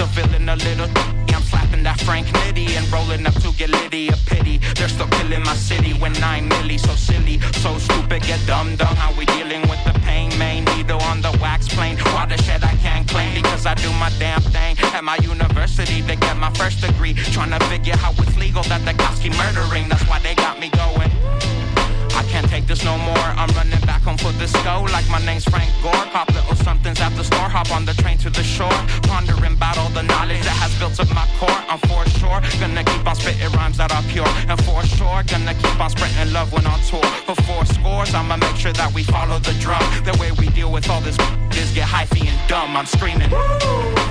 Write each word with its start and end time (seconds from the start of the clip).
a 0.00 0.56
little. 0.56 0.88
I'm 1.34 1.42
slapping 1.42 1.82
that 1.84 2.00
Frank 2.00 2.26
Nitty 2.26 2.70
and 2.76 2.90
rolling 2.92 3.26
up 3.26 3.34
to 3.42 3.52
get 3.52 3.70
litty. 3.70 4.08
A 4.08 4.16
pity, 4.26 4.58
they're 4.76 4.88
still 4.88 5.06
killing 5.08 5.42
my 5.42 5.54
city 5.54 5.92
when 6.00 6.12
nine 6.14 6.48
milli. 6.48 6.78
So 6.78 6.92
silly, 6.94 7.38
so 7.62 7.78
stupid, 7.78 8.22
get 8.22 8.40
dumb 8.46 8.76
dumb. 8.76 8.96
How 8.96 9.12
we 9.18 9.26
dealing 9.26 9.62
with 9.62 9.82
the 9.84 9.92
pain? 10.00 10.36
Main 10.38 10.64
needle 10.64 11.00
on 11.02 11.20
the 11.20 11.32
wax 11.40 11.68
plane. 11.68 11.96
Watershed 12.14 12.64
I 12.64 12.74
can't 12.76 13.06
claim 13.08 13.34
because 13.34 13.66
I 13.66 13.74
do 13.74 13.90
my 14.04 14.10
damn 14.18 14.40
thing 14.40 14.76
at 14.94 15.04
my 15.04 15.16
university 15.16 16.02
to 16.02 16.16
get 16.16 16.36
my 16.36 16.50
first 16.54 16.80
degree. 16.80 17.14
Trying 17.36 17.52
to 17.58 17.60
figure 17.66 17.96
how 17.96 18.12
it's 18.12 18.36
legal 18.36 18.62
that 18.64 18.84
the 18.84 18.94
cops 18.94 19.20
keep 19.20 19.36
murdering. 19.36 19.88
That's 19.88 20.06
why 20.08 20.18
they 20.20 20.34
got 20.34 20.58
me 20.58 20.70
going. 20.70 21.59
Can't 22.30 22.48
take 22.48 22.66
this 22.66 22.84
no 22.84 22.96
more. 22.98 23.28
I'm 23.40 23.50
running 23.58 23.80
back 23.82 24.02
home 24.02 24.16
for 24.16 24.32
this 24.38 24.52
go. 24.62 24.86
like 24.92 25.08
my 25.10 25.18
name's 25.26 25.44
Frank 25.44 25.70
Gore. 25.82 26.06
Pop 26.14 26.28
little 26.32 26.54
somethings 26.54 27.00
at 27.00 27.10
the 27.16 27.24
store, 27.24 27.48
hop 27.48 27.70
on 27.72 27.84
the 27.84 27.94
train 27.94 28.18
to 28.18 28.30
the 28.30 28.44
shore. 28.44 28.78
Pondering 29.10 29.54
about 29.54 29.76
all 29.78 29.90
the 29.90 30.02
knowledge 30.02 30.42
that 30.46 30.56
has 30.62 30.72
built 30.78 30.98
up 31.00 31.10
my 31.12 31.26
core. 31.38 31.60
I'm 31.68 31.80
for 31.90 32.06
sure 32.18 32.40
gonna 32.60 32.84
keep 32.84 33.04
on 33.06 33.16
spitting 33.16 33.50
rhymes 33.58 33.78
that 33.78 33.90
are 33.92 34.02
pure. 34.14 34.30
And 34.48 34.58
for 34.64 34.82
sure 34.96 35.22
gonna 35.26 35.54
keep 35.54 35.80
on 35.80 35.90
spreading 35.90 36.32
love 36.32 36.52
when 36.52 36.66
on 36.66 36.80
tour. 36.86 37.02
For 37.26 37.34
four 37.42 37.66
scores, 37.66 38.14
I'ma 38.14 38.36
make 38.36 38.56
sure 38.56 38.72
that 38.74 38.92
we 38.94 39.02
follow 39.02 39.38
the 39.40 39.54
drum. 39.54 39.82
The 40.04 40.16
way 40.20 40.30
we 40.32 40.48
deal 40.50 40.70
with 40.70 40.88
all 40.88 41.00
this 41.00 41.18
is 41.58 41.72
get 41.72 41.88
hyphy 41.88 42.28
and 42.30 42.38
dumb. 42.48 42.76
I'm 42.76 42.86
screaming. 42.86 43.30
I 43.32 44.09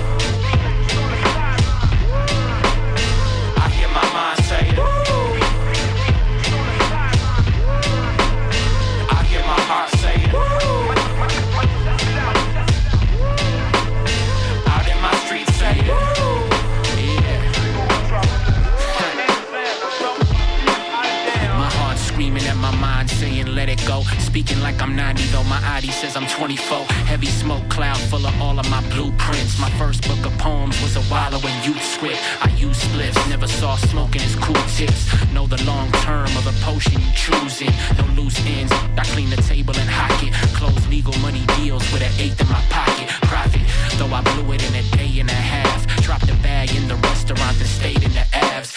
Speaking 24.30 24.60
like 24.60 24.80
I'm 24.80 24.94
90 24.94 25.24
though 25.32 25.42
my 25.42 25.60
ID 25.74 25.90
says 25.90 26.14
I'm 26.14 26.28
24. 26.28 26.86
Heavy 27.10 27.26
smoke 27.26 27.68
cloud 27.68 27.98
full 27.98 28.24
of 28.24 28.40
all 28.40 28.60
of 28.60 28.70
my 28.70 28.80
blueprints. 28.90 29.58
My 29.58 29.68
first 29.70 30.06
book 30.06 30.24
of 30.24 30.38
poems 30.38 30.80
was 30.80 30.94
a 30.94 31.02
wallow 31.10 31.40
in 31.40 31.54
youth 31.64 31.82
script. 31.82 32.20
I 32.40 32.48
use 32.54 32.78
spliffs, 32.78 33.18
never 33.28 33.48
saw 33.48 33.74
smoke 33.74 34.14
in 34.14 34.22
his 34.22 34.36
cool 34.36 34.62
tips. 34.78 35.10
Know 35.32 35.48
the 35.48 35.60
long 35.64 35.90
term 36.06 36.30
of 36.38 36.44
the 36.44 36.54
potion 36.62 37.00
you 37.02 37.12
choosing. 37.12 37.74
No 37.98 38.04
loose 38.22 38.38
ends. 38.46 38.70
I 38.96 39.02
clean 39.14 39.30
the 39.30 39.42
table 39.42 39.74
and 39.76 39.90
hock 39.90 40.22
it. 40.22 40.32
Close 40.54 40.78
legal 40.86 41.16
money 41.18 41.44
deals 41.58 41.82
with 41.92 42.02
an 42.02 42.12
eighth 42.22 42.40
in 42.40 42.48
my 42.48 42.62
pocket. 42.70 43.08
Profit, 43.26 43.62
though 43.98 44.14
I 44.14 44.22
blew 44.22 44.52
it 44.52 44.62
in 44.62 44.76
a 44.76 44.84
day 44.96 45.18
and 45.18 45.28
a 45.28 45.42
half. 45.54 45.88
Dropped 46.04 46.28
the 46.28 46.34
bag 46.34 46.70
in 46.76 46.86
the 46.86 46.94
restaurant 46.94 47.58
and 47.58 47.66
stayed 47.66 48.04
in 48.04 48.12
the 48.12 48.24
abs. 48.32 48.70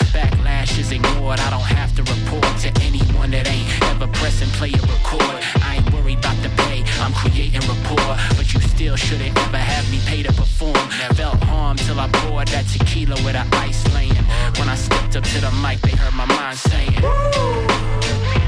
Backlash 0.43 0.79
is 0.79 0.91
ignored. 0.91 1.39
I 1.39 1.50
don't 1.50 1.62
have 1.62 1.95
to 1.95 2.03
report 2.03 2.57
to 2.59 2.71
anyone 2.81 3.31
that 3.31 3.47
ain't 3.47 3.67
ever 3.83 4.07
pressing 4.07 4.50
play 4.59 4.71
or 4.71 4.88
record. 4.88 5.43
I 5.63 5.77
ain't 5.77 5.93
worried 5.93 6.19
about 6.19 6.35
the 6.43 6.50
pay. 6.63 6.83
I'm 7.00 7.13
creating 7.13 7.62
rapport, 7.62 8.17
but 8.35 8.53
you 8.53 8.59
still 8.62 8.95
shouldn't 8.95 9.38
ever 9.38 9.57
have 9.57 9.89
me 9.91 10.00
pay 10.05 10.23
to 10.23 10.33
perform. 10.33 10.75
Felt 11.15 11.41
harm 11.43 11.77
till 11.77 12.00
I 12.00 12.07
poured 12.09 12.50
that 12.50 12.65
tequila 12.67 13.15
with 13.23 13.35
an 13.35 13.47
ice 13.53 13.83
laying. 13.93 14.25
When 14.59 14.69
I 14.69 14.75
stepped 14.75 15.15
up 15.15 15.23
to 15.23 15.41
the 15.41 15.51
mic, 15.63 15.79
they 15.81 15.95
heard 15.95 16.13
my 16.13 16.25
mind 16.25 16.57
saying. 16.57 17.00
I 17.01 18.42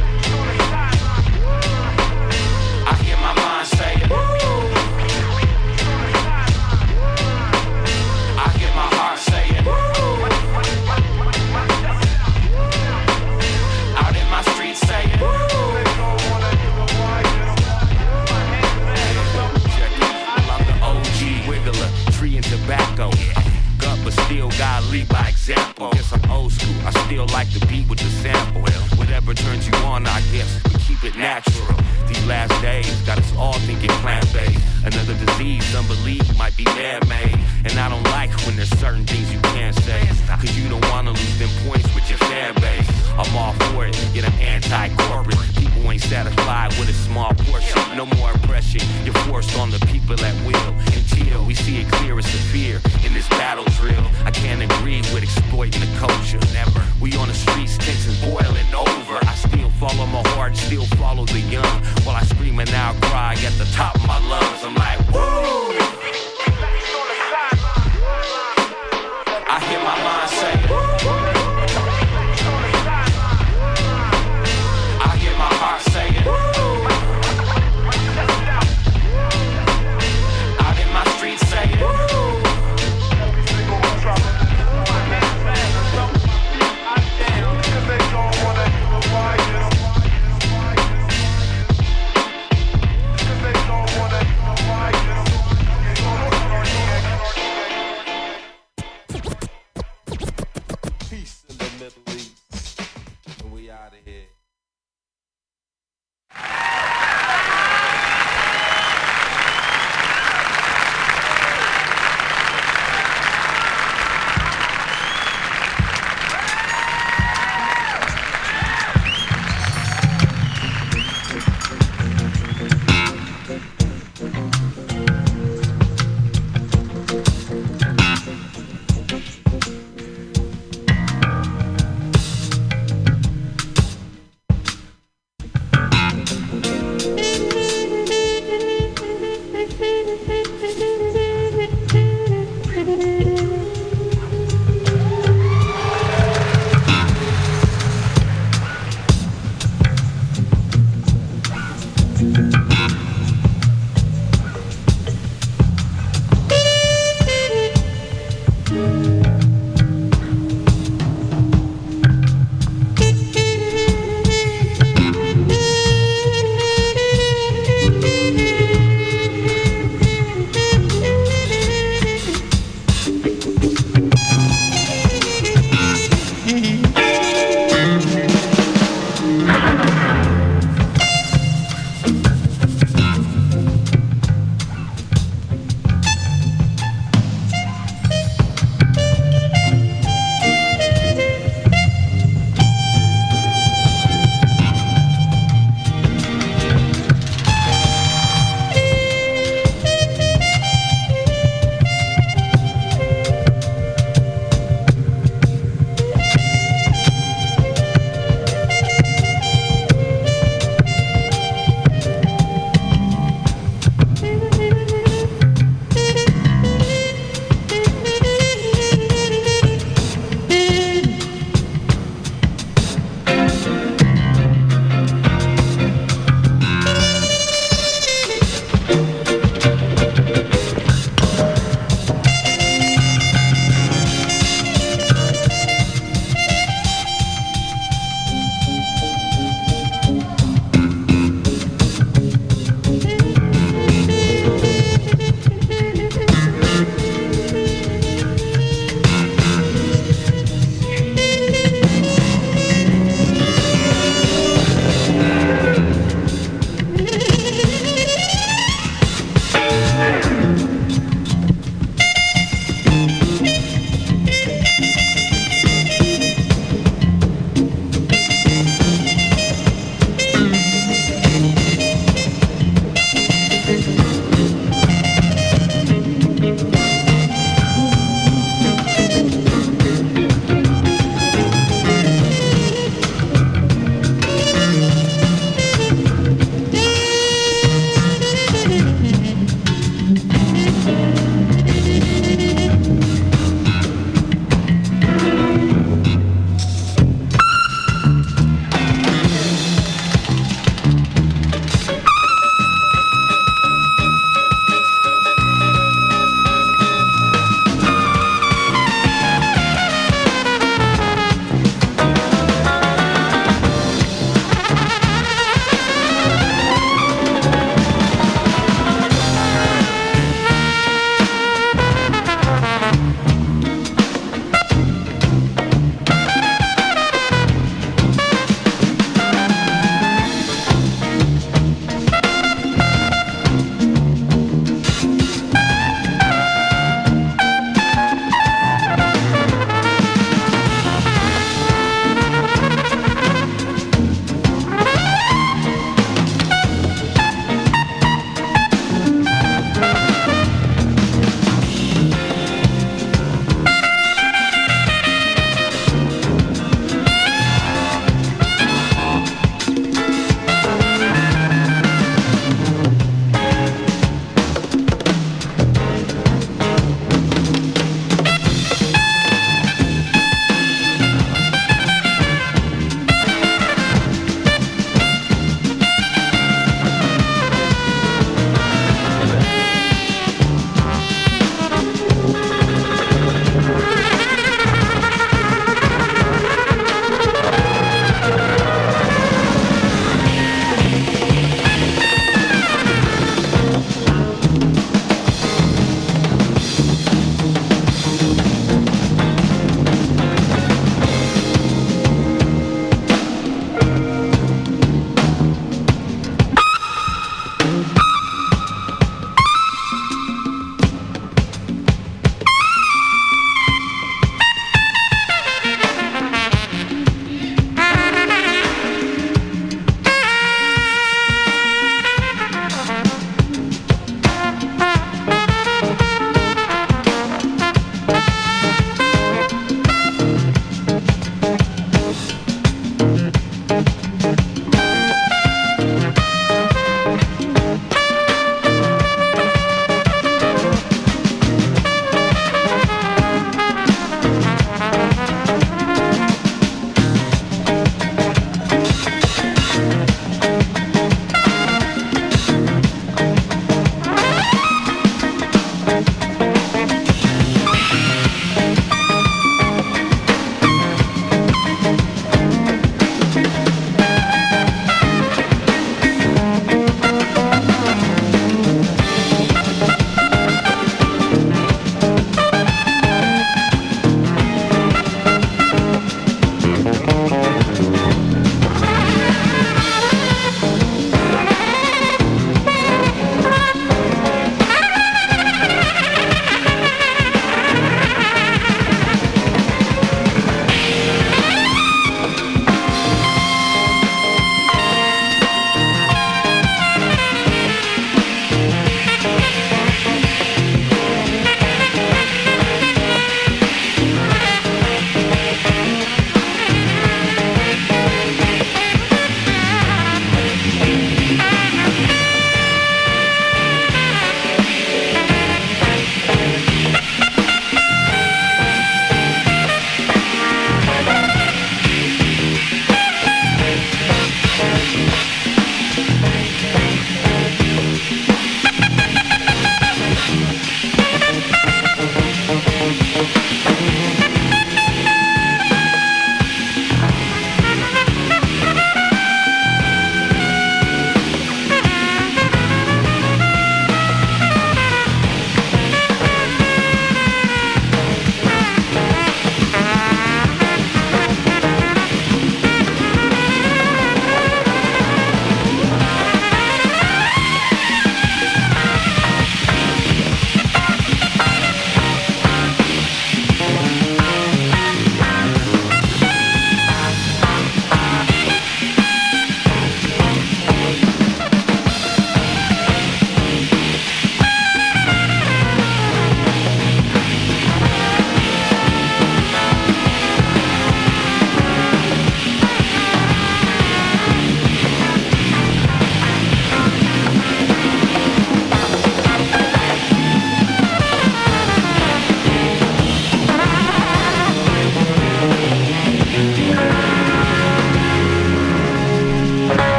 lead 24.95 25.09
by 25.09 25.27
example. 25.27 25.89
Guess 25.91 26.13
I'm 26.13 26.31
old 26.31 26.51
school. 26.53 26.87
I 26.87 26.91
still 27.05 27.27
like 27.27 27.49
the 27.51 27.65
beat 27.67 27.87
with 27.89 27.99
the 27.99 28.09
sample. 28.23 28.61
Whatever 28.97 29.33
turns 29.33 29.67
you 29.67 29.75
on, 29.85 30.07
I 30.07 30.21
guess 30.31 30.74
it 31.05 31.15
natural. 31.15 31.77
These 32.07 32.25
last 32.25 32.59
days 32.61 32.89
got 33.01 33.19
us 33.19 33.35
all 33.37 33.53
thinking 33.69 33.89
plant-based. 34.01 34.59
Another 34.85 35.13
disease, 35.25 35.75
unbelief 35.75 36.23
might 36.37 36.55
be 36.57 36.63
man-made. 36.65 37.37
And 37.65 37.79
I 37.79 37.89
don't 37.89 38.03
like 38.05 38.31
when 38.45 38.55
there's 38.55 38.69
certain 38.79 39.05
things 39.05 39.31
you 39.31 39.39
can't 39.55 39.75
say. 39.75 40.01
Cause 40.27 40.57
you 40.57 40.69
don't 40.69 40.83
wanna 40.89 41.11
lose 41.11 41.39
them 41.39 41.49
points 41.65 41.93
with 41.95 42.09
your 42.09 42.19
fan 42.19 42.53
base. 42.55 42.89
I'm 43.17 43.35
all 43.35 43.53
for 43.53 43.85
it, 43.85 43.93
get 44.13 44.25
an 44.25 44.33
anti-corporate. 44.39 45.37
People 45.55 45.91
ain't 45.91 46.01
satisfied 46.01 46.69
with 46.79 46.89
a 46.89 46.93
small 46.93 47.33
portion. 47.33 47.79
No 47.95 48.05
more 48.17 48.31
oppression. 48.31 48.81
You're 49.03 49.13
forced 49.25 49.57
on 49.57 49.71
the 49.71 49.79
people 49.91 50.19
at 50.19 50.35
will. 50.45 50.73
Until 50.93 51.45
we 51.45 51.53
see 51.53 51.81
it 51.81 51.87
clear 51.93 52.17
as 52.17 52.25
the 52.25 52.39
fear 52.53 52.81
in 53.05 53.13
this 53.13 53.27
battle 53.29 53.65
drill. 53.79 54.05
I 54.25 54.31
can't 54.31 54.61
agree 54.61 55.01
with 55.13 55.23
exploiting 55.23 55.81
the 55.81 55.97
culture. 55.97 56.39
Never. 56.53 56.83
We 56.99 57.15
on 57.17 57.27
the 57.27 57.33
streets, 57.33 57.77
tensions 57.77 58.19
boiling 58.21 58.69
over. 58.73 59.17
I 59.21 59.35
still 59.35 59.69
follow 59.79 60.05
my 60.07 60.21
heart, 60.29 60.55
still 60.57 60.85
follow 60.95 61.25
the 61.25 61.39
young. 61.39 61.83
While 62.03 62.15
I 62.15 62.23
scream 62.23 62.59
and 62.59 62.71
now 62.71 62.93
cry 63.01 63.33
at 63.33 63.53
the 63.57 63.65
top 63.73 63.95
of 63.95 64.07
my 64.07 64.19
lungs. 64.27 64.63
I'm 64.63 64.75
like, 64.75 64.99
woo! 65.13 66.34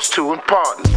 those 0.00 0.08
two 0.08 0.32
important. 0.32 0.89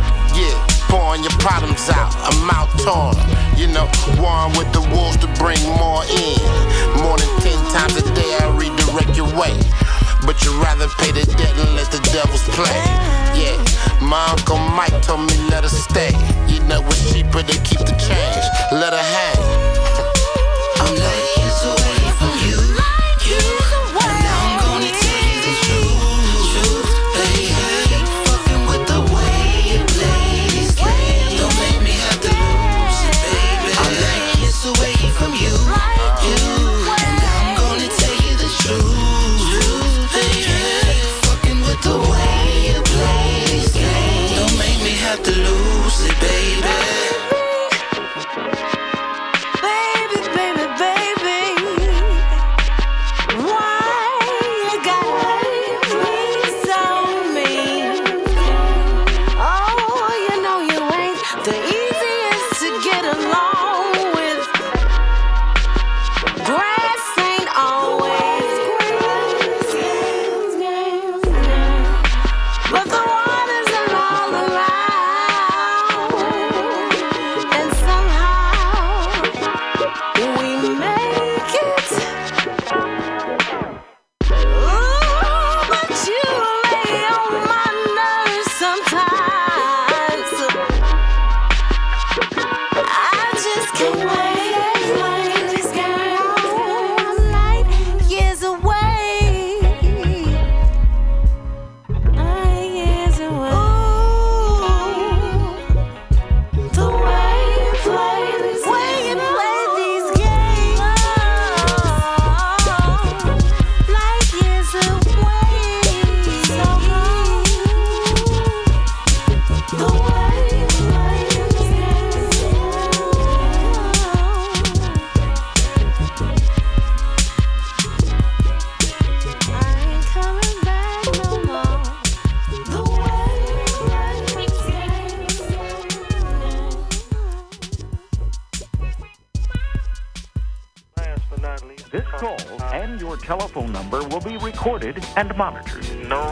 and 145.15 145.35
monitored. 145.35 145.83
No, 146.07 146.31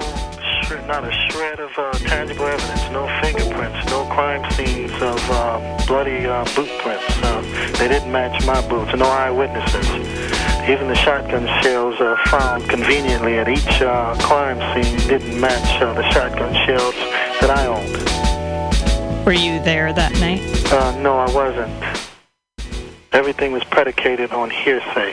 not 0.88 1.04
a 1.04 1.12
shred 1.30 1.60
of 1.60 1.72
uh, 1.78 1.92
tangible 2.00 2.46
evidence. 2.46 2.90
No 2.92 3.08
fingerprints. 3.22 3.90
No 3.90 4.06
crime 4.06 4.50
scenes 4.52 4.92
of 5.02 5.20
uh, 5.30 5.86
bloody 5.86 6.26
uh, 6.26 6.44
boot 6.56 6.70
prints. 6.80 7.04
Uh, 7.24 7.42
they 7.78 7.88
didn't 7.88 8.12
match 8.12 8.46
my 8.46 8.66
boots. 8.68 8.94
No 8.96 9.06
eyewitnesses. 9.06 9.88
Even 10.70 10.88
the 10.88 10.96
shotgun 10.96 11.46
shells 11.62 12.00
uh, 12.00 12.18
found 12.28 12.70
conveniently 12.70 13.38
at 13.38 13.48
each 13.48 13.82
uh, 13.82 14.16
crime 14.20 14.60
scene 14.74 14.98
didn't 15.08 15.40
match 15.40 15.80
the 15.80 16.10
shotgun 16.12 16.54
shells 16.66 16.96
that 17.42 17.50
I 17.50 17.66
owned. 17.68 19.26
Were 19.26 19.34
you 19.34 19.62
there 19.64 19.94
that 19.94 20.14
night? 20.20 20.42
no, 21.02 21.18
I 21.18 21.32
wasn't. 21.34 22.02
Everything 23.14 23.52
was 23.52 23.64
predicated 23.66 24.32
on 24.32 24.50
hearsay. 24.50 25.11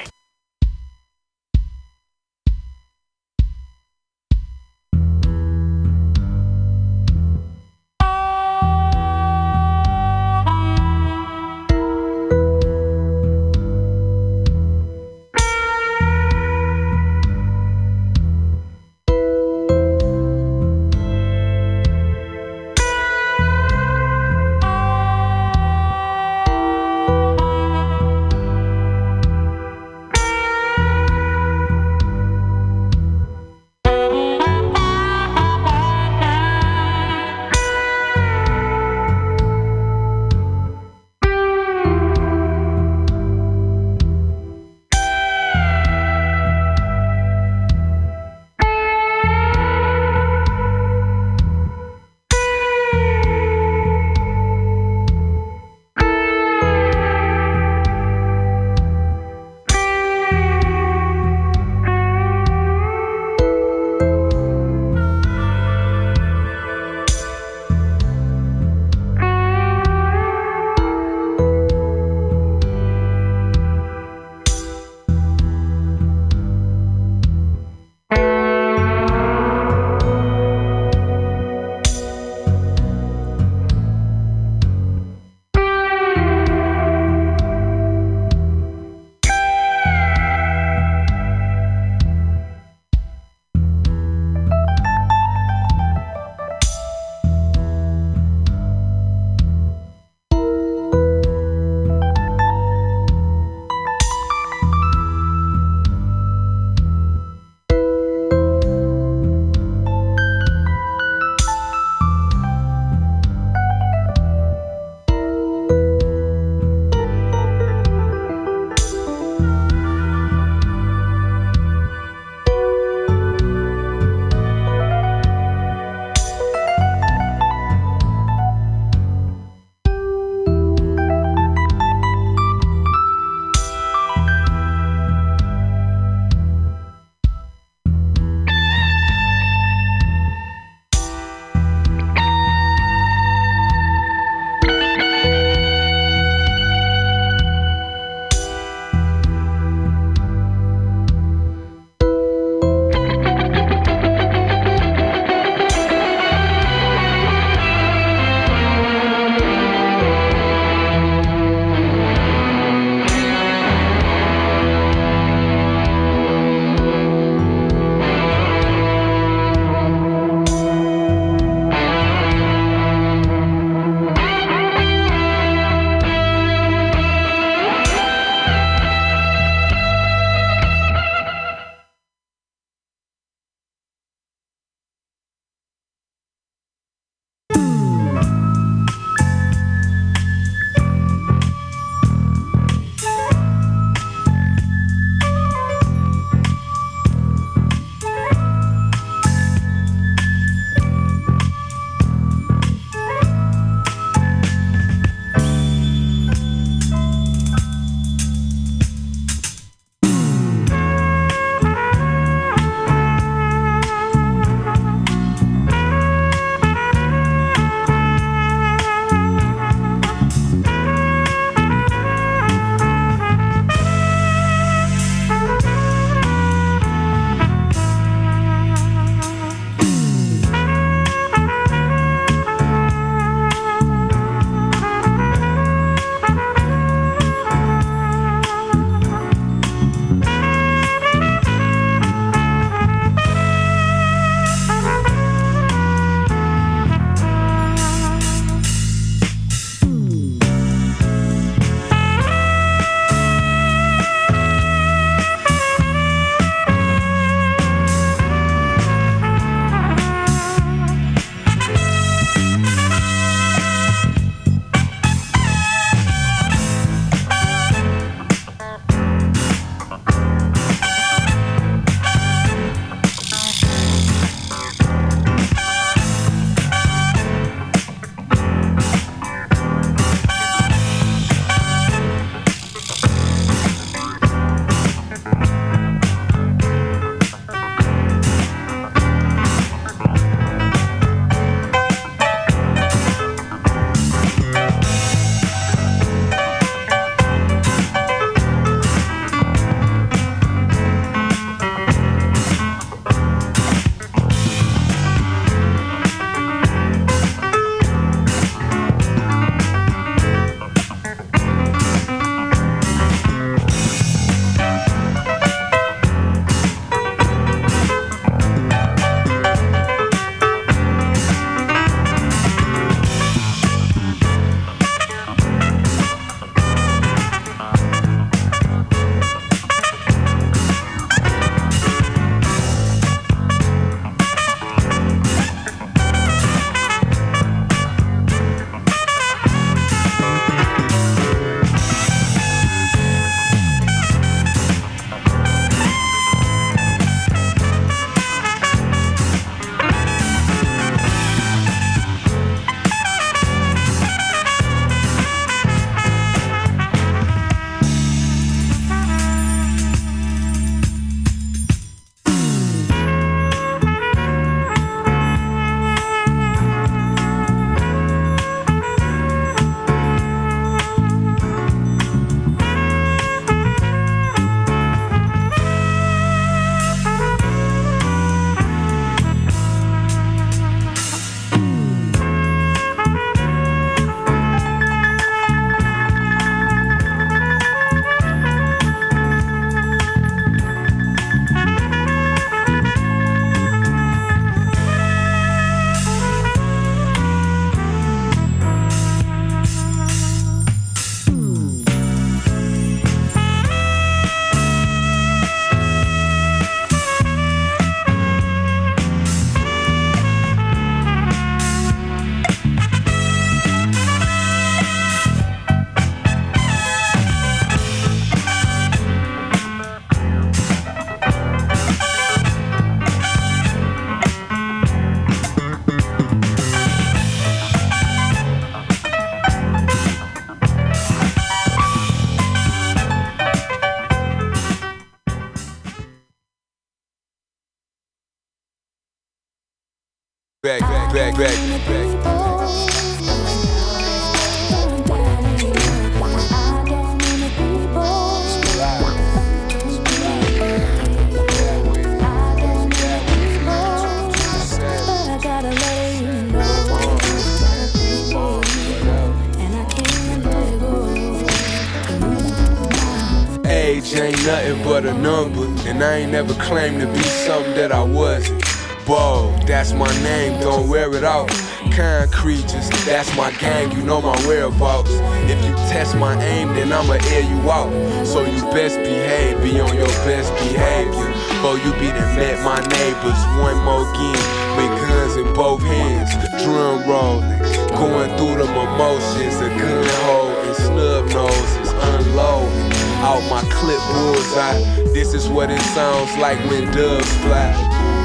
Ain't 466.19 466.33
never 466.33 466.55
claimed 466.55 467.01
to 467.01 467.07
be 467.07 467.23
something 467.23 467.75
that 467.75 467.93
I 467.93 468.03
wasn't. 468.03 468.63
Bold, 469.07 469.67
that's 469.67 469.93
my 469.93 470.13
name, 470.23 470.61
don't 470.61 470.89
wear 470.89 471.15
it 471.15 471.25
out. 471.25 471.49
Kind 471.93 472.31
creatures, 472.33 472.91
that's 473.07 473.35
my 473.37 473.53
gang, 473.53 473.93
you 473.93 474.03
know 474.03 474.21
my 474.21 474.37
whereabouts. 474.47 475.11
If 475.49 475.65
you 475.65 475.75
test 475.89 476.17
my 476.17 476.35
aim, 476.43 476.75
then 476.75 476.93
I'ma 476.93 477.15
air 477.15 477.43
you 477.43 477.71
out. 477.71 477.91
So 478.27 478.45
you 478.45 478.61
best 478.75 478.97
behave, 478.97 479.63
be 479.63 479.81
on 479.81 479.95
your 479.95 480.13
best 480.27 480.53
behavior. 480.55 481.31
Before 481.49 481.79
you 481.79 481.93
be 481.95 482.11
done 482.11 482.37
met 482.37 482.59
my 482.65 482.81
neighbors, 482.99 483.41
one 483.63 483.79
more 483.87 484.07
game, 484.19 484.45
with 484.77 484.93
guns 485.09 485.37
in 485.37 485.55
both 485.55 485.83
hands, 485.83 486.31
drum 486.65 487.09
rolling, 487.09 487.59
going 487.95 488.31
through 488.37 488.67
them 488.67 488.75
emotions, 488.75 489.57
a 489.57 489.69
gun 489.69 490.07
holding, 490.27 490.75
snub 490.75 491.29
noses, 491.31 491.93
unloading. 491.93 492.98
Out 493.21 493.43
my 493.51 493.63
clip 493.71 493.99
bullseye, 494.15 494.79
this 495.13 495.35
is 495.35 495.49
what 495.49 495.71
it 495.71 495.81
sounds 495.81 496.37
like 496.39 496.59
when 496.71 496.91
doves 496.93 497.29
fly. 497.39 497.73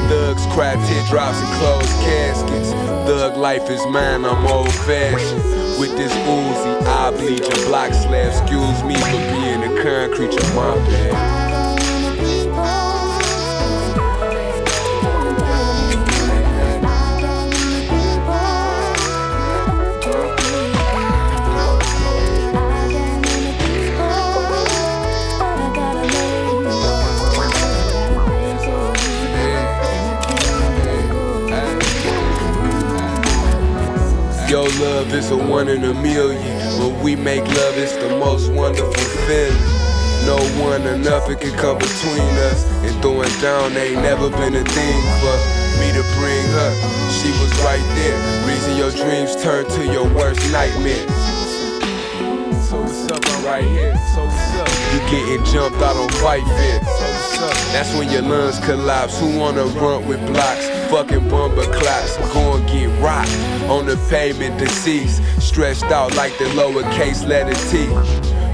Thugs 0.08 0.46
cry 0.54 0.76
teardrops 0.86 1.40
and 1.42 1.54
closed 1.60 1.90
caskets. 2.06 2.72
Thug 3.08 3.36
life 3.36 3.70
is 3.70 3.84
mine, 3.88 4.24
I'm 4.24 4.46
old 4.46 4.72
fashioned. 4.72 5.44
With 5.80 5.98
this 5.98 6.14
Uzi, 6.14 6.86
I 6.86 7.10
bleed 7.10 7.40
your 7.40 7.66
block 7.68 7.92
slab. 7.94 8.28
Excuse 8.28 8.84
me 8.84 8.96
for 8.96 9.22
being 9.34 9.64
a 9.64 9.82
concrete, 9.82 10.36
my 10.54 10.76
bad. 10.86 11.73
Is 35.14 35.30
a 35.30 35.38
one 35.38 35.68
in 35.68 35.84
a 35.84 35.94
million. 35.94 36.42
When 36.80 37.04
we 37.04 37.16
make 37.16 37.46
love, 37.46 37.78
it's 37.78 37.96
the 37.96 38.18
most 38.18 38.52
wonderful 38.52 38.94
feeling. 39.30 39.54
No 40.26 40.42
one 40.58 40.82
or 40.88 40.98
nothing 40.98 41.38
can 41.38 41.56
come 41.56 41.78
between 41.78 42.34
us. 42.50 42.66
And 42.82 43.00
throwing 43.00 43.30
down 43.40 43.78
ain't 43.78 44.02
never 44.02 44.32
been 44.32 44.56
a 44.56 44.64
thing 44.64 45.02
for 45.22 45.38
me 45.78 45.94
to 45.94 46.02
bring 46.18 46.46
her. 46.58 46.72
She 47.14 47.30
was 47.38 47.54
right 47.62 47.86
there. 47.94 48.18
Reason 48.50 48.76
your 48.76 48.90
dreams 48.90 49.40
turn 49.44 49.70
to 49.70 49.86
your 49.86 50.10
worst 50.16 50.42
nightmare. 50.52 51.06
So 52.58 52.82
what's 52.82 53.06
up? 53.12 53.22
I'm 53.24 53.46
right 53.46 53.64
here. 53.64 53.94
So 54.16 54.26
what's 54.26 54.56
up? 54.58 54.68
You 54.94 55.00
getting 55.12 55.46
jumped 55.46 55.78
out 55.78 55.96
on 55.96 56.10
fight 56.26 56.42
fit. 56.58 56.82
So 56.82 56.90
what's 56.90 57.38
up? 57.38 57.54
That's 57.72 57.94
when 57.94 58.10
your 58.10 58.24
lungs 58.24 58.58
collapse. 58.66 59.20
Who 59.20 59.38
wanna 59.38 59.66
run 59.78 60.08
with 60.08 60.26
blocks? 60.26 60.73
Fucking 60.94 61.28
bumper 61.28 61.64
claps. 61.74 62.18
Go 62.36 62.54
and 62.54 62.68
get 62.68 62.86
rocked 63.02 63.32
on 63.68 63.88
the 63.88 63.98
pavement, 64.12 64.60
deceased. 64.60 65.24
Stretched 65.42 65.86
out 65.86 66.16
like 66.16 66.38
the 66.38 66.44
lowercase 66.54 67.28
letter 67.28 67.56
T. 67.72 67.88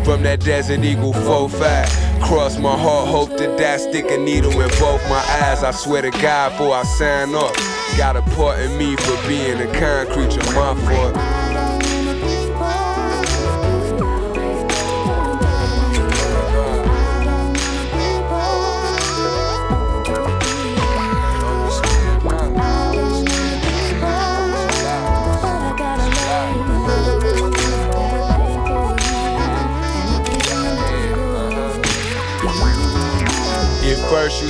From 0.06 0.24
that 0.24 0.40
Desert 0.40 0.80
Eagle 0.80 1.12
4-5. 1.12 2.24
Cross 2.24 2.58
my 2.60 2.78
heart, 2.78 3.10
hope 3.10 3.36
to 3.36 3.48
die. 3.58 3.76
Stick 3.76 4.06
a 4.10 4.18
needle 4.18 4.54
in 4.54 4.70
both 4.80 5.04
my 5.10 5.22
eyes. 5.42 5.66
I 5.66 5.72
swear 5.72 6.02
to 6.02 6.12
God, 6.12 6.54
before 6.54 6.76
I 6.76 6.84
sign 6.84 7.36
off. 7.36 7.54
Got 7.98 8.16
a 8.16 8.22
part 8.22 8.58
in 8.60 8.78
me 8.78 8.96
for 8.96 9.28
being 9.28 9.60
a 9.60 9.68
concrete, 9.78 10.38
of 10.38 10.56
my 10.56 10.74
fault. 10.86 11.39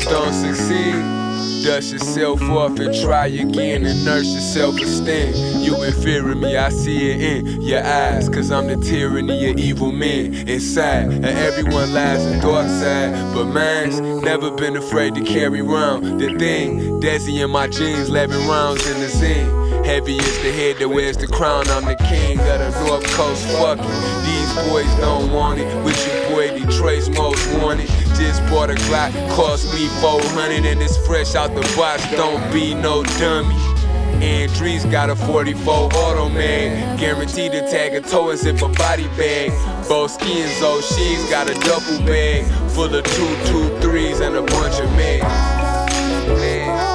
Don't 0.09 0.33
succeed, 0.33 0.95
dust 1.63 1.93
yourself 1.93 2.41
off 2.41 2.79
and 2.79 2.93
try 3.01 3.27
again 3.27 3.85
and 3.85 4.03
nurse 4.03 4.25
your 4.25 4.41
self-esteem. 4.41 5.61
You 5.61 5.83
in 5.83 5.93
fear 5.93 6.27
of 6.31 6.37
me, 6.37 6.57
I 6.57 6.69
see 6.69 7.11
it 7.11 7.21
in 7.21 7.61
your 7.61 7.83
eyes, 7.83 8.27
cause 8.27 8.51
I'm 8.51 8.67
the 8.67 8.77
tyranny 8.77 9.51
of 9.51 9.59
evil 9.59 9.91
men 9.91 10.33
inside. 10.47 11.13
And 11.13 11.25
everyone 11.25 11.93
lies 11.93 12.25
a 12.25 12.41
dark 12.41 12.67
side, 12.67 13.13
but 13.35 13.45
mine's 13.45 13.99
never 13.99 14.49
been 14.51 14.77
afraid 14.77 15.13
to 15.15 15.21
carry 15.21 15.61
round 15.61 16.19
the 16.19 16.37
thing. 16.39 16.99
Desi 17.01 17.43
in 17.43 17.51
my 17.51 17.67
jeans, 17.67 18.09
11 18.09 18.47
rounds 18.47 18.87
in 18.87 18.99
the 18.99 19.07
zine. 19.07 19.85
Heavy 19.85 20.17
is 20.17 20.37
the 20.43 20.51
head 20.51 20.77
that 20.77 20.89
wears 20.89 21.17
the 21.17 21.27
crown. 21.27 21.67
I'm 21.69 21.85
the 21.85 21.95
king 21.95 22.39
of 22.39 22.59
the 22.59 22.85
North 22.85 23.05
Coast. 23.13 23.45
Fuck 23.57 23.79
it. 23.79 23.85
These 24.25 24.69
boys 24.69 24.95
don't 24.99 25.31
want 25.31 25.59
it. 25.59 25.83
With 25.83 25.97
your 26.07 26.29
boy 26.29 26.59
Detroit's 26.59 27.09
most 27.09 27.47
wanted. 27.59 27.98
Just 28.19 28.43
bought 28.49 28.69
a 28.69 28.75
Glock, 28.75 29.13
cost 29.31 29.73
me 29.73 29.87
400 30.01 30.65
and 30.65 30.81
it's 30.81 30.97
fresh 31.07 31.35
out 31.35 31.55
the 31.55 31.61
box. 31.77 32.03
Don't 32.11 32.51
be 32.51 32.75
no 32.75 33.01
dummy. 33.17 33.55
Andrews 34.21 34.83
got 34.85 35.09
a 35.09 35.15
44 35.15 35.73
auto 35.73 36.27
man. 36.27 36.99
Guaranteed 36.99 37.53
to 37.53 37.61
tag 37.61 37.95
a 37.95 38.01
toe 38.01 38.31
and 38.31 38.37
zip 38.37 38.61
a 38.61 38.67
body 38.67 39.07
bag. 39.15 39.51
Boski 39.87 40.43
and 40.43 40.51
oh, 40.63 40.81
Zo, 40.81 40.95
she's 40.95 41.29
got 41.29 41.49
a 41.49 41.53
double 41.61 42.05
bag 42.05 42.43
full 42.71 42.93
of 42.93 43.05
two, 43.05 43.37
two, 43.45 43.79
threes 43.79 44.19
and 44.19 44.35
a 44.35 44.41
bunch 44.41 44.79
of 44.79 44.89
meds. 44.89 46.88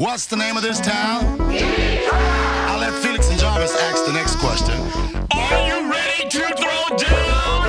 What's 0.00 0.24
the 0.24 0.36
name 0.36 0.56
of 0.56 0.62
this 0.62 0.80
town? 0.80 1.38
I'll 1.40 2.80
let 2.80 2.94
Felix 3.02 3.28
and 3.28 3.38
Jarvis 3.38 3.76
ask 3.76 4.06
the 4.06 4.12
next 4.12 4.36
question. 4.36 4.80
Are 5.30 5.60
you 5.68 5.92
ready 5.92 6.26
to 6.26 6.40
throw 6.56 6.96
down? 6.96 7.68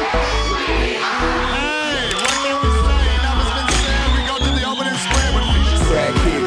Hey, 0.72 2.08
what 2.16 2.32
can 2.40 2.56
we 2.64 2.70
say? 2.72 3.20
Been 3.20 3.68
said. 3.84 4.08
We 4.16 4.22
go 4.32 4.36
to 4.40 4.48
the 4.48 4.96
square 4.96 5.32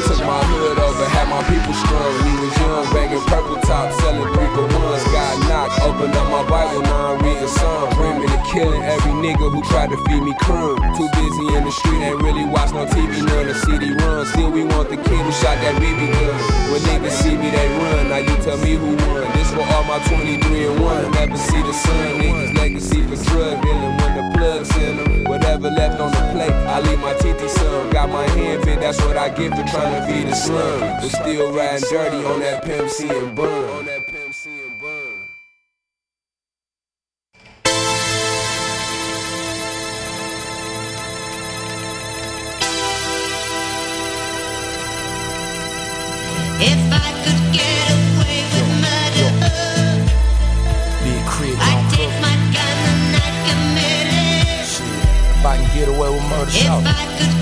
took 0.09 0.25
my 0.25 0.41
hood 0.49 0.75
had 1.05 1.29
my 1.29 1.41
people 1.45 1.73
strong. 1.73 2.11
We 2.25 2.33
was 2.41 2.57
young, 2.57 2.85
banging 2.93 3.25
purple 3.29 3.61
top, 3.61 3.93
selling 4.01 4.33
three 4.33 4.49
for 4.57 4.65
ones. 4.65 5.03
Got 5.13 5.37
knocked, 5.45 5.81
opened 5.85 6.15
up 6.15 6.27
my 6.33 6.43
Bible, 6.49 6.81
now 6.81 7.13
I'm 7.13 7.21
reading 7.21 7.47
Psalm. 7.47 7.93
Bring 7.93 8.19
me 8.21 8.27
to 8.27 8.41
killing 8.51 8.81
every 8.81 9.04
who 9.49 9.61
tried 9.63 9.89
to 9.89 9.97
feed 10.05 10.23
me 10.23 10.33
crumb. 10.41 10.77
Too 10.95 11.09
busy 11.13 11.45
in 11.55 11.63
the 11.63 11.71
street, 11.71 12.01
ain't 12.01 12.21
really 12.21 12.45
watch 12.45 12.71
no 12.73 12.85
TV, 12.85 13.25
none 13.25 13.47
of 13.47 13.57
CD 13.57 13.93
run. 13.93 14.25
Still, 14.25 14.51
we 14.51 14.63
want 14.63 14.89
the 14.89 14.97
kid 14.97 15.21
who 15.21 15.31
shot 15.31 15.57
that 15.61 15.75
BB 15.81 16.11
gun. 16.13 16.71
When 16.71 16.81
niggas 16.87 17.11
see 17.11 17.35
me, 17.37 17.49
they 17.51 17.67
run. 17.77 18.09
Now 18.09 18.17
you 18.17 18.35
tell 18.43 18.57
me 18.57 18.75
who 18.75 18.95
won. 19.07 19.23
This 19.33 19.51
for 19.53 19.61
all 19.61 19.83
my 19.83 19.99
23 20.07 20.67
and 20.67 20.79
1. 20.81 21.11
Never 21.11 21.37
see 21.37 21.61
the 21.61 21.73
sun, 21.73 22.19
niggas 22.19 22.57
legacy 22.57 23.01
for 23.03 23.17
drug 23.29 23.61
dealing 23.61 23.97
when 23.97 24.11
the 24.17 24.37
plugs 24.37 24.75
in 24.77 24.97
them. 24.97 25.23
Whatever 25.25 25.69
left 25.69 25.99
on 25.99 26.11
the 26.11 26.23
plate, 26.33 26.51
I 26.51 26.79
leave 26.81 26.99
my 26.99 27.13
TT 27.13 27.49
son. 27.49 27.89
Got 27.91 28.09
my 28.09 28.27
hand 28.29 28.65
bit, 28.65 28.79
that's 28.79 28.99
what 29.01 29.17
I 29.17 29.29
get 29.29 29.51
for 29.51 29.63
trying 29.69 29.93
to 29.93 30.01
feed 30.07 30.27
the 30.27 30.35
slum. 30.35 30.79
But 30.79 31.09
still 31.09 31.53
riding 31.53 31.87
dirty 31.89 32.25
on 32.25 32.39
that 32.39 32.63
Pimp 32.63 32.89
C 32.89 33.09
and 33.09 33.35
Bun. 33.35 33.89
If 56.47 56.51
shout. 56.51 57.34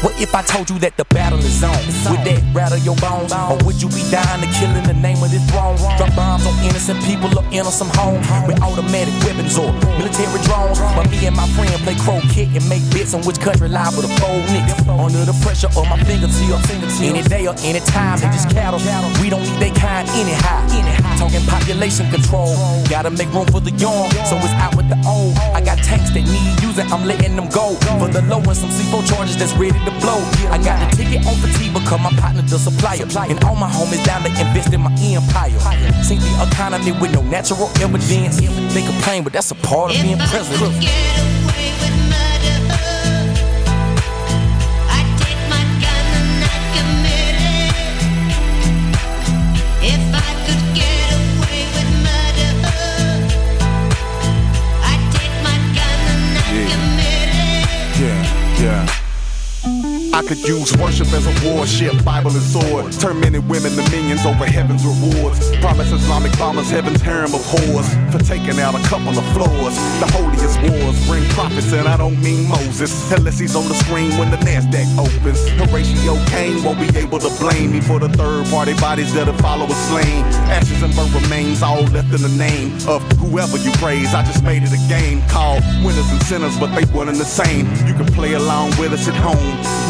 What 0.00 0.16
if 0.16 0.34
I 0.34 0.40
told 0.40 0.72
you 0.72 0.80
that 0.80 0.96
the 0.96 1.04
battle 1.12 1.38
is 1.44 1.60
on? 1.60 1.76
Would 2.08 2.24
that 2.24 2.40
rattle 2.56 2.80
your 2.80 2.96
bones? 3.04 3.36
Or 3.36 3.60
would 3.68 3.76
you 3.84 3.88
be 3.92 4.00
dying 4.08 4.40
to 4.40 4.48
kill 4.56 4.72
in 4.72 4.88
the 4.88 4.96
name 4.96 5.20
of 5.20 5.28
this 5.28 5.44
throne? 5.52 5.76
Drop 6.00 6.08
bombs 6.16 6.48
on 6.48 6.56
innocent 6.64 7.04
people 7.04 7.28
or 7.36 7.44
enter 7.52 7.68
some 7.68 7.92
home 8.00 8.16
with 8.48 8.56
automatic 8.64 9.12
weapons 9.28 9.60
or 9.60 9.68
military 10.00 10.40
drones. 10.48 10.80
But 10.96 11.04
me 11.12 11.28
and 11.28 11.36
my 11.36 11.44
friend 11.52 11.68
play 11.84 12.00
croquet 12.00 12.48
and 12.48 12.64
make 12.64 12.80
bets 12.96 13.12
on 13.12 13.20
which 13.28 13.44
country 13.44 13.68
liable 13.68 14.00
to 14.00 14.08
fold 14.16 14.40
next. 14.56 14.88
Under 14.88 15.20
the 15.28 15.36
pressure 15.44 15.68
of 15.68 15.84
my 15.92 16.00
fingertips, 16.08 16.40
any 17.04 17.20
day 17.28 17.44
or 17.44 17.52
any 17.60 17.84
time, 17.84 18.24
they 18.24 18.32
just 18.32 18.48
cattle. 18.48 18.80
We 19.20 19.28
don't 19.28 19.44
need 19.44 19.60
they 19.60 19.72
kind 19.76 20.08
anyhow. 20.16 20.64
Talking 21.20 21.44
population 21.44 22.08
control, 22.08 22.56
gotta 22.88 23.12
make 23.12 23.28
room 23.36 23.44
for 23.52 23.60
the 23.60 23.76
young, 23.76 24.08
so 24.24 24.40
it's 24.40 24.56
out 24.64 24.72
with 24.80 24.88
the 24.88 24.96
old. 25.04 25.36
I 25.52 25.60
got 25.60 25.76
tanks 25.84 26.08
that 26.16 26.24
need 26.24 26.56
using, 26.64 26.88
I'm 26.88 27.04
letting 27.04 27.36
them 27.36 27.52
go. 27.52 27.76
For 28.00 28.08
the 28.08 28.24
low 28.32 28.40
and 28.40 28.56
some 28.56 28.72
C4 28.72 29.04
charges 29.04 29.36
that's 29.36 29.52
ready 29.60 29.76
to 29.76 29.89
blow. 30.00 30.22
I 30.50 30.58
got 30.62 30.78
the 30.78 30.96
ticket 30.96 31.26
on 31.26 31.34
fatigue 31.42 31.74
because 31.74 32.00
my 32.00 32.10
partner 32.20 32.42
the 32.42 32.58
supplier. 32.58 33.02
And 33.30 33.42
all 33.44 33.56
my 33.56 33.68
homies 33.68 34.04
down 34.04 34.22
to 34.22 34.28
invest 34.28 34.72
in 34.72 34.80
my 34.80 34.92
empire. 35.00 35.58
Sink 36.02 36.20
the 36.20 36.48
economy 36.50 36.92
with 36.92 37.12
no 37.12 37.22
natural 37.22 37.70
evidence. 37.80 38.36
They 38.74 38.82
complain, 38.82 39.24
but 39.24 39.32
that's 39.32 39.50
a 39.50 39.56
part 39.56 39.94
of 39.94 40.02
being 40.02 40.18
president. 40.18 41.39
I 60.12 60.22
could 60.22 60.38
use 60.42 60.76
worship 60.76 61.06
as 61.12 61.26
a 61.26 61.34
warship, 61.46 62.04
Bible 62.04 62.32
and 62.32 62.42
sword. 62.42 62.92
Turn 62.92 63.20
men 63.20 63.34
and 63.34 63.48
women 63.48 63.70
to 63.72 63.90
minions 63.90 64.26
over 64.26 64.44
heaven's 64.44 64.84
rewards. 64.84 65.54
Promise 65.58 65.92
Islamic 65.92 66.36
bombers 66.36 66.68
heaven's 66.68 67.00
harem 67.00 67.32
of 67.32 67.40
whores 67.42 67.86
for 68.10 68.18
taking 68.18 68.58
out 68.58 68.74
a 68.74 68.82
couple 68.88 69.16
of 69.16 69.24
floors. 69.32 69.76
The 70.02 70.10
holiest 70.10 70.58
wars 70.66 70.98
bring 71.06 71.22
prophets, 71.30 71.72
and 71.72 71.86
I 71.86 71.96
don't 71.96 72.20
mean 72.20 72.48
Moses, 72.48 72.90
unless 73.12 73.38
he's 73.38 73.54
on 73.54 73.68
the 73.68 73.74
screen 73.74 74.10
when 74.18 74.30
the 74.30 74.38
NASDAQ 74.38 74.98
opens. 74.98 75.46
Horatio 75.62 76.18
Caine 76.26 76.62
won't 76.64 76.80
be 76.80 76.90
able 76.98 77.20
to 77.20 77.30
blame 77.38 77.70
me 77.70 77.80
for 77.80 78.00
the 78.00 78.08
third 78.08 78.46
party 78.46 78.74
bodies 78.74 79.14
that 79.14 79.28
a 79.28 79.32
follower 79.34 79.74
slain. 79.88 80.24
Ashes 80.50 80.82
and 80.82 80.94
burnt 80.96 81.14
remains, 81.14 81.62
all 81.62 81.82
left 81.94 82.12
in 82.12 82.22
the 82.22 82.34
name 82.36 82.74
of 82.88 83.00
whoever 83.22 83.56
you 83.58 83.70
praise. 83.78 84.12
I 84.12 84.24
just 84.24 84.42
made 84.42 84.64
it 84.64 84.72
a 84.72 84.82
game 84.88 85.22
called 85.28 85.62
winners 85.84 86.10
and 86.10 86.22
sinners, 86.24 86.58
but 86.58 86.74
they 86.74 86.84
one 86.90 87.08
and 87.08 87.18
the 87.18 87.24
same. 87.24 87.66
You 87.86 87.94
can 87.94 88.06
play 88.06 88.34
along 88.34 88.70
with 88.78 88.92
us 88.92 89.06
at 89.06 89.14
home. 89.14 89.38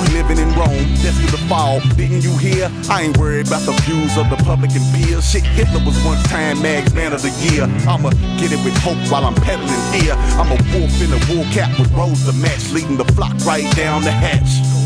We 0.04 0.09
living 0.12 0.38
in 0.38 0.48
Rome, 0.54 0.84
destined 1.02 1.30
to 1.30 1.40
fall. 1.48 1.80
Didn't 1.96 2.22
you 2.22 2.36
hear? 2.38 2.70
I 2.88 3.02
ain't 3.02 3.16
worried 3.16 3.46
about 3.46 3.62
the 3.62 3.72
views 3.82 4.16
of 4.16 4.30
the 4.30 4.36
public 4.44 4.70
and 4.72 4.84
peers. 4.94 5.28
Shit, 5.28 5.42
Hitler 5.42 5.84
was 5.84 5.96
once 6.04 6.22
Time 6.28 6.60
Mag's 6.62 6.94
Man 6.94 7.12
of 7.12 7.22
the 7.22 7.30
Year. 7.44 7.64
I'ma 7.88 8.10
get 8.38 8.52
it 8.52 8.62
with 8.64 8.76
hope 8.78 8.98
while 9.10 9.24
I'm 9.24 9.34
peddling 9.34 9.68
fear. 9.92 10.14
I'm 10.38 10.50
a 10.50 10.58
wolf 10.72 10.94
in 11.02 11.10
a 11.12 11.20
wool 11.30 11.44
cap 11.52 11.78
with 11.78 11.90
rose 11.92 12.24
to 12.26 12.32
match, 12.32 12.70
leading 12.72 12.96
the 12.96 13.08
flock 13.16 13.34
right 13.44 13.68
down 13.76 14.02
the 14.02 14.12
hatch. 14.12 14.79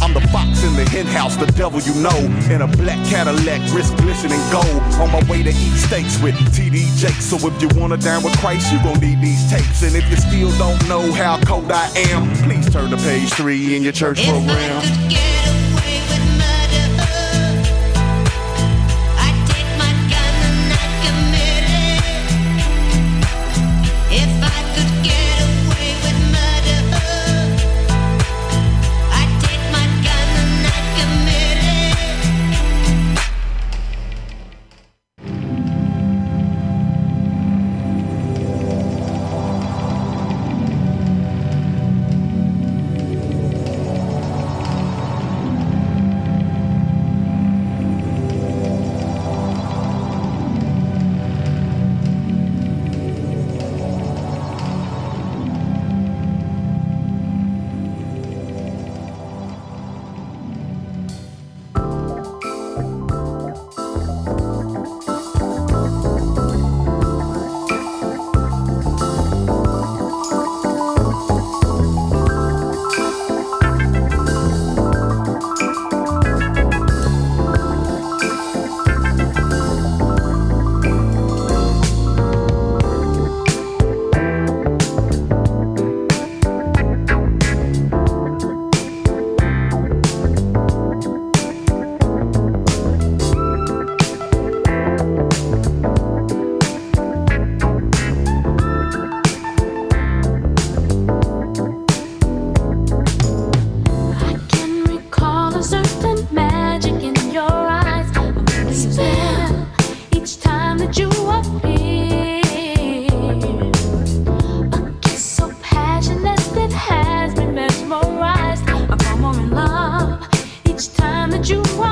I'm 0.00 0.14
the 0.14 0.20
fox 0.28 0.62
in 0.62 0.74
the 0.76 0.88
hen 0.88 1.06
house, 1.06 1.36
the 1.36 1.46
devil 1.46 1.80
you 1.80 1.94
know. 2.00 2.16
In 2.52 2.62
a 2.62 2.68
black 2.68 2.98
Cadillac, 3.06 3.60
wrist 3.74 3.96
glistening 3.98 4.40
gold. 4.50 4.82
On 5.02 5.10
my 5.10 5.22
way 5.28 5.42
to 5.42 5.50
eat 5.50 5.76
steaks 5.76 6.20
with 6.22 6.34
TD 6.54 6.96
Jakes. 6.96 7.24
So 7.24 7.36
if 7.48 7.60
you 7.60 7.68
wanna 7.78 7.96
dine 7.96 8.22
with 8.22 8.38
Christ, 8.38 8.72
you 8.72 8.78
gon' 8.82 9.00
need 9.00 9.20
these 9.20 9.50
tapes. 9.50 9.82
And 9.82 9.96
if 9.96 10.08
you 10.10 10.16
still 10.16 10.52
don't 10.58 10.88
know 10.88 11.12
how 11.12 11.38
cold 11.40 11.70
I 11.72 11.88
am, 12.10 12.30
please 12.44 12.70
turn 12.70 12.90
to 12.90 12.96
page 12.98 13.30
three 13.34 13.76
in 13.76 13.82
your 13.82 13.92
church 13.92 14.24
program. 14.26 15.47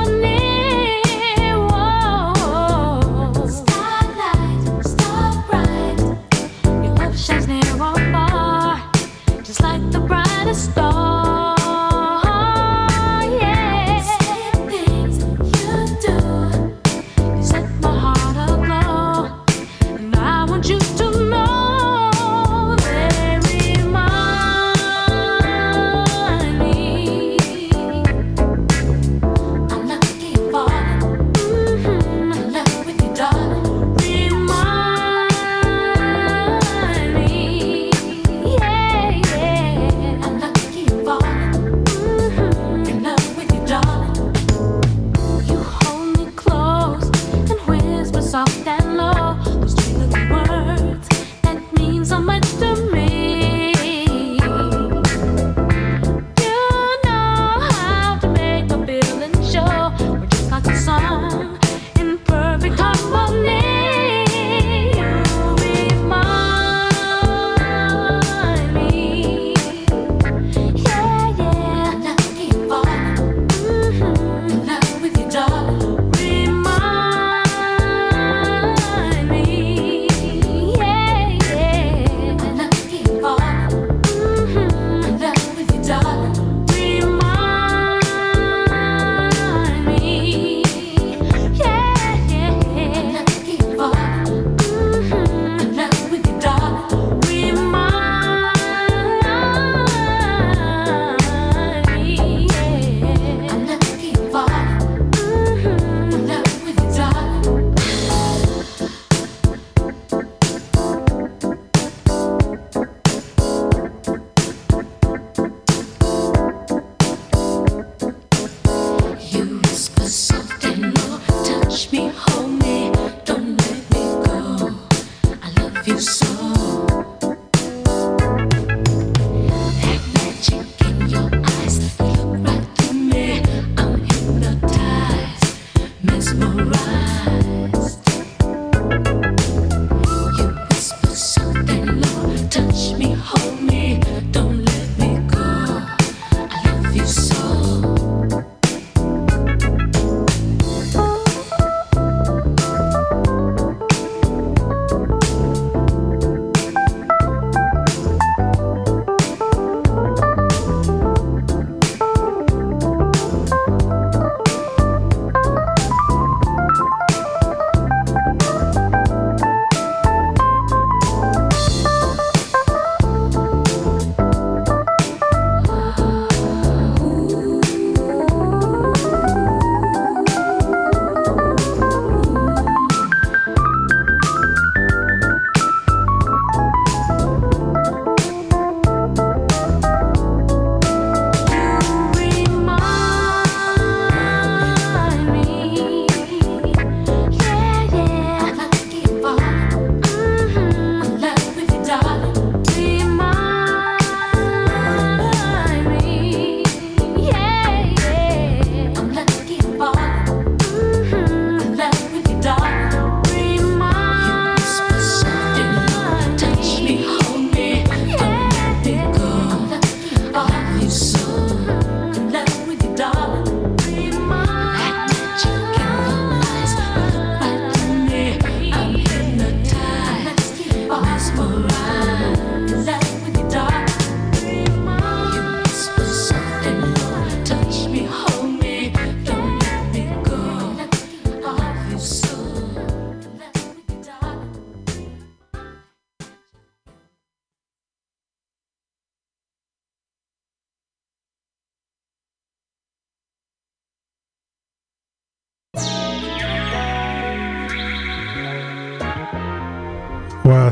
That 0.04 0.45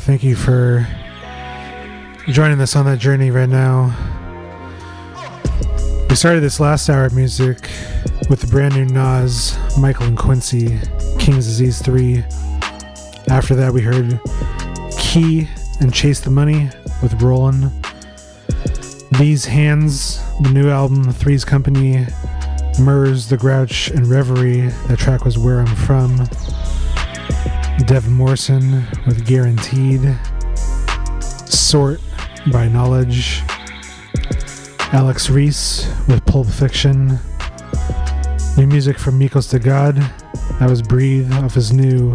thank 0.05 0.23
you 0.23 0.37
for 0.37 0.87
joining 2.29 2.61
us 2.61 2.77
on 2.77 2.85
that 2.85 2.99
journey 2.99 3.31
right 3.31 3.49
now. 3.49 3.87
We 6.11 6.15
started 6.15 6.41
this 6.41 6.61
last 6.61 6.91
hour 6.91 7.07
of 7.07 7.15
music 7.15 7.71
with 8.29 8.43
the 8.43 8.47
brand 8.47 8.75
new 8.75 8.85
Nas, 8.85 9.57
Michael 9.79 10.05
and 10.05 10.19
Quincy, 10.19 10.79
King's 11.19 11.47
Disease 11.47 11.81
3. 11.81 12.23
After 13.31 13.55
that, 13.55 13.73
we 13.73 13.81
heard 13.81 14.21
Key 14.99 15.49
and 15.81 15.93
Chase 15.93 16.21
the 16.21 16.29
Money 16.29 16.69
with 17.03 17.23
Rollin'. 17.23 17.73
These 19.19 19.47
Hands, 19.47 20.21
the 20.43 20.51
new 20.51 20.69
album, 20.69 21.11
Threes 21.13 21.47
Company, 21.47 22.07
Murs, 22.79 23.31
The 23.31 23.39
Grouch, 23.39 23.89
and 23.89 24.07
Reverie. 24.07 24.69
That 24.89 24.99
track 24.99 25.25
was 25.25 25.39
Where 25.39 25.61
I'm 25.61 25.75
From. 25.75 26.29
Devin 27.83 28.13
Morrison 28.13 28.87
with 29.05 29.27
Guaranteed. 29.27 30.17
Sort 31.21 32.01
by 32.53 32.69
Knowledge. 32.69 33.43
Alex 34.93 35.29
Reese 35.29 35.93
with 36.09 36.25
Pulp 36.25 36.47
Fiction. 36.47 37.19
New 38.57 38.67
music 38.67 38.99
from 38.99 39.19
Mikos 39.19 39.51
the 39.51 39.59
God. 39.59 39.97
That 40.61 40.71
was 40.71 40.83
Breathe 40.83 41.33
off 41.33 41.55
his 41.55 41.73
new 41.73 42.15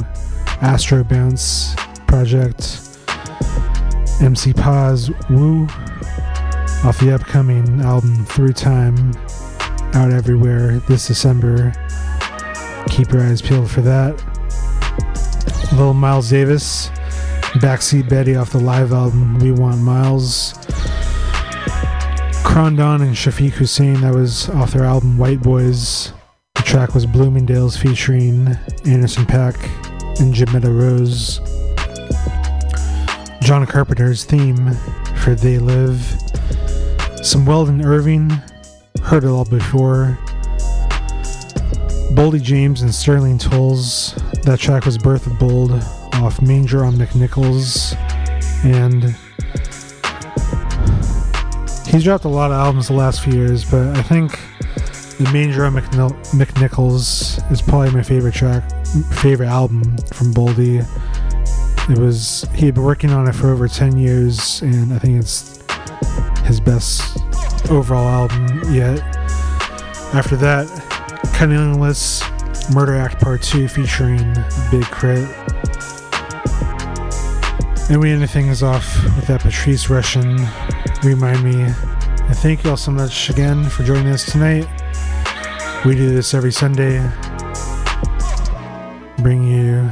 Astro 0.61 1.03
Bounce 1.03 1.75
project. 2.07 2.81
MC 4.21 4.53
Paz 4.53 5.11
Woo 5.29 5.65
off 6.85 6.97
the 6.99 7.13
upcoming 7.13 7.81
album 7.81 8.25
Through 8.25 8.53
Time 8.53 9.11
out 9.93 10.11
everywhere 10.11 10.79
this 10.87 11.07
December. 11.07 11.73
Keep 12.87 13.11
your 13.11 13.21
eyes 13.23 13.41
peeled 13.41 13.69
for 13.69 13.81
that. 13.81 14.28
Little 15.71 15.93
Miles 15.93 16.29
Davis, 16.29 16.89
Backseat 17.59 18.09
Betty 18.09 18.35
off 18.35 18.51
the 18.51 18.59
live 18.59 18.91
album 18.91 19.39
We 19.39 19.51
Want 19.51 19.79
Miles. 19.81 20.53
Krondon 22.43 23.01
and 23.01 23.15
Shafiq 23.15 23.51
Husayn, 23.51 24.01
that 24.01 24.13
was 24.13 24.49
off 24.49 24.71
their 24.71 24.83
album 24.83 25.17
White 25.17 25.41
Boys. 25.41 26.11
The 26.55 26.63
track 26.63 26.93
was 26.93 27.05
Bloomingdale's 27.05 27.77
featuring 27.77 28.57
Anderson 28.85 29.25
.Paak 29.25 29.55
and 30.19 30.33
Jimetta 30.33 30.69
Rose. 30.69 31.39
John 33.41 33.65
Carpenter's 33.65 34.25
theme 34.25 34.73
for 35.23 35.35
They 35.35 35.59
Live. 35.59 36.01
Some 37.23 37.45
Weldon 37.45 37.85
Irvine, 37.85 38.41
heard 39.03 39.23
it 39.23 39.29
all 39.29 39.45
before. 39.45 40.17
Boldy 42.11 42.41
James 42.41 42.81
and 42.81 42.93
Sterling 42.93 43.37
Toles. 43.37 44.13
That 44.43 44.59
track 44.59 44.85
was 44.85 44.97
Birth 44.97 45.27
of 45.27 45.37
Bold 45.37 45.71
off 46.13 46.41
Manger 46.41 46.83
on 46.83 46.93
McNichols. 46.95 47.95
And 48.65 49.15
he's 51.87 52.03
dropped 52.03 52.25
a 52.25 52.29
lot 52.29 52.51
of 52.51 52.57
albums 52.57 52.87
the 52.87 52.93
last 52.93 53.21
few 53.23 53.33
years, 53.33 53.69
but 53.69 53.95
I 53.95 54.01
think 54.01 54.31
the 55.17 55.29
Manger 55.31 55.65
on 55.65 55.73
McNi- 55.73 56.33
McNichols 56.33 57.51
is 57.51 57.61
probably 57.61 57.91
my 57.91 58.03
favorite 58.03 58.33
track, 58.33 58.69
favorite 59.13 59.47
album 59.47 59.83
from 60.13 60.33
Boldy. 60.33 60.85
It 61.89 61.97
was 61.97 62.45
he 62.53 62.65
had 62.65 62.75
been 62.75 62.83
working 62.83 63.11
on 63.11 63.27
it 63.27 63.33
for 63.33 63.49
over 63.49 63.67
10 63.67 63.97
years, 63.97 64.61
and 64.61 64.93
I 64.93 64.99
think 64.99 65.19
it's 65.19 65.59
his 66.45 66.59
best 66.59 67.17
overall 67.69 68.07
album 68.07 68.73
yet. 68.73 68.99
After 70.13 70.35
that, 70.37 70.88
CunninLynguists 71.39 72.75
Murder 72.75 72.95
Act 72.95 73.21
Part 73.21 73.41
2 73.41 73.69
featuring 73.69 74.17
Big 74.69 74.83
Crit. 74.83 75.25
And 77.89 78.01
we 78.01 78.11
end 78.11 78.29
things 78.29 78.61
off 78.61 78.93
with 79.15 79.27
that 79.27 79.39
Patrice 79.39 79.85
Rushen 79.85 80.37
Remind 81.01 81.41
Me. 81.41 81.61
And 81.61 82.37
thank 82.39 82.65
you 82.65 82.71
all 82.71 82.75
so 82.75 82.91
much 82.91 83.29
again 83.29 83.69
for 83.69 83.83
joining 83.83 84.07
us 84.07 84.29
tonight. 84.29 84.67
We 85.85 85.95
do 85.95 86.09
this 86.09 86.33
every 86.33 86.51
Sunday. 86.51 86.99
Bring 89.19 89.47
you 89.47 89.89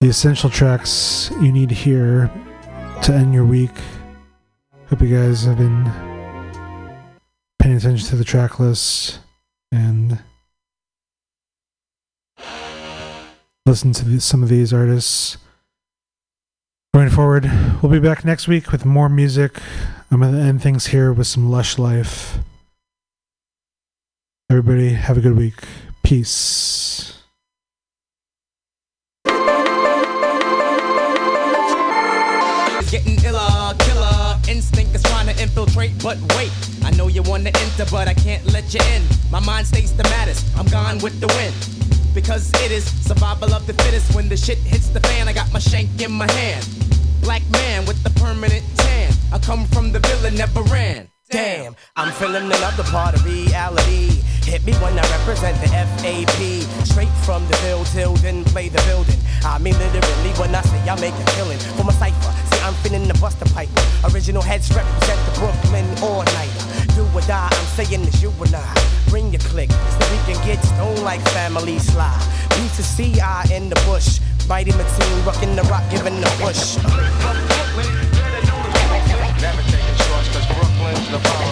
the 0.00 0.08
essential 0.08 0.50
tracks 0.50 1.30
you 1.40 1.52
need 1.52 1.70
hear 1.70 2.28
to 3.04 3.12
end 3.12 3.32
your 3.32 3.44
week. 3.44 3.70
Hope 4.88 5.02
you 5.02 5.16
guys 5.16 5.44
have 5.44 5.58
been 5.58 5.84
paying 7.60 7.76
attention 7.76 8.08
to 8.08 8.16
the 8.16 8.24
track 8.24 8.58
list 8.58 9.20
and 9.72 10.18
listen 13.66 13.92
to 13.94 14.20
some 14.20 14.42
of 14.42 14.48
these 14.50 14.72
artists. 14.72 15.38
Going 16.94 17.08
forward, 17.08 17.50
we'll 17.82 17.90
be 17.90 17.98
back 17.98 18.22
next 18.22 18.46
week 18.46 18.70
with 18.70 18.84
more 18.84 19.08
music. 19.08 19.58
I'm 20.10 20.20
going 20.20 20.34
to 20.34 20.38
end 20.38 20.60
things 20.62 20.88
here 20.88 21.10
with 21.10 21.26
some 21.26 21.50
Lush 21.50 21.78
Life. 21.78 22.36
Everybody, 24.50 24.90
have 24.90 25.16
a 25.16 25.22
good 25.22 25.36
week. 25.36 25.54
Peace. 26.02 27.18
Getting 32.90 33.24
iller, 33.24 33.74
killer. 33.78 34.38
Instinct 34.46 34.94
is 34.94 35.02
trying 35.22 35.36
to 35.36 35.42
infiltrate, 35.42 35.92
but 36.02 36.18
wait. 36.36 36.50
I 36.84 36.90
know 36.92 37.08
you 37.08 37.22
wanna 37.22 37.50
enter, 37.54 37.86
but 37.90 38.08
I 38.08 38.14
can't 38.14 38.44
let 38.52 38.74
you 38.74 38.80
in. 38.94 39.02
My 39.30 39.40
mind 39.40 39.66
stays 39.66 39.94
the 39.96 40.04
maddest. 40.04 40.46
I'm 40.56 40.66
gone 40.66 40.98
with 40.98 41.20
the 41.20 41.28
wind. 41.28 41.54
Because 42.14 42.50
it 42.64 42.70
is 42.70 42.84
survival 43.06 43.54
of 43.54 43.66
the 43.66 43.72
fittest. 43.74 44.14
When 44.14 44.28
the 44.28 44.36
shit 44.36 44.58
hits 44.58 44.88
the 44.88 45.00
fan, 45.00 45.28
I 45.28 45.32
got 45.32 45.52
my 45.52 45.58
shank 45.58 45.88
in 46.00 46.12
my 46.12 46.30
hand. 46.32 46.66
Black 47.20 47.42
man 47.50 47.86
with 47.86 48.02
the 48.02 48.10
permanent 48.20 48.64
tan. 48.76 49.12
I 49.32 49.38
come 49.38 49.66
from 49.66 49.92
the 49.92 50.00
villain, 50.00 50.34
never 50.34 50.62
ran. 50.62 51.08
Damn, 51.30 51.74
I'm 51.96 52.12
feeling 52.12 52.44
another 52.44 52.82
part 52.84 53.14
of 53.14 53.24
reality. 53.24 54.20
Hit 54.44 54.66
me 54.66 54.74
when 54.74 54.98
I 54.98 55.18
represent 55.18 55.58
the 55.62 55.68
FAP. 55.68 56.84
Straight 56.84 57.14
from 57.24 57.46
the 57.46 57.56
bill 57.62 57.84
till 57.84 58.14
then 58.16 58.44
play 58.44 58.68
the 58.68 58.82
building. 58.82 59.18
I 59.44 59.58
mean 59.58 59.78
literally 59.78 60.32
when 60.36 60.54
I 60.54 60.62
say 60.62 60.80
I 60.88 61.00
make 61.00 61.14
a 61.14 61.24
killing 61.36 61.58
for 61.76 61.84
my 61.84 61.92
cipher. 61.92 62.51
I'm 62.62 62.74
finna 62.74 63.06
the 63.06 63.18
buster 63.20 63.44
pipe. 63.46 63.68
Original 64.14 64.40
heads 64.40 64.70
represent 64.74 65.18
the 65.26 65.40
Brooklyn 65.40 65.84
all 66.02 66.22
night. 66.38 66.54
Do 66.94 67.04
or 67.12 67.20
die, 67.22 67.48
I'm 67.50 67.66
saying 67.74 68.02
it's 68.02 68.22
you 68.22 68.32
and 68.40 68.54
I. 68.54 68.74
Bring 69.08 69.32
your 69.32 69.40
click 69.40 69.70
so 69.70 69.98
we 70.12 70.18
can 70.26 70.38
get 70.46 70.62
stoned 70.64 71.02
like 71.02 71.20
family 71.30 71.78
slide. 71.80 72.22
Need 72.60 72.70
to 72.72 72.82
see 72.82 73.20
I 73.20 73.44
in 73.52 73.68
the 73.68 73.76
bush. 73.86 74.20
Mighty 74.48 74.70
Mateen 74.72 75.26
rocking 75.26 75.56
the 75.56 75.62
rock, 75.64 75.82
giving 75.90 76.20
the 76.20 76.30
push. 76.38 76.76
Never 79.42 79.62
taking 79.62 79.96
cause 80.30 80.46
Brooklyn's 80.54 81.10
the. 81.10 81.51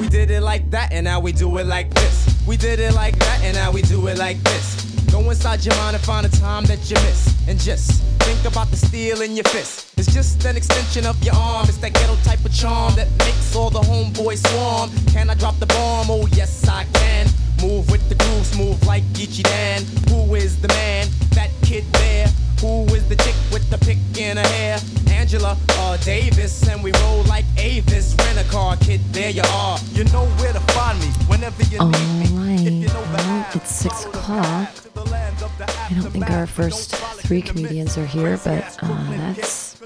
We 0.00 0.08
did 0.08 0.30
it 0.30 0.42
like 0.42 0.68
that 0.70 0.92
and 0.92 1.04
now 1.04 1.20
we 1.20 1.30
do 1.30 1.58
it 1.58 1.66
like 1.66 1.92
this. 1.94 2.26
We 2.48 2.56
did 2.56 2.80
it 2.80 2.94
like 2.94 3.16
that 3.20 3.42
and 3.44 3.54
now 3.54 3.70
we 3.70 3.82
do 3.82 4.08
it 4.08 4.18
like 4.18 4.42
this. 4.42 4.82
Go 5.12 5.30
inside 5.30 5.64
your 5.64 5.76
mind 5.76 5.94
and 5.94 6.04
find 6.04 6.26
a 6.26 6.28
time 6.28 6.64
that 6.64 6.90
you 6.90 6.96
miss. 6.96 7.48
And 7.48 7.56
just 7.60 8.02
think 8.24 8.44
about 8.44 8.72
the 8.72 8.76
steel 8.76 9.22
in 9.22 9.36
your 9.36 9.44
fist. 9.44 9.96
It's 9.96 10.12
just 10.12 10.44
an 10.46 10.56
extension 10.56 11.06
of 11.06 11.22
your 11.22 11.36
arm. 11.36 11.68
It's 11.68 11.78
that 11.78 11.92
ghetto 11.94 12.16
type 12.24 12.44
of 12.44 12.52
charm 12.52 12.96
that 12.96 13.08
makes 13.18 13.54
all 13.54 13.70
the 13.70 13.80
homeboys 13.80 14.44
swarm. 14.48 14.90
Can 15.12 15.30
I 15.30 15.34
drop 15.34 15.60
the 15.60 15.66
bomb? 15.66 16.10
Oh, 16.10 16.26
yes, 16.32 16.66
I 16.66 16.84
can. 16.94 17.28
Move 17.62 17.88
with 17.92 18.08
the 18.08 18.16
groove, 18.16 18.46
smooth 18.46 18.84
like 18.84 19.04
Geechee 19.14 19.44
Dan. 19.44 19.84
Who 20.08 20.34
is 20.34 20.60
the 20.60 20.68
man? 20.68 21.06
That 21.34 21.50
kid 21.62 21.84
there. 21.92 22.26
Who 22.64 22.84
is 22.94 23.06
the 23.10 23.16
chick 23.16 23.34
with 23.52 23.68
the 23.68 23.76
pick 23.76 23.98
in 24.16 24.38
her 24.38 24.48
hair? 24.48 24.78
Angela 25.10 25.54
uh, 25.68 25.98
Davis, 25.98 26.66
and 26.66 26.82
we 26.82 26.92
roll 26.92 27.22
like 27.24 27.44
Avis. 27.58 28.14
Rent 28.14 28.38
a 28.38 28.50
car, 28.50 28.78
kid, 28.78 29.02
there 29.12 29.28
you 29.28 29.42
are. 29.50 29.78
You 29.92 30.04
know 30.04 30.24
where 30.40 30.50
to 30.50 30.60
find 30.72 30.98
me 30.98 31.08
whenever 31.28 31.62
you 31.64 31.78
All 31.78 31.90
right. 31.90 32.88
Well, 33.12 33.46
it's 33.52 33.70
six 33.70 34.06
o'clock. 34.06 34.70
I 34.96 35.90
don't 35.92 36.10
think 36.10 36.30
our 36.30 36.46
first 36.46 36.94
three 37.26 37.42
comedians 37.42 37.98
are 37.98 38.06
here, 38.06 38.40
but 38.42 38.78
uh, 38.82 39.10
that's, 39.10 39.78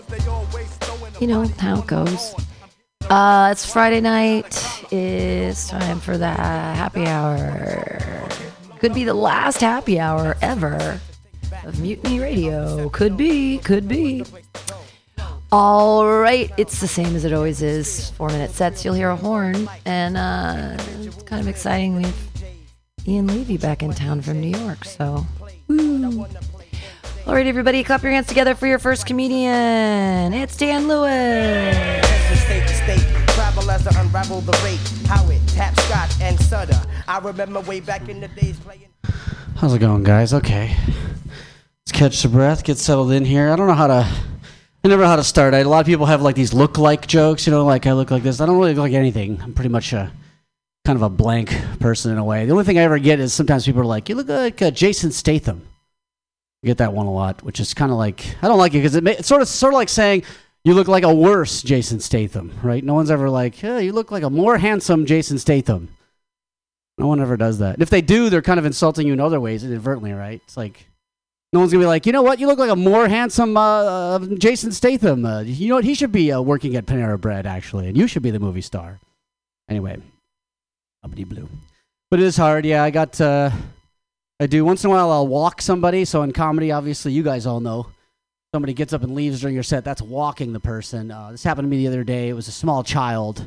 you 1.20 1.26
know, 1.26 1.48
how 1.58 1.80
it 1.80 1.86
goes. 1.88 2.32
Uh, 3.10 3.48
it's 3.50 3.66
Friday 3.66 4.00
night. 4.00 4.84
It's 4.92 5.68
time 5.68 5.98
for 5.98 6.16
the 6.16 6.30
happy 6.30 7.06
hour. 7.06 7.98
Could 8.78 8.94
be 8.94 9.02
the 9.02 9.14
last 9.14 9.62
happy 9.62 9.98
hour 9.98 10.36
ever 10.40 11.00
of 11.64 11.80
Mutiny 11.80 12.20
Radio. 12.20 12.88
Could 12.90 13.16
be, 13.16 13.58
could 13.58 13.88
be. 13.88 14.24
All 15.50 16.06
right, 16.06 16.50
it's 16.58 16.80
the 16.80 16.88
same 16.88 17.16
as 17.16 17.24
it 17.24 17.32
always 17.32 17.62
is. 17.62 18.10
Four 18.10 18.28
minute 18.28 18.50
sets, 18.50 18.84
you'll 18.84 18.94
hear 18.94 19.08
a 19.08 19.16
horn, 19.16 19.68
and 19.86 20.16
uh, 20.16 20.76
it's 21.00 21.22
kind 21.22 21.40
of 21.40 21.48
exciting. 21.48 21.96
We 21.96 22.02
have 22.02 22.28
Ian 23.06 23.26
Levy 23.28 23.56
back 23.56 23.82
in 23.82 23.92
town 23.92 24.20
from 24.20 24.40
New 24.40 24.56
York, 24.58 24.84
so. 24.84 25.26
woo. 25.66 26.26
All 27.26 27.34
right, 27.34 27.46
everybody, 27.46 27.82
clap 27.82 28.02
your 28.02 28.12
hands 28.12 28.26
together 28.26 28.54
for 28.54 28.66
your 28.66 28.78
first 28.78 29.06
comedian. 29.06 30.32
It's 30.34 30.56
Dan 30.56 30.88
Lewis. 30.88 31.76
From 32.26 32.36
state 32.36 32.66
to 32.68 32.74
state, 32.74 33.06
travel 33.28 33.70
as 33.70 33.86
I 33.86 34.00
unravel 34.02 34.40
the 34.42 34.52
rate. 34.64 34.80
How 35.06 35.28
it 35.30 35.40
tap 35.48 35.78
Scott 35.80 36.14
and 36.20 36.38
Sutter. 36.40 36.80
I 37.06 37.18
remember 37.18 37.60
way 37.60 37.80
back 37.80 38.08
in 38.08 38.20
the 38.20 38.28
days 38.28 38.58
playing. 38.60 38.88
How's 39.56 39.74
it 39.74 39.78
going, 39.78 40.04
guys? 40.04 40.32
Okay. 40.34 40.76
Let's 41.88 41.98
catch 41.98 42.22
the 42.22 42.28
breath, 42.28 42.64
get 42.64 42.76
settled 42.76 43.12
in 43.12 43.24
here. 43.24 43.48
I 43.50 43.56
don't 43.56 43.66
know 43.66 43.72
how 43.72 43.86
to. 43.86 43.94
I 43.94 44.88
never 44.88 45.00
know 45.00 45.08
how 45.08 45.16
to 45.16 45.24
start. 45.24 45.54
I, 45.54 45.60
a 45.60 45.64
lot 45.68 45.80
of 45.80 45.86
people 45.86 46.04
have 46.04 46.20
like 46.20 46.34
these 46.34 46.52
look 46.52 46.76
like 46.76 47.06
jokes, 47.06 47.46
you 47.46 47.50
know, 47.50 47.64
like 47.64 47.86
I 47.86 47.92
look 47.92 48.10
like 48.10 48.22
this. 48.22 48.42
I 48.42 48.46
don't 48.46 48.58
really 48.58 48.74
look 48.74 48.82
like 48.82 48.92
anything. 48.92 49.40
I'm 49.42 49.54
pretty 49.54 49.70
much 49.70 49.94
a 49.94 50.12
kind 50.84 50.96
of 50.96 51.02
a 51.02 51.08
blank 51.08 51.50
person 51.80 52.12
in 52.12 52.18
a 52.18 52.24
way. 52.24 52.44
The 52.44 52.52
only 52.52 52.64
thing 52.64 52.78
I 52.78 52.82
ever 52.82 52.98
get 52.98 53.20
is 53.20 53.32
sometimes 53.32 53.64
people 53.64 53.80
are 53.80 53.86
like, 53.86 54.10
"You 54.10 54.16
look 54.16 54.28
like 54.28 54.60
uh, 54.60 54.70
Jason 54.70 55.12
Statham." 55.12 55.66
I 56.62 56.66
get 56.66 56.76
that 56.76 56.92
one 56.92 57.06
a 57.06 57.10
lot, 57.10 57.42
which 57.42 57.58
is 57.58 57.72
kind 57.72 57.90
of 57.90 57.96
like 57.96 58.36
I 58.42 58.48
don't 58.48 58.58
like 58.58 58.74
it 58.74 58.80
because 58.80 58.94
it 58.94 59.06
it's 59.08 59.26
sort 59.26 59.40
of 59.40 59.48
sort 59.48 59.72
of 59.72 59.78
like 59.78 59.88
saying 59.88 60.24
you 60.64 60.74
look 60.74 60.88
like 60.88 61.04
a 61.04 61.14
worse 61.14 61.62
Jason 61.62 62.00
Statham, 62.00 62.52
right? 62.62 62.84
No 62.84 62.92
one's 62.92 63.10
ever 63.10 63.30
like, 63.30 63.62
"Yeah, 63.62 63.78
you 63.78 63.94
look 63.94 64.10
like 64.10 64.24
a 64.24 64.30
more 64.30 64.58
handsome 64.58 65.06
Jason 65.06 65.38
Statham." 65.38 65.88
No 66.98 67.06
one 67.06 67.22
ever 67.22 67.38
does 67.38 67.60
that. 67.60 67.74
And 67.74 67.82
if 67.82 67.88
they 67.88 68.02
do, 68.02 68.28
they're 68.28 68.42
kind 68.42 68.58
of 68.58 68.66
insulting 68.66 69.06
you 69.06 69.14
in 69.14 69.20
other 69.20 69.40
ways 69.40 69.64
inadvertently, 69.64 70.12
right? 70.12 70.42
It's 70.44 70.56
like 70.58 70.87
no 71.52 71.60
one's 71.60 71.72
gonna 71.72 71.82
be 71.82 71.86
like, 71.86 72.04
you 72.04 72.12
know 72.12 72.22
what? 72.22 72.38
You 72.38 72.46
look 72.46 72.58
like 72.58 72.70
a 72.70 72.76
more 72.76 73.08
handsome 73.08 73.56
uh, 73.56 73.60
uh, 73.60 74.18
Jason 74.38 74.70
Statham. 74.72 75.24
Uh, 75.24 75.40
you 75.40 75.68
know 75.68 75.76
what? 75.76 75.84
He 75.84 75.94
should 75.94 76.12
be 76.12 76.30
uh, 76.30 76.40
working 76.40 76.76
at 76.76 76.86
Panera 76.86 77.18
Bread 77.20 77.46
actually, 77.46 77.88
and 77.88 77.96
you 77.96 78.06
should 78.06 78.22
be 78.22 78.30
the 78.30 78.40
movie 78.40 78.60
star. 78.60 78.98
Anyway, 79.68 79.98
uppity 81.02 81.24
blue. 81.24 81.48
But 82.10 82.20
it 82.20 82.26
is 82.26 82.36
hard. 82.36 82.64
Yeah, 82.64 82.82
I 82.82 82.90
got. 82.90 83.20
Uh, 83.20 83.50
I 84.40 84.46
do 84.46 84.64
once 84.64 84.84
in 84.84 84.90
a 84.90 84.92
while. 84.92 85.10
I'll 85.10 85.26
walk 85.26 85.60
somebody. 85.60 86.04
So 86.04 86.22
in 86.22 86.32
comedy, 86.32 86.70
obviously, 86.70 87.12
you 87.12 87.22
guys 87.22 87.46
all 87.46 87.60
know. 87.60 87.88
Somebody 88.54 88.72
gets 88.72 88.92
up 88.92 89.02
and 89.02 89.14
leaves 89.14 89.40
during 89.40 89.54
your 89.54 89.62
set. 89.62 89.84
That's 89.84 90.00
walking 90.00 90.52
the 90.52 90.60
person. 90.60 91.10
Uh, 91.10 91.32
this 91.32 91.44
happened 91.44 91.66
to 91.66 91.70
me 91.70 91.78
the 91.78 91.88
other 91.88 92.04
day. 92.04 92.28
It 92.28 92.34
was 92.34 92.48
a 92.48 92.52
small 92.52 92.82
child 92.82 93.46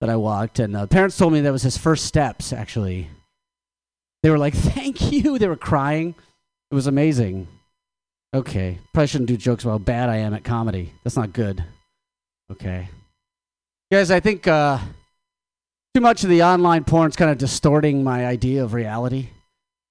that 0.00 0.10
I 0.10 0.16
walked, 0.16 0.58
and 0.58 0.76
uh, 0.76 0.86
parents 0.86 1.16
told 1.16 1.32
me 1.32 1.40
that 1.42 1.52
was 1.52 1.62
his 1.62 1.76
first 1.76 2.06
steps. 2.06 2.52
Actually, 2.52 3.08
they 4.22 4.30
were 4.30 4.38
like, 4.38 4.54
"Thank 4.54 5.12
you." 5.12 5.38
They 5.38 5.48
were 5.48 5.56
crying. 5.56 6.14
It 6.72 6.74
was 6.74 6.86
amazing. 6.86 7.48
Okay, 8.32 8.78
probably 8.94 9.06
shouldn't 9.06 9.28
do 9.28 9.36
jokes 9.36 9.62
about 9.62 9.72
how 9.72 9.78
bad 9.78 10.08
I 10.08 10.16
am 10.16 10.32
at 10.32 10.42
comedy. 10.42 10.94
That's 11.04 11.18
not 11.18 11.34
good. 11.34 11.62
Okay, 12.50 12.88
guys, 13.90 14.10
I 14.10 14.20
think 14.20 14.48
uh, 14.48 14.78
too 15.94 16.00
much 16.00 16.24
of 16.24 16.30
the 16.30 16.42
online 16.42 16.84
porn's 16.84 17.14
kind 17.14 17.30
of 17.30 17.36
distorting 17.36 18.02
my 18.02 18.24
idea 18.24 18.64
of 18.64 18.72
reality. 18.72 19.28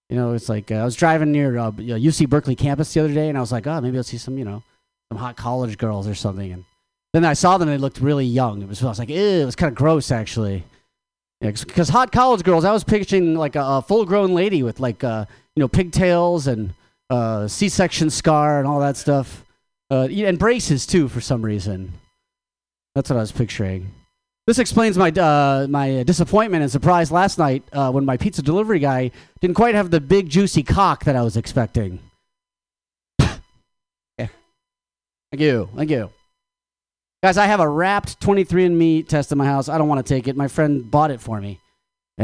You 0.09 0.15
know, 0.15 0.33
it's 0.33 0.49
like 0.49 0.71
uh, 0.71 0.77
I 0.77 0.83
was 0.83 0.95
driving 0.95 1.31
near 1.31 1.55
uh, 1.55 1.69
UC 1.69 2.27
Berkeley 2.27 2.55
campus 2.55 2.91
the 2.95 3.01
other 3.01 3.13
day, 3.13 3.29
and 3.29 3.37
I 3.37 3.41
was 3.41 3.51
like, 3.51 3.67
oh, 3.67 3.79
maybe 3.79 3.97
I'll 3.97 4.03
see 4.03 4.17
some, 4.17 4.39
you 4.39 4.45
know, 4.45 4.63
some 5.11 5.19
hot 5.19 5.37
college 5.37 5.77
girls 5.77 6.07
or 6.07 6.15
something. 6.15 6.51
And 6.51 6.65
then 7.13 7.25
I 7.25 7.33
saw 7.33 7.59
them, 7.59 7.69
and 7.69 7.77
they 7.77 7.81
looked 7.81 8.01
really 8.01 8.25
young. 8.25 8.63
It 8.63 8.67
was, 8.67 8.83
I 8.83 8.87
was 8.87 8.97
like, 8.97 9.09
ew, 9.09 9.15
it 9.15 9.45
was 9.45 9.55
kind 9.55 9.71
of 9.71 9.77
gross, 9.77 10.09
actually. 10.09 10.63
Because 11.41 11.89
hot 11.89 12.11
college 12.11 12.43
girls, 12.43 12.65
I 12.65 12.71
was 12.71 12.83
picturing 12.83 13.35
like 13.35 13.55
a, 13.55 13.61
a 13.61 13.81
full-grown 13.83 14.33
lady 14.33 14.63
with 14.63 14.79
like, 14.79 15.03
uh, 15.03 15.25
you 15.55 15.61
know, 15.61 15.67
pigtails 15.67 16.47
and 16.47 16.73
uh, 17.09 17.47
C-section 17.47 18.09
scar 18.09 18.59
and 18.59 18.67
all 18.67 18.79
that 18.79 18.97
stuff, 18.97 19.45
uh, 19.89 20.07
and 20.09 20.39
braces 20.39 20.85
too, 20.85 21.07
for 21.07 21.21
some 21.21 21.41
reason. 21.41 21.93
That's 22.95 23.09
what 23.09 23.17
I 23.17 23.21
was 23.21 23.31
picturing. 23.31 23.91
This 24.47 24.59
explains 24.59 24.97
my 24.97 25.11
uh, 25.11 25.67
my 25.69 26.03
disappointment 26.03 26.61
and 26.61 26.69
surprise 26.69 27.09
last 27.09 27.37
night 27.37 27.63
uh, 27.71 27.89
when 27.91 28.03
my 28.03 28.17
pizza 28.17 28.41
delivery 28.41 28.79
guy 28.79 29.11
didn't 29.39 29.55
quite 29.55 29.75
have 29.75 29.91
the 29.91 30.01
big 30.01 30.29
juicy 30.29 30.61
cock 30.61 31.05
that 31.05 31.15
I 31.15 31.21
was 31.21 31.37
expecting. 31.37 31.99
yeah. 33.19 33.37
Thank 34.17 34.31
you, 35.37 35.69
thank 35.75 35.89
you, 35.89 36.09
guys. 37.23 37.37
I 37.37 37.45
have 37.45 37.61
a 37.61 37.69
wrapped 37.69 38.19
23andMe 38.19 39.07
test 39.07 39.31
in 39.31 39.37
my 39.37 39.45
house. 39.45 39.69
I 39.69 39.77
don't 39.77 39.87
want 39.87 40.05
to 40.05 40.13
take 40.13 40.27
it. 40.27 40.35
My 40.35 40.49
friend 40.49 40.89
bought 40.89 41.11
it 41.11 41.21
for 41.21 41.39
me, 41.39 41.60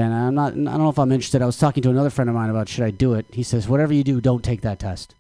and 0.02 0.14
I'm 0.14 0.36
not. 0.36 0.54
I 0.54 0.56
don't 0.56 0.64
know 0.64 0.90
if 0.90 1.00
I'm 1.00 1.12
interested. 1.12 1.42
I 1.42 1.46
was 1.46 1.58
talking 1.58 1.84
to 1.84 1.90
another 1.90 2.10
friend 2.10 2.30
of 2.30 2.36
mine 2.36 2.50
about 2.50 2.70
should 2.70 2.84
I 2.84 2.92
do 2.92 3.14
it. 3.14 3.26
He 3.32 3.44
says, 3.44 3.68
whatever 3.68 3.94
you 3.94 4.04
do, 4.04 4.22
don't 4.22 4.44
take 4.44 4.62
that 4.62 4.80
test. 4.80 5.16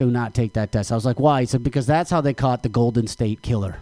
Do 0.00 0.10
not 0.10 0.34
take 0.34 0.54
that 0.54 0.72
test. 0.72 0.90
I 0.90 0.94
was 0.94 1.04
like, 1.04 1.20
why? 1.20 1.40
He 1.40 1.46
said 1.46 1.62
because 1.62 1.86
that's 1.86 2.10
how 2.10 2.20
they 2.20 2.34
caught 2.34 2.62
the 2.62 2.68
Golden 2.68 3.06
State 3.06 3.42
Killer 3.42 3.76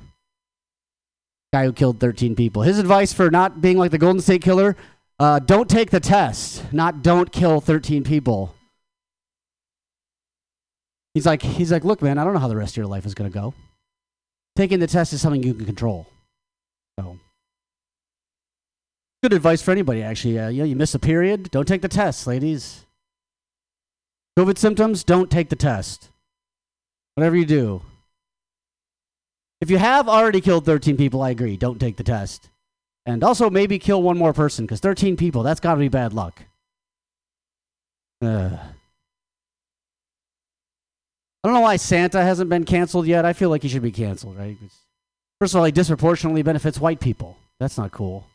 guy 1.52 1.64
who 1.64 1.72
killed 1.72 1.98
13 1.98 2.36
people. 2.36 2.62
His 2.62 2.78
advice 2.78 3.12
for 3.12 3.30
not 3.30 3.60
being 3.60 3.76
like 3.76 3.90
the 3.90 3.98
Golden 3.98 4.22
State 4.22 4.42
Killer 4.42 4.76
uh, 5.18 5.38
don't 5.40 5.68
take 5.68 5.90
the 5.90 6.00
test, 6.00 6.72
not 6.72 7.02
don't 7.02 7.30
kill 7.32 7.60
13 7.60 8.04
people. 8.04 8.54
He's 11.12 11.26
like, 11.26 11.42
he's 11.42 11.72
like, 11.72 11.84
look, 11.84 12.02
man, 12.02 12.18
I 12.18 12.24
don't 12.24 12.34
know 12.34 12.38
how 12.38 12.48
the 12.48 12.56
rest 12.56 12.74
of 12.74 12.76
your 12.76 12.86
life 12.86 13.04
is 13.04 13.14
going 13.14 13.30
to 13.30 13.34
go. 13.34 13.52
Taking 14.54 14.78
the 14.78 14.86
test 14.86 15.12
is 15.12 15.20
something 15.20 15.42
you 15.42 15.54
can 15.54 15.66
control. 15.66 16.06
Good 19.22 19.32
advice 19.32 19.62
for 19.62 19.70
anybody, 19.70 20.02
actually. 20.02 20.38
Uh, 20.38 20.48
you, 20.48 20.58
know, 20.58 20.64
you 20.64 20.76
miss 20.76 20.94
a 20.94 20.98
period, 20.98 21.50
don't 21.50 21.66
take 21.66 21.82
the 21.82 21.88
test, 21.88 22.26
ladies. 22.26 22.86
COVID 24.38 24.58
symptoms, 24.58 25.04
don't 25.04 25.30
take 25.30 25.48
the 25.48 25.56
test. 25.56 26.10
Whatever 27.14 27.36
you 27.36 27.44
do, 27.44 27.82
If 29.60 29.70
you 29.70 29.76
have 29.76 30.08
already 30.08 30.40
killed 30.40 30.64
13 30.64 30.96
people, 30.96 31.20
I 31.20 31.30
agree. 31.30 31.56
Don't 31.58 31.78
take 31.78 31.96
the 31.96 32.02
test. 32.02 32.48
And 33.04 33.22
also 33.22 33.50
maybe 33.50 33.78
kill 33.78 34.02
one 34.02 34.16
more 34.16 34.32
person 34.32 34.64
because 34.64 34.80
13 34.80 35.16
people, 35.16 35.42
that's 35.42 35.60
got 35.60 35.74
to 35.74 35.80
be 35.80 35.88
bad 35.88 36.14
luck. 36.14 36.42
Ugh. 38.22 38.58
I 41.42 41.48
don't 41.48 41.54
know 41.54 41.60
why 41.60 41.76
Santa 41.76 42.22
hasn't 42.22 42.48
been 42.50 42.64
canceled 42.64 43.06
yet. 43.06 43.24
I 43.24 43.32
feel 43.32 43.50
like 43.50 43.62
he 43.62 43.68
should 43.68 43.82
be 43.82 43.92
canceled, 43.92 44.36
right? 44.38 44.56
First 45.40 45.54
of 45.54 45.58
all, 45.58 45.64
he 45.64 45.72
disproportionately 45.72 46.42
benefits 46.42 46.78
white 46.78 47.00
people. 47.00 47.36
That's 47.58 47.76
not 47.76 47.92
cool. 47.92 48.26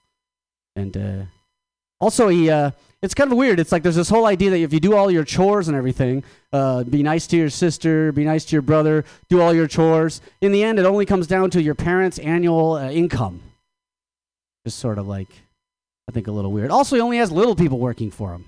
And 0.75 0.97
uh, 0.97 1.25
also, 1.99 2.27
he 2.27 2.49
uh, 2.49 2.71
it's 3.01 3.13
kind 3.13 3.31
of 3.31 3.37
weird. 3.37 3.59
It's 3.59 3.71
like 3.71 3.83
there's 3.83 3.95
this 3.95 4.09
whole 4.09 4.25
idea 4.25 4.49
that 4.49 4.59
if 4.59 4.73
you 4.73 4.79
do 4.79 4.95
all 4.95 5.11
your 5.11 5.23
chores 5.23 5.67
and 5.67 5.77
everything, 5.77 6.23
uh, 6.51 6.83
be 6.83 7.03
nice 7.03 7.27
to 7.27 7.37
your 7.37 7.49
sister, 7.49 8.11
be 8.11 8.25
nice 8.25 8.45
to 8.45 8.55
your 8.55 8.61
brother, 8.61 9.05
do 9.29 9.41
all 9.41 9.53
your 9.53 9.67
chores. 9.67 10.21
In 10.41 10.51
the 10.51 10.63
end, 10.63 10.79
it 10.79 10.85
only 10.85 11.05
comes 11.05 11.27
down 11.27 11.51
to 11.51 11.61
your 11.61 11.75
parents' 11.75 12.17
annual 12.19 12.73
uh, 12.73 12.89
income. 12.89 13.41
Just 14.65 14.79
sort 14.79 14.97
of 14.97 15.07
like, 15.07 15.29
I 16.09 16.11
think 16.11 16.27
a 16.27 16.31
little 16.31 16.51
weird. 16.51 16.71
Also, 16.71 16.95
he 16.95 17.01
only 17.01 17.17
has 17.17 17.31
little 17.31 17.55
people 17.55 17.77
working 17.77 18.09
for 18.09 18.33
him. 18.33 18.45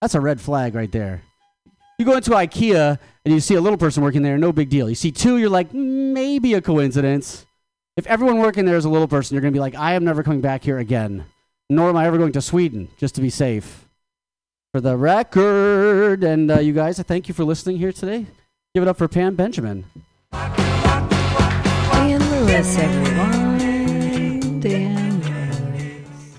That's 0.00 0.14
a 0.14 0.20
red 0.20 0.40
flag 0.40 0.76
right 0.76 0.92
there. 0.92 1.22
You 1.98 2.04
go 2.04 2.14
into 2.14 2.30
IKEA 2.30 2.98
and 3.24 3.34
you 3.34 3.40
see 3.40 3.56
a 3.56 3.60
little 3.60 3.78
person 3.78 4.04
working 4.04 4.22
there, 4.22 4.38
no 4.38 4.52
big 4.52 4.68
deal. 4.68 4.88
You 4.88 4.94
see 4.94 5.10
two, 5.10 5.38
you're 5.38 5.50
like, 5.50 5.74
maybe 5.74 6.54
a 6.54 6.60
coincidence. 6.60 7.44
If 7.96 8.06
everyone 8.06 8.38
working 8.38 8.64
there 8.64 8.76
is 8.76 8.84
a 8.84 8.88
little 8.88 9.08
person, 9.08 9.34
you're 9.34 9.42
going 9.42 9.52
to 9.52 9.56
be 9.56 9.60
like, 9.60 9.74
I 9.74 9.94
am 9.94 10.04
never 10.04 10.22
coming 10.22 10.40
back 10.40 10.62
here 10.62 10.78
again. 10.78 11.24
Nor 11.70 11.90
am 11.90 11.98
I 11.98 12.06
ever 12.06 12.16
going 12.16 12.32
to 12.32 12.40
Sweden, 12.40 12.88
just 12.96 13.14
to 13.16 13.20
be 13.20 13.28
safe. 13.28 13.84
For 14.72 14.80
the 14.80 14.96
record, 14.96 16.24
and 16.24 16.50
uh, 16.50 16.60
you 16.60 16.72
guys, 16.72 16.98
I 16.98 17.02
thank 17.02 17.28
you 17.28 17.34
for 17.34 17.44
listening 17.44 17.76
here 17.76 17.92
today. 17.92 18.24
Give 18.74 18.82
it 18.82 18.88
up 18.88 18.96
for 18.96 19.06
Pam 19.06 19.34
Benjamin. 19.34 19.84
Dan 20.32 22.20
Lewis, 22.30 22.78
everyone. 22.78 24.60
Dan 24.60 25.20
Lewis. 25.20 26.38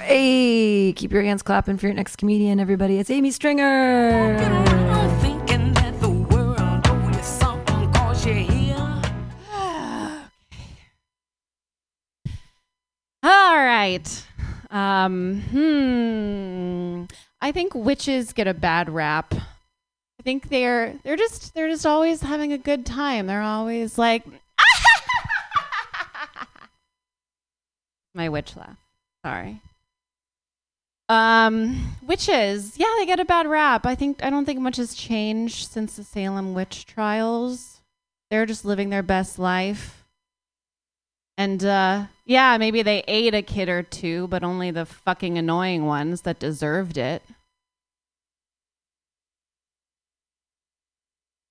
Hey, 0.00 0.92
keep 0.92 1.12
your 1.12 1.22
hands 1.22 1.42
clapping 1.42 1.78
for 1.78 1.86
your 1.86 1.94
next 1.94 2.16
comedian, 2.16 2.58
everybody. 2.58 2.98
It's 2.98 3.10
Amy 3.10 3.30
Stringer. 3.30 4.38
All 13.22 13.56
right. 13.56 14.24
Um, 14.70 15.40
hmm. 15.50 17.04
I 17.40 17.52
think 17.52 17.74
witches 17.74 18.32
get 18.32 18.46
a 18.46 18.54
bad 18.54 18.90
rap. 18.90 19.34
I 19.34 20.22
think 20.22 20.48
they're 20.48 20.94
they're 21.04 21.16
just 21.16 21.54
they're 21.54 21.68
just 21.68 21.86
always 21.86 22.20
having 22.20 22.52
a 22.52 22.58
good 22.58 22.84
time. 22.84 23.26
They're 23.26 23.40
always 23.40 23.96
like 23.96 24.24
my 28.14 28.28
witch 28.28 28.56
laugh. 28.56 28.76
Sorry. 29.24 29.62
Um, 31.08 31.96
witches, 32.06 32.76
yeah, 32.76 32.94
they 32.98 33.06
get 33.06 33.20
a 33.20 33.24
bad 33.24 33.46
rap. 33.46 33.86
I 33.86 33.94
think 33.94 34.22
I 34.22 34.28
don't 34.28 34.44
think 34.44 34.60
much 34.60 34.76
has 34.76 34.94
changed 34.94 35.70
since 35.70 35.96
the 35.96 36.04
Salem 36.04 36.52
witch 36.52 36.84
trials. 36.84 37.80
They're 38.30 38.44
just 38.44 38.64
living 38.64 38.90
their 38.90 39.02
best 39.02 39.38
life. 39.38 39.97
And 41.38 41.64
uh, 41.64 42.06
yeah, 42.26 42.58
maybe 42.58 42.82
they 42.82 43.04
ate 43.06 43.32
a 43.32 43.42
kid 43.42 43.68
or 43.68 43.84
two, 43.84 44.26
but 44.26 44.42
only 44.42 44.72
the 44.72 44.84
fucking 44.84 45.38
annoying 45.38 45.86
ones 45.86 46.22
that 46.22 46.40
deserved 46.40 46.98
it. 46.98 47.22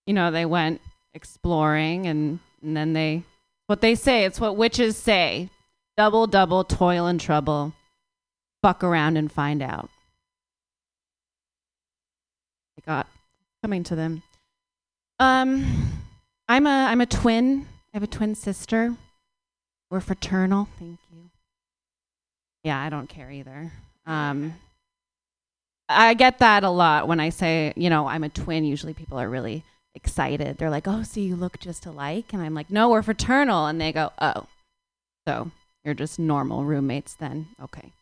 You 0.05 0.13
know, 0.13 0.29
they 0.29 0.45
went 0.45 0.81
exploring 1.13 2.05
and, 2.05 2.39
and 2.61 2.75
then 2.75 2.91
they, 2.91 3.23
what 3.67 3.79
they 3.79 3.95
say, 3.95 4.25
it's 4.25 4.41
what 4.41 4.57
witches 4.57 4.97
say 4.97 5.49
double, 5.95 6.27
double, 6.27 6.65
toil 6.65 7.07
and 7.07 7.19
trouble. 7.19 7.73
Fuck 8.61 8.83
around 8.83 9.17
and 9.17 9.31
find 9.31 9.61
out. 9.61 9.89
I 12.77 12.85
got 12.85 13.07
coming 13.63 13.83
to 13.85 13.95
them. 13.95 14.21
Um, 15.19 15.93
I'm 16.47 16.67
a 16.67 16.85
I'm 16.89 17.01
a 17.01 17.05
twin. 17.05 17.65
I 17.93 17.97
have 17.97 18.03
a 18.03 18.07
twin 18.07 18.35
sister. 18.35 18.95
We're 19.89 19.99
fraternal. 20.01 20.67
Thank 20.79 20.99
you. 21.11 21.29
Yeah, 22.63 22.79
I 22.79 22.89
don't 22.89 23.07
care 23.07 23.31
either. 23.31 23.71
Um, 24.05 24.55
I 25.88 26.13
get 26.13 26.39
that 26.39 26.63
a 26.63 26.69
lot 26.69 27.07
when 27.07 27.19
I 27.19 27.29
say, 27.29 27.73
you 27.77 27.89
know, 27.89 28.07
I'm 28.07 28.23
a 28.23 28.29
twin. 28.29 28.65
Usually 28.65 28.93
people 28.93 29.17
are 29.17 29.29
really 29.29 29.63
excited. 29.95 30.57
They're 30.57 30.69
like, 30.69 30.88
oh, 30.88 31.03
so 31.03 31.21
you 31.21 31.35
look 31.35 31.59
just 31.59 31.85
alike? 31.85 32.33
And 32.33 32.41
I'm 32.41 32.53
like, 32.53 32.69
no, 32.69 32.89
we're 32.89 33.01
fraternal. 33.01 33.67
And 33.67 33.79
they 33.79 33.93
go, 33.93 34.11
oh, 34.19 34.47
so 35.25 35.51
you're 35.85 35.93
just 35.93 36.19
normal 36.19 36.65
roommates 36.65 37.13
then? 37.13 37.47
Okay. 37.63 37.93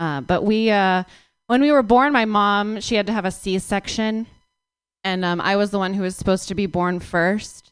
Uh, 0.00 0.20
but 0.20 0.42
we, 0.42 0.70
uh, 0.70 1.04
when 1.46 1.60
we 1.60 1.70
were 1.70 1.82
born, 1.84 2.12
my 2.12 2.24
mom, 2.24 2.80
she 2.80 2.96
had 2.96 3.06
to 3.06 3.12
have 3.12 3.24
a 3.24 3.30
C 3.30 3.58
section. 3.60 4.26
And 5.04 5.24
um, 5.24 5.40
I 5.40 5.54
was 5.54 5.70
the 5.70 5.78
one 5.78 5.94
who 5.94 6.02
was 6.02 6.16
supposed 6.16 6.48
to 6.48 6.54
be 6.56 6.66
born 6.66 6.98
first 6.98 7.67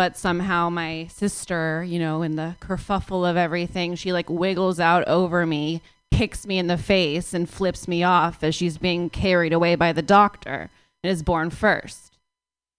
but 0.00 0.16
somehow 0.16 0.70
my 0.70 1.06
sister, 1.08 1.84
you 1.84 1.98
know, 1.98 2.22
in 2.22 2.36
the 2.36 2.56
kerfuffle 2.58 3.28
of 3.28 3.36
everything, 3.36 3.94
she 3.94 4.14
like 4.14 4.30
wiggles 4.30 4.80
out 4.80 5.06
over 5.06 5.44
me, 5.44 5.82
kicks 6.10 6.46
me 6.46 6.56
in 6.56 6.68
the 6.68 6.78
face, 6.78 7.34
and 7.34 7.50
flips 7.50 7.86
me 7.86 8.02
off 8.02 8.42
as 8.42 8.54
she's 8.54 8.78
being 8.78 9.10
carried 9.10 9.52
away 9.52 9.74
by 9.74 9.92
the 9.92 10.00
doctor 10.00 10.70
and 11.04 11.12
is 11.12 11.22
born 11.22 11.50
first. 11.50 12.16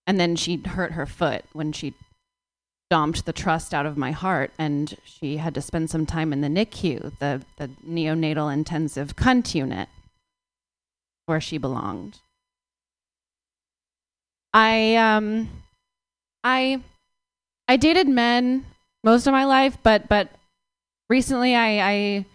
And 0.07 0.19
then 0.19 0.35
she 0.35 0.63
hurt 0.65 0.93
her 0.93 1.05
foot 1.05 1.45
when 1.53 1.71
she 1.71 1.93
stomped 2.89 3.27
the 3.27 3.33
trust 3.33 3.71
out 3.71 3.85
of 3.85 3.97
my 3.97 4.09
heart, 4.09 4.49
and 4.57 4.97
she 5.03 5.37
had 5.37 5.53
to 5.53 5.61
spend 5.61 5.91
some 5.91 6.07
time 6.07 6.33
in 6.33 6.41
the 6.41 6.47
NICU, 6.47 7.19
the, 7.19 7.43
the 7.57 7.67
neonatal 7.87 8.51
intensive 8.51 9.15
cunt 9.15 9.53
unit, 9.53 9.89
where 11.27 11.39
she 11.39 11.59
belonged. 11.59 12.17
I 14.55 14.95
um 14.95 15.49
I 16.43 16.81
I 17.67 17.77
dated 17.77 18.07
men 18.07 18.65
most 19.03 19.27
of 19.27 19.33
my 19.33 19.45
life, 19.45 19.77
but 19.83 20.07
but 20.07 20.29
recently 21.09 21.55
I, 21.55 21.91
I 21.91 22.25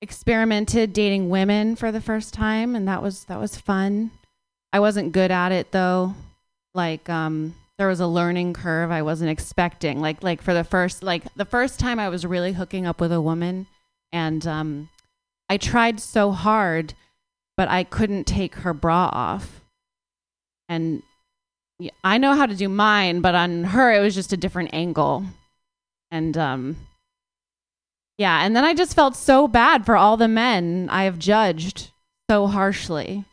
experimented 0.00 0.92
dating 0.92 1.28
women 1.28 1.76
for 1.76 1.92
the 1.92 2.00
first 2.00 2.34
time, 2.34 2.74
and 2.74 2.86
that 2.88 3.02
was 3.02 3.24
that 3.24 3.40
was 3.40 3.56
fun. 3.56 4.10
I 4.72 4.80
wasn't 4.80 5.12
good 5.12 5.30
at 5.30 5.52
it 5.52 5.72
though. 5.72 6.14
Like 6.74 7.08
um, 7.08 7.54
there 7.78 7.88
was 7.88 8.00
a 8.00 8.06
learning 8.06 8.52
curve 8.52 8.90
I 8.90 9.02
wasn't 9.02 9.30
expecting. 9.30 10.00
Like 10.00 10.22
like 10.22 10.42
for 10.42 10.54
the 10.54 10.64
first 10.64 11.02
like 11.02 11.32
the 11.34 11.44
first 11.44 11.78
time 11.80 11.98
I 11.98 12.08
was 12.08 12.26
really 12.26 12.52
hooking 12.52 12.86
up 12.86 13.00
with 13.00 13.12
a 13.12 13.20
woman, 13.20 13.66
and 14.12 14.46
um, 14.46 14.88
I 15.48 15.56
tried 15.56 16.00
so 16.00 16.32
hard, 16.32 16.94
but 17.56 17.68
I 17.68 17.84
couldn't 17.84 18.24
take 18.24 18.56
her 18.56 18.74
bra 18.74 19.10
off, 19.12 19.60
and 20.68 21.02
I 22.02 22.18
know 22.18 22.34
how 22.34 22.46
to 22.46 22.56
do 22.56 22.68
mine, 22.68 23.20
but 23.20 23.34
on 23.34 23.64
her 23.64 23.92
it 23.92 24.00
was 24.00 24.14
just 24.14 24.32
a 24.32 24.36
different 24.36 24.70
angle. 24.72 25.24
And 26.10 26.36
um 26.36 26.76
yeah, 28.18 28.44
and 28.44 28.56
then 28.56 28.64
I 28.64 28.74
just 28.74 28.94
felt 28.94 29.14
so 29.14 29.46
bad 29.46 29.84
for 29.84 29.96
all 29.96 30.16
the 30.16 30.28
men 30.28 30.88
I 30.90 31.04
have 31.04 31.18
judged 31.18 31.90
so 32.30 32.46
harshly 32.46 33.24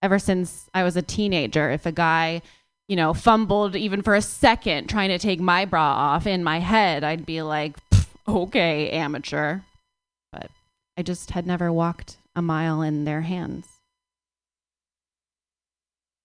ever 0.00 0.18
since 0.18 0.68
I 0.72 0.84
was 0.84 0.96
a 0.96 1.02
teenager. 1.02 1.70
If 1.70 1.86
a 1.86 1.92
guy, 1.92 2.42
you 2.88 2.94
know, 2.94 3.14
fumbled 3.14 3.74
even 3.74 4.02
for 4.02 4.14
a 4.14 4.22
second 4.22 4.88
trying 4.88 5.08
to 5.08 5.18
take 5.18 5.40
my 5.40 5.64
bra 5.64 5.82
off 5.82 6.26
in 6.26 6.44
my 6.44 6.60
head, 6.60 7.02
I'd 7.02 7.26
be 7.26 7.42
like, 7.42 7.76
okay, 8.28 8.90
amateur. 8.90 9.60
But 10.32 10.50
I 10.96 11.02
just 11.02 11.32
had 11.32 11.46
never 11.46 11.72
walked 11.72 12.16
a 12.36 12.42
mile 12.42 12.80
in 12.80 13.04
their 13.04 13.22
hands. 13.22 13.66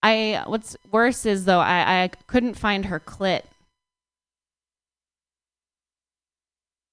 I 0.03 0.43
what's 0.45 0.77
worse 0.91 1.25
is 1.25 1.45
though 1.45 1.59
I, 1.59 2.03
I 2.03 2.07
couldn't 2.27 2.55
find 2.55 2.85
her 2.85 2.99
clit. 2.99 3.43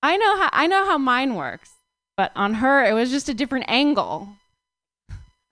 I 0.02 0.16
know 0.16 0.36
how 0.36 0.48
I 0.52 0.66
know 0.66 0.84
how 0.84 0.98
mine 0.98 1.34
works, 1.34 1.72
but 2.16 2.32
on 2.34 2.54
her 2.54 2.84
it 2.84 2.92
was 2.92 3.10
just 3.10 3.28
a 3.28 3.34
different 3.34 3.66
angle. 3.68 4.28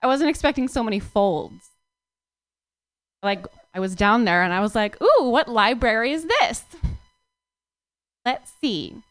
I 0.01 0.07
wasn't 0.07 0.29
expecting 0.29 0.67
so 0.67 0.83
many 0.83 0.99
folds. 0.99 1.69
Like 3.21 3.45
I 3.73 3.79
was 3.79 3.95
down 3.95 4.25
there 4.25 4.43
and 4.43 4.53
I 4.53 4.59
was 4.59 4.75
like, 4.75 5.01
"Ooh, 5.01 5.29
what 5.29 5.47
library 5.47 6.11
is 6.11 6.25
this?" 6.25 6.63
Let's 8.25 8.51
see. 8.61 9.01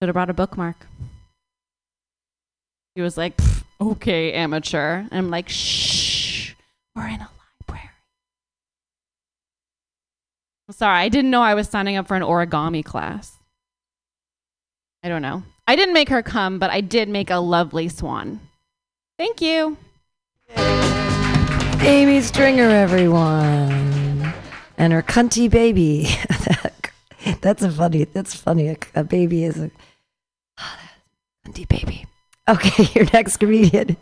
Should 0.00 0.08
have 0.08 0.14
brought 0.14 0.30
a 0.30 0.34
bookmark. 0.34 0.86
He 2.94 3.02
was 3.02 3.16
like, 3.16 3.40
okay, 3.80 4.32
amateur. 4.32 4.98
And 4.98 5.12
I'm 5.12 5.30
like, 5.30 5.48
shh, 5.48 6.52
we're 6.94 7.06
in 7.08 7.20
a 7.20 7.30
library. 7.68 7.90
I'm 10.68 10.74
sorry, 10.74 10.98
I 10.98 11.08
didn't 11.08 11.30
know 11.30 11.42
I 11.42 11.54
was 11.54 11.68
signing 11.68 11.96
up 11.96 12.08
for 12.08 12.16
an 12.16 12.22
origami 12.22 12.84
class. 12.84 13.36
I 15.02 15.08
don't 15.08 15.22
know. 15.22 15.42
I 15.66 15.76
didn't 15.76 15.94
make 15.94 16.08
her 16.10 16.22
come, 16.22 16.58
but 16.58 16.70
I 16.70 16.80
did 16.80 17.08
make 17.08 17.30
a 17.30 17.36
lovely 17.36 17.88
swan. 17.88 18.40
Thank 19.18 19.40
you. 19.40 19.76
Amy 21.80 22.20
Stringer, 22.20 22.68
everyone, 22.68 24.32
and 24.76 24.92
her 24.92 25.02
cunty 25.02 25.50
baby. 25.50 26.08
that's 27.40 27.62
a 27.62 27.70
funny. 27.70 28.04
That's 28.04 28.34
funny. 28.34 28.68
A, 28.68 28.76
a 28.94 29.04
baby 29.04 29.44
is 29.44 29.58
a 29.58 29.70
cunty 31.46 31.66
baby. 31.68 32.06
Okay, 32.48 32.88
your 32.94 33.08
next 33.12 33.38
comedian. 33.38 33.96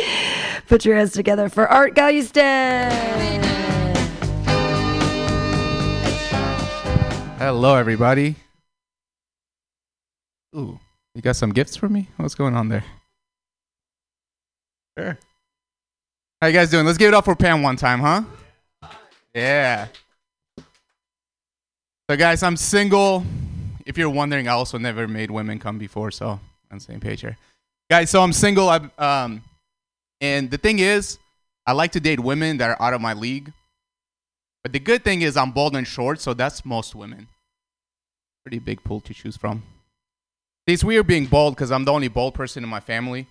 Put 0.68 0.84
your 0.84 0.96
hands 0.96 1.12
together 1.12 1.48
for 1.48 1.68
Art 1.68 1.94
Galliston. 1.94 2.90
Hello, 7.38 7.74
everybody. 7.74 8.36
Ooh, 10.56 10.78
you 11.14 11.20
got 11.20 11.36
some 11.36 11.52
gifts 11.52 11.76
for 11.76 11.88
me? 11.88 12.08
What's 12.16 12.34
going 12.34 12.54
on 12.54 12.68
there? 12.70 12.84
Sure. 14.96 15.18
How 16.40 16.46
you 16.46 16.54
guys 16.54 16.70
doing? 16.70 16.86
Let's 16.86 16.96
give 16.96 17.08
it 17.08 17.14
up 17.14 17.26
for 17.26 17.36
Pam 17.36 17.62
one 17.62 17.76
time, 17.76 18.00
huh? 18.00 18.22
Yeah. 19.34 19.88
So, 22.10 22.18
guys, 22.18 22.42
I'm 22.42 22.58
single. 22.58 23.24
If 23.86 23.96
you're 23.96 24.10
wondering, 24.10 24.46
I 24.46 24.52
also 24.52 24.76
never 24.76 25.08
made 25.08 25.30
women 25.30 25.58
come 25.58 25.78
before, 25.78 26.10
so 26.10 26.28
on 26.28 26.40
the 26.70 26.80
same 26.80 27.00
page 27.00 27.22
here. 27.22 27.38
Guys, 27.88 28.10
so 28.10 28.22
I'm 28.22 28.34
single. 28.34 28.68
I, 28.68 28.80
um, 28.98 29.42
and 30.20 30.50
the 30.50 30.58
thing 30.58 30.80
is, 30.80 31.18
I 31.66 31.72
like 31.72 31.92
to 31.92 32.00
date 32.00 32.20
women 32.20 32.58
that 32.58 32.68
are 32.68 32.82
out 32.82 32.92
of 32.92 33.00
my 33.00 33.14
league. 33.14 33.54
But 34.62 34.74
the 34.74 34.80
good 34.80 35.02
thing 35.02 35.22
is, 35.22 35.38
I'm 35.38 35.52
bald 35.52 35.76
and 35.76 35.86
short, 35.86 36.20
so 36.20 36.34
that's 36.34 36.66
most 36.66 36.94
women. 36.94 37.26
Pretty 38.44 38.58
big 38.58 38.84
pool 38.84 39.00
to 39.00 39.14
choose 39.14 39.38
from. 39.38 39.62
It's 40.66 40.84
weird 40.84 41.06
being 41.06 41.24
bald 41.24 41.54
because 41.54 41.72
I'm 41.72 41.86
the 41.86 41.92
only 41.92 42.08
bald 42.08 42.34
person 42.34 42.62
in 42.62 42.68
my 42.68 42.80
family. 42.80 43.26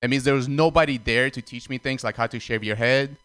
That 0.00 0.10
means 0.10 0.22
there 0.22 0.34
was 0.34 0.48
nobody 0.48 0.96
there 0.96 1.28
to 1.28 1.42
teach 1.42 1.68
me 1.68 1.78
things 1.78 2.04
like 2.04 2.16
how 2.16 2.28
to 2.28 2.38
shave 2.38 2.62
your 2.62 2.76
head, 2.76 3.16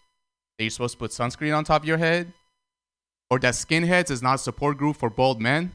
that 0.57 0.63
you're 0.63 0.71
supposed 0.71 0.93
to 0.93 0.97
put 0.97 1.11
sunscreen 1.11 1.55
on 1.55 1.63
top 1.65 1.83
of 1.83 1.87
your 1.87 1.99
head, 1.99 2.33
or 3.29 3.39
that 3.39 3.53
skinheads 3.53 4.11
is 4.11 4.21
not 4.21 4.35
a 4.35 4.37
support 4.37 4.77
group 4.77 4.97
for 4.97 5.09
bald 5.09 5.41
men. 5.41 5.71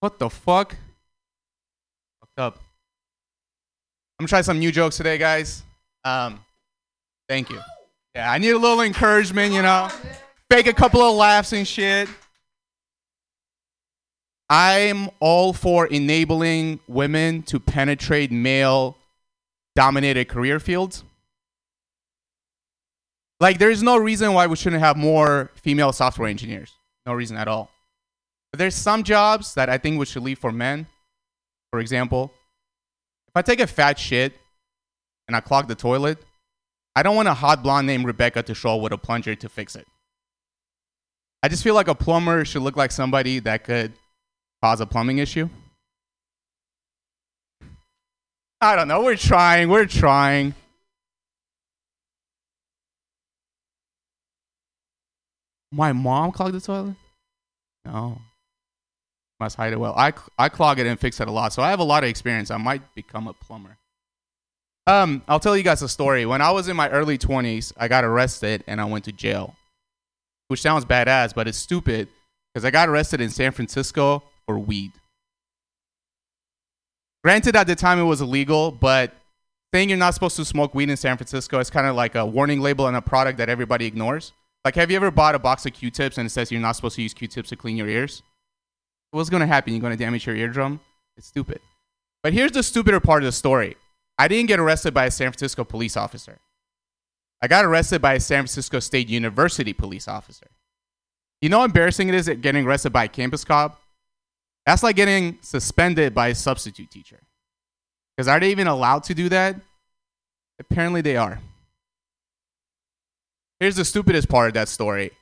What 0.00 0.18
the 0.18 0.28
fuck? 0.28 0.76
Fucked 2.20 2.38
up. 2.38 2.56
I'm 4.18 4.24
gonna 4.24 4.28
try 4.28 4.40
some 4.40 4.58
new 4.58 4.72
jokes 4.72 4.96
today, 4.96 5.18
guys. 5.18 5.62
Um, 6.04 6.40
thank 7.28 7.50
you. 7.50 7.60
Yeah, 8.14 8.30
I 8.30 8.38
need 8.38 8.50
a 8.50 8.58
little 8.58 8.80
encouragement, 8.80 9.52
you 9.52 9.62
know. 9.62 9.88
Fake 10.50 10.66
a 10.66 10.72
couple 10.72 11.02
of 11.02 11.16
laughs 11.16 11.52
and 11.52 11.66
shit. 11.66 12.08
I'm 14.48 15.10
all 15.18 15.52
for 15.52 15.86
enabling 15.86 16.80
women 16.86 17.42
to 17.44 17.58
penetrate 17.58 18.30
male 18.30 18.96
dominated 19.74 20.28
career 20.28 20.60
fields. 20.60 21.04
Like, 23.38 23.58
there's 23.58 23.82
no 23.82 23.96
reason 23.96 24.32
why 24.32 24.46
we 24.46 24.56
shouldn't 24.56 24.82
have 24.82 24.96
more 24.96 25.50
female 25.56 25.92
software 25.92 26.28
engineers. 26.28 26.72
No 27.04 27.12
reason 27.12 27.36
at 27.36 27.48
all. 27.48 27.70
But 28.50 28.58
there's 28.58 28.74
some 28.74 29.02
jobs 29.02 29.54
that 29.54 29.68
I 29.68 29.78
think 29.78 29.98
we 29.98 30.06
should 30.06 30.22
leave 30.22 30.38
for 30.38 30.52
men. 30.52 30.86
For 31.70 31.80
example, 31.80 32.32
if 33.28 33.36
I 33.36 33.42
take 33.42 33.60
a 33.60 33.66
fat 33.66 33.98
shit 33.98 34.32
and 35.28 35.36
I 35.36 35.40
clog 35.40 35.68
the 35.68 35.74
toilet, 35.74 36.18
I 36.94 37.02
don't 37.02 37.16
want 37.16 37.28
a 37.28 37.34
hot 37.34 37.62
blonde 37.62 37.86
named 37.86 38.06
Rebecca 38.06 38.42
to 38.44 38.54
show 38.54 38.76
up 38.76 38.80
with 38.80 38.92
a 38.92 38.98
plunger 38.98 39.34
to 39.34 39.48
fix 39.48 39.76
it. 39.76 39.86
I 41.42 41.48
just 41.48 41.62
feel 41.62 41.74
like 41.74 41.88
a 41.88 41.94
plumber 41.94 42.44
should 42.46 42.62
look 42.62 42.76
like 42.76 42.90
somebody 42.90 43.40
that 43.40 43.64
could 43.64 43.92
cause 44.62 44.80
a 44.80 44.86
plumbing 44.86 45.18
issue. 45.18 45.50
I 48.60 48.74
don't 48.74 48.88
know. 48.88 49.02
We're 49.02 49.16
trying. 49.16 49.68
We're 49.68 49.84
trying. 49.84 50.54
My 55.76 55.92
mom 55.92 56.32
clogged 56.32 56.54
the 56.54 56.60
toilet? 56.60 56.96
No. 57.84 58.18
Must 59.38 59.56
hide 59.56 59.74
it 59.74 59.78
well. 59.78 59.94
I, 59.94 60.14
I 60.38 60.48
clog 60.48 60.78
it 60.78 60.86
and 60.86 60.98
fix 60.98 61.20
it 61.20 61.28
a 61.28 61.30
lot. 61.30 61.52
So 61.52 61.62
I 61.62 61.68
have 61.68 61.80
a 61.80 61.84
lot 61.84 62.02
of 62.02 62.08
experience. 62.08 62.50
I 62.50 62.56
might 62.56 62.94
become 62.94 63.28
a 63.28 63.34
plumber. 63.34 63.76
Um, 64.86 65.22
I'll 65.28 65.38
tell 65.38 65.54
you 65.54 65.62
guys 65.62 65.82
a 65.82 65.88
story. 65.88 66.24
When 66.24 66.40
I 66.40 66.50
was 66.50 66.68
in 66.68 66.76
my 66.76 66.88
early 66.88 67.18
20s, 67.18 67.74
I 67.76 67.88
got 67.88 68.04
arrested 68.04 68.64
and 68.66 68.80
I 68.80 68.86
went 68.86 69.04
to 69.04 69.12
jail. 69.12 69.54
Which 70.48 70.62
sounds 70.62 70.86
badass, 70.86 71.34
but 71.34 71.46
it's 71.46 71.58
stupid 71.58 72.08
because 72.54 72.64
I 72.64 72.70
got 72.70 72.88
arrested 72.88 73.20
in 73.20 73.28
San 73.28 73.52
Francisco 73.52 74.22
for 74.46 74.58
weed. 74.58 74.92
Granted, 77.22 77.54
at 77.54 77.66
the 77.66 77.74
time 77.74 77.98
it 77.98 78.04
was 78.04 78.22
illegal, 78.22 78.70
but 78.70 79.12
saying 79.74 79.90
you're 79.90 79.98
not 79.98 80.14
supposed 80.14 80.36
to 80.36 80.44
smoke 80.46 80.74
weed 80.74 80.88
in 80.88 80.96
San 80.96 81.18
Francisco 81.18 81.58
is 81.58 81.68
kind 81.68 81.86
of 81.86 81.96
like 81.96 82.14
a 82.14 82.24
warning 82.24 82.60
label 82.60 82.86
on 82.86 82.94
a 82.94 83.02
product 83.02 83.36
that 83.38 83.50
everybody 83.50 83.84
ignores. 83.84 84.32
Like, 84.66 84.74
have 84.74 84.90
you 84.90 84.96
ever 84.96 85.12
bought 85.12 85.36
a 85.36 85.38
box 85.38 85.64
of 85.64 85.74
Q-tips 85.74 86.18
and 86.18 86.26
it 86.26 86.30
says 86.30 86.50
you're 86.50 86.60
not 86.60 86.72
supposed 86.72 86.96
to 86.96 87.02
use 87.02 87.14
Q-tips 87.14 87.50
to 87.50 87.56
clean 87.56 87.76
your 87.76 87.88
ears? 87.88 88.24
What's 89.12 89.30
going 89.30 89.42
to 89.42 89.46
happen? 89.46 89.72
You're 89.72 89.80
going 89.80 89.96
to 89.96 90.04
damage 90.04 90.26
your 90.26 90.34
eardrum? 90.34 90.80
It's 91.16 91.28
stupid. 91.28 91.60
But 92.24 92.32
here's 92.32 92.50
the 92.50 92.64
stupider 92.64 92.98
part 92.98 93.22
of 93.22 93.26
the 93.26 93.30
story. 93.30 93.76
I 94.18 94.26
didn't 94.26 94.48
get 94.48 94.58
arrested 94.58 94.92
by 94.92 95.04
a 95.04 95.10
San 95.12 95.30
Francisco 95.30 95.62
police 95.62 95.96
officer. 95.96 96.38
I 97.40 97.46
got 97.46 97.64
arrested 97.64 98.02
by 98.02 98.14
a 98.14 98.18
San 98.18 98.38
Francisco 98.38 98.80
State 98.80 99.08
University 99.08 99.72
police 99.72 100.08
officer. 100.08 100.48
You 101.40 101.48
know 101.48 101.58
how 101.58 101.66
embarrassing 101.66 102.08
it 102.08 102.16
is 102.16 102.28
at 102.28 102.40
getting 102.40 102.66
arrested 102.66 102.92
by 102.92 103.04
a 103.04 103.08
campus 103.08 103.44
cop? 103.44 103.80
That's 104.66 104.82
like 104.82 104.96
getting 104.96 105.38
suspended 105.42 106.12
by 106.12 106.26
a 106.26 106.34
substitute 106.34 106.90
teacher. 106.90 107.20
Because 108.16 108.26
are 108.26 108.40
they 108.40 108.50
even 108.50 108.66
allowed 108.66 109.04
to 109.04 109.14
do 109.14 109.28
that? 109.28 109.54
Apparently 110.58 111.02
they 111.02 111.16
are. 111.16 111.38
Here's 113.58 113.76
the 113.76 113.84
stupidest 113.84 114.28
part 114.28 114.48
of 114.48 114.54
that 114.54 114.68
story. 114.68 115.12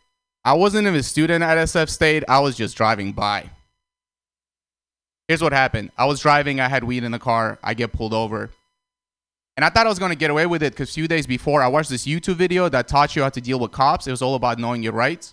I 0.45 0.55
wasn't 0.55 0.87
even 0.87 0.99
a 0.99 1.03
student 1.03 1.43
at 1.43 1.57
SF 1.57 1.89
State, 1.89 2.25
I 2.29 2.41
was 2.41 2.57
just 2.57 2.77
driving 2.77 3.13
by. 3.13 3.51
Here's 5.29 5.41
what 5.41 5.53
happened. 5.53 5.91
I 5.97 6.05
was 6.05 6.21
driving, 6.21 6.61
I 6.61 6.69
had 6.69 6.85
weed 6.85 7.05
in 7.05 7.13
the 7.13 7.19
car, 7.19 7.59
I 7.63 7.75
get 7.75 7.93
pulled 7.93 8.13
over. 8.13 8.51
And 9.57 9.65
I 9.65 9.71
thought 9.71 9.87
I 9.87 9.89
was 9.89 10.01
going 10.01 10.11
to 10.11 10.19
get 10.19 10.31
away 10.31 10.47
with 10.47 10.63
it 10.63 10.73
because 10.73 10.91
a 10.91 10.95
few 10.95 11.07
days 11.07 11.27
before, 11.27 11.63
I 11.63 11.69
watched 11.69 11.91
this 11.91 12.07
YouTube 12.07 12.35
video 12.35 12.69
that 12.69 12.89
taught 12.89 13.15
you 13.15 13.23
how 13.23 13.29
to 13.29 13.41
deal 13.41 13.61
with 13.61 13.71
cops. 13.71 14.07
It 14.07 14.11
was 14.11 14.21
all 14.21 14.35
about 14.35 14.59
knowing 14.59 14.83
your 14.83 14.93
rights. 14.93 15.33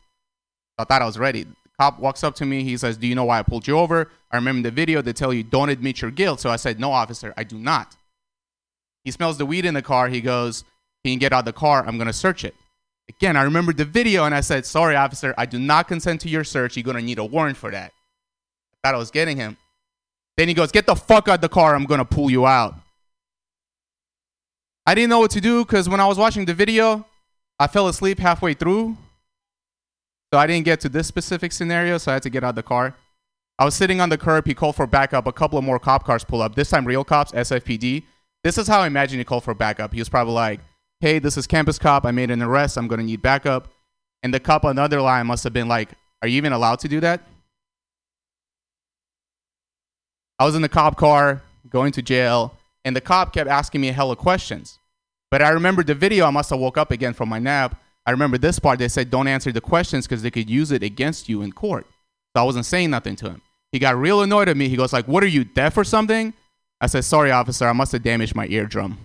I 0.78 0.84
thought 0.84 1.02
I 1.02 1.06
was 1.06 1.18
ready. 1.18 1.44
The 1.44 1.56
cop 1.80 2.00
walks 2.00 2.24
up 2.24 2.36
to 2.36 2.46
me. 2.46 2.64
He 2.64 2.78
says, 2.78 2.98
Do 2.98 3.08
you 3.08 3.16
know 3.16 3.26
why 3.26 3.40
I 3.40 3.44
pulled 3.44 3.68
you 3.68 3.80
over? 3.80 4.12
I 4.32 4.36
remember 4.36 4.70
the 4.70 4.76
video. 4.76 5.02
They 5.02 5.14
tell 5.14 5.34
you, 5.34 5.42
Don't 5.42 5.70
admit 5.70 6.02
your 6.02 6.12
guilt. 6.12 6.40
So 6.40 6.52
I 6.52 6.58
said, 6.58 6.80
No, 6.80 6.92
officer, 6.92 7.34
I 7.36 7.44
do 7.44 7.58
not. 7.58 7.96
He 9.04 9.10
smells 9.10 9.40
the 9.40 9.46
weed 9.46 9.66
in 9.66 9.74
the 9.74 9.82
car. 9.82 10.08
He 10.08 10.22
goes, 10.22 10.64
Can 11.04 11.14
you 11.14 11.20
get 11.20 11.34
out 11.34 11.40
of 11.40 11.46
the 11.46 11.54
car? 11.54 11.84
I'm 11.86 11.98
going 11.98 12.06
to 12.06 12.14
search 12.14 12.46
it. 12.46 12.54
Again, 13.18 13.36
I 13.36 13.44
remember 13.44 13.74
the 13.74 13.84
video 13.84 14.24
and 14.24 14.34
I 14.34 14.40
said, 14.40 14.66
Sorry, 14.66 14.96
officer, 14.96 15.34
I 15.38 15.46
do 15.46 15.60
not 15.60 15.88
consent 15.88 16.22
to 16.22 16.30
your 16.30 16.44
search. 16.44 16.78
You're 16.78 16.84
going 16.84 16.98
to 16.98 17.04
need 17.04 17.20
a 17.20 17.26
warrant 17.26 17.58
for 17.58 17.70
that. 17.70 17.92
I 18.74 18.88
thought 18.88 18.96
I 18.96 18.98
was 18.98 19.12
getting 19.12 19.38
him. 19.38 19.58
Then 20.38 20.48
he 20.48 20.54
goes, 20.54 20.72
Get 20.72 20.86
the 20.86 20.96
fuck 20.96 21.28
out 21.28 21.36
of 21.36 21.42
the 21.42 21.50
car. 21.50 21.76
I'm 21.76 21.84
going 21.86 22.00
to 22.00 22.06
pull 22.06 22.30
you 22.30 22.46
out. 22.48 22.76
I 24.86 24.96
didn't 24.96 25.10
know 25.10 25.20
what 25.20 25.32
to 25.32 25.42
do 25.42 25.66
because 25.66 25.90
when 25.90 26.00
I 26.00 26.08
was 26.08 26.18
watching 26.18 26.46
the 26.46 26.54
video, 26.54 27.06
I 27.60 27.68
fell 27.68 27.90
asleep 27.90 28.18
halfway 28.18 28.54
through. 28.54 28.98
So 30.34 30.40
I 30.40 30.48
didn't 30.48 30.66
get 30.66 30.80
to 30.82 30.90
this 30.90 31.08
specific 31.08 31.52
scenario, 31.52 31.98
so 31.98 32.12
I 32.12 32.16
had 32.16 32.24
to 32.24 32.30
get 32.30 32.46
out 32.46 32.52
of 32.52 32.56
the 32.56 32.64
car. 32.64 32.96
I 33.60 33.66
was 33.66 33.76
sitting 33.76 34.00
on 34.00 34.08
the 34.08 34.18
curb. 34.18 34.48
He 34.48 34.54
called 34.54 34.78
for 34.78 34.88
backup. 34.88 35.28
A 35.28 35.34
couple 35.34 35.60
of 35.60 35.66
more 35.66 35.80
cop 35.80 36.06
cars 36.06 36.24
pull 36.24 36.42
up. 36.42 36.56
This 36.56 36.70
time, 36.70 36.86
real 36.86 37.04
cops, 37.04 37.34
SFPD. 37.34 38.04
This 38.44 38.58
is 38.58 38.68
how 38.68 38.80
I 38.80 38.88
imagine 38.88 39.20
he 39.20 39.26
called 39.26 39.44
for 39.44 39.54
backup. 39.54 39.94
He 39.94 40.00
was 40.00 40.08
probably 40.08 40.34
like, 40.34 40.62
hey, 41.02 41.20
this 41.20 41.36
is 41.36 41.48
campus 41.48 41.80
cop. 41.80 42.06
I 42.06 42.12
made 42.12 42.32
an 42.32 42.42
arrest. 42.42 42.78
I'm 42.78 42.88
going 42.88 43.00
to 43.00 43.06
need 43.06 43.22
backup. 43.22 43.68
And 44.24 44.34
the 44.34 44.40
cop 44.40 44.64
on 44.64 44.76
the 44.76 44.84
other 44.84 45.02
line 45.02 45.26
must 45.26 45.44
have 45.44 45.52
been 45.52 45.68
like, 45.68 45.90
are 46.22 46.28
you 46.28 46.38
even 46.38 46.54
allowed 46.54 46.80
to 46.80 46.88
do 46.88 47.00
that? 47.00 47.22
I 50.38 50.46
was 50.46 50.56
in 50.56 50.62
the 50.62 50.70
cop 50.70 50.96
car 50.96 51.42
going 51.70 51.92
to 51.94 52.02
jail, 52.02 52.56
and 52.86 52.96
the 52.96 53.02
cop 53.02 53.34
kept 53.34 53.50
asking 53.50 53.82
me 53.82 53.90
a 53.90 53.94
hell 53.94 54.12
of 54.12 54.18
questions. 54.18 54.80
But 55.30 55.42
I 55.42 55.50
remember 55.50 55.84
the 55.84 55.96
video. 55.96 56.26
I 56.26 56.30
must 56.30 56.50
have 56.52 56.60
woke 56.60 56.78
up 56.78 56.92
again 56.92 57.14
from 57.14 57.30
my 57.30 57.40
nap. 57.40 57.80
I 58.06 58.12
remember 58.12 58.38
this 58.38 58.60
part. 58.60 58.80
They 58.80 58.88
said, 58.88 59.10
don't 59.10 59.28
answer 59.28 59.52
the 59.52 59.62
questions 59.62 60.08
because 60.08 60.22
they 60.22 60.32
could 60.32 60.50
use 60.50 60.72
it 60.72 60.84
against 60.84 61.30
you 61.30 61.42
in 61.42 61.52
court. 61.52 61.86
So 62.36 62.42
I 62.42 62.44
wasn't 62.44 62.66
saying 62.66 62.90
nothing 62.90 63.16
to 63.18 63.30
him. 63.30 63.42
He 63.72 63.80
got 63.80 63.96
real 63.96 64.22
annoyed 64.22 64.50
at 64.50 64.58
me. 64.58 64.68
He 64.68 64.76
goes 64.76 64.94
like, 64.94 65.08
what 65.08 65.24
are 65.24 65.28
you, 65.28 65.44
deaf 65.44 65.78
or 65.78 65.84
something? 65.84 66.34
I 66.80 66.88
said, 66.88 67.06
sorry, 67.06 67.32
officer. 67.32 67.68
I 67.68 67.74
must 67.74 67.92
have 67.92 68.04
damaged 68.04 68.36
my 68.36 68.48
eardrum. 68.48 68.98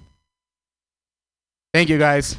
Thank 1.77 1.91
you, 1.91 1.99
guys. 1.99 2.39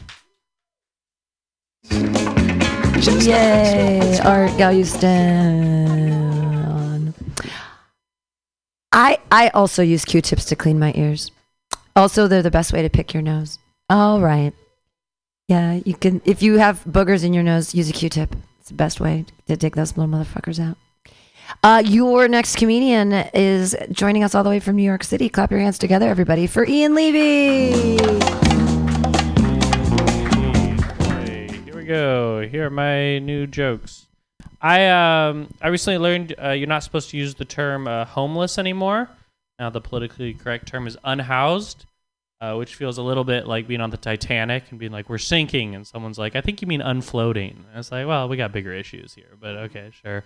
Yay, 3.22 4.18
Art 4.26 4.50
Galliston. 4.58 5.54
I 8.92 9.20
I 9.32 9.50
also 9.50 9.84
use 9.84 10.06
Q-tips 10.06 10.46
to 10.46 10.56
clean 10.56 10.80
my 10.80 10.92
ears. 10.96 11.30
Also, 11.96 12.28
they're 12.28 12.42
the 12.42 12.50
best 12.50 12.74
way 12.74 12.82
to 12.82 12.90
pick 12.90 13.14
your 13.14 13.22
nose. 13.22 13.60
All 13.92 14.22
right. 14.22 14.54
Yeah, 15.48 15.82
you 15.86 15.94
can 15.94 16.20
if 16.26 16.42
you 16.42 16.58
have 16.58 16.84
boogers 16.86 17.24
in 17.24 17.32
your 17.32 17.44
nose, 17.44 17.76
use 17.76 17.92
a 17.92 17.94
Q-tip. 17.94 18.36
It's 18.60 18.70
the 18.70 18.74
best 18.74 19.00
way 19.00 19.26
to 19.46 19.56
dig 19.56 19.76
those 19.76 19.96
little 19.96 20.12
motherfuckers 20.12 20.60
out. 20.60 20.78
Uh, 21.62 21.84
your 21.86 22.28
next 22.28 22.56
comedian 22.56 23.14
is 23.36 23.76
joining 23.92 24.24
us 24.24 24.34
all 24.34 24.44
the 24.44 24.50
way 24.50 24.60
from 24.60 24.78
New 24.78 24.82
York 24.82 25.04
City. 25.04 25.30
Clap 25.30 25.52
your 25.52 25.60
hands 25.60 25.78
together, 25.78 26.10
everybody, 26.10 26.48
for 26.48 26.66
Ian 26.66 26.96
Levy. 26.96 28.47
Go. 31.88 32.48
Here 32.48 32.68
are 32.68 32.70
my 32.70 33.20
new 33.20 33.48
jokes. 33.48 34.08
I 34.62 34.88
um 34.88 35.54
I 35.62 35.70
recently 35.70 35.98
learned 35.98 36.36
uh, 36.42 36.52
you're 36.52 36.68
not 36.68 36.84
supposed 36.84 37.10
to 37.12 37.18
use 37.18 37.36
the 37.36 37.46
term 37.46 37.88
uh, 37.88 38.06
homeless 38.06 38.58
anymore. 38.58 39.10
Now 39.60 39.70
the 39.70 39.82
politically 39.82 40.34
correct 40.34 40.68
term 40.68 40.88
is 40.88 40.98
unhoused, 41.04 41.86
uh, 42.42 42.56
which 42.56 42.76
feels 42.76 42.98
a 42.98 43.02
little 43.02 43.24
bit 43.24 43.48
like 43.48 43.68
being 43.68 43.82
on 43.82 43.90
the 43.90 43.98
Titanic 43.98 44.66
and 44.70 44.80
being 44.80 44.92
like 44.92 45.10
we're 45.10 45.18
sinking, 45.18 45.76
and 45.76 45.88
someone's 45.88 46.20
like 46.20 46.36
I 46.36 46.42
think 46.42 46.62
you 46.62 46.68
mean 46.68 46.82
unfloating. 46.82 47.56
And 47.70 47.78
it's 47.78 47.92
like 47.92 48.08
well 48.08 48.28
we 48.30 48.38
got 48.38 48.52
bigger 48.52 48.74
issues 48.74 49.14
here, 49.14 49.36
but 49.40 49.56
okay 49.56 49.92
sure. 50.04 50.24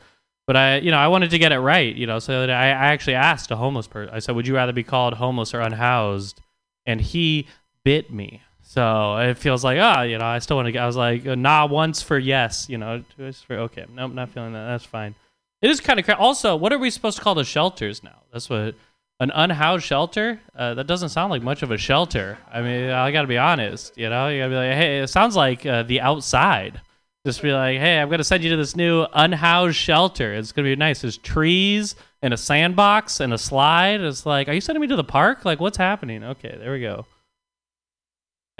But 0.47 0.57
I 0.57 0.78
you 0.78 0.91
know 0.91 0.97
I 0.97 1.07
wanted 1.07 1.30
to 1.32 1.38
get 1.38 1.51
it 1.51 1.59
right, 1.59 1.95
you 1.95 2.07
know, 2.07 2.20
so 2.20 2.41
that 2.41 2.49
I, 2.49 2.68
I 2.68 2.88
actually 2.91 3.16
asked 3.16 3.51
a 3.51 3.55
homeless 3.55 3.88
person. 3.88 4.14
I 4.14 4.20
said 4.20 4.36
would 4.36 4.47
you 4.47 4.55
rather 4.55 4.74
be 4.74 4.84
called 4.84 5.14
homeless 5.16 5.53
or 5.53 5.62
unhoused, 5.62 6.41
and 6.86 6.99
he 6.99 7.47
bit 7.84 8.12
me. 8.12 8.41
So 8.72 9.17
it 9.17 9.38
feels 9.38 9.65
like, 9.65 9.80
ah, 9.82 10.03
you 10.03 10.17
know, 10.17 10.24
I 10.24 10.39
still 10.39 10.55
want 10.55 10.67
to 10.67 10.72
get. 10.72 10.82
I 10.82 10.88
was 10.88 10.95
like, 10.95 11.28
uh, 11.28 11.36
nah, 11.36 11.65
once 11.65 12.01
for 12.01 12.17
yes, 12.17 12.69
you 12.69 12.78
know, 12.78 13.03
twice 13.17 13.41
for 13.41 13.57
okay. 13.67 13.86
Nope, 13.93 14.13
not 14.13 14.30
feeling 14.30 14.53
that. 14.53 14.65
That's 14.65 14.86
fine. 14.86 15.13
It 15.61 15.69
is 15.69 15.82
kind 15.82 15.99
of 15.99 16.05
cra- 16.05 16.15
also. 16.15 16.55
What 16.55 16.72
are 16.72 16.78
we 16.78 16.89
supposed 16.89 17.17
to 17.17 17.24
call 17.24 17.36
the 17.36 17.43
shelters 17.43 18.01
now? 18.01 18.22
That's 18.32 18.49
what 18.49 18.76
an 19.19 19.30
unhoused 19.36 19.84
shelter. 19.84 20.39
Uh, 20.55 20.74
that 20.76 20.88
doesn't 20.88 21.09
sound 21.09 21.32
like 21.32 21.41
much 21.41 21.63
of 21.63 21.72
a 21.72 21.78
shelter. 21.78 22.38
I 22.49 22.61
mean, 22.61 22.89
I 22.91 23.11
got 23.11 23.24
to 23.24 23.28
be 23.28 23.38
honest. 23.38 23.97
You 23.97 24.09
know, 24.09 24.30
you 24.30 24.39
got 24.39 24.45
to 24.45 24.51
be 24.51 24.55
like, 24.55 24.78
hey, 24.78 24.99
it 24.99 25.09
sounds 25.09 25.36
like 25.36 25.65
uh, 25.65 25.84
the 25.84 25.99
outside. 25.99 26.80
Just 27.26 27.41
be 27.41 27.51
like, 27.51 27.78
hey, 27.78 27.99
I'm 27.99 28.09
gonna 28.09 28.24
send 28.24 28.41
you 28.41 28.51
to 28.51 28.55
this 28.55 28.78
new 28.78 29.05
unhoused 29.11 29.76
shelter. 29.76 30.34
It's 30.34 30.53
gonna 30.53 30.69
be 30.69 30.78
nice. 30.78 31.01
There's 31.01 31.17
trees 31.17 31.95
and 32.22 32.34
a 32.34 32.38
sandbox 32.38 33.19
and 33.19 33.34
a 33.34 33.38
slide. 33.38 33.99
It's 33.99 34.26
like, 34.26 34.47
are 34.47 34.53
you 34.53 34.61
sending 34.61 34.82
me 34.82 34.88
to 34.88 34.95
the 34.95 35.03
park? 35.03 35.43
Like, 35.43 35.59
what's 35.59 35.78
happening? 35.78 36.24
Okay, 36.24 36.55
there 36.57 36.72
we 36.72 36.80
go. 36.80 37.05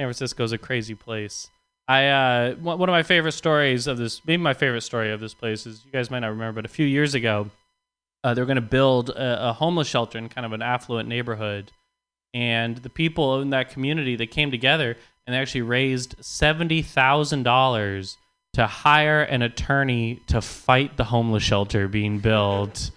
San 0.02 0.08
Francisco's 0.08 0.52
a 0.52 0.58
crazy 0.58 0.96
place. 0.96 1.48
I 1.88 2.08
uh, 2.08 2.56
one 2.56 2.82
of 2.82 2.94
my 2.94 3.04
favorite 3.04 3.34
stories 3.34 3.86
of 3.86 4.00
this, 4.00 4.20
maybe 4.26 4.42
my 4.42 4.56
favorite 4.56 4.82
story 4.82 5.12
of 5.12 5.20
this 5.20 5.36
place 5.36 5.68
is 5.68 5.86
you 5.86 5.92
guys 5.92 6.10
might 6.10 6.20
not 6.20 6.30
remember, 6.30 6.64
but 6.64 6.66
a 6.66 6.74
few 6.74 6.88
years 6.88 7.14
ago, 7.14 7.52
uh, 8.24 8.34
they 8.34 8.42
were 8.42 8.48
going 8.48 8.56
to 8.56 8.62
build 8.62 9.12
a, 9.12 9.50
a 9.50 9.54
homeless 9.54 9.88
shelter 9.88 10.18
in 10.18 10.28
kind 10.28 10.44
of 10.44 10.54
an 10.54 10.64
affluent 10.64 11.08
neighborhood, 11.08 11.72
and 12.34 12.78
the 12.78 12.90
people 12.90 13.42
in 13.42 13.52
that 13.52 13.70
community 13.70 14.16
they 14.16 14.26
came 14.26 14.50
together 14.50 14.98
and 15.28 15.36
they 15.36 15.38
actually 15.38 15.62
raised 15.62 16.16
seventy 16.20 16.82
thousand 16.82 17.44
dollars 17.44 18.18
to 18.54 18.66
hire 18.66 19.22
an 19.22 19.44
attorney 19.44 20.20
to 20.26 20.42
fight 20.42 20.98
the 20.98 21.04
homeless 21.04 21.44
shelter 21.44 21.88
being 21.88 22.18
built 22.18 22.90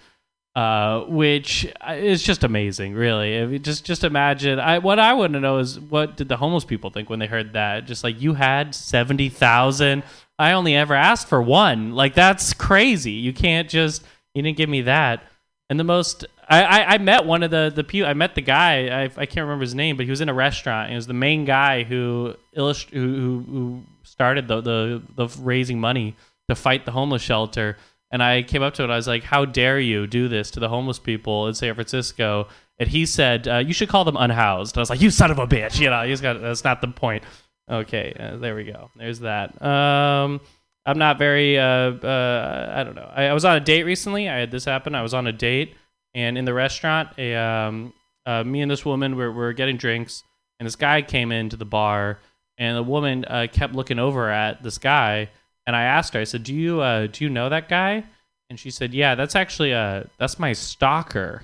uh, 0.55 1.01
which 1.05 1.67
is 1.89 2.23
just 2.23 2.43
amazing, 2.43 2.93
really. 2.93 3.39
I 3.41 3.45
mean, 3.45 3.61
just 3.61 3.83
just 3.83 4.03
imagine. 4.03 4.59
I 4.59 4.79
what 4.79 4.99
I 4.99 5.13
want 5.13 5.33
to 5.33 5.39
know 5.39 5.57
is 5.57 5.79
what 5.79 6.15
did 6.15 6.29
the 6.29 6.37
homeless 6.37 6.63
people 6.63 6.89
think 6.89 7.09
when 7.09 7.19
they 7.19 7.27
heard 7.27 7.53
that? 7.53 7.85
Just 7.85 8.03
like 8.03 8.21
you 8.21 8.33
had 8.35 8.73
seventy 8.73 9.27
thousand, 9.27 10.03
I 10.39 10.53
only 10.53 10.75
ever 10.75 10.93
asked 10.93 11.27
for 11.27 11.41
one. 11.41 11.93
Like 11.93 12.13
that's 12.13 12.53
crazy. 12.53 13.11
You 13.11 13.33
can't 13.33 13.69
just 13.69 14.03
you 14.33 14.41
didn't 14.41 14.57
give 14.57 14.69
me 14.69 14.83
that. 14.83 15.23
And 15.69 15.79
the 15.79 15.83
most 15.83 16.25
I, 16.47 16.63
I, 16.63 16.93
I 16.93 16.97
met 16.99 17.25
one 17.25 17.43
of 17.43 17.51
the 17.51 17.71
the 17.73 17.83
people. 17.83 18.07
I 18.07 18.13
met 18.13 18.35
the 18.35 18.41
guy. 18.41 18.87
I, 18.87 19.03
I 19.03 19.25
can't 19.25 19.43
remember 19.45 19.63
his 19.63 19.75
name, 19.75 19.97
but 19.97 20.05
he 20.05 20.09
was 20.09 20.21
in 20.21 20.29
a 20.29 20.33
restaurant. 20.33 20.89
He 20.89 20.95
was 20.95 21.07
the 21.07 21.13
main 21.13 21.43
guy 21.45 21.83
who 21.83 22.35
illust- 22.53 22.91
who, 22.91 22.99
who 22.99 23.45
who 23.51 23.83
started 24.03 24.47
the, 24.47 24.61
the 24.61 25.01
the 25.15 25.27
raising 25.41 25.79
money 25.79 26.15
to 26.47 26.55
fight 26.55 26.85
the 26.85 26.91
homeless 26.91 27.21
shelter. 27.21 27.77
And 28.15 28.23
I 28.23 28.43
came 28.43 28.63
up 28.63 28.73
to 28.75 28.83
and 28.83 28.93
I 28.93 28.95
was 28.95 29.09
like, 29.09 29.23
"How 29.23 29.43
dare 29.43 29.77
you 29.77 30.07
do 30.07 30.29
this 30.29 30.49
to 30.51 30.61
the 30.61 30.69
homeless 30.69 30.99
people 30.99 31.49
in 31.49 31.53
San 31.53 31.73
Francisco?" 31.73 32.47
And 32.79 32.87
he 32.87 33.05
said, 33.05 33.45
uh, 33.45 33.57
"You 33.57 33.73
should 33.73 33.89
call 33.89 34.05
them 34.05 34.15
unhoused." 34.15 34.73
And 34.73 34.77
I 34.77 34.83
was 34.83 34.89
like, 34.89 35.01
"You 35.01 35.11
son 35.11 35.31
of 35.31 35.37
a 35.37 35.45
bitch!" 35.45 35.81
You 35.81 35.89
know, 35.89 36.01
he's 36.03 36.21
got 36.21 36.39
that's 36.39 36.63
not 36.63 36.79
the 36.79 36.87
point. 36.87 37.25
Okay, 37.69 38.15
uh, 38.17 38.37
there 38.37 38.55
we 38.55 38.63
go. 38.63 38.89
There's 38.95 39.19
that. 39.19 39.61
Um, 39.61 40.39
I'm 40.85 40.97
not 40.97 41.17
very. 41.17 41.59
Uh, 41.59 41.91
uh, 41.91 42.73
I 42.73 42.85
don't 42.85 42.95
know. 42.95 43.11
I, 43.13 43.25
I 43.25 43.33
was 43.33 43.43
on 43.43 43.57
a 43.57 43.59
date 43.59 43.83
recently. 43.83 44.29
I 44.29 44.37
had 44.37 44.49
this 44.49 44.63
happen. 44.63 44.95
I 44.95 45.01
was 45.01 45.13
on 45.13 45.27
a 45.27 45.33
date, 45.33 45.75
and 46.13 46.37
in 46.37 46.45
the 46.45 46.53
restaurant, 46.53 47.09
a 47.17 47.35
um, 47.35 47.91
uh, 48.25 48.45
me 48.45 48.61
and 48.61 48.71
this 48.71 48.85
woman 48.85 49.17
were, 49.17 49.33
were 49.33 49.51
getting 49.51 49.75
drinks, 49.75 50.23
and 50.57 50.65
this 50.65 50.77
guy 50.77 51.01
came 51.01 51.33
into 51.33 51.57
the 51.57 51.65
bar, 51.65 52.19
and 52.57 52.77
the 52.77 52.83
woman 52.83 53.25
kept 53.51 53.75
looking 53.75 53.99
over 53.99 54.29
at 54.29 54.63
this 54.63 54.77
guy, 54.77 55.31
and 55.67 55.75
I 55.75 55.83
asked 55.83 56.13
her. 56.13 56.19
I 56.19 56.25
said, 56.25 56.43
"Do 56.43 56.53
you 56.53 56.81
uh, 56.81 57.07
do 57.07 57.23
you 57.23 57.29
know 57.29 57.49
that 57.49 57.69
guy?" 57.69 58.03
And 58.49 58.59
she 58.59 58.71
said, 58.71 58.93
"Yeah, 58.93 59.15
that's 59.15 59.35
actually 59.35 59.73
uh, 59.73 60.03
that's 60.17 60.39
my 60.39 60.53
stalker." 60.53 61.43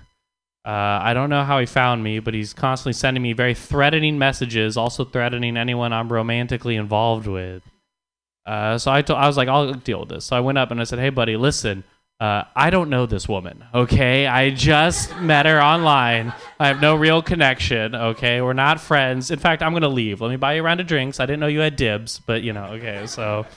Uh, 0.63 0.99
I 1.01 1.15
don't 1.15 1.31
know 1.31 1.43
how 1.43 1.59
he 1.59 1.65
found 1.65 2.03
me, 2.03 2.19
but 2.19 2.35
he's 2.35 2.53
constantly 2.53 2.93
sending 2.93 3.23
me 3.23 3.33
very 3.33 3.55
threatening 3.55 4.19
messages, 4.19 4.77
also 4.77 5.03
threatening 5.03 5.57
anyone 5.57 5.91
I'm 5.91 6.11
romantically 6.11 6.75
involved 6.75 7.25
with. 7.25 7.63
Uh, 8.45 8.77
so 8.77 8.91
I, 8.91 9.01
was 9.01 9.37
like, 9.37 9.47
I'll 9.47 9.73
deal 9.73 10.01
with 10.01 10.09
this. 10.09 10.25
So 10.25 10.35
I 10.35 10.39
went 10.39 10.57
up 10.57 10.71
and 10.71 10.79
I 10.79 10.83
said, 10.83 10.99
Hey, 10.99 11.09
buddy, 11.09 11.35
listen, 11.35 11.83
uh, 12.19 12.43
I 12.55 12.69
don't 12.69 12.91
know 12.91 13.07
this 13.07 13.27
woman, 13.27 13.63
okay? 13.73 14.27
I 14.27 14.51
just 14.51 15.15
met 15.19 15.47
her 15.47 15.61
online. 15.61 16.33
I 16.59 16.67
have 16.67 16.79
no 16.79 16.95
real 16.95 17.23
connection, 17.23 17.95
okay? 17.95 18.41
We're 18.41 18.53
not 18.53 18.79
friends. 18.79 19.31
In 19.31 19.39
fact, 19.39 19.63
I'm 19.63 19.71
going 19.71 19.81
to 19.81 19.89
leave. 19.89 20.21
Let 20.21 20.29
me 20.29 20.37
buy 20.37 20.53
you 20.53 20.61
a 20.61 20.63
round 20.63 20.79
of 20.79 20.85
drinks. 20.85 21.19
I 21.19 21.25
didn't 21.25 21.39
know 21.39 21.47
you 21.47 21.59
had 21.61 21.75
dibs, 21.75 22.19
but, 22.19 22.43
you 22.43 22.53
know, 22.53 22.65
okay, 22.65 23.07
so. 23.07 23.47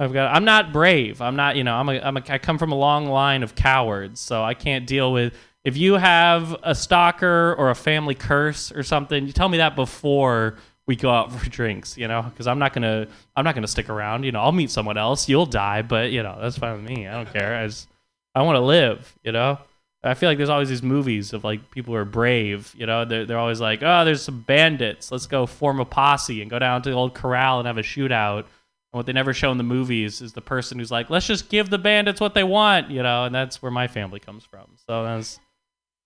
I've 0.00 0.14
got. 0.14 0.34
I'm 0.34 0.46
not 0.46 0.72
brave. 0.72 1.20
I'm 1.20 1.36
not. 1.36 1.56
You 1.56 1.64
know. 1.64 1.74
I'm 1.74 1.88
a. 1.90 2.00
I'm 2.00 2.16
a. 2.16 2.22
I 2.28 2.38
come 2.38 2.56
from 2.56 2.72
a 2.72 2.74
long 2.74 3.06
line 3.06 3.42
of 3.42 3.54
cowards, 3.54 4.18
so 4.18 4.42
I 4.42 4.54
can't 4.54 4.86
deal 4.86 5.12
with. 5.12 5.34
If 5.62 5.76
you 5.76 5.94
have 5.94 6.56
a 6.62 6.74
stalker 6.74 7.54
or 7.58 7.68
a 7.68 7.74
family 7.74 8.14
curse 8.14 8.72
or 8.72 8.82
something, 8.82 9.26
you 9.26 9.32
tell 9.32 9.50
me 9.50 9.58
that 9.58 9.76
before 9.76 10.56
we 10.86 10.96
go 10.96 11.10
out 11.10 11.30
for 11.30 11.50
drinks. 11.50 11.98
You 11.98 12.08
know, 12.08 12.22
because 12.22 12.46
I'm 12.46 12.58
not 12.58 12.72
gonna. 12.72 13.08
I'm 13.36 13.44
not 13.44 13.54
gonna 13.54 13.68
stick 13.68 13.90
around. 13.90 14.24
You 14.24 14.32
know, 14.32 14.40
I'll 14.40 14.52
meet 14.52 14.70
someone 14.70 14.96
else. 14.96 15.28
You'll 15.28 15.44
die, 15.44 15.82
but 15.82 16.10
you 16.10 16.22
know 16.22 16.38
that's 16.40 16.56
fine 16.56 16.82
with 16.82 16.90
me. 16.90 17.06
I 17.06 17.12
don't 17.12 17.30
care. 17.30 17.56
I 17.56 17.66
just. 17.66 17.86
I 18.34 18.40
want 18.42 18.56
to 18.56 18.60
live. 18.60 19.18
You 19.22 19.32
know. 19.32 19.58
I 20.02 20.14
feel 20.14 20.30
like 20.30 20.38
there's 20.38 20.48
always 20.48 20.70
these 20.70 20.82
movies 20.82 21.34
of 21.34 21.44
like 21.44 21.70
people 21.70 21.92
who 21.92 22.00
are 22.00 22.06
brave. 22.06 22.74
You 22.74 22.86
know, 22.86 23.04
they're 23.04 23.26
they're 23.26 23.38
always 23.38 23.60
like, 23.60 23.82
oh, 23.82 24.06
there's 24.06 24.22
some 24.22 24.40
bandits. 24.40 25.12
Let's 25.12 25.26
go 25.26 25.44
form 25.44 25.78
a 25.78 25.84
posse 25.84 26.40
and 26.40 26.50
go 26.50 26.58
down 26.58 26.80
to 26.82 26.88
the 26.88 26.96
old 26.96 27.12
corral 27.12 27.58
and 27.58 27.66
have 27.66 27.76
a 27.76 27.82
shootout. 27.82 28.46
What 28.92 29.06
they 29.06 29.12
never 29.12 29.32
show 29.32 29.52
in 29.52 29.58
the 29.58 29.64
movies 29.64 30.20
is 30.20 30.32
the 30.32 30.40
person 30.40 30.78
who's 30.78 30.90
like, 30.90 31.10
let's 31.10 31.26
just 31.26 31.48
give 31.48 31.70
the 31.70 31.78
bandits 31.78 32.20
what 32.20 32.34
they 32.34 32.42
want, 32.42 32.90
you 32.90 33.02
know, 33.02 33.24
and 33.24 33.34
that's 33.34 33.62
where 33.62 33.70
my 33.70 33.86
family 33.86 34.18
comes 34.18 34.44
from. 34.44 34.66
So 34.88 35.04
that's 35.04 35.38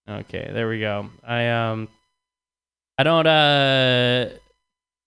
okay. 0.08 0.50
There 0.52 0.68
we 0.68 0.80
go. 0.80 1.08
I 1.26 1.48
um, 1.48 1.88
I 2.98 3.02
don't 3.02 3.26
uh, 3.26 4.28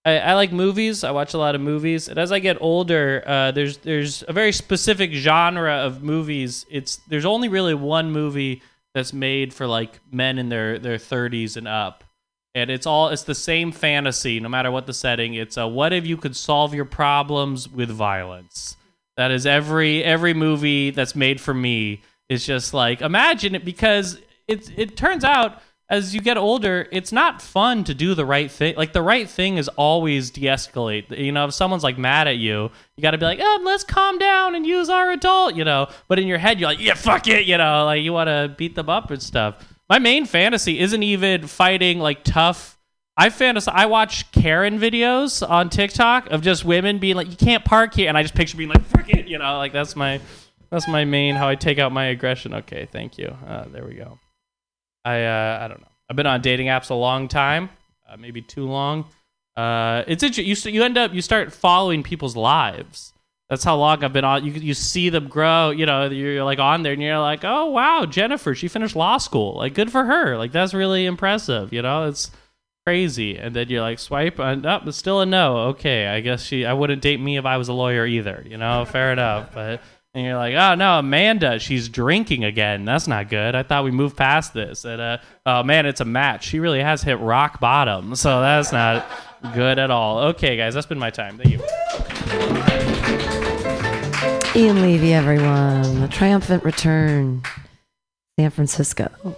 I, 0.05 0.19
I 0.19 0.33
like 0.33 0.51
movies. 0.51 1.03
I 1.03 1.11
watch 1.11 1.35
a 1.35 1.37
lot 1.37 1.53
of 1.53 1.61
movies, 1.61 2.07
and 2.07 2.17
as 2.17 2.31
I 2.31 2.39
get 2.39 2.57
older, 2.61 3.23
uh, 3.27 3.51
there's 3.51 3.77
there's 3.77 4.23
a 4.27 4.33
very 4.33 4.51
specific 4.51 5.13
genre 5.13 5.75
of 5.75 6.01
movies. 6.01 6.65
It's 6.71 6.95
there's 7.07 7.25
only 7.25 7.47
really 7.47 7.75
one 7.75 8.11
movie 8.11 8.63
that's 8.95 9.13
made 9.13 9.53
for 9.53 9.67
like 9.67 9.99
men 10.11 10.39
in 10.39 10.49
their 10.49 10.79
their 10.79 10.97
30s 10.97 11.57
and 11.57 11.67
up 11.67 12.03
and 12.57 12.71
it's 12.71 12.87
all 12.87 13.09
it's 13.09 13.21
the 13.21 13.35
same 13.35 13.71
fantasy 13.71 14.39
no 14.39 14.49
matter 14.49 14.71
what 14.71 14.87
the 14.87 14.93
setting. 14.93 15.35
It's 15.35 15.57
a 15.57 15.67
what 15.67 15.93
if 15.93 16.07
you 16.07 16.17
could 16.17 16.35
solve 16.35 16.73
your 16.73 16.85
problems 16.85 17.69
with 17.69 17.89
violence? 17.89 18.75
That 19.15 19.29
is 19.29 19.45
every 19.45 20.03
every 20.03 20.33
movie 20.33 20.89
that's 20.89 21.15
made 21.15 21.39
for 21.39 21.53
me 21.53 22.01
is 22.29 22.45
just 22.45 22.73
like 22.73 23.01
imagine 23.01 23.53
it 23.53 23.63
because 23.63 24.19
it 24.47 24.71
it 24.75 24.97
turns 24.97 25.23
out 25.23 25.61
as 25.89 26.15
you 26.15 26.19
get 26.19 26.35
older 26.35 26.87
it's 26.91 27.11
not 27.11 27.43
fun 27.43 27.83
to 27.83 27.93
do 27.93 28.15
the 28.15 28.25
right 28.25 28.49
thing 28.49 28.75
like 28.75 28.91
the 28.91 29.03
right 29.03 29.29
thing 29.29 29.57
is 29.57 29.67
always 29.69 30.31
de-escalate. 30.31 31.15
You 31.15 31.31
know 31.31 31.45
if 31.45 31.53
someone's 31.53 31.83
like 31.83 31.99
mad 31.99 32.27
at 32.27 32.37
you 32.37 32.71
you 32.95 33.01
got 33.03 33.11
to 33.11 33.19
be 33.19 33.25
like 33.25 33.39
oh, 33.39 33.61
let's 33.63 33.83
calm 33.83 34.17
down 34.17 34.55
and 34.55 34.65
use 34.65 34.89
our 34.89 35.11
adult 35.11 35.53
you 35.55 35.63
know? 35.63 35.89
But 36.07 36.17
in 36.17 36.25
your 36.25 36.39
head 36.39 36.59
you're 36.59 36.69
like 36.69 36.79
yeah 36.81 36.95
fuck 36.95 37.27
it 37.27 37.45
you 37.45 37.59
know? 37.59 37.85
Like 37.85 38.01
you 38.01 38.13
want 38.13 38.29
to 38.29 38.51
beat 38.57 38.73
them 38.73 38.89
up 38.89 39.11
and 39.11 39.21
stuff 39.21 39.76
my 39.89 39.99
main 39.99 40.25
fantasy 40.25 40.79
isn't 40.79 41.03
even 41.03 41.47
fighting 41.47 41.99
like 41.99 42.23
tough. 42.23 42.77
I 43.15 43.29
fantasize. 43.29 43.73
I 43.73 43.87
watch 43.87 44.31
Karen 44.31 44.79
videos 44.79 45.47
on 45.47 45.69
TikTok 45.69 46.29
of 46.29 46.41
just 46.41 46.63
women 46.65 46.99
being 46.99 47.15
like, 47.15 47.29
"You 47.29 47.37
can't 47.37 47.65
park 47.65 47.95
here," 47.95 48.09
and 48.09 48.17
I 48.17 48.21
just 48.21 48.35
picture 48.35 48.57
being 48.57 48.69
like, 48.69 48.85
"Frick 48.85 49.09
it," 49.09 49.27
you 49.27 49.39
know, 49.39 49.57
like 49.57 49.73
that's 49.73 49.95
my 49.95 50.19
that's 50.69 50.87
my 50.87 51.05
main 51.05 51.35
how 51.35 51.47
I 51.47 51.55
take 51.55 51.79
out 51.79 51.91
my 51.91 52.05
aggression. 52.05 52.53
Okay, 52.53 52.87
thank 52.91 53.17
you. 53.17 53.35
Uh, 53.47 53.65
there 53.69 53.85
we 53.85 53.95
go. 53.95 54.19
I 55.03 55.23
uh, 55.23 55.59
I 55.61 55.67
don't 55.67 55.81
know. 55.81 55.87
I've 56.09 56.15
been 56.15 56.27
on 56.27 56.41
dating 56.41 56.67
apps 56.67 56.89
a 56.89 56.93
long 56.93 57.27
time, 57.27 57.69
uh, 58.07 58.17
maybe 58.17 58.41
too 58.41 58.65
long. 58.67 59.05
Uh, 59.55 60.03
it's 60.07 60.21
interesting. 60.21 60.45
You 60.73 60.79
you 60.79 60.83
end 60.85 60.97
up 60.97 61.13
you 61.13 61.21
start 61.21 61.51
following 61.51 62.03
people's 62.03 62.35
lives. 62.35 63.13
That's 63.49 63.63
how 63.63 63.77
long 63.77 64.03
I've 64.03 64.11
been 64.11 64.25
on. 64.25 64.43
You 64.45 64.51
you 64.51 64.73
see 64.73 65.07
them 65.09 65.29
grow. 65.29 65.69
You 65.69 65.85
know, 65.85 66.09
you're 66.09 66.43
like 66.43 66.59
on 66.59 66.83
there, 66.83 66.93
and 66.93 67.01
you're 67.01 67.17
like, 67.19 67.45
oh 67.45 67.67
wow, 67.67 68.05
Jennifer, 68.05 68.53
she 68.53 68.67
finished 68.67 68.95
law 68.95 69.17
school. 69.17 69.55
Like, 69.55 69.73
good 69.73 69.89
for 69.91 70.03
her. 70.03 70.37
Like, 70.37 70.51
that's 70.51 70.73
really 70.73 71.05
impressive. 71.05 71.71
You 71.71 71.81
know, 71.81 72.07
it's 72.09 72.29
crazy. 72.85 73.37
And 73.37 73.55
then 73.55 73.69
you're 73.69 73.81
like, 73.81 73.99
swipe, 73.99 74.37
and 74.39 74.65
up, 74.65 74.81
oh, 74.85 74.89
it's 74.89 74.97
still 74.97 75.21
a 75.21 75.25
no. 75.25 75.57
Okay, 75.69 76.07
I 76.07 76.19
guess 76.19 76.43
she. 76.43 76.65
I 76.65 76.73
wouldn't 76.73 77.01
date 77.01 77.21
me 77.21 77.37
if 77.37 77.45
I 77.45 77.55
was 77.55 77.69
a 77.69 77.73
lawyer 77.73 78.05
either. 78.05 78.43
You 78.45 78.57
know, 78.57 78.83
fair 78.83 79.13
enough. 79.13 79.53
But 79.53 79.81
And 80.13 80.25
you're 80.25 80.35
like, 80.35 80.55
oh 80.55 80.75
no, 80.75 80.99
Amanda, 80.99 81.59
she's 81.59 81.89
drinking 81.89 82.43
again. 82.43 82.85
That's 82.85 83.07
not 83.07 83.29
good. 83.29 83.53
I 83.55 83.61
thought 83.63 83.83
we 83.83 83.91
moved 83.91 84.17
past 84.17 84.53
this. 84.53 84.83
And 84.83 84.99
uh, 84.99 85.17
oh 85.45 85.63
man, 85.63 85.85
it's 85.85 86.01
a 86.01 86.05
match. 86.05 86.45
She 86.45 86.59
really 86.59 86.81
has 86.81 87.03
hit 87.03 87.19
rock 87.19 87.59
bottom. 87.59 88.15
So 88.15 88.41
that's 88.41 88.71
not 88.71 89.05
good 89.53 89.77
at 89.77 89.91
all. 89.91 90.19
Okay, 90.29 90.57
guys, 90.57 90.73
that's 90.73 90.87
been 90.87 90.99
my 90.99 91.11
time. 91.11 91.37
Thank 91.37 91.51
you. 91.51 92.86
Ian 94.57 94.81
Levy, 94.81 95.13
everyone. 95.13 96.01
A 96.01 96.07
triumphant 96.07 96.63
return. 96.63 97.43
San 98.39 98.49
Francisco. 98.49 99.35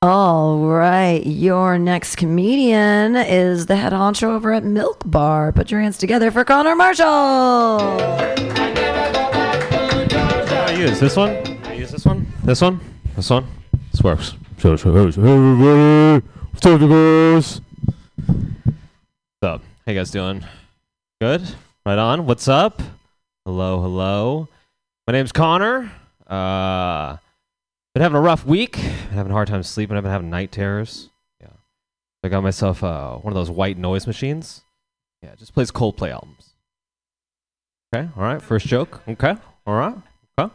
All 0.00 0.60
right. 0.60 1.20
Your 1.26 1.76
next 1.76 2.16
comedian 2.16 3.14
is 3.14 3.66
the 3.66 3.76
head 3.76 3.92
honcho 3.92 4.28
over 4.30 4.50
at 4.54 4.64
Milk 4.64 5.02
Bar. 5.04 5.52
Put 5.52 5.70
your 5.70 5.82
hands 5.82 5.98
together 5.98 6.30
for 6.30 6.42
Connor 6.46 6.74
Marshall. 6.74 7.06
I 10.56 10.74
use 10.78 10.98
this 10.98 11.16
one. 11.18 11.36
I 11.64 11.74
use 11.74 11.90
this 11.90 12.06
one. 12.06 12.26
This 12.42 12.62
one. 12.62 12.80
This 13.14 13.28
one. 13.28 13.46
This 13.90 14.02
works. 14.02 14.32
So, 14.56 14.74
so, 14.76 14.90
hey, 14.94 15.00
everybody. 15.02 16.26
What's 16.50 16.64
up, 16.64 16.80
you 16.80 16.88
guys? 16.88 17.60
What's 18.24 19.42
up? 19.42 19.60
How 19.84 19.92
you 19.92 19.98
guys 19.98 20.10
doing? 20.10 20.42
Good. 21.20 21.42
Right 21.84 21.98
on. 21.98 22.24
What's 22.24 22.48
up? 22.48 22.80
Hello, 23.44 23.82
hello. 23.82 24.48
My 25.12 25.18
name's 25.18 25.32
Connor. 25.32 25.92
Uh, 26.26 27.18
been 27.92 28.00
having 28.00 28.16
a 28.16 28.20
rough 28.22 28.46
week. 28.46 28.76
Been 28.76 29.12
having 29.12 29.30
a 29.30 29.34
hard 29.34 29.46
time 29.46 29.62
sleeping. 29.62 29.94
I've 29.94 30.04
been 30.04 30.10
having 30.10 30.30
night 30.30 30.52
terrors. 30.52 31.10
Yeah. 31.38 31.48
I 32.24 32.30
got 32.30 32.42
myself 32.42 32.82
uh, 32.82 33.16
one 33.16 33.30
of 33.30 33.34
those 33.34 33.50
white 33.50 33.76
noise 33.76 34.06
machines. 34.06 34.62
Yeah, 35.20 35.34
just 35.34 35.52
plays 35.52 35.70
Coldplay 35.70 36.12
albums. 36.12 36.54
Okay. 37.94 38.08
All 38.16 38.22
right. 38.22 38.40
First 38.40 38.66
joke. 38.66 39.02
Okay. 39.06 39.36
All 39.66 39.74
right. 39.74 39.94
Okay. 40.40 40.50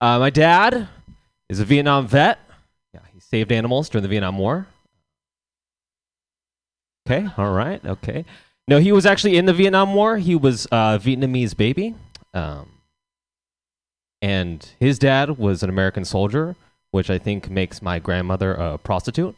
Uh, 0.00 0.18
my 0.18 0.30
dad 0.30 0.88
is 1.50 1.60
a 1.60 1.66
Vietnam 1.66 2.06
vet. 2.06 2.38
Yeah, 2.94 3.00
he 3.12 3.20
saved 3.20 3.52
animals 3.52 3.90
during 3.90 4.02
the 4.02 4.08
Vietnam 4.08 4.38
War. 4.38 4.66
Okay. 7.06 7.28
All 7.36 7.52
right. 7.52 7.84
Okay. 7.84 8.24
No, 8.66 8.78
he 8.78 8.92
was 8.92 9.04
actually 9.04 9.36
in 9.36 9.44
the 9.44 9.52
Vietnam 9.52 9.92
War. 9.92 10.16
He 10.16 10.34
was 10.34 10.64
a 10.72 10.98
Vietnamese 10.98 11.54
baby. 11.54 11.94
Um, 12.32 12.70
and 14.22 14.66
his 14.80 14.98
dad 14.98 15.38
was 15.38 15.62
an 15.62 15.68
American 15.68 16.04
soldier, 16.04 16.56
which 16.90 17.10
I 17.10 17.18
think 17.18 17.50
makes 17.50 17.82
my 17.82 17.98
grandmother 17.98 18.54
a 18.54 18.78
prostitute. 18.78 19.36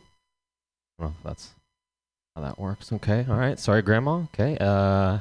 If 1.00 1.10
that's 1.24 1.50
how 2.34 2.42
that 2.42 2.58
works. 2.58 2.92
Okay. 2.92 3.26
All 3.28 3.36
right. 3.36 3.58
Sorry, 3.58 3.82
Grandma. 3.82 4.24
Okay. 4.34 4.56
Uh, 4.60 5.18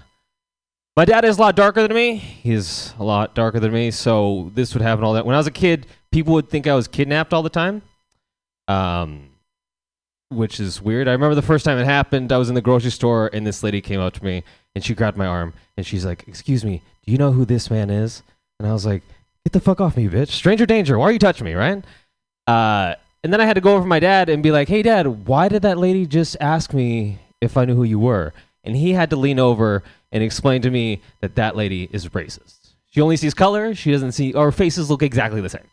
my 0.96 1.06
dad 1.06 1.26
is 1.26 1.38
a 1.38 1.42
lot 1.42 1.56
darker 1.56 1.82
than 1.82 1.94
me. 1.96 2.16
He's 2.16 2.94
a 2.98 3.04
lot 3.04 3.36
darker 3.36 3.60
than 3.60 3.72
me. 3.72 3.92
So 3.92 4.52
this 4.56 4.74
would 4.74 4.82
happen 4.82 5.04
all 5.04 5.14
that. 5.14 5.26
When 5.26 5.36
I 5.36 5.38
was 5.38 5.48
a 5.48 5.52
kid, 5.52 5.86
people 6.12 6.34
would 6.34 6.50
think 6.50 6.66
I 6.66 6.74
was 6.74 6.88
kidnapped 6.88 7.34
all 7.34 7.44
the 7.44 7.50
time. 7.50 7.84
Um, 8.68 9.30
which 10.30 10.60
is 10.60 10.82
weird. 10.82 11.08
I 11.08 11.12
remember 11.12 11.36
the 11.36 11.42
first 11.42 11.64
time 11.64 11.78
it 11.78 11.86
happened, 11.86 12.32
I 12.32 12.38
was 12.38 12.50
in 12.50 12.56
the 12.56 12.62
grocery 12.62 12.92
store 12.92 13.30
and 13.32 13.48
this 13.48 13.64
lady 13.64 13.80
came 13.80 14.00
up 14.00 14.14
to 14.14 14.26
me 14.26 14.44
and 14.76 14.84
she 14.84 14.94
grabbed 14.94 15.18
my 15.18 15.26
arm 15.26 15.54
and 15.78 15.86
she's 15.86 16.06
like, 16.06 16.28
Excuse 16.28 16.66
me, 16.66 16.82
do 17.06 17.12
you 17.12 17.18
know 17.18 17.32
who 17.32 17.46
this 17.46 17.70
man 17.70 17.90
is? 17.90 18.24
And 18.60 18.68
I 18.68 18.74
was 18.74 18.86
like, 18.86 19.04
Get 19.48 19.54
the 19.54 19.62
fuck 19.62 19.80
off 19.80 19.96
me, 19.96 20.10
bitch. 20.10 20.32
Stranger 20.32 20.66
danger. 20.66 21.00
Why 21.00 21.06
are 21.06 21.12
you 21.14 21.20
touching 21.20 21.46
me, 21.46 21.54
right? 21.54 21.82
Uh, 22.48 22.96
and 23.24 23.32
then 23.32 23.40
I 23.40 23.46
had 23.46 23.54
to 23.54 23.62
go 23.62 23.76
over 23.76 23.84
to 23.84 23.88
my 23.88 24.02
dad 24.02 24.28
and 24.28 24.44
be 24.44 24.52
like, 24.52 24.68
Hey, 24.68 24.82
dad, 24.82 25.26
why 25.26 25.48
did 25.48 25.62
that 25.62 25.78
lady 25.78 26.06
just 26.06 26.36
ask 26.42 26.74
me 26.74 27.20
if 27.40 27.56
I 27.56 27.64
knew 27.64 27.74
who 27.74 27.86
you 27.86 27.98
were? 27.98 28.34
And 28.66 28.76
he 28.76 28.92
had 28.92 29.10
to 29.12 29.16
lean 29.16 29.40
over 29.40 29.84
and 30.12 30.22
explain 30.22 30.62
to 30.64 30.70
me 30.70 31.02
that 31.22 31.36
that 31.36 31.56
lady 31.56 31.88
is 31.94 32.10
racist. 32.10 32.74
She 32.88 33.00
only 33.00 33.16
sees 33.16 33.34
color. 33.34 33.74
She 33.74 33.90
doesn't 33.90 34.12
see, 34.12 34.34
or 34.34 34.52
faces 34.52 34.90
look 34.90 35.02
exactly 35.02 35.40
the 35.40 35.48
same. 35.48 35.70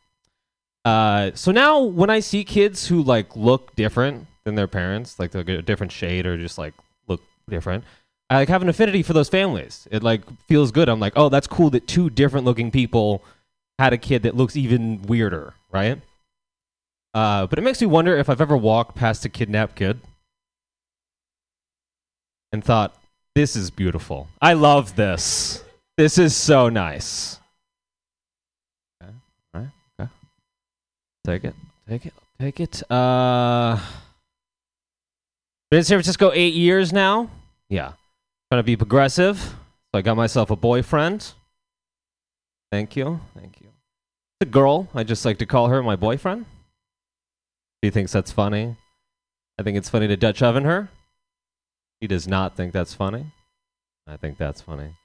Uh, 0.85 1.33
so 1.35 1.51
now 1.51 1.81
when 1.81 2.11
I 2.11 2.21
see 2.21 2.45
kids 2.45 2.87
who 2.87 3.03
like 3.03 3.35
look 3.35 3.75
different 3.75 4.29
than 4.45 4.55
their 4.55 4.69
parents, 4.69 5.19
like 5.19 5.33
they're 5.33 5.43
a 5.43 5.63
different 5.63 5.91
shade 5.91 6.27
or 6.27 6.39
just 6.39 6.59
like 6.59 6.75
look 7.09 7.23
different, 7.51 7.83
I 8.31 8.37
like 8.37 8.49
have 8.51 8.63
an 8.63 8.69
affinity 8.69 9.03
for 9.03 9.15
those 9.15 9.29
families. 9.29 9.89
It 9.91 10.05
like 10.05 10.23
feels 10.47 10.71
good. 10.71 10.89
I'm 10.89 11.01
like, 11.01 11.15
oh, 11.17 11.29
that's 11.29 11.49
cool 11.49 11.71
that 11.71 11.89
two 11.89 12.09
different 12.09 12.47
looking 12.47 12.71
people 12.71 13.25
had 13.79 13.93
a 13.93 13.99
kid 13.99 14.23
that 14.23 14.37
looks 14.37 14.57
even 14.57 15.03
weirder, 15.03 15.55
right? 15.73 16.01
Uh, 17.13 17.47
but 17.47 17.59
it 17.59 17.63
makes 17.63 17.81
me 17.81 17.87
wonder 17.87 18.17
if 18.17 18.29
I've 18.29 18.41
ever 18.41 18.57
walked 18.57 18.97
past 18.97 19.25
a 19.25 19.29
kidnapped 19.29 19.77
kid 19.77 20.01
and 22.53 22.65
thought, 22.65 22.97
this 23.35 23.57
is 23.57 23.71
beautiful. 23.71 24.29
I 24.41 24.53
love 24.53 24.97
this. 24.97 25.63
This 25.97 26.19
is 26.19 26.37
so 26.37 26.69
nice. 26.69 27.39
Okay. 29.03 29.13
All 29.55 29.61
right. 29.61 29.71
Okay. 30.01 30.11
Take 31.25 31.45
it. 31.45 31.55
Take 31.89 32.07
it. 32.07 32.15
Take 32.41 32.61
it. 32.61 32.91
Uh, 32.91 33.79
been 35.71 35.79
in 35.79 35.85
San 35.85 35.97
Francisco 35.97 36.31
eight 36.33 36.55
years 36.55 36.93
now. 36.93 37.31
Yeah. 37.69 37.93
Trying 38.51 38.61
to 38.61 38.65
be 38.65 38.77
progressive. 38.77 39.39
So 39.39 39.99
I 39.99 40.03
got 40.03 40.17
myself 40.17 40.51
a 40.51 40.57
boyfriend. 40.57 41.33
Thank 42.71 42.97
you. 42.97 43.21
Thank 43.37 43.61
you. 43.61 43.64
A 44.45 44.47
girl. 44.47 44.89
I 44.95 45.05
just 45.05 45.25
like 45.25 45.39
to 45.39 45.47
call 45.47 45.69
her 45.69 45.83
my 45.83 45.97
boyfriend. 45.97 46.45
She 47.83 47.89
thinks 47.89 48.13
that's 48.13 48.31
funny. 48.31 48.77
I 49.59 49.63
think 49.63 49.79
it's 49.79 49.89
funny 49.89 50.07
to 50.07 50.19
Dutch 50.19 50.43
oven 50.43 50.65
her. 50.65 50.91
She 52.03 52.09
does 52.09 52.29
not 52.29 52.55
think 52.55 52.75
that's 52.75 52.93
funny. 52.93 53.25
I 54.07 54.19
think 54.19 54.37
that's 54.37 54.61
funny. 54.61 54.97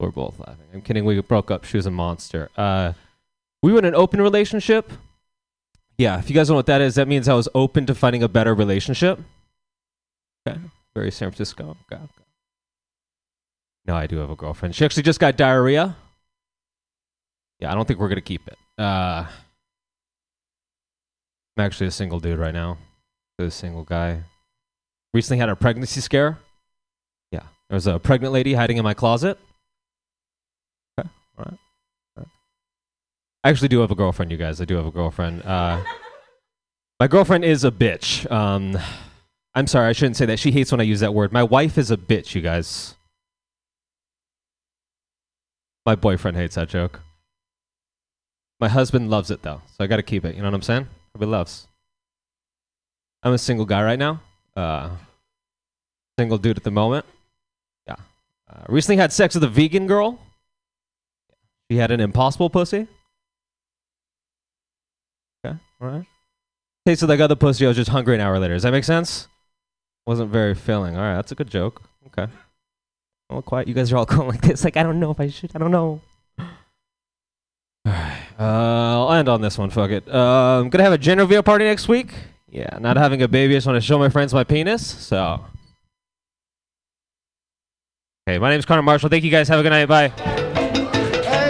We're 0.00 0.10
both 0.10 0.38
laughing. 0.38 0.64
I'm 0.72 0.80
kidding. 0.80 1.04
We 1.04 1.20
broke 1.20 1.50
up. 1.50 1.64
She 1.64 1.76
was 1.76 1.84
a 1.84 1.90
monster. 1.90 2.48
Uh, 2.56 2.94
we 3.62 3.74
were 3.74 3.78
in 3.78 3.84
an 3.84 3.94
open 3.94 4.22
relationship. 4.22 4.90
Yeah, 5.98 6.18
if 6.18 6.30
you 6.30 6.34
guys 6.34 6.48
don't 6.48 6.54
know 6.54 6.58
what 6.60 6.66
that 6.66 6.80
is, 6.80 6.94
that 6.94 7.08
means 7.08 7.28
I 7.28 7.34
was 7.34 7.48
open 7.54 7.84
to 7.84 7.94
finding 7.94 8.22
a 8.22 8.28
better 8.28 8.54
relationship. 8.54 9.20
Okay. 10.48 10.58
Very 10.94 11.10
San 11.10 11.28
Francisco. 11.30 11.76
Okay. 11.92 12.02
okay. 12.02 12.24
No, 13.84 13.96
I 13.96 14.06
do 14.06 14.16
have 14.16 14.30
a 14.30 14.36
girlfriend. 14.36 14.74
She 14.74 14.86
actually 14.86 15.02
just 15.02 15.20
got 15.20 15.36
diarrhea. 15.36 15.94
Yeah, 17.60 17.70
I 17.70 17.74
don't 17.74 17.86
think 17.86 18.00
we're 18.00 18.08
gonna 18.08 18.22
keep 18.22 18.48
it. 18.48 18.56
Uh, 18.78 19.26
I'm 21.56 21.64
actually 21.64 21.88
a 21.88 21.92
single 21.92 22.20
dude 22.20 22.38
right 22.38 22.54
now. 22.54 22.78
A 23.40 23.50
single 23.50 23.82
guy. 23.82 24.22
Recently 25.12 25.38
had 25.38 25.48
a 25.48 25.56
pregnancy 25.56 26.00
scare. 26.00 26.38
Yeah, 27.32 27.42
there 27.68 27.74
was 27.74 27.86
a 27.86 27.98
pregnant 27.98 28.32
lady 28.32 28.54
hiding 28.54 28.76
in 28.76 28.84
my 28.84 28.94
closet. 28.94 29.38
Okay, 30.98 31.08
all 31.36 31.44
right. 31.44 31.58
All 32.16 32.24
right. 32.24 32.26
I 33.42 33.48
actually 33.50 33.68
do 33.68 33.80
have 33.80 33.90
a 33.90 33.96
girlfriend, 33.96 34.30
you 34.30 34.36
guys. 34.36 34.60
I 34.60 34.64
do 34.64 34.76
have 34.76 34.86
a 34.86 34.90
girlfriend. 34.92 35.42
Uh, 35.42 35.82
my 37.00 37.08
girlfriend 37.08 37.44
is 37.44 37.64
a 37.64 37.70
bitch. 37.70 38.30
Um, 38.30 38.78
I'm 39.54 39.66
sorry, 39.66 39.88
I 39.88 39.92
shouldn't 39.92 40.16
say 40.16 40.26
that. 40.26 40.38
She 40.38 40.52
hates 40.52 40.70
when 40.70 40.80
I 40.80 40.84
use 40.84 41.00
that 41.00 41.14
word. 41.14 41.32
My 41.32 41.42
wife 41.42 41.78
is 41.78 41.90
a 41.90 41.96
bitch, 41.96 42.34
you 42.36 42.42
guys. 42.42 42.94
My 45.84 45.96
boyfriend 45.96 46.36
hates 46.36 46.54
that 46.54 46.68
joke. 46.68 47.00
My 48.60 48.68
husband 48.68 49.10
loves 49.10 49.30
it 49.30 49.42
though, 49.42 49.62
so 49.66 49.84
I 49.84 49.86
got 49.86 49.96
to 49.96 50.02
keep 50.02 50.24
it. 50.24 50.34
You 50.34 50.42
know 50.42 50.48
what 50.48 50.54
I'm 50.54 50.62
saying? 50.62 50.88
Everybody 51.14 51.30
loves. 51.30 51.68
I'm 53.22 53.32
a 53.32 53.38
single 53.38 53.66
guy 53.66 53.82
right 53.82 53.98
now. 53.98 54.20
Uh, 54.56 54.90
single 56.18 56.38
dude 56.38 56.56
at 56.56 56.64
the 56.64 56.70
moment. 56.70 57.06
Yeah. 57.86 57.96
Uh, 58.50 58.64
recently 58.68 58.96
had 58.96 59.12
sex 59.12 59.34
with 59.34 59.44
a 59.44 59.48
vegan 59.48 59.86
girl. 59.86 60.18
She 61.70 61.76
had 61.76 61.90
an 61.90 62.00
impossible 62.00 62.50
pussy. 62.50 62.86
Okay, 65.44 65.56
all 65.80 65.88
right. 65.88 66.06
Tasted 66.86 67.08
like 67.08 67.20
other 67.20 67.36
pussy. 67.36 67.64
I 67.64 67.68
was 67.68 67.76
just 67.76 67.90
hungry 67.90 68.14
an 68.14 68.20
hour 68.20 68.38
later. 68.38 68.54
Does 68.54 68.62
that 68.62 68.72
make 68.72 68.84
sense? 68.84 69.28
Wasn't 70.06 70.30
very 70.30 70.54
filling. 70.54 70.96
All 70.96 71.02
right, 71.02 71.16
that's 71.16 71.32
a 71.32 71.34
good 71.34 71.50
joke. 71.50 71.82
Okay. 72.06 72.32
All 73.30 73.42
quiet. 73.42 73.68
You 73.68 73.74
guys 73.74 73.92
are 73.92 73.98
all 73.98 74.06
going 74.06 74.28
like 74.28 74.40
this. 74.40 74.64
Like 74.64 74.76
I 74.76 74.82
don't 74.82 74.98
know 74.98 75.10
if 75.10 75.20
I 75.20 75.28
should. 75.28 75.52
I 75.54 75.58
don't 75.58 75.70
know. 75.70 76.00
All 76.38 77.92
right. 77.92 78.17
Uh, 78.38 78.42
I'll 79.06 79.12
end 79.12 79.28
on 79.28 79.40
this 79.40 79.58
one. 79.58 79.70
Fuck 79.70 79.90
it. 79.90 80.08
Uh, 80.08 80.60
I'm 80.60 80.68
gonna 80.68 80.84
have 80.84 80.92
a 80.92 80.98
gender 80.98 81.24
reveal 81.24 81.42
party 81.42 81.64
next 81.64 81.88
week. 81.88 82.12
Yeah, 82.48 82.78
not 82.80 82.96
having 82.96 83.20
a 83.22 83.28
baby. 83.28 83.54
I 83.54 83.56
just 83.56 83.66
want 83.66 83.76
to 83.76 83.80
show 83.80 83.98
my 83.98 84.08
friends 84.08 84.32
my 84.32 84.44
penis. 84.44 84.86
So. 84.86 85.44
Okay, 88.28 88.38
my 88.38 88.50
name's 88.50 88.64
Connor 88.64 88.82
Marshall. 88.82 89.08
Thank 89.08 89.24
you 89.24 89.30
guys. 89.30 89.48
Have 89.48 89.58
a 89.58 89.62
good 89.62 89.70
night. 89.70 89.86
Bye. 89.86 90.08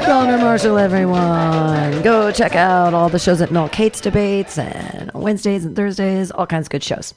Connor 0.04 0.38
Marshall, 0.38 0.78
everyone. 0.78 2.00
Go 2.02 2.32
check 2.32 2.56
out 2.56 2.94
all 2.94 3.10
the 3.10 3.18
shows 3.18 3.42
at 3.42 3.52
Noel 3.52 3.68
Kate's 3.68 4.00
Debates 4.00 4.56
and 4.56 5.10
Wednesdays 5.12 5.66
and 5.66 5.76
Thursdays, 5.76 6.30
all 6.30 6.46
kinds 6.46 6.66
of 6.66 6.70
good 6.70 6.82
shows. 6.82 7.12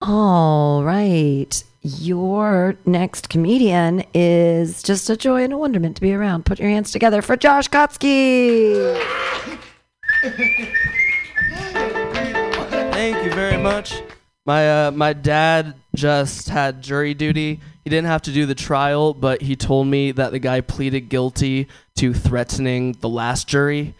All 0.00 0.82
right. 0.82 1.62
Your 1.84 2.76
next 2.86 3.28
comedian 3.28 4.04
is 4.14 4.84
just 4.84 5.10
a 5.10 5.16
joy 5.16 5.42
and 5.42 5.52
a 5.52 5.58
wonderment 5.58 5.96
to 5.96 6.02
be 6.02 6.14
around. 6.14 6.46
Put 6.46 6.60
your 6.60 6.68
hands 6.68 6.92
together 6.92 7.22
for 7.22 7.36
Josh 7.36 7.68
Kotsky. 7.68 8.96
Thank 12.92 13.24
you 13.24 13.32
very 13.32 13.56
much. 13.56 14.00
My 14.46 14.86
uh, 14.86 14.90
my 14.92 15.12
dad 15.12 15.74
just 15.96 16.48
had 16.48 16.82
jury 16.82 17.14
duty. 17.14 17.58
He 17.82 17.90
didn't 17.90 18.06
have 18.06 18.22
to 18.22 18.32
do 18.32 18.46
the 18.46 18.54
trial, 18.54 19.12
but 19.12 19.42
he 19.42 19.56
told 19.56 19.88
me 19.88 20.12
that 20.12 20.30
the 20.30 20.38
guy 20.38 20.60
pleaded 20.60 21.08
guilty 21.08 21.66
to 21.96 22.14
threatening 22.14 22.92
the 23.00 23.08
last 23.08 23.48
jury, 23.48 23.94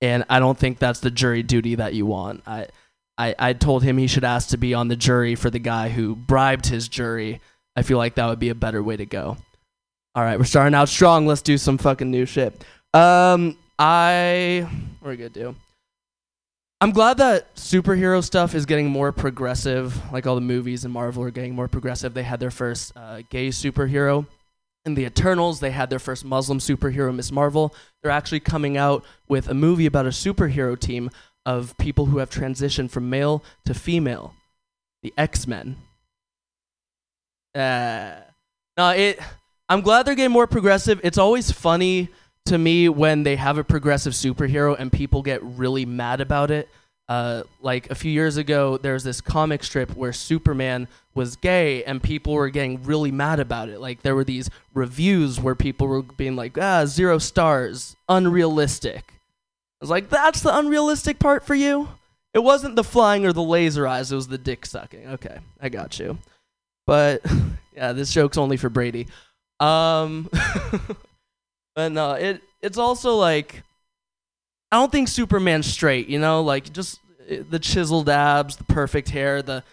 and 0.00 0.24
I 0.28 0.38
don't 0.38 0.58
think 0.58 0.78
that's 0.78 1.00
the 1.00 1.10
jury 1.10 1.42
duty 1.42 1.74
that 1.74 1.94
you 1.94 2.06
want. 2.06 2.44
I, 2.46 2.68
I, 3.16 3.34
I 3.38 3.52
told 3.52 3.82
him 3.82 3.96
he 3.96 4.06
should 4.06 4.24
ask 4.24 4.48
to 4.48 4.56
be 4.56 4.74
on 4.74 4.88
the 4.88 4.96
jury 4.96 5.34
for 5.34 5.50
the 5.50 5.58
guy 5.58 5.88
who 5.88 6.16
bribed 6.16 6.66
his 6.66 6.88
jury. 6.88 7.40
I 7.76 7.82
feel 7.82 7.98
like 7.98 8.16
that 8.16 8.26
would 8.26 8.38
be 8.38 8.48
a 8.48 8.54
better 8.54 8.82
way 8.82 8.96
to 8.96 9.06
go. 9.06 9.36
All 10.14 10.22
right, 10.22 10.38
we're 10.38 10.44
starting 10.44 10.74
out 10.74 10.88
strong. 10.88 11.26
Let's 11.26 11.42
do 11.42 11.58
some 11.58 11.78
fucking 11.78 12.10
new 12.10 12.26
shit. 12.26 12.64
Um, 12.92 13.56
I 13.78 14.68
what 15.00 15.08
are 15.08 15.10
we 15.10 15.16
gonna 15.16 15.30
do? 15.30 15.56
I'm 16.80 16.92
glad 16.92 17.18
that 17.18 17.54
superhero 17.56 18.22
stuff 18.22 18.54
is 18.54 18.66
getting 18.66 18.88
more 18.88 19.10
progressive. 19.10 20.12
Like 20.12 20.26
all 20.26 20.34
the 20.34 20.40
movies 20.40 20.84
in 20.84 20.90
Marvel 20.90 21.22
are 21.24 21.30
getting 21.30 21.54
more 21.54 21.68
progressive. 21.68 22.14
They 22.14 22.22
had 22.22 22.40
their 22.40 22.50
first 22.50 22.92
uh, 22.96 23.22
gay 23.30 23.48
superhero. 23.48 24.26
In 24.84 24.94
the 24.94 25.04
Eternals, 25.04 25.60
they 25.60 25.70
had 25.70 25.88
their 25.88 25.98
first 25.98 26.26
Muslim 26.26 26.58
superhero, 26.58 27.14
Miss 27.14 27.32
Marvel. 27.32 27.74
They're 28.02 28.12
actually 28.12 28.40
coming 28.40 28.76
out 28.76 29.02
with 29.28 29.48
a 29.48 29.54
movie 29.54 29.86
about 29.86 30.04
a 30.04 30.10
superhero 30.10 30.78
team 30.78 31.10
of 31.46 31.76
people 31.78 32.06
who 32.06 32.18
have 32.18 32.30
transitioned 32.30 32.90
from 32.90 33.10
male 33.10 33.42
to 33.64 33.74
female, 33.74 34.34
the 35.02 35.12
X 35.16 35.46
Men. 35.46 35.76
Uh, 37.54 38.12
no, 38.76 38.90
it. 38.90 39.20
I'm 39.68 39.80
glad 39.80 40.04
they're 40.04 40.14
getting 40.14 40.32
more 40.32 40.46
progressive. 40.46 41.00
It's 41.02 41.18
always 41.18 41.50
funny 41.50 42.08
to 42.46 42.58
me 42.58 42.88
when 42.88 43.22
they 43.22 43.36
have 43.36 43.56
a 43.56 43.64
progressive 43.64 44.12
superhero 44.12 44.78
and 44.78 44.92
people 44.92 45.22
get 45.22 45.42
really 45.42 45.86
mad 45.86 46.20
about 46.20 46.50
it. 46.50 46.68
Uh, 47.08 47.42
like 47.60 47.90
a 47.90 47.94
few 47.94 48.10
years 48.10 48.36
ago, 48.36 48.78
there 48.78 48.94
was 48.94 49.04
this 49.04 49.20
comic 49.20 49.62
strip 49.62 49.94
where 49.94 50.12
Superman 50.12 50.88
was 51.14 51.36
gay 51.36 51.84
and 51.84 52.02
people 52.02 52.34
were 52.34 52.50
getting 52.50 52.82
really 52.82 53.10
mad 53.10 53.40
about 53.40 53.68
it. 53.68 53.80
Like 53.80 54.02
there 54.02 54.14
were 54.14 54.24
these 54.24 54.50
reviews 54.74 55.40
where 55.40 55.54
people 55.54 55.86
were 55.86 56.02
being 56.02 56.36
like, 56.36 56.58
ah, 56.58 56.84
zero 56.86 57.18
stars, 57.18 57.96
unrealistic. 58.08 59.13
Was 59.84 59.90
like, 59.90 60.08
that's 60.08 60.40
the 60.40 60.56
unrealistic 60.56 61.18
part 61.18 61.44
for 61.44 61.54
you? 61.54 61.90
It 62.32 62.38
wasn't 62.38 62.74
the 62.74 62.82
flying 62.82 63.26
or 63.26 63.34
the 63.34 63.42
laser 63.42 63.86
eyes, 63.86 64.10
it 64.10 64.14
was 64.14 64.28
the 64.28 64.38
dick 64.38 64.64
sucking. 64.64 65.08
Okay, 65.08 65.36
I 65.60 65.68
got 65.68 65.98
you. 65.98 66.16
But 66.86 67.20
yeah, 67.76 67.92
this 67.92 68.10
joke's 68.10 68.38
only 68.38 68.56
for 68.56 68.70
Brady. 68.70 69.08
Um, 69.60 70.30
but 71.76 71.92
no, 71.92 72.12
it 72.12 72.40
it's 72.62 72.78
also 72.78 73.16
like 73.16 73.62
I 74.72 74.78
don't 74.78 74.90
think 74.90 75.08
Superman's 75.08 75.66
straight. 75.66 76.08
You 76.08 76.18
know, 76.18 76.42
like 76.42 76.72
just 76.72 76.98
uh, 77.30 77.42
the 77.50 77.58
chiseled 77.58 78.08
abs, 78.08 78.56
the 78.56 78.64
perfect 78.64 79.10
hair, 79.10 79.42
the 79.42 79.64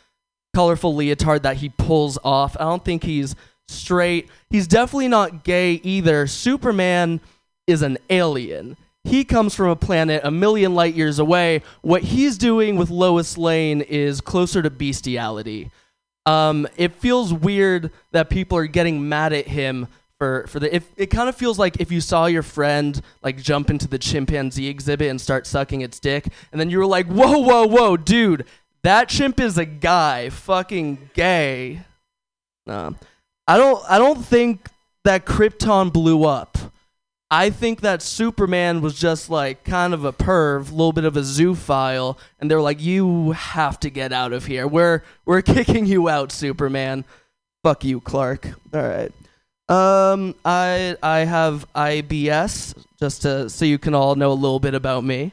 colorful 0.54 0.94
leotard 0.94 1.44
that 1.44 1.56
he 1.56 1.70
pulls 1.70 2.18
off. 2.22 2.58
I 2.60 2.66
don't 2.66 2.84
think 2.84 3.06
he's 3.06 3.34
straight. 3.70 4.28
He's 4.50 4.68
definitely 4.68 5.08
not 5.08 5.46
gay 5.46 5.76
either. 5.86 6.28
Superman 6.28 7.22
is 7.66 7.82
an 7.82 7.98
alien. 8.10 8.76
He 9.04 9.24
comes 9.24 9.56
from 9.56 9.70
a 9.70 9.76
planet 9.76 10.22
a 10.24 10.32
million 10.32 10.76
light 10.76 10.94
years 10.94 11.18
away. 11.18 11.64
What 11.82 12.04
he's 12.04 12.38
doing 12.38 12.76
with 12.76 12.90
Lois 12.90 13.38
Lane 13.38 13.82
is 13.82 14.22
closer 14.22 14.62
to 14.62 14.70
bestiality. 14.70 15.72
Um, 16.26 16.68
it 16.78 16.94
feels 16.96 17.34
weird 17.34 17.92
that 18.12 18.30
people 18.30 18.58
are 18.58 18.68
getting 18.68 19.10
mad 19.10 19.34
at 19.34 19.48
him 19.48 19.88
for 20.20 20.46
for 20.48 20.60
the. 20.60 20.74
If 20.74 20.88
it 20.98 21.08
kind 21.08 21.28
of 21.30 21.36
feels 21.36 21.58
like 21.58 21.80
if 21.80 21.92
you 21.92 22.00
saw 22.00 22.28
your 22.28 22.44
friend 22.44 23.02
like 23.24 23.42
jump 23.42 23.72
into 23.72 23.88
the 23.88 23.98
chimpanzee 23.98 24.68
exhibit 24.68 25.10
and 25.10 25.20
start 25.20 25.48
sucking 25.48 25.82
its 25.82 26.00
dick, 26.00 26.28
and 26.52 26.62
then 26.62 26.70
you 26.70 26.78
were 26.78 26.86
like, 26.86 27.08
"Whoa, 27.08 27.40
whoa, 27.40 27.66
whoa, 27.66 27.98
dude, 27.98 28.46
that 28.84 29.10
chimp 29.10 29.40
is 29.40 29.58
a 29.58 29.66
guy, 29.66 30.30
fucking 30.30 31.10
gay." 31.16 31.82
I 33.48 33.58
don't. 33.58 33.84
I 33.90 33.98
don't 33.98 34.24
think 34.24 34.68
that 35.06 35.26
Krypton 35.26 35.92
blew 35.92 36.24
up. 36.24 36.51
I 37.34 37.50
think 37.50 37.80
that 37.80 38.02
Superman 38.02 38.82
was 38.82 38.94
just 38.94 39.30
like 39.30 39.64
kind 39.64 39.94
of 39.94 40.04
a 40.04 40.12
perv, 40.12 40.70
a 40.70 40.76
little 40.76 40.92
bit 40.92 41.06
of 41.06 41.16
a 41.16 41.22
zoophile, 41.22 42.18
and 42.42 42.52
they're 42.52 42.62
like, 42.62 42.82
"You 42.82 43.32
have 43.32 43.80
to 43.80 43.90
get 43.90 44.12
out 44.12 44.34
of 44.34 44.46
here. 44.46 44.68
We're 44.68 45.02
we're 45.26 45.42
kicking 45.56 45.86
you 45.86 46.10
out, 46.10 46.34
Superman. 46.34 47.06
Fuck 47.64 47.86
you, 47.86 48.02
Clark." 48.02 48.50
All 48.74 48.82
right. 48.82 49.14
Um, 49.70 50.36
I 50.44 50.98
I 51.02 51.20
have 51.20 51.66
IBS 51.74 52.76
just 53.00 53.22
to 53.22 53.50
so 53.50 53.64
you 53.64 53.78
can 53.78 53.96
all 53.96 54.16
know 54.16 54.34
a 54.34 54.34
little 54.34 54.60
bit 54.60 54.74
about 54.74 55.06
me. 55.06 55.32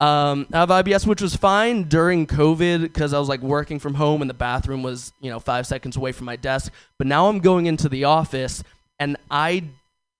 Um, 0.00 0.46
I 0.52 0.58
have 0.58 0.70
IBS, 0.70 1.06
which 1.06 1.22
was 1.22 1.36
fine 1.36 1.84
during 1.84 2.26
COVID 2.26 2.82
because 2.82 3.12
I 3.12 3.20
was 3.20 3.28
like 3.28 3.42
working 3.42 3.78
from 3.78 3.94
home 3.94 4.22
and 4.22 4.30
the 4.30 4.34
bathroom 4.34 4.82
was 4.82 5.12
you 5.20 5.30
know 5.30 5.38
five 5.38 5.68
seconds 5.68 5.96
away 5.96 6.10
from 6.10 6.26
my 6.26 6.34
desk. 6.34 6.72
But 6.98 7.06
now 7.06 7.28
I'm 7.28 7.38
going 7.38 7.66
into 7.66 7.88
the 7.88 8.04
office 8.04 8.64
and 8.98 9.16
I 9.30 9.62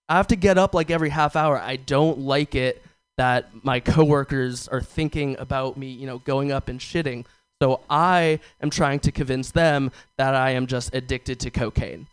I 0.09 0.17
have 0.17 0.29
to 0.29 0.37
get 0.37 0.59
up 0.59 0.75
like 0.75 0.91
every 0.91 1.11
half 1.11 1.37
hour. 1.37 1.59
I 1.59 1.77
don't 1.77 2.21
like 2.21 2.55
it 2.55 2.83
that 3.19 3.51
my 3.65 3.81
coworkers 3.81 4.69
are 4.69 4.81
thinking 4.81 5.37
about 5.39 5.77
me, 5.77 5.89
you 5.89 6.07
know, 6.07 6.19
going 6.19 6.53
up 6.53 6.69
and 6.69 6.81
shitting. 6.81 7.27
So 7.61 7.81
I 7.91 8.39
am 8.61 8.71
trying 8.71 9.01
to 9.01 9.13
convince 9.13 9.51
them 9.51 9.91
that 10.17 10.35
I 10.35 10.51
am 10.51 10.67
just 10.67 10.95
addicted 10.95 11.41
to 11.41 11.51
cocaine. 11.51 12.07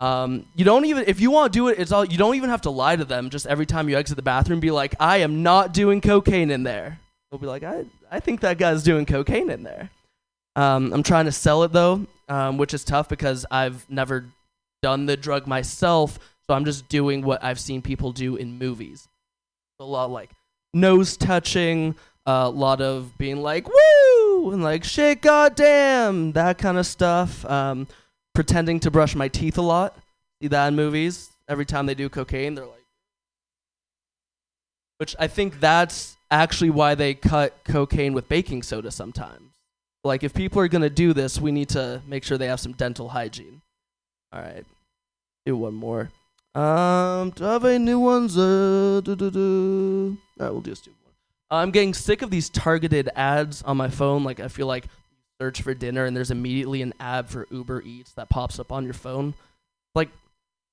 Um, 0.00 0.46
you 0.54 0.64
don't 0.64 0.84
even 0.84 1.04
if 1.06 1.20
you 1.20 1.30
want 1.30 1.52
to 1.52 1.58
do 1.58 1.68
it, 1.68 1.78
it's 1.78 1.90
all 1.90 2.04
you 2.04 2.18
don't 2.18 2.34
even 2.34 2.50
have 2.50 2.62
to 2.62 2.70
lie 2.70 2.94
to 2.94 3.04
them. 3.04 3.30
Just 3.30 3.46
every 3.46 3.64
time 3.64 3.88
you 3.88 3.96
exit 3.96 4.16
the 4.16 4.22
bathroom, 4.22 4.60
be 4.60 4.70
like, 4.70 4.94
"I 5.00 5.18
am 5.18 5.42
not 5.42 5.72
doing 5.72 6.00
cocaine 6.00 6.50
in 6.50 6.62
there." 6.62 7.00
They'll 7.30 7.40
be 7.40 7.46
like, 7.46 7.62
"I 7.62 7.86
I 8.10 8.20
think 8.20 8.40
that 8.40 8.58
guy's 8.58 8.82
doing 8.82 9.06
cocaine 9.06 9.50
in 9.50 9.62
there." 9.62 9.90
Um, 10.56 10.92
I'm 10.92 11.02
trying 11.02 11.24
to 11.24 11.32
sell 11.32 11.62
it 11.62 11.72
though, 11.72 12.06
um, 12.28 12.58
which 12.58 12.74
is 12.74 12.84
tough 12.84 13.08
because 13.08 13.46
I've 13.50 13.88
never 13.88 14.26
done 14.82 15.06
the 15.06 15.16
drug 15.16 15.46
myself. 15.46 16.18
So 16.48 16.54
I'm 16.54 16.64
just 16.64 16.88
doing 16.88 17.22
what 17.22 17.42
I've 17.42 17.58
seen 17.58 17.80
people 17.80 18.12
do 18.12 18.36
in 18.36 18.58
movies. 18.58 19.08
A 19.80 19.84
lot 19.84 20.06
of, 20.06 20.10
like 20.10 20.30
nose 20.72 21.16
touching, 21.16 21.94
a 22.26 22.48
lot 22.48 22.80
of 22.80 23.16
being 23.18 23.42
like 23.42 23.66
"woo" 23.68 24.50
and 24.52 24.62
like 24.62 24.84
"shit, 24.84 25.22
goddamn," 25.22 26.32
that 26.32 26.58
kind 26.58 26.78
of 26.78 26.86
stuff. 26.86 27.44
Um, 27.46 27.86
pretending 28.34 28.80
to 28.80 28.90
brush 28.90 29.14
my 29.14 29.28
teeth 29.28 29.58
a 29.58 29.62
lot. 29.62 29.96
See 30.42 30.48
that 30.48 30.68
in 30.68 30.76
movies. 30.76 31.30
Every 31.48 31.64
time 31.64 31.86
they 31.86 31.94
do 31.94 32.08
cocaine, 32.08 32.54
they're 32.54 32.66
like, 32.66 32.84
which 34.98 35.14
I 35.18 35.26
think 35.26 35.60
that's 35.60 36.16
actually 36.30 36.70
why 36.70 36.94
they 36.94 37.14
cut 37.14 37.54
cocaine 37.64 38.12
with 38.12 38.28
baking 38.28 38.62
soda 38.62 38.90
sometimes. 38.90 39.50
Like, 40.02 40.22
if 40.22 40.34
people 40.34 40.60
are 40.60 40.68
gonna 40.68 40.90
do 40.90 41.12
this, 41.12 41.40
we 41.40 41.52
need 41.52 41.70
to 41.70 42.02
make 42.06 42.24
sure 42.24 42.36
they 42.36 42.48
have 42.48 42.60
some 42.60 42.72
dental 42.72 43.08
hygiene. 43.08 43.62
All 44.32 44.40
right, 44.40 44.64
do 45.46 45.56
one 45.56 45.74
more. 45.74 46.10
Um, 46.54 47.30
do 47.30 47.44
I 47.46 47.52
have 47.54 47.64
any 47.64 47.78
new 47.84 47.98
ones? 47.98 48.38
Uh, 48.38 49.00
do, 49.02 49.16
do, 49.16 49.30
do. 49.30 50.18
All 50.38 50.46
right, 50.46 50.52
we'll 50.52 50.62
just 50.62 50.84
do 50.84 50.92
one. 51.02 51.12
I'm 51.50 51.70
getting 51.70 51.94
sick 51.94 52.22
of 52.22 52.30
these 52.30 52.48
targeted 52.48 53.10
ads 53.16 53.62
on 53.62 53.76
my 53.76 53.88
phone. 53.88 54.22
Like, 54.24 54.40
I 54.40 54.48
feel 54.48 54.66
like 54.66 54.86
search 55.40 55.62
for 55.62 55.74
dinner 55.74 56.04
and 56.04 56.16
there's 56.16 56.30
immediately 56.30 56.80
an 56.82 56.94
ad 57.00 57.28
for 57.28 57.46
Uber 57.50 57.82
Eats 57.82 58.12
that 58.12 58.28
pops 58.30 58.58
up 58.60 58.70
on 58.70 58.84
your 58.84 58.94
phone. 58.94 59.34
Like, 59.94 60.10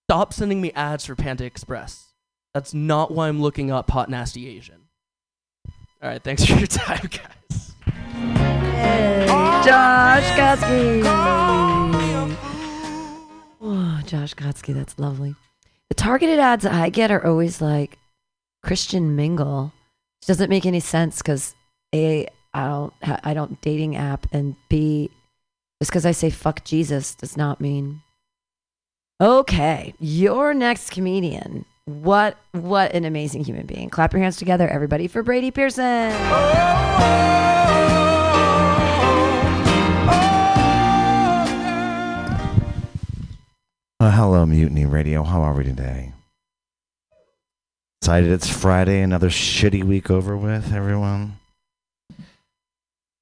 stop 0.08 0.34
sending 0.34 0.62
me 0.62 0.72
ads 0.74 1.06
for 1.06 1.16
Panda 1.16 1.45
Express. 1.45 2.14
That's 2.53 2.74
not 2.74 3.12
why 3.12 3.28
I'm 3.28 3.41
looking 3.41 3.72
up 3.72 3.90
hot 3.90 4.10
nasty 4.10 4.48
Asian. 4.56 4.82
All 6.03 6.10
right, 6.10 6.24
thanks 6.24 6.45
for 6.45 6.53
your 6.53 6.68
time, 6.68 7.10
guys. 7.10 7.74
Hey, 7.86 9.26
Josh 9.66 10.26
Gotsky. 10.38 11.02
Oh, 13.64 14.02
Josh 14.06 14.34
Gotsky, 14.36 14.74
that's 14.74 14.99
lovely. 14.99 15.36
The 15.92 15.96
targeted 15.96 16.40
ads 16.40 16.66
I 16.66 16.88
get 16.88 17.12
are 17.12 17.28
always 17.28 17.60
like 17.60 18.00
Christian 18.64 19.18
mingle. 19.18 19.74
Which 20.22 20.28
doesn't 20.28 20.50
make 20.50 20.66
any 20.66 20.80
sense 20.80 21.18
because 21.18 21.54
a 21.94 22.28
I 22.54 22.66
don't 22.66 22.94
I 23.04 23.34
don't 23.34 23.60
dating 23.60 23.98
app 23.98 24.26
and 24.32 24.56
b 24.70 25.10
just 25.82 25.92
because 25.92 26.06
I 26.06 26.12
say 26.14 26.30
fuck 26.30 26.64
Jesus 26.64 27.14
does 27.14 27.36
not 27.36 27.60
mean. 27.60 28.04
Okay, 29.20 29.94
your 30.00 30.54
next 30.54 30.92
comedian. 30.92 31.66
What 31.84 32.38
what 32.54 32.96
an 32.96 33.04
amazing 33.04 33.44
human 33.44 33.66
being. 33.66 33.90
Clap 33.90 34.14
your 34.14 34.22
hands 34.22 34.38
together, 34.38 34.70
everybody, 34.70 35.10
for 35.10 35.24
Brady 35.24 35.52
Pearson. 35.52 36.14
Oh, 36.14 36.52
oh, 36.56 38.08
oh, 38.08 38.11
Uh, 44.02 44.10
hello, 44.10 44.44
Mutiny 44.48 44.84
Radio. 44.84 45.22
How 45.22 45.44
are 45.44 45.53
we 45.53 45.64
today? 45.64 46.11
Excited 48.02 48.32
it's 48.32 48.49
Friday, 48.49 48.99
another 49.02 49.30
shitty 49.30 49.84
week 49.84 50.10
over 50.10 50.36
with, 50.36 50.73
everyone. 50.73 51.38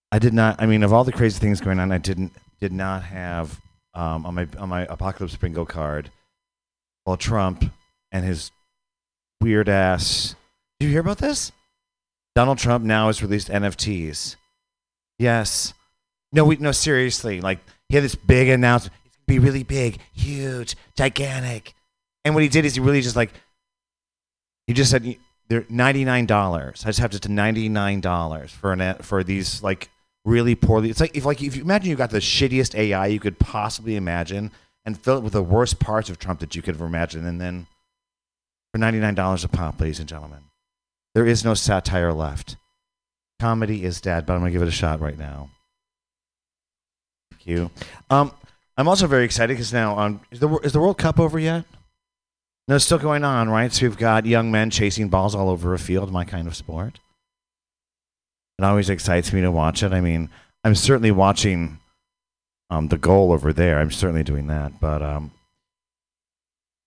I 0.10 0.20
did 0.20 0.34
not. 0.34 0.62
I 0.62 0.68
mean, 0.68 0.84
of 0.84 0.94
all 0.94 1.04
the 1.04 1.12
crazy 1.12 1.38
things 1.38 1.60
going 1.60 1.82
on, 1.82 1.92
I 1.92 1.98
didn't 1.98 2.32
did 2.62 2.72
not 2.72 3.04
have 3.04 3.60
um, 3.94 4.26
on 4.26 4.36
my 4.36 4.48
on 4.58 4.70
my 4.70 4.84
apocalypse 4.86 5.36
bingo 5.36 5.66
card. 5.66 6.12
Well, 7.06 7.18
Trump 7.18 7.66
and 8.14 8.24
his 8.24 8.50
weird 9.42 9.68
ass. 9.68 10.34
Did 10.80 10.86
you 10.86 10.92
hear 10.94 11.02
about 11.02 11.18
this? 11.18 11.52
Donald 12.36 12.58
Trump 12.58 12.86
now 12.86 13.08
has 13.08 13.22
released 13.22 13.50
NFTs. 13.50 14.38
Yes. 15.18 15.74
No, 16.32 16.46
we 16.46 16.56
no 16.56 16.72
seriously. 16.72 17.42
Like 17.42 17.60
he 17.90 17.96
had 17.96 18.04
this 18.06 18.16
big 18.16 18.48
announcement. 18.48 18.96
Be 19.30 19.38
really 19.38 19.62
big, 19.62 20.00
huge, 20.12 20.76
gigantic. 20.98 21.76
And 22.26 22.34
what 22.34 22.42
he 22.42 22.50
did 22.50 22.66
is 22.66 22.74
he 22.74 22.82
really 22.82 23.02
just 23.02 23.16
like 23.16 23.32
he 24.66 24.74
just 24.74 24.90
said 24.90 25.18
they're 25.50 25.68
ninety 25.70 26.04
nine 26.04 26.26
dollars. 26.26 26.82
I 26.84 26.90
just 26.90 26.98
have 26.98 27.12
to 27.12 27.32
ninety 27.32 27.70
nine 27.70 28.02
dollars 28.02 28.52
for 28.52 28.74
an 28.74 28.96
for 29.04 29.24
these 29.24 29.62
like 29.62 29.92
really 30.26 30.56
poorly. 30.56 30.90
It's 30.90 31.00
like 31.00 31.16
if 31.16 31.26
like 31.26 31.44
if 31.44 31.56
you 31.56 31.62
imagine 31.62 31.92
you 31.92 31.96
got 31.96 32.10
the 32.10 32.18
shittiest 32.18 32.74
AI 32.74 33.06
you 33.06 33.20
could 33.20 33.38
possibly 33.38 33.96
imagine 33.96 34.50
and 34.84 35.00
fill 35.00 35.18
it 35.18 35.24
with 35.24 35.34
the 35.34 35.44
worst 35.44 35.78
parts 35.78 36.10
of 36.10 36.18
Trump 36.18 36.40
that 36.40 36.56
you 36.56 36.64
could 36.64 36.74
ever 36.74 36.88
imagine, 36.88 37.28
and 37.28 37.40
then 37.40 37.68
for 38.74 38.80
ninety 38.80 39.00
nine 39.00 39.14
dollars 39.14 39.44
a 39.44 39.48
pop, 39.48 39.80
ladies 39.80 40.00
and 40.00 40.10
gentlemen, 40.10 40.46
there 41.14 41.28
is 41.28 41.46
no 41.46 41.54
satire 41.54 42.14
left. 42.14 42.58
Comedy 43.40 43.84
is 43.84 44.02
dead, 44.02 44.26
but 44.26 44.34
I'm 44.34 44.40
gonna 44.40 44.50
give 44.50 44.64
it 44.64 44.68
a 44.68 44.72
shot 44.72 45.00
right 45.00 45.20
now. 45.20 45.52
Thank 47.30 47.46
you. 47.46 47.70
Um, 48.10 48.32
I'm 48.80 48.88
also 48.88 49.08
very 49.08 49.26
excited 49.26 49.56
because 49.56 49.74
now 49.74 50.00
um, 50.00 50.22
is 50.32 50.40
the 50.40 50.48
is 50.60 50.72
the 50.72 50.80
World 50.80 50.98
Cup 50.98 51.20
over 51.20 51.38
yet? 51.38 51.66
No, 52.70 52.76
it's 52.76 52.86
still 52.86 52.98
going 52.98 53.26
on, 53.26 53.50
right? 53.50 53.74
So 53.74 53.86
we've 53.86 53.98
got 53.98 54.26
young 54.26 54.52
men 54.52 54.70
chasing 54.70 55.10
balls 55.10 55.36
all 55.36 55.50
over 55.50 55.74
a 55.74 55.78
field, 55.78 56.14
my 56.14 56.24
kind 56.24 56.48
of 56.48 56.56
sport. 56.56 56.98
It 58.58 58.64
always 58.64 58.90
excites 58.90 59.34
me 59.34 59.42
to 59.42 59.52
watch 59.52 59.84
it. 59.84 59.92
I 59.92 60.00
mean, 60.00 60.30
I'm 60.64 60.76
certainly 60.76 61.12
watching 61.12 61.80
um, 62.70 62.88
the 62.88 62.98
goal 62.98 63.34
over 63.34 63.52
there. 63.52 63.80
I'm 63.80 63.92
certainly 63.92 64.24
doing 64.24 64.48
that, 64.48 64.80
but 64.80 65.02
um, 65.02 65.32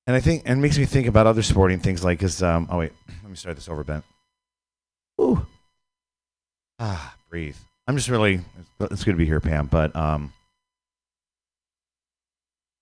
and 0.06 0.16
I 0.16 0.20
think 0.20 0.44
and 0.46 0.62
makes 0.62 0.78
me 0.78 0.86
think 0.86 1.06
about 1.06 1.26
other 1.26 1.42
sporting 1.42 1.78
things 1.78 2.02
like 2.02 2.22
is 2.22 2.42
um, 2.42 2.68
oh 2.70 2.78
wait, 2.78 2.92
let 3.22 3.28
me 3.28 3.36
start 3.36 3.56
this 3.56 3.68
over, 3.68 3.84
Ben. 3.84 4.02
Ooh, 5.20 5.44
ah, 6.78 7.14
breathe. 7.28 7.56
I'm 7.86 7.96
just 7.98 8.08
really 8.08 8.40
it's 8.80 9.04
good 9.04 9.10
to 9.10 9.18
be 9.18 9.26
here, 9.26 9.40
Pam. 9.40 9.66
But 9.66 9.94
um, 9.94 10.32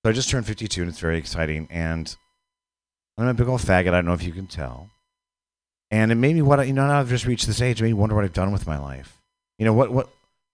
so 0.03 0.11
I 0.11 0.13
just 0.13 0.31
turned 0.31 0.47
52, 0.47 0.83
and 0.83 0.91
it's 0.91 1.01
very 1.01 1.19
exciting. 1.19 1.69
And 1.71 2.15
I'm 3.19 3.29
a 3.29 3.35
big 3.35 3.49
old 3.49 3.61
faggot. 3.61 3.89
I 3.89 3.91
don't 3.91 4.07
know 4.07 4.15
if 4.15 4.23
you 4.23 4.33
can 4.33 4.47
tell. 4.47 4.89
And 5.91 6.13
it 6.13 6.15
made 6.15 6.35
me 6.35 6.43
what 6.43 6.67
you 6.67 6.73
know. 6.73 6.87
Now 6.87 7.01
I've 7.01 7.09
just 7.09 7.27
reached 7.27 7.47
this 7.47 7.61
age. 7.61 7.81
It 7.81 7.85
made 7.85 7.91
me 7.91 7.95
wonder 7.95 8.15
what 8.15 8.25
I've 8.25 8.33
done 8.33 8.53
with 8.53 8.67
my 8.67 8.79
life. 8.79 9.19
You 9.59 9.67
know 9.67 9.73
what 9.73 9.91
what 9.91 10.09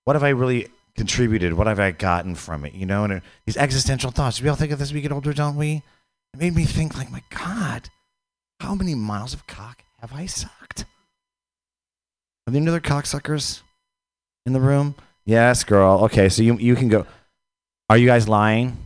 what 0.05 0.17
have 0.17 0.25
I 0.25 0.31
really 0.31 0.69
contributed? 0.97 1.53
What 1.53 1.67
have 1.67 1.79
I 1.79 1.91
gotten 1.91 2.35
from 2.35 2.65
it? 2.65 2.75
You 2.75 2.87
know, 2.87 3.05
and 3.05 3.13
uh, 3.13 3.21
these 3.45 3.57
existential 3.57 4.11
thoughts. 4.11 4.41
We 4.41 4.49
all 4.49 4.57
think 4.57 4.73
of 4.73 4.79
this 4.79 4.89
as 4.89 4.95
we 4.95 5.03
get 5.03 5.13
older, 5.13 5.33
don't 5.33 5.57
we? 5.57 5.83
It 6.33 6.41
made 6.41 6.55
me 6.55 6.65
think, 6.65 6.97
like, 6.97 7.11
my 7.11 7.23
God, 7.31 7.89
how 8.61 8.75
many 8.75 8.95
miles 8.95 9.35
of 9.35 9.47
cock 9.47 9.85
have 10.01 10.13
I 10.13 10.27
sucked? 10.27 10.87
Are 12.47 12.53
there 12.53 12.61
any 12.61 12.69
other 12.69 12.81
cocksuckers 12.81 13.63
in 14.47 14.53
the 14.53 14.61
room? 14.61 14.95
Yes, 15.25 15.65
girl. 15.65 16.05
Okay, 16.05 16.29
so 16.29 16.43
you 16.43 16.57
you 16.57 16.77
can 16.77 16.89
go. 16.89 17.07
Are 17.91 17.97
you 17.97 18.07
guys 18.07 18.29
lying? 18.29 18.86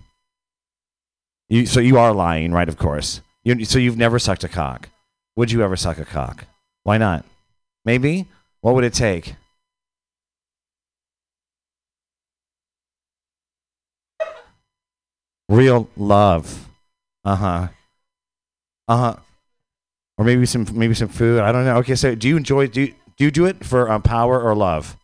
You 1.51 1.67
so 1.67 1.81
you 1.81 1.99
are 1.99 2.13
lying, 2.15 2.53
right? 2.53 2.69
Of 2.69 2.79
course. 2.79 3.21
You, 3.43 3.65
so 3.65 3.81
you've 3.81 3.99
never 3.99 4.21
sucked 4.21 4.45
a 4.45 4.49
cock. 4.49 4.89
Would 5.35 5.51
you 5.51 5.63
ever 5.63 5.77
suck 5.77 5.99
a 5.99 6.05
cock? 6.05 6.45
Why 6.85 6.97
not? 6.97 7.25
Maybe. 7.85 8.29
What 8.61 8.77
would 8.77 8.85
it 8.85 8.95
take? 8.95 9.35
Real 15.49 15.91
love. 15.97 16.69
Uh 17.25 17.35
huh. 17.35 17.69
Uh 18.87 18.97
huh. 18.97 19.17
Or 20.19 20.25
maybe 20.25 20.47
some 20.47 20.67
maybe 20.73 20.95
some 20.95 21.09
food. 21.09 21.41
I 21.41 21.51
don't 21.51 21.65
know. 21.65 21.79
Okay, 21.79 21.97
so 21.97 22.15
do 22.15 22.29
you 22.29 22.37
enjoy 22.37 22.69
do 22.69 22.83
you, 22.83 22.95
do 23.17 23.25
you 23.25 23.33
do 23.33 23.47
it 23.47 23.65
for 23.65 23.91
um, 23.91 24.03
power 24.03 24.41
or 24.41 24.55
love? 24.55 24.97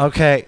Okay. 0.00 0.46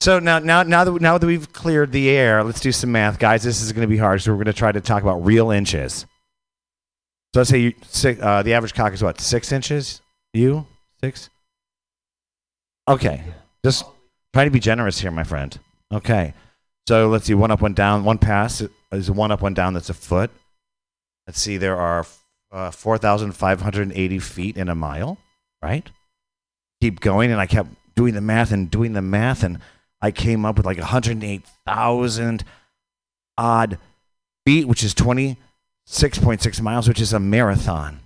So 0.00 0.18
now, 0.18 0.38
now, 0.38 0.62
now 0.62 0.84
that 0.84 1.00
now 1.00 1.18
that 1.18 1.26
we've 1.26 1.52
cleared 1.52 1.92
the 1.92 2.10
air, 2.10 2.44
let's 2.44 2.60
do 2.60 2.70
some 2.72 2.92
math, 2.92 3.18
guys. 3.18 3.42
This 3.42 3.62
is 3.62 3.72
going 3.72 3.82
to 3.82 3.88
be 3.88 3.96
hard, 3.96 4.20
so 4.22 4.30
we're 4.30 4.36
going 4.36 4.46
to 4.46 4.52
try 4.52 4.70
to 4.70 4.80
talk 4.80 5.02
about 5.02 5.24
real 5.24 5.50
inches. 5.50 6.06
So 7.34 7.40
let's 7.40 7.50
say 7.50 7.58
you, 7.58 7.74
six, 7.82 8.20
uh, 8.22 8.42
the 8.42 8.54
average 8.54 8.74
cock 8.74 8.92
is 8.92 9.02
what 9.02 9.20
six 9.20 9.50
inches. 9.52 10.00
You 10.32 10.66
six. 11.00 11.30
Okay, 12.86 13.22
just 13.64 13.84
try 14.32 14.44
to 14.44 14.50
be 14.50 14.60
generous 14.60 15.00
here, 15.00 15.10
my 15.10 15.24
friend. 15.24 15.58
Okay, 15.92 16.32
so 16.88 17.08
let's 17.08 17.26
see. 17.26 17.34
One 17.34 17.50
up, 17.50 17.60
one 17.60 17.74
down. 17.74 18.04
One 18.04 18.18
pass 18.18 18.62
is 18.92 19.10
one 19.10 19.32
up, 19.32 19.42
one 19.42 19.54
down. 19.54 19.74
That's 19.74 19.90
a 19.90 19.94
foot. 19.94 20.30
Let's 21.26 21.40
see. 21.40 21.56
There 21.56 21.76
are 21.76 22.06
uh, 22.52 22.70
four 22.70 22.98
thousand 22.98 23.32
five 23.32 23.60
hundred 23.62 23.90
eighty 23.92 24.20
feet 24.20 24.56
in 24.56 24.68
a 24.68 24.74
mile. 24.74 25.18
Right. 25.60 25.90
Keep 26.80 27.00
going, 27.00 27.32
and 27.32 27.40
I 27.40 27.46
kept 27.46 27.70
doing 27.98 28.14
the 28.14 28.20
math 28.20 28.52
and 28.52 28.70
doing 28.70 28.92
the 28.92 29.02
math, 29.02 29.42
and 29.42 29.58
I 30.00 30.12
came 30.12 30.44
up 30.44 30.56
with 30.56 30.64
like 30.64 30.78
108,000 30.78 32.44
odd 33.36 33.78
feet, 34.46 34.68
which 34.68 34.84
is 34.84 34.94
26.6 34.94 36.60
miles, 36.60 36.86
which 36.86 37.00
is 37.00 37.12
a 37.12 37.18
marathon, 37.18 37.98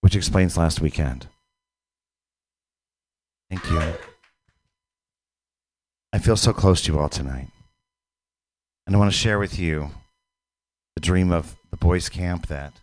which 0.00 0.14
explains 0.14 0.56
last 0.56 0.80
weekend. 0.80 1.26
Thank 3.50 3.68
you. 3.68 3.82
I 6.12 6.18
feel 6.18 6.36
so 6.36 6.52
close 6.52 6.82
to 6.82 6.92
you 6.92 7.00
all 7.00 7.08
tonight. 7.08 7.48
And 8.86 8.94
I 8.94 8.98
want 9.00 9.10
to 9.10 9.18
share 9.18 9.40
with 9.40 9.58
you 9.58 9.90
the 10.94 11.00
dream 11.00 11.32
of 11.32 11.56
the 11.72 11.76
boys' 11.76 12.08
camp 12.08 12.46
that 12.46 12.74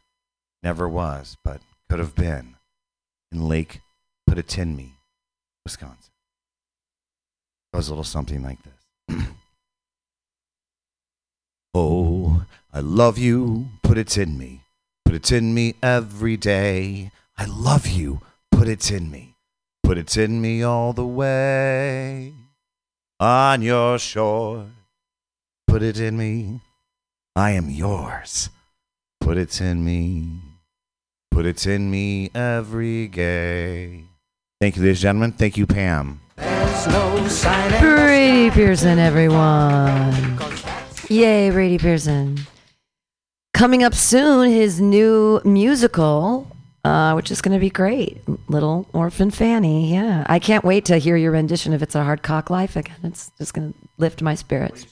never 0.62 0.90
was, 0.90 1.38
but 1.42 1.62
could 1.90 2.00
have 2.00 2.16
been 2.16 2.58
in 3.32 3.48
Lake 3.48 3.80
Putatinmi, 4.30 4.96
Wisconsin. 5.64 6.12
It 7.72 7.76
goes 7.76 7.88
a 7.88 7.92
little 7.92 8.04
something 8.04 8.44
like 8.44 8.60
this. 8.64 9.26
oh, 11.74 12.46
I 12.74 12.80
love 12.80 13.18
you, 13.18 13.70
put 13.84 13.98
it 13.98 14.18
in 14.18 14.38
me. 14.38 14.62
Put 15.06 15.16
it 15.16 15.32
in 15.32 15.54
me 15.54 15.76
every 15.84 16.38
day. 16.38 17.12
I 17.38 17.46
love 17.46 17.88
you, 17.88 18.22
put 18.52 18.68
it 18.68 18.92
in 18.92 19.12
me. 19.12 19.36
Put 19.84 19.98
it 19.98 20.16
in 20.18 20.42
me 20.42 20.64
all 20.64 20.94
the 20.94 21.06
way. 21.06 22.34
On 23.20 23.62
your 23.62 24.00
shore, 24.00 24.68
put 25.68 25.84
it 25.84 26.00
in 26.00 26.18
me. 26.18 26.62
I 27.36 27.52
am 27.52 27.70
yours. 27.70 28.50
Put 29.20 29.38
it 29.38 29.62
in 29.62 29.86
me. 29.86 30.42
Put 31.30 31.46
it 31.46 31.66
in 31.66 31.92
me 31.92 32.32
every 32.34 33.08
day. 33.08 34.11
Thank 34.62 34.76
you, 34.76 34.84
ladies 34.84 35.00
and 35.00 35.02
gentlemen. 35.02 35.32
Thank 35.32 35.58
you, 35.58 35.66
Pam. 35.66 36.22
Brady 37.80 38.52
Pearson, 38.52 39.00
everyone. 39.00 40.38
Yay, 41.10 41.50
Brady 41.50 41.80
Pearson. 41.80 42.38
Coming 43.56 43.82
up 43.82 43.96
soon, 43.96 44.52
his 44.52 44.80
new 44.80 45.42
musical, 45.44 46.56
uh, 46.86 47.14
which 47.14 47.32
is 47.32 47.42
going 47.42 47.56
to 47.56 47.60
be 47.60 47.72
great. 47.72 48.22
Little 48.50 48.88
Orphan 48.94 49.32
Fanny. 49.32 49.92
Yeah. 49.92 50.26
I 50.30 50.38
can't 50.38 50.64
wait 50.64 50.86
to 50.86 51.00
hear 51.00 51.18
your 51.18 51.32
rendition 51.32 51.74
of 51.74 51.82
It's 51.82 51.96
a 51.96 52.04
Hard 52.04 52.22
Cock 52.22 52.52
Life 52.52 52.76
again. 52.76 52.98
It's 53.04 53.32
just 53.40 53.56
going 53.56 53.74
to 53.74 53.80
lift 53.98 54.22
my 54.22 54.36
spirits. 54.36 54.86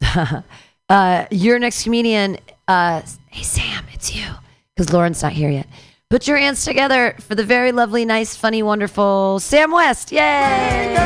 uh, 0.88 1.26
your 1.32 1.58
next 1.58 1.82
comedian, 1.82 2.38
uh, 2.68 3.02
hey, 3.32 3.42
Sam, 3.42 3.84
it's 3.92 4.14
you. 4.14 4.26
Because 4.76 4.92
Lauren's 4.92 5.24
not 5.24 5.32
here 5.32 5.50
yet. 5.50 5.66
Put 6.10 6.26
your 6.26 6.38
hands 6.38 6.64
together 6.64 7.14
for 7.20 7.36
the 7.36 7.44
very 7.44 7.70
lovely, 7.70 8.04
nice, 8.04 8.34
funny, 8.34 8.64
wonderful 8.64 9.38
Sam 9.38 9.70
West. 9.70 10.10
Yay! 10.10 10.96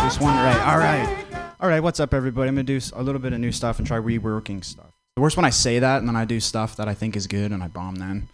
Just 0.00 0.20
one 0.22 0.34
right. 0.36 0.66
All 0.66 0.78
right. 0.78 1.24
All 1.60 1.68
right. 1.68 1.80
What's 1.80 2.00
up, 2.00 2.14
everybody? 2.14 2.48
I'm 2.48 2.54
gonna 2.54 2.62
do 2.62 2.80
a 2.94 3.02
little 3.02 3.20
bit 3.20 3.34
of 3.34 3.40
new 3.40 3.52
stuff 3.52 3.76
and 3.76 3.86
try 3.86 3.98
reworking 3.98 4.64
stuff. 4.64 4.90
The 5.16 5.20
worst 5.20 5.36
when 5.36 5.44
I 5.44 5.50
say 5.50 5.78
that 5.80 5.98
and 5.98 6.08
then 6.08 6.16
I 6.16 6.24
do 6.24 6.40
stuff 6.40 6.76
that 6.76 6.88
I 6.88 6.94
think 6.94 7.14
is 7.14 7.26
good 7.26 7.52
and 7.52 7.62
I 7.62 7.68
bomb 7.68 7.96
then. 7.96 8.26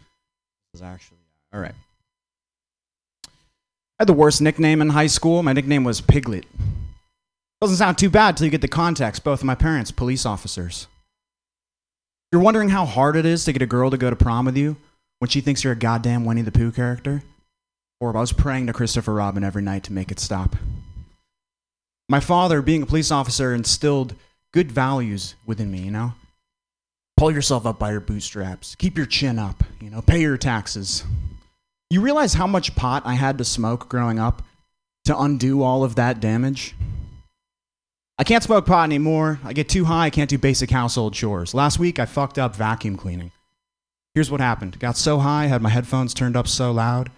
Is 0.72 0.82
actually 0.82 1.18
all 1.52 1.58
right. 1.58 1.74
I 3.24 3.30
had 3.98 4.06
the 4.06 4.12
worst 4.12 4.40
nickname 4.40 4.80
in 4.80 4.90
high 4.90 5.08
school. 5.08 5.42
My 5.42 5.52
nickname 5.52 5.82
was 5.82 6.00
Piglet. 6.00 6.46
Doesn't 7.60 7.78
sound 7.78 7.98
too 7.98 8.08
bad 8.08 8.36
till 8.36 8.44
you 8.44 8.52
get 8.52 8.60
the 8.60 8.68
context. 8.68 9.24
Both 9.24 9.40
of 9.40 9.46
my 9.46 9.56
parents, 9.56 9.90
police 9.90 10.24
officers. 10.24 10.86
You're 12.32 12.42
wondering 12.42 12.70
how 12.70 12.84
hard 12.84 13.16
it 13.16 13.24
is 13.24 13.44
to 13.44 13.52
get 13.52 13.62
a 13.62 13.66
girl 13.66 13.90
to 13.90 13.96
go 13.96 14.10
to 14.10 14.16
prom 14.16 14.46
with 14.46 14.56
you 14.56 14.76
when 15.20 15.28
she 15.28 15.40
thinks 15.40 15.62
you're 15.62 15.72
a 15.72 15.76
goddamn 15.76 16.24
Winnie 16.24 16.42
the 16.42 16.52
Pooh 16.52 16.72
character? 16.72 17.22
Or 18.00 18.16
I 18.16 18.20
was 18.20 18.32
praying 18.32 18.66
to 18.66 18.72
Christopher 18.72 19.14
Robin 19.14 19.44
every 19.44 19.62
night 19.62 19.84
to 19.84 19.92
make 19.92 20.10
it 20.10 20.20
stop. 20.20 20.56
My 22.08 22.20
father, 22.20 22.62
being 22.62 22.82
a 22.82 22.86
police 22.86 23.10
officer, 23.10 23.54
instilled 23.54 24.14
good 24.52 24.70
values 24.70 25.34
within 25.46 25.70
me, 25.70 25.80
you 25.80 25.90
know? 25.90 26.14
Pull 27.16 27.30
yourself 27.30 27.64
up 27.64 27.78
by 27.78 27.92
your 27.92 28.00
bootstraps. 28.00 28.74
Keep 28.74 28.96
your 28.96 29.06
chin 29.06 29.38
up, 29.38 29.64
you 29.80 29.88
know, 29.88 30.02
pay 30.02 30.20
your 30.20 30.36
taxes. 30.36 31.04
You 31.88 32.00
realize 32.00 32.34
how 32.34 32.46
much 32.46 32.76
pot 32.76 33.02
I 33.06 33.14
had 33.14 33.38
to 33.38 33.44
smoke 33.44 33.88
growing 33.88 34.18
up 34.18 34.42
to 35.06 35.18
undo 35.18 35.62
all 35.62 35.84
of 35.84 35.94
that 35.94 36.20
damage? 36.20 36.74
I 38.18 38.24
can't 38.24 38.42
smoke 38.42 38.64
pot 38.64 38.84
anymore. 38.84 39.40
I 39.44 39.52
get 39.52 39.68
too 39.68 39.84
high. 39.84 40.06
I 40.06 40.10
can't 40.10 40.30
do 40.30 40.38
basic 40.38 40.70
household 40.70 41.12
chores. 41.12 41.52
Last 41.52 41.78
week, 41.78 41.98
I 41.98 42.06
fucked 42.06 42.38
up 42.38 42.56
vacuum 42.56 42.96
cleaning. 42.96 43.30
Here's 44.14 44.30
what 44.30 44.40
happened. 44.40 44.78
Got 44.78 44.96
so 44.96 45.18
high, 45.18 45.46
had 45.46 45.60
my 45.60 45.68
headphones 45.68 46.14
turned 46.14 46.36
up 46.36 46.48
so 46.48 46.72
loud. 46.72 47.10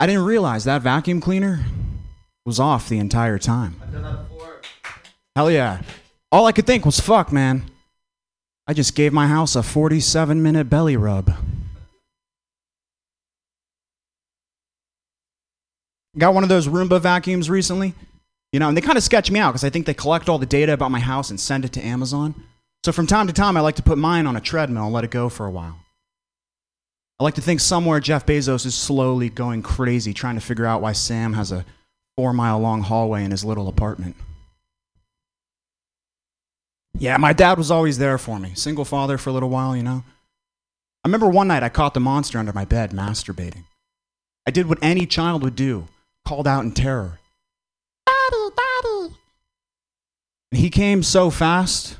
I 0.00 0.06
didn't 0.06 0.24
realize 0.24 0.64
that 0.64 0.82
vacuum 0.82 1.20
cleaner 1.20 1.64
was 2.44 2.58
off 2.58 2.88
the 2.88 2.98
entire 2.98 3.38
time. 3.38 3.76
Hell 5.36 5.50
yeah. 5.50 5.82
All 6.32 6.46
I 6.46 6.52
could 6.52 6.66
think 6.66 6.84
was, 6.84 6.98
fuck, 6.98 7.30
man. 7.32 7.70
I 8.66 8.72
just 8.72 8.96
gave 8.96 9.12
my 9.12 9.28
house 9.28 9.54
a 9.54 9.62
47 9.62 10.42
minute 10.42 10.68
belly 10.68 10.96
rub. 10.96 11.32
Got 16.18 16.34
one 16.34 16.42
of 16.42 16.48
those 16.48 16.66
Roomba 16.66 17.00
vacuums 17.00 17.48
recently. 17.48 17.94
You 18.54 18.60
know, 18.60 18.68
and 18.68 18.76
they 18.76 18.82
kind 18.82 18.96
of 18.96 19.02
sketch 19.02 19.32
me 19.32 19.40
out 19.40 19.50
because 19.50 19.64
I 19.64 19.70
think 19.70 19.84
they 19.84 19.94
collect 19.94 20.28
all 20.28 20.38
the 20.38 20.46
data 20.46 20.72
about 20.72 20.92
my 20.92 21.00
house 21.00 21.28
and 21.28 21.40
send 21.40 21.64
it 21.64 21.72
to 21.72 21.84
Amazon. 21.84 22.36
So 22.84 22.92
from 22.92 23.08
time 23.08 23.26
to 23.26 23.32
time, 23.32 23.56
I 23.56 23.60
like 23.60 23.74
to 23.74 23.82
put 23.82 23.98
mine 23.98 24.28
on 24.28 24.36
a 24.36 24.40
treadmill 24.40 24.84
and 24.84 24.92
let 24.92 25.02
it 25.02 25.10
go 25.10 25.28
for 25.28 25.44
a 25.44 25.50
while. 25.50 25.80
I 27.18 27.24
like 27.24 27.34
to 27.34 27.40
think 27.40 27.58
somewhere 27.58 27.98
Jeff 27.98 28.24
Bezos 28.24 28.64
is 28.64 28.76
slowly 28.76 29.28
going 29.28 29.62
crazy 29.62 30.14
trying 30.14 30.36
to 30.36 30.40
figure 30.40 30.66
out 30.66 30.80
why 30.80 30.92
Sam 30.92 31.32
has 31.32 31.50
a 31.50 31.64
four 32.16 32.32
mile 32.32 32.60
long 32.60 32.82
hallway 32.82 33.24
in 33.24 33.32
his 33.32 33.44
little 33.44 33.66
apartment. 33.66 34.14
Yeah, 36.96 37.16
my 37.16 37.32
dad 37.32 37.58
was 37.58 37.72
always 37.72 37.98
there 37.98 38.18
for 38.18 38.38
me. 38.38 38.52
Single 38.54 38.84
father 38.84 39.18
for 39.18 39.30
a 39.30 39.32
little 39.32 39.50
while, 39.50 39.76
you 39.76 39.82
know. 39.82 40.04
I 41.02 41.08
remember 41.08 41.26
one 41.26 41.48
night 41.48 41.64
I 41.64 41.70
caught 41.70 41.94
the 41.94 41.98
monster 41.98 42.38
under 42.38 42.52
my 42.52 42.64
bed 42.64 42.92
masturbating. 42.92 43.64
I 44.46 44.52
did 44.52 44.68
what 44.68 44.78
any 44.80 45.06
child 45.06 45.42
would 45.42 45.56
do, 45.56 45.88
called 46.24 46.46
out 46.46 46.62
in 46.62 46.70
terror. 46.70 47.18
Daddy, 48.06 48.54
daddy. 48.56 49.14
And 50.52 50.60
he 50.60 50.70
came 50.70 51.02
so 51.02 51.30
fast. 51.30 51.96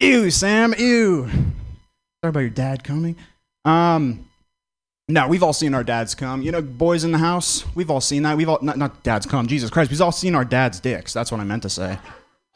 Ew, 0.00 0.30
Sam, 0.30 0.74
ew. 0.78 1.28
Sorry 1.28 2.30
about 2.30 2.40
your 2.40 2.50
dad 2.50 2.82
coming. 2.84 3.16
Um, 3.64 4.28
no, 5.08 5.28
we've 5.28 5.42
all 5.42 5.52
seen 5.52 5.74
our 5.74 5.84
dads 5.84 6.14
come. 6.14 6.42
You 6.42 6.50
know, 6.52 6.62
boys 6.62 7.04
in 7.04 7.12
the 7.12 7.18
house, 7.18 7.64
we've 7.74 7.90
all 7.90 8.00
seen 8.00 8.22
that. 8.24 8.36
We've 8.36 8.48
all, 8.48 8.58
not, 8.62 8.76
not 8.78 9.02
dads 9.02 9.26
come, 9.26 9.46
Jesus 9.46 9.70
Christ. 9.70 9.90
We've 9.90 10.00
all 10.02 10.12
seen 10.12 10.34
our 10.34 10.44
dad's 10.44 10.80
dicks. 10.80 11.12
That's 11.12 11.30
what 11.30 11.40
I 11.40 11.44
meant 11.44 11.62
to 11.62 11.70
say. 11.70 11.98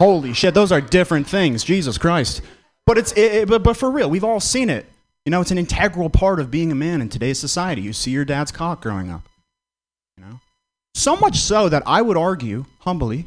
Holy 0.00 0.32
shit, 0.32 0.54
those 0.54 0.72
are 0.72 0.80
different 0.80 1.26
things. 1.28 1.62
Jesus 1.64 1.98
Christ. 1.98 2.42
But 2.84 2.98
it's, 2.98 3.12
it, 3.12 3.18
it- 3.34 3.48
but, 3.48 3.62
but 3.62 3.76
for 3.76 3.90
real, 3.90 4.10
we've 4.10 4.24
all 4.24 4.40
seen 4.40 4.68
it. 4.70 4.86
You 5.24 5.30
know, 5.30 5.40
it's 5.40 5.50
an 5.50 5.58
integral 5.58 6.08
part 6.10 6.38
of 6.38 6.50
being 6.52 6.70
a 6.70 6.74
man 6.76 7.00
in 7.00 7.08
today's 7.08 7.38
society. 7.38 7.82
You 7.82 7.92
see 7.92 8.12
your 8.12 8.24
dad's 8.24 8.52
cock 8.52 8.80
growing 8.82 9.10
up. 9.10 9.22
You 10.16 10.24
know? 10.24 10.40
So 10.94 11.16
much 11.16 11.36
so 11.38 11.68
that 11.68 11.82
I 11.86 12.02
would 12.02 12.16
argue, 12.16 12.64
humbly, 12.80 13.26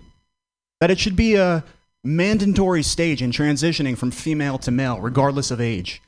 that 0.80 0.90
it 0.90 1.00
should 1.00 1.16
be 1.16 1.36
a 1.36 1.64
mandatory 2.04 2.84
stage 2.84 3.22
in 3.22 3.32
transitioning 3.32 3.98
from 3.98 4.12
female 4.12 4.58
to 4.60 4.72
male, 4.72 5.00
regardless 5.00 5.52
of 5.52 5.62
age. 5.62 6.02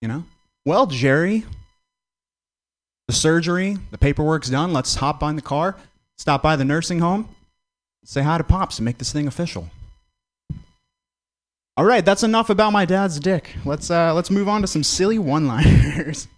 You 0.00 0.08
know? 0.08 0.24
Well, 0.64 0.86
Jerry, 0.86 1.44
the 3.06 3.14
surgery, 3.14 3.76
the 3.90 3.98
paperwork's 3.98 4.48
done. 4.48 4.72
Let's 4.72 4.94
hop 4.94 5.22
on 5.22 5.36
the 5.36 5.42
car, 5.42 5.76
stop 6.16 6.42
by 6.42 6.56
the 6.56 6.64
nursing 6.64 7.00
home, 7.00 7.28
say 8.04 8.22
hi 8.22 8.38
to 8.38 8.44
Pops, 8.44 8.78
and 8.78 8.84
make 8.84 8.98
this 8.98 9.12
thing 9.12 9.26
official. 9.26 9.68
All 11.76 11.84
right, 11.84 12.04
that's 12.04 12.22
enough 12.22 12.50
about 12.50 12.72
my 12.72 12.84
dad's 12.84 13.18
dick. 13.18 13.56
Let's 13.64 13.90
uh, 13.90 14.14
let's 14.14 14.30
move 14.30 14.48
on 14.48 14.60
to 14.60 14.66
some 14.66 14.84
silly 14.84 15.18
one-liners. 15.18 16.28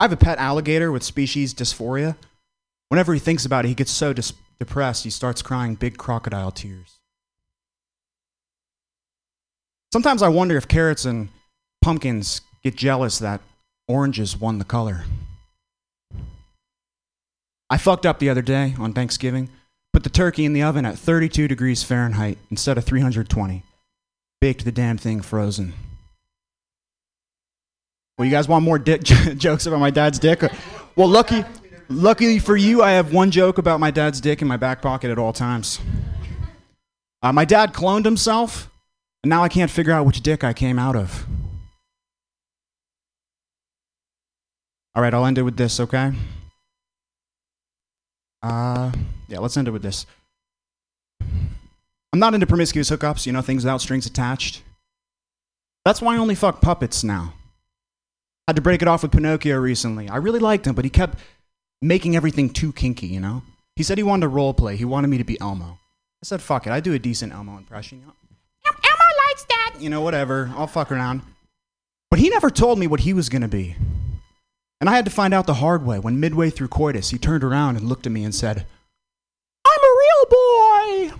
I 0.00 0.04
have 0.04 0.12
a 0.12 0.16
pet 0.16 0.38
alligator 0.38 0.92
with 0.92 1.02
species 1.02 1.52
dysphoria. 1.52 2.16
Whenever 2.88 3.12
he 3.12 3.20
thinks 3.20 3.44
about 3.44 3.64
it, 3.64 3.68
he 3.68 3.74
gets 3.74 3.90
so 3.90 4.12
dis- 4.12 4.32
depressed 4.58 5.04
he 5.04 5.10
starts 5.10 5.42
crying 5.42 5.74
big 5.74 5.98
crocodile 5.98 6.50
tears. 6.50 6.98
Sometimes 9.92 10.22
I 10.22 10.28
wonder 10.28 10.56
if 10.56 10.68
carrots 10.68 11.04
and 11.04 11.30
pumpkins 11.82 12.42
get 12.62 12.76
jealous 12.76 13.18
that 13.18 13.40
oranges 13.88 14.36
won 14.36 14.58
the 14.58 14.64
color. 14.64 15.04
I 17.70 17.76
fucked 17.76 18.06
up 18.06 18.18
the 18.18 18.30
other 18.30 18.42
day 18.42 18.74
on 18.78 18.92
Thanksgiving. 18.92 19.50
Put 19.92 20.04
the 20.04 20.10
turkey 20.10 20.44
in 20.44 20.52
the 20.52 20.62
oven 20.62 20.86
at 20.86 20.98
32 20.98 21.48
degrees 21.48 21.82
Fahrenheit 21.82 22.38
instead 22.50 22.78
of 22.78 22.84
320. 22.84 23.62
Baked 24.40 24.64
the 24.64 24.72
damn 24.72 24.96
thing 24.96 25.20
frozen. 25.20 25.74
Well, 28.18 28.26
you 28.26 28.32
guys 28.32 28.48
want 28.48 28.64
more 28.64 28.80
dick 28.80 29.02
jokes 29.36 29.66
about 29.66 29.78
my 29.78 29.90
dad's 29.90 30.18
dick? 30.18 30.42
Well, 30.96 31.06
lucky, 31.06 31.44
luckily 31.88 32.40
for 32.40 32.56
you, 32.56 32.82
I 32.82 32.90
have 32.90 33.12
one 33.12 33.30
joke 33.30 33.58
about 33.58 33.78
my 33.78 33.92
dad's 33.92 34.20
dick 34.20 34.42
in 34.42 34.48
my 34.48 34.56
back 34.56 34.82
pocket 34.82 35.12
at 35.12 35.18
all 35.18 35.32
times. 35.32 35.78
Uh, 37.22 37.32
my 37.32 37.44
dad 37.44 37.72
cloned 37.72 38.04
himself, 38.04 38.68
and 39.22 39.30
now 39.30 39.44
I 39.44 39.48
can't 39.48 39.70
figure 39.70 39.92
out 39.92 40.04
which 40.04 40.20
dick 40.20 40.42
I 40.42 40.52
came 40.52 40.80
out 40.80 40.96
of. 40.96 41.26
All 44.96 45.02
right, 45.02 45.14
I'll 45.14 45.24
end 45.24 45.38
it 45.38 45.42
with 45.42 45.56
this, 45.56 45.78
okay? 45.78 46.12
Uh, 48.42 48.90
yeah, 49.28 49.38
let's 49.38 49.56
end 49.56 49.68
it 49.68 49.70
with 49.70 49.82
this. 49.82 50.06
I'm 51.20 52.18
not 52.18 52.34
into 52.34 52.48
promiscuous 52.48 52.90
hookups, 52.90 53.26
you 53.26 53.32
know, 53.32 53.42
things 53.42 53.62
without 53.62 53.80
strings 53.80 54.06
attached. 54.06 54.62
That's 55.84 56.02
why 56.02 56.16
I 56.16 56.18
only 56.18 56.34
fuck 56.34 56.60
puppets 56.60 57.04
now. 57.04 57.34
Had 58.48 58.56
to 58.56 58.62
break 58.62 58.80
it 58.80 58.88
off 58.88 59.02
with 59.02 59.12
Pinocchio 59.12 59.58
recently. 59.58 60.08
I 60.08 60.16
really 60.16 60.38
liked 60.38 60.66
him, 60.66 60.74
but 60.74 60.86
he 60.86 60.90
kept 60.90 61.18
making 61.82 62.16
everything 62.16 62.48
too 62.48 62.72
kinky, 62.72 63.06
you 63.06 63.20
know? 63.20 63.42
He 63.76 63.82
said 63.82 63.98
he 63.98 64.02
wanted 64.02 64.22
to 64.22 64.28
role 64.28 64.54
play. 64.54 64.74
He 64.74 64.86
wanted 64.86 65.08
me 65.08 65.18
to 65.18 65.24
be 65.24 65.38
Elmo. 65.38 65.66
I 65.66 66.24
said, 66.24 66.40
fuck 66.40 66.66
it. 66.66 66.72
I 66.72 66.80
do 66.80 66.94
a 66.94 66.98
decent 66.98 67.34
Elmo 67.34 67.58
impression. 67.58 67.98
You 68.00 68.06
know? 68.06 68.14
Elmo 68.64 69.04
likes 69.28 69.44
that. 69.50 69.74
You 69.80 69.90
know, 69.90 70.00
whatever. 70.00 70.50
I'll 70.56 70.66
fuck 70.66 70.90
around. 70.90 71.20
But 72.10 72.20
he 72.20 72.30
never 72.30 72.48
told 72.48 72.78
me 72.78 72.86
what 72.86 73.00
he 73.00 73.12
was 73.12 73.28
going 73.28 73.42
to 73.42 73.48
be. 73.48 73.76
And 74.80 74.88
I 74.88 74.96
had 74.96 75.04
to 75.04 75.10
find 75.10 75.34
out 75.34 75.46
the 75.46 75.52
hard 75.52 75.84
way 75.84 75.98
when 75.98 76.18
midway 76.18 76.48
through 76.48 76.68
coitus, 76.68 77.10
he 77.10 77.18
turned 77.18 77.44
around 77.44 77.76
and 77.76 77.86
looked 77.86 78.06
at 78.06 78.12
me 78.12 78.24
and 78.24 78.34
said, 78.34 78.64
I'm 79.66 79.82
a 79.82 79.94
real 80.00 80.24
boy. 81.10 81.12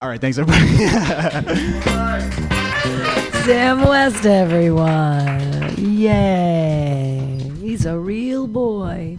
All 0.00 0.08
right, 0.08 0.20
thanks, 0.20 0.38
everybody. 0.38 0.68
Sam 3.44 3.80
West, 3.80 4.24
everyone. 4.24 5.74
Yay. 5.76 7.50
He's 7.60 7.84
a 7.84 7.98
real 7.98 8.46
boy. 8.46 9.18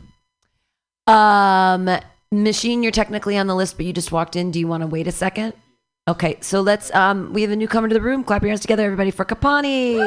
Um, 1.08 1.90
Machine, 2.32 2.84
you're 2.84 2.94
technically 2.94 3.38
on 3.38 3.48
the 3.48 3.56
list, 3.56 3.76
but 3.76 3.86
you 3.86 3.92
just 3.92 4.14
walked 4.14 4.38
in. 4.38 4.52
Do 4.52 4.60
you 4.60 4.68
want 4.68 4.82
to 4.82 4.88
wait 4.88 5.08
a 5.08 5.12
second? 5.12 5.54
Okay, 6.08 6.38
so 6.40 6.62
let's, 6.62 6.94
um, 6.96 7.34
we 7.34 7.42
have 7.42 7.52
a 7.52 7.56
newcomer 7.58 7.90
to 7.90 7.94
the 7.94 8.02
room. 8.02 8.24
Clap 8.24 8.44
your 8.44 8.50
hands 8.50 8.62
together, 8.62 8.86
everybody, 8.86 9.12
for 9.12 9.26
Kapani. 9.26 10.00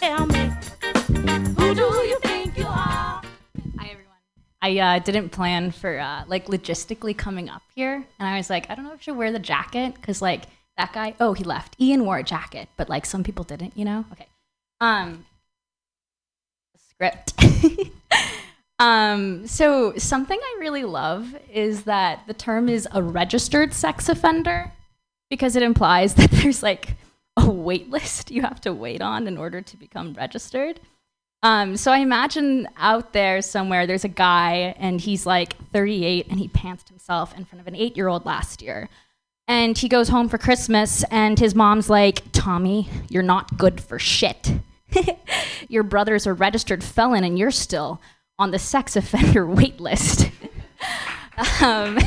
Tell 0.00 0.26
me, 0.26 0.50
who 1.58 1.74
do 1.74 1.82
you 1.82 2.18
think 2.22 2.56
you 2.56 2.66
are? 2.66 3.22
I 4.62 4.78
uh, 4.78 4.98
didn't 4.98 5.30
plan 5.30 5.70
for 5.70 5.98
uh, 5.98 6.24
like 6.26 6.46
logistically 6.46 7.16
coming 7.16 7.48
up 7.48 7.62
here, 7.74 7.94
and 7.94 8.28
I 8.28 8.36
was 8.36 8.50
like, 8.50 8.68
I 8.68 8.74
don't 8.74 8.84
know 8.84 8.92
if 8.92 9.00
I 9.00 9.02
should 9.02 9.16
wear 9.16 9.32
the 9.32 9.38
jacket 9.38 9.94
because 9.94 10.20
like 10.20 10.44
that 10.76 10.92
guy. 10.92 11.14
Oh, 11.18 11.32
he 11.32 11.44
left. 11.44 11.76
Ian 11.80 12.04
wore 12.04 12.18
a 12.18 12.22
jacket, 12.22 12.68
but 12.76 12.88
like 12.88 13.06
some 13.06 13.24
people 13.24 13.44
didn't. 13.44 13.76
You 13.76 13.84
know? 13.84 14.04
Okay. 14.12 14.26
Um. 14.80 15.24
Script. 16.90 17.32
um. 18.78 19.46
So 19.46 19.94
something 19.96 20.38
I 20.38 20.56
really 20.60 20.84
love 20.84 21.34
is 21.50 21.84
that 21.84 22.26
the 22.26 22.34
term 22.34 22.68
is 22.68 22.86
a 22.92 23.02
registered 23.02 23.72
sex 23.72 24.10
offender 24.10 24.72
because 25.30 25.56
it 25.56 25.62
implies 25.62 26.14
that 26.16 26.30
there's 26.30 26.62
like 26.62 26.96
a 27.40 27.50
wait 27.50 27.90
list 27.90 28.30
you 28.30 28.42
have 28.42 28.60
to 28.62 28.72
wait 28.72 29.00
on 29.02 29.26
in 29.26 29.36
order 29.36 29.60
to 29.60 29.76
become 29.76 30.14
registered. 30.14 30.80
Um, 31.42 31.76
so 31.76 31.90
I 31.90 31.98
imagine 31.98 32.68
out 32.76 33.12
there 33.12 33.40
somewhere 33.40 33.86
there's 33.86 34.04
a 34.04 34.08
guy 34.08 34.74
and 34.78 35.00
he's 35.00 35.24
like 35.24 35.56
38 35.72 36.28
and 36.28 36.38
he 36.38 36.48
pantsed 36.48 36.88
himself 36.88 37.36
in 37.36 37.44
front 37.44 37.60
of 37.60 37.66
an 37.66 37.74
eight 37.74 37.96
year 37.96 38.08
old 38.08 38.26
last 38.26 38.60
year. 38.60 38.88
And 39.48 39.76
he 39.76 39.88
goes 39.88 40.08
home 40.08 40.28
for 40.28 40.38
Christmas 40.38 41.02
and 41.10 41.38
his 41.38 41.54
mom's 41.54 41.90
like, 41.90 42.22
Tommy, 42.32 42.88
you're 43.08 43.22
not 43.22 43.56
good 43.56 43.80
for 43.80 43.98
shit. 43.98 44.52
Your 45.68 45.82
brother's 45.82 46.26
a 46.26 46.32
registered 46.32 46.84
felon 46.84 47.24
and 47.24 47.38
you're 47.38 47.50
still 47.50 48.00
on 48.38 48.50
the 48.50 48.58
sex 48.58 48.94
offender 48.94 49.46
wait 49.48 49.80
list. 49.80 50.30
um, 51.62 51.98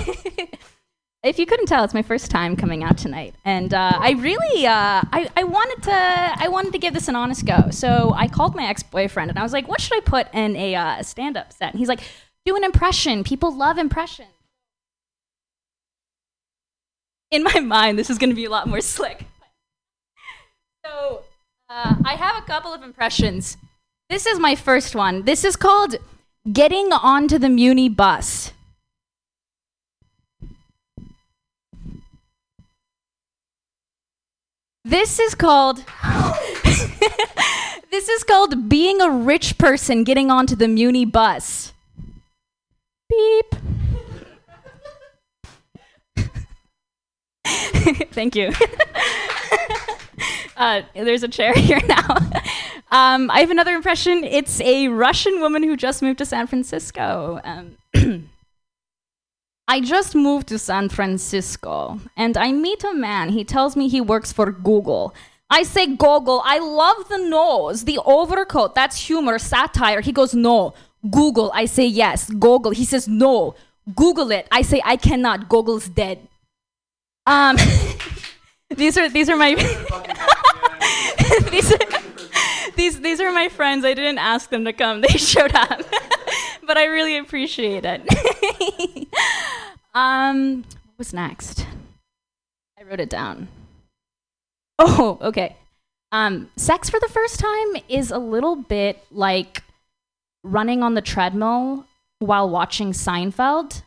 if 1.24 1.40
you 1.40 1.46
couldn't 1.46 1.68
tell, 1.68 1.86
it's 1.86 1.94
my 1.94 2.02
first 2.02 2.30
time 2.30 2.58
coming 2.58 2.84
out 2.84 2.98
tonight, 2.98 3.34
and 3.46 3.74
uh, 3.74 3.94
I 3.98 4.12
really, 4.12 4.68
uh, 4.68 5.02
I, 5.12 5.30
I 5.38 5.44
wanted 5.46 5.84
to, 5.84 5.94
I 5.94 6.50
wanted 6.50 6.74
to 6.74 6.80
give 6.80 6.94
this 6.94 7.08
an 7.08 7.16
honest 7.16 7.46
go. 7.46 7.70
So 7.72 8.14
I 8.14 8.28
called 8.28 8.56
my 8.56 8.66
ex-boyfriend, 8.66 9.30
and 9.30 9.40
I 9.40 9.44
was 9.44 9.54
like, 9.54 9.68
"What 9.70 9.80
should 9.80 9.98
I 9.98 10.02
put 10.02 10.28
in 10.34 10.58
a 10.58 10.76
uh, 10.76 11.02
stand-up 11.02 11.54
set?" 11.54 11.72
And 11.72 11.80
he's 11.80 11.88
like, 11.88 12.02
"Do 12.46 12.58
an 12.58 12.66
impression. 12.66 13.24
People 13.24 13.56
love 13.56 13.78
impressions." 13.78 14.28
In 17.32 17.44
my 17.44 17.60
mind, 17.62 17.98
this 17.98 18.10
is 18.10 18.18
going 18.18 18.30
to 18.30 18.36
be 18.36 18.46
a 18.46 18.50
lot 18.50 18.68
more 18.68 18.82
slick. 18.82 19.26
So 20.86 21.24
uh, 21.70 21.96
I 22.04 22.16
have 22.16 22.36
a 22.36 22.46
couple 22.46 22.74
of 22.74 22.84
impressions. 22.84 23.56
This 24.10 24.26
is 24.26 24.40
my 24.40 24.56
first 24.56 24.94
one. 24.94 25.24
This 25.24 25.46
is 25.46 25.56
called 25.56 25.96
"Getting 26.52 26.92
Onto 26.92 27.38
the 27.38 27.50
Muni 27.50 27.88
Bus." 27.88 28.52
This 34.86 35.20
is 35.20 35.34
called 35.34 35.84
This 37.94 38.10
is 38.10 38.24
called 38.24 38.68
being 38.68 39.02
a 39.02 39.10
rich 39.10 39.60
person 39.60 40.04
getting 40.04 40.32
onto 40.32 40.56
the 40.56 40.68
Muni 40.68 41.06
bus. 41.06 41.74
Beep. 43.08 43.56
Thank 48.12 48.36
you. 48.36 48.52
uh, 50.58 50.82
there's 50.96 51.22
a 51.22 51.28
chair 51.28 51.54
here 51.54 51.82
now. 51.88 52.16
Um, 52.92 53.30
I 53.30 53.42
have 53.42 53.52
another 53.52 53.76
impression. 53.76 54.24
It's 54.24 54.60
a 54.62 54.88
Russian 54.88 55.40
woman 55.40 55.62
who 55.62 55.78
just 55.78 56.02
moved 56.02 56.18
to 56.18 56.26
San 56.26 56.48
Francisco. 56.48 57.40
Um, 57.44 57.78
I 59.68 59.80
just 59.80 60.14
moved 60.14 60.48
to 60.50 60.60
San 60.60 60.90
Francisco 60.90 62.00
and 62.18 62.38
I 62.38 62.52
meet 62.52 62.84
a 62.84 62.94
man. 62.94 63.30
He 63.30 63.44
tells 63.44 63.76
me 63.76 63.88
he 63.88 64.02
works 64.02 64.32
for 64.34 64.52
Google. 64.52 65.16
I 65.50 65.64
say, 65.64 65.88
Gogol, 65.96 66.42
I 66.44 66.60
love 66.60 67.08
the 67.10 67.18
nose, 67.20 67.86
the 67.86 68.00
overcoat. 68.06 68.76
That's 68.76 68.98
humor, 69.08 69.38
satire. 69.40 70.02
He 70.02 70.12
goes, 70.12 70.34
No. 70.34 70.74
Google. 71.10 71.52
I 71.54 71.66
say, 71.66 71.86
Yes. 71.86 72.30
Gogol. 72.30 72.72
He 72.72 72.86
says, 72.86 73.08
No. 73.08 73.56
Google 73.96 74.32
it. 74.32 74.48
I 74.52 74.64
say, 74.64 74.82
I 74.84 74.96
cannot. 74.96 75.50
Gogol's 75.50 75.88
dead. 75.88 76.28
Um, 77.26 77.58
these 78.70 78.98
are 78.98 79.08
these 79.10 79.30
are 79.30 79.38
my 79.38 79.54
these 81.52 81.72
are, 81.72 81.78
these 82.76 83.02
these 83.02 83.20
are 83.20 83.32
my 83.32 83.50
friends. 83.50 83.86
I 83.86 83.94
didn't 83.94 84.18
ask 84.18 84.50
them 84.50 84.66
to 84.66 84.74
come. 84.74 85.02
They 85.08 85.18
showed 85.18 85.54
up, 85.54 85.82
but 86.68 86.78
I 86.78 86.86
really 86.86 87.18
appreciate 87.18 87.84
it. 87.86 88.02
um, 89.94 90.62
what 90.62 90.98
was 90.98 91.14
next? 91.14 91.66
I 92.80 92.84
wrote 92.84 93.00
it 93.00 93.10
down. 93.10 93.48
Oh, 94.80 95.18
okay. 95.22 95.56
Um, 96.12 96.50
sex 96.56 96.90
for 96.90 97.00
the 97.00 97.10
first 97.10 97.40
time 97.40 97.82
is 97.90 98.12
a 98.12 98.18
little 98.18 98.56
bit 98.56 99.04
like 99.12 99.64
running 100.44 100.84
on 100.84 100.94
the 100.94 101.02
treadmill 101.02 101.86
while 102.20 102.50
watching 102.50 102.92
Seinfeld 102.92 103.82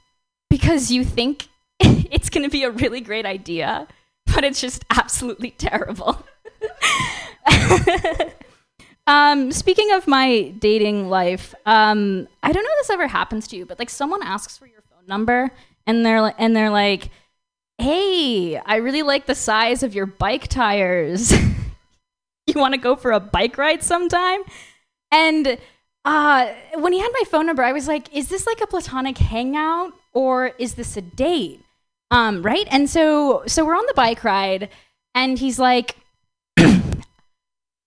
because 0.50 0.90
you 0.90 1.04
think 1.04 1.48
it's 1.80 2.30
going 2.30 2.42
to 2.42 2.50
be 2.50 2.64
a 2.64 2.70
really 2.70 3.00
great 3.00 3.26
idea, 3.26 3.86
but 4.26 4.44
it's 4.44 4.60
just 4.60 4.84
absolutely 4.90 5.52
terrible. 5.52 6.24
Um, 9.06 9.52
speaking 9.52 9.92
of 9.92 10.06
my 10.06 10.54
dating 10.58 11.08
life, 11.08 11.54
um, 11.64 12.26
I 12.42 12.52
don't 12.52 12.64
know 12.64 12.70
if 12.72 12.80
this 12.80 12.90
ever 12.90 13.06
happens 13.06 13.46
to 13.48 13.56
you, 13.56 13.64
but 13.64 13.78
like 13.78 13.90
someone 13.90 14.22
asks 14.22 14.58
for 14.58 14.66
your 14.66 14.82
phone 14.82 15.06
number 15.06 15.50
and 15.86 16.04
they're 16.04 16.22
li- 16.22 16.34
and 16.38 16.56
they're 16.56 16.70
like, 16.70 17.10
"Hey, 17.78 18.56
I 18.56 18.76
really 18.76 19.02
like 19.02 19.26
the 19.26 19.34
size 19.34 19.82
of 19.82 19.94
your 19.94 20.06
bike 20.06 20.48
tires. 20.48 21.32
you 22.46 22.54
want 22.54 22.74
to 22.74 22.80
go 22.80 22.96
for 22.96 23.12
a 23.12 23.20
bike 23.20 23.56
ride 23.58 23.82
sometime?" 23.82 24.40
And 25.12 25.58
uh, 26.04 26.52
when 26.74 26.92
he 26.92 26.98
had 26.98 27.10
my 27.12 27.22
phone 27.28 27.46
number, 27.46 27.62
I 27.62 27.72
was 27.72 27.86
like, 27.86 28.12
"Is 28.14 28.28
this 28.28 28.46
like 28.46 28.60
a 28.60 28.66
platonic 28.66 29.18
hangout 29.18 29.92
or 30.14 30.48
is 30.58 30.74
this 30.74 30.96
a 30.96 31.02
date?" 31.02 31.60
Um, 32.10 32.42
right? 32.42 32.66
And 32.70 32.88
so, 32.88 33.42
so 33.46 33.64
we're 33.64 33.76
on 33.76 33.86
the 33.86 33.94
bike 33.94 34.24
ride, 34.24 34.68
and 35.14 35.38
he's 35.38 35.58
like, 35.58 35.96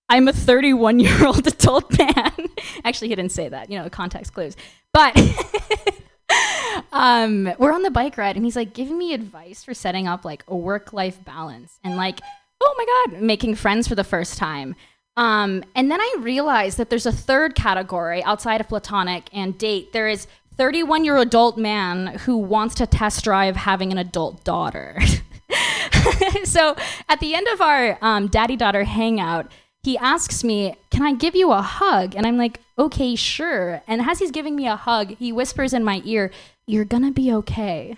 "I'm 0.10 0.27
a 0.27 0.34
31 0.34 0.99
year 0.99 1.26
old 1.26 1.48
adult 1.53 1.98
man." 1.98 2.48
Actually, 2.84 3.10
he 3.10 3.15
didn't 3.15 3.31
say 3.31 3.49
that. 3.49 3.69
You 3.69 3.80
know, 3.80 3.90
context 3.90 4.34
clues. 4.34 4.56
But 4.94 5.18
um, 6.91 7.53
we're 7.57 7.73
on 7.73 7.84
the 7.84 7.91
bike 7.91 8.18
ride, 8.18 8.36
and 8.36 8.45
he's 8.45 8.56
like 8.56 8.73
giving 8.73 8.98
me 8.98 9.14
advice 9.14 9.64
for 9.64 9.73
setting 9.73 10.07
up 10.07 10.26
like 10.26 10.44
a 10.48 10.56
work 10.56 10.94
life 10.94 11.23
balance, 11.23 11.80
and 11.84 11.95
like, 11.95 12.19
oh 12.61 12.76
my 12.77 13.11
god, 13.11 13.22
making 13.22 13.56
friends 13.56 13.88
for 13.88 13.95
the 13.95 14.03
first 14.03 14.38
time. 14.38 14.76
Um, 15.18 15.65
and 15.76 15.91
then 15.91 15.99
I 15.99 16.15
realized 16.19 16.77
that 16.77 16.90
there's 16.90 17.06
a 17.06 17.11
third 17.11 17.53
category 17.53 18.23
outside 18.23 18.61
of 18.61 18.69
platonic 18.69 19.30
and 19.34 19.57
date. 19.57 19.91
There 19.91 20.07
is 20.07 20.27
31 20.56 21.03
year 21.06 21.18
adult 21.18 21.57
man 21.57 22.07
who 22.19 22.38
wants 22.38 22.76
to 22.76 22.86
test 22.88 23.23
drive 23.23 23.56
having 23.56 23.91
an 23.91 23.98
adult 23.98 24.44
daughter. 24.44 24.98
so 26.44 26.76
at 27.07 27.19
the 27.19 27.34
end 27.34 27.48
of 27.48 27.61
our 27.61 27.98
um, 28.02 28.27
daddy 28.27 28.56
daughter 28.56 28.84
hangout, 28.84 29.52
he 29.84 29.97
asks 29.97 30.43
me, 30.43 30.76
Can 30.89 31.03
I 31.03 31.14
give 31.14 31.35
you 31.35 31.51
a 31.51 31.61
hug? 31.61 32.15
And 32.15 32.26
I'm 32.26 32.38
like, 32.38 32.60
Okay, 32.77 33.15
sure. 33.15 33.81
And 33.88 34.01
as 34.01 34.19
he's 34.19 34.31
giving 34.31 34.56
me 34.56 34.68
a 34.68 34.76
hug, 34.76 35.15
he 35.18 35.31
whispers 35.31 35.73
in 35.73 35.84
my 35.84 36.01
ear, 36.06 36.31
You're 36.65 36.85
gonna 36.85 37.11
be 37.11 37.31
okay. 37.34 37.97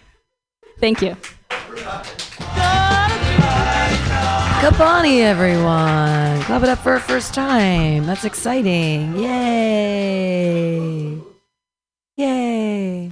Thank 0.80 1.02
you. 1.02 1.16
Kabani, 4.62 5.22
everyone. 5.22 6.42
Clap 6.44 6.62
it 6.64 6.70
up 6.70 6.80
for 6.80 6.94
her 6.94 7.00
first 7.00 7.34
time. 7.34 8.06
That's 8.06 8.26
exciting. 8.26 9.18
Yay. 9.18 10.52
Yay. 12.16 13.12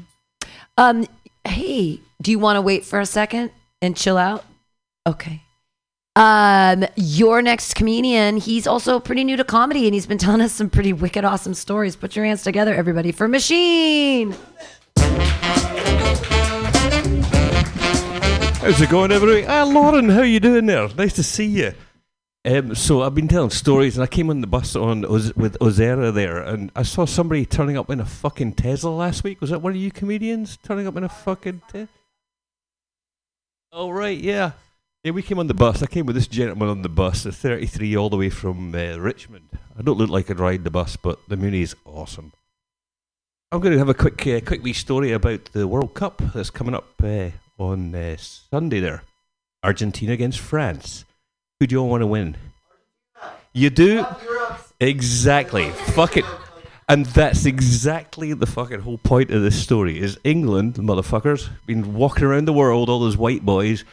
Um, 0.77 1.07
hey, 1.43 1.99
do 2.21 2.29
you 2.29 2.37
want 2.37 2.57
to 2.57 2.61
wait 2.61 2.85
for 2.85 2.99
a 2.99 3.05
second 3.05 3.49
and 3.81 3.97
chill 3.97 4.17
out? 4.17 4.45
Okay. 5.07 5.41
Um, 6.15 6.86
your 6.95 7.41
next 7.41 7.76
comedian, 7.76 8.38
he's 8.38 8.68
also 8.68 8.99
pretty 8.99 9.23
new 9.23 9.38
to 9.38 9.44
comedy 9.44 9.86
and 9.86 9.94
he's 9.94 10.06
been 10.07 10.18
telling 10.18 10.41
us 10.41 10.52
some 10.53 10.69
pretty 10.69 10.91
wicked 10.91 11.23
awesome 11.23 11.53
stories. 11.53 11.95
Put 11.95 12.15
your 12.15 12.26
hands 12.26 12.44
together, 12.44 12.73
everybody, 12.73 13.11
for 13.11 13.27
Machine. 13.27 14.36
How's 18.61 18.81
it 18.81 18.90
going, 18.90 19.11
everybody? 19.11 19.45
Ah, 19.48 19.64
Lauren, 19.64 20.10
how 20.10 20.22
you 20.22 20.40
doing 20.40 20.65
there? 20.65 20.90
Nice 20.90 21.14
to 21.14 21.23
see 21.23 21.45
you. 21.45 21.73
Um, 22.45 22.76
so 22.76 23.02
I've 23.03 23.15
been 23.15 23.27
telling 23.27 23.49
stories, 23.49 23.98
and 23.98 24.03
I 24.03 24.07
came 24.07 24.30
on 24.30 24.41
the 24.41 24.48
bus 24.48 24.76
on 24.76 25.06
Oz- 25.06 25.36
with 25.36 25.57
Ozera 25.60 26.14
there, 26.14 26.40
and 26.41 26.72
I 26.76 26.84
saw 26.84 27.06
somebody 27.06 27.45
turning 27.45 27.77
up 27.77 27.90
in 27.90 27.99
a 27.99 28.06
fucking 28.06 28.53
Tesla 28.53 28.90
last 28.90 29.23
week. 29.23 29.40
Was 29.41 29.49
that 29.49 29.61
one 29.61 29.72
of 29.73 29.77
you 29.77 29.91
comedians 29.91 30.57
turning 30.64 30.88
up 30.88 30.95
in 30.98 31.03
a 31.03 31.10
fucking 31.10 31.61
Tesla? 31.69 31.88
Oh 33.72 33.90
right, 33.91 34.18
yeah, 34.18 34.52
yeah. 35.03 35.11
We 35.11 35.21
came 35.21 35.39
on 35.39 35.47
the 35.47 35.53
bus. 35.53 35.81
I 35.81 35.88
came 35.88 36.05
with 36.05 36.15
this 36.15 36.27
gentleman 36.27 36.69
on 36.69 36.81
the 36.81 36.89
bus, 36.89 37.26
a 37.26 37.31
33, 37.31 37.95
all 37.95 38.09
the 38.09 38.17
way 38.17 38.30
from 38.30 38.73
uh, 38.76 38.97
Richmond. 38.97 39.49
I 39.77 39.81
don't 39.81 39.97
look 39.97 40.09
like 40.09 40.30
I'd 40.30 40.39
ride 40.39 40.63
the 40.63 40.71
bus, 40.71 40.95
but 40.95 41.19
the 41.27 41.38
Muni 41.38 41.61
is 41.61 41.76
awesome. 41.85 42.34
I'm 43.51 43.61
going 43.61 43.73
to 43.73 43.80
have 43.80 43.89
a 43.89 43.93
quick, 43.93 44.27
uh, 44.27 44.41
quick 44.41 44.63
wee 44.63 44.73
story 44.73 45.11
about 45.11 45.45
the 45.53 45.67
World 45.67 45.95
Cup 45.95 46.21
that's 46.34 46.51
coming 46.51 46.76
up 46.76 46.89
uh, 47.03 47.30
on 47.57 47.95
uh, 47.95 48.15
Sunday. 48.17 48.80
There, 48.80 49.03
Argentina 49.63 50.13
against 50.13 50.39
France. 50.39 51.05
Who 51.59 51.67
do 51.67 51.76
you 51.76 51.81
all 51.81 51.89
want 51.89 52.01
to 52.01 52.07
win? 52.07 52.38
You 53.53 53.69
do 53.69 54.05
exactly. 54.80 55.69
Fuck 55.71 56.17
it. 56.17 56.26
And 56.88 57.05
that's 57.07 57.45
exactly 57.45 58.34
the 58.34 58.45
fucking 58.45 58.81
whole 58.81 58.97
point 58.97 59.31
of 59.31 59.41
this 59.41 59.61
story. 59.61 59.99
Is 59.99 60.19
England, 60.23 60.76
motherfuckers, 60.76 61.49
been 61.65 61.93
walking 61.93 62.26
around 62.26 62.45
the 62.45 62.53
world, 62.53 62.89
all 62.89 62.99
those 62.99 63.17
white 63.17 63.45
boys, 63.45 63.84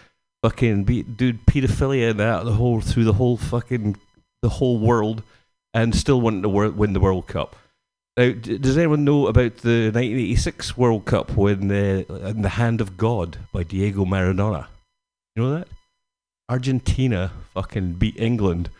fucking 0.42 0.84
be, 0.84 1.02
dude 1.02 1.46
pedophilia 1.46 2.10
and 2.10 2.20
that 2.20 2.44
the 2.44 2.52
whole 2.52 2.80
through 2.80 3.04
the 3.04 3.14
whole 3.14 3.36
fucking 3.36 3.96
the 4.42 4.48
whole 4.48 4.78
world, 4.78 5.22
and 5.74 5.94
still 5.94 6.20
wanting 6.20 6.42
to 6.42 6.48
win 6.48 6.92
the 6.92 7.00
World 7.00 7.26
Cup. 7.26 7.56
Now, 8.16 8.32
d- 8.32 8.58
does 8.58 8.78
anyone 8.78 9.04
know 9.04 9.26
about 9.26 9.58
the 9.58 9.90
1986 9.90 10.76
World 10.76 11.04
Cup 11.04 11.36
when 11.36 11.70
uh, 11.70 12.04
in 12.08 12.42
the 12.42 12.50
Hand 12.50 12.80
of 12.80 12.96
God 12.96 13.38
by 13.52 13.62
Diego 13.62 14.04
Maradona? 14.04 14.66
You 15.34 15.42
know 15.42 15.54
that? 15.58 15.68
Argentina 16.48 17.32
fucking 17.52 17.94
beat 17.94 18.18
England 18.18 18.70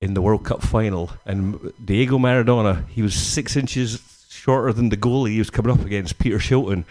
in 0.00 0.14
the 0.14 0.22
World 0.22 0.44
Cup 0.44 0.62
final, 0.62 1.10
and 1.24 1.72
Diego 1.82 2.18
Maradona, 2.18 2.86
he 2.88 3.00
was 3.00 3.14
six 3.14 3.56
inches 3.56 4.26
shorter 4.28 4.72
than 4.72 4.90
the 4.90 4.96
goalie 4.96 5.30
he 5.30 5.38
was 5.38 5.50
coming 5.50 5.72
up 5.72 5.84
against, 5.84 6.18
Peter 6.18 6.38
Shilton, 6.38 6.84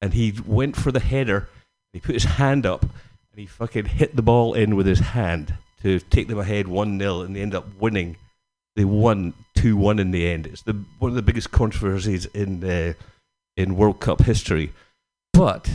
and 0.00 0.12
he 0.12 0.34
went 0.46 0.76
for 0.76 0.92
the 0.92 1.00
header. 1.00 1.48
He 1.92 2.00
put 2.00 2.14
his 2.14 2.24
hand 2.24 2.66
up, 2.66 2.84
and 3.32 3.40
he 3.40 3.46
fucking 3.46 3.86
hit 3.86 4.14
the 4.14 4.22
ball 4.22 4.52
in 4.52 4.76
with 4.76 4.86
his 4.86 4.98
hand 4.98 5.54
to 5.82 5.98
take 5.98 6.28
them 6.28 6.38
ahead 6.38 6.68
one 6.68 6.98
0 6.98 7.22
and 7.22 7.34
they 7.34 7.40
end 7.40 7.54
up 7.54 7.66
winning. 7.80 8.16
They 8.76 8.84
won 8.84 9.34
two 9.56 9.76
one 9.76 9.98
in 9.98 10.10
the 10.10 10.28
end. 10.28 10.46
It's 10.46 10.62
the 10.62 10.84
one 10.98 11.10
of 11.10 11.14
the 11.14 11.22
biggest 11.22 11.50
controversies 11.50 12.26
in 12.26 12.62
uh, 12.64 12.94
in 13.56 13.76
World 13.76 14.00
Cup 14.00 14.22
history. 14.22 14.72
But 15.32 15.70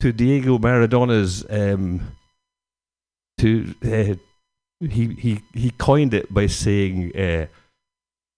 to 0.00 0.12
Diego 0.12 0.58
Maradona's 0.58 1.44
um, 1.48 2.16
to 3.38 3.74
uh, 3.84 4.14
he 4.86 5.14
he 5.14 5.42
he 5.54 5.70
coined 5.70 6.12
it 6.12 6.32
by 6.32 6.46
saying 6.46 7.16
uh, 7.16 7.46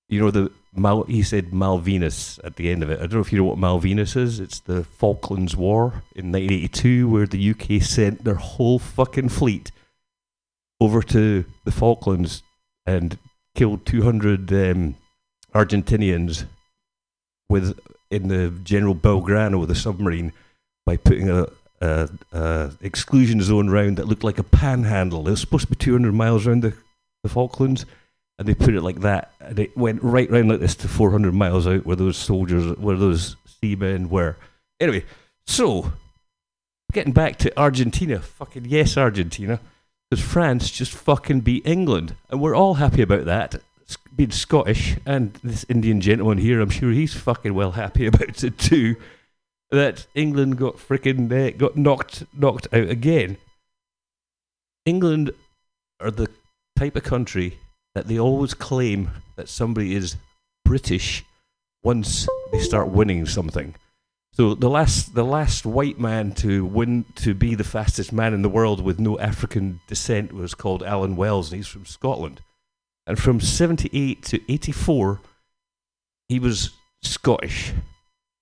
you 0.09 0.21
know 0.21 0.31
the 0.31 0.53
Mal 0.77 1.05
he 1.05 1.23
said 1.23 1.51
Malvinas 1.51 2.41
at 2.45 2.57
the 2.57 2.71
end 2.71 2.83
of 2.83 2.91
it. 2.91 2.99
I 2.99 3.03
don't 3.03 3.15
know 3.15 3.21
if 3.21 3.33
you 3.33 3.39
know 3.39 3.45
what 3.45 3.59
Malvinas 3.59 4.17
is. 4.17 4.41
It's 4.41 4.61
the 4.61 4.85
Falklands 4.85 5.57
War 5.57 6.03
in 6.15 6.33
1982 6.33 7.09
where 7.09 7.27
the 7.27 7.51
UK 7.51 7.83
sent 7.83 8.25
their 8.25 8.35
whole 8.35 8.79
fucking 8.79 9.29
fleet 9.29 9.71
over 10.81 11.03
to 11.03 11.45
the 11.65 11.73
Falklands 11.73 12.43
and 12.87 13.19
killed 13.55 13.87
200 13.87 14.53
um, 14.53 14.97
Argentinians 15.55 16.47
with 17.49 17.79
in 18.11 18.29
the 18.29 18.53
General 18.63 18.95
Belgrano, 18.95 19.67
the 19.67 19.75
submarine, 19.75 20.33
by 20.87 20.97
putting 20.97 21.31
a, 21.31 21.47
a, 21.81 22.09
a 22.33 22.71
exclusion 22.81 23.41
zone 23.43 23.71
round 23.71 23.97
that 23.97 24.07
looked 24.07 24.25
like 24.25 24.39
a 24.39 24.45
panhandle. 24.45 25.27
It 25.27 25.33
was 25.33 25.41
supposed 25.41 25.65
to 25.65 25.71
be 25.71 25.77
200 25.77 26.13
miles 26.13 26.47
around 26.47 26.63
the, 26.63 26.75
the 27.23 27.29
Falklands, 27.29 27.87
and 28.39 28.49
they 28.49 28.55
put 28.55 28.75
it 28.75 28.83
like 28.83 29.01
that, 29.01 29.33
and 29.41 29.59
it 29.59 29.77
went 29.77 30.03
right 30.03 30.31
round 30.31 30.49
like 30.49 30.61
this 30.61 30.75
to 30.77 30.89
400 30.89 31.33
miles 31.33 31.67
out, 31.67 31.87
where 31.87 31.97
those 31.97 32.17
soldiers, 32.17 32.77
where 32.79 32.97
those 32.97 33.37
seamen 33.61 34.09
were. 34.09 34.37
Anyway, 34.81 35.05
so 35.47 35.93
getting 36.93 37.13
back 37.13 37.37
to 37.39 37.59
Argentina, 37.59 38.19
fucking 38.21 38.65
yes, 38.65 38.97
Argentina, 38.97 39.61
because 40.11 40.25
France 40.25 40.71
just 40.71 40.93
fucking 40.93 41.41
beat 41.41 41.67
England, 41.67 42.17
and 42.29 42.41
we're 42.41 42.57
all 42.57 42.75
happy 42.75 43.03
about 43.03 43.25
that. 43.27 43.57
Being 44.17 44.31
Scottish, 44.31 44.97
and 45.05 45.35
this 45.43 45.67
Indian 45.69 46.01
gentleman 46.01 46.39
here, 46.39 46.61
I'm 46.61 46.71
sure 46.71 46.91
he's 46.91 47.15
fucking 47.15 47.55
well 47.55 47.73
happy 47.73 48.07
about 48.09 48.43
it 48.43 48.59
too. 48.59 48.97
That 49.71 50.07
England 50.15 50.57
got 50.57 50.77
freaking 50.77 51.31
uh, 51.33 51.57
got 51.57 51.77
knocked 51.77 52.25
knocked 52.37 52.69
out 52.73 52.89
again. 52.89 53.37
England 54.87 55.33
are 56.01 56.11
the 56.11 56.29
type 56.77 56.97
of 56.97 57.03
country 57.03 57.59
that 57.95 58.09
they 58.09 58.19
always 58.19 58.55
claim 58.55 59.11
that 59.37 59.49
somebody 59.49 59.95
is 59.95 60.17
British 60.65 61.25
once 61.83 62.27
they 62.53 62.61
start 62.61 62.89
winning 62.89 63.27
something. 63.27 63.75
So 64.33 64.55
the 64.55 64.71
last 64.71 65.15
the 65.15 65.25
last 65.25 65.65
white 65.65 66.01
man 66.01 66.33
to 66.37 66.65
win 66.65 67.05
to 67.17 67.35
be 67.35 67.55
the 67.55 67.63
fastest 67.63 68.13
man 68.13 68.35
in 68.35 68.43
the 68.43 68.49
world 68.49 68.83
with 68.83 68.99
no 68.99 69.19
African 69.19 69.81
descent 69.87 70.33
was 70.33 70.55
called 70.55 70.83
Allan 70.83 71.15
Wells, 71.15 71.53
and 71.53 71.59
he's 71.59 71.69
from 71.69 71.87
Scotland. 71.87 72.41
And 73.07 73.19
from 73.19 73.41
seventy 73.41 73.91
eight 73.93 74.25
to 74.25 74.41
eighty 74.53 74.73
four, 74.73 75.21
he 76.29 76.41
was 76.41 76.71
Scottish 77.03 77.73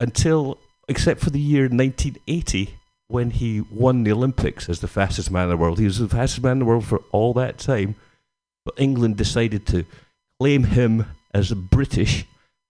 until 0.00 0.58
except 0.88 1.20
for 1.20 1.30
the 1.30 1.40
year 1.40 1.68
nineteen 1.68 2.16
eighty 2.26 2.78
when 3.08 3.30
he 3.30 3.60
won 3.60 4.04
the 4.04 4.12
Olympics 4.12 4.70
as 4.70 4.80
the 4.80 4.88
fastest 4.88 5.30
man 5.30 5.44
in 5.44 5.50
the 5.50 5.56
world. 5.58 5.78
He 5.78 5.84
was 5.84 5.98
the 5.98 6.08
fastest 6.08 6.42
man 6.42 6.52
in 6.52 6.58
the 6.60 6.64
world 6.64 6.86
for 6.86 7.02
all 7.12 7.34
that 7.34 7.58
time. 7.58 7.96
But 8.64 8.74
England 8.78 9.16
decided 9.16 9.66
to 9.68 9.84
claim 10.38 10.64
him 10.64 11.06
as 11.34 11.52
British 11.52 12.26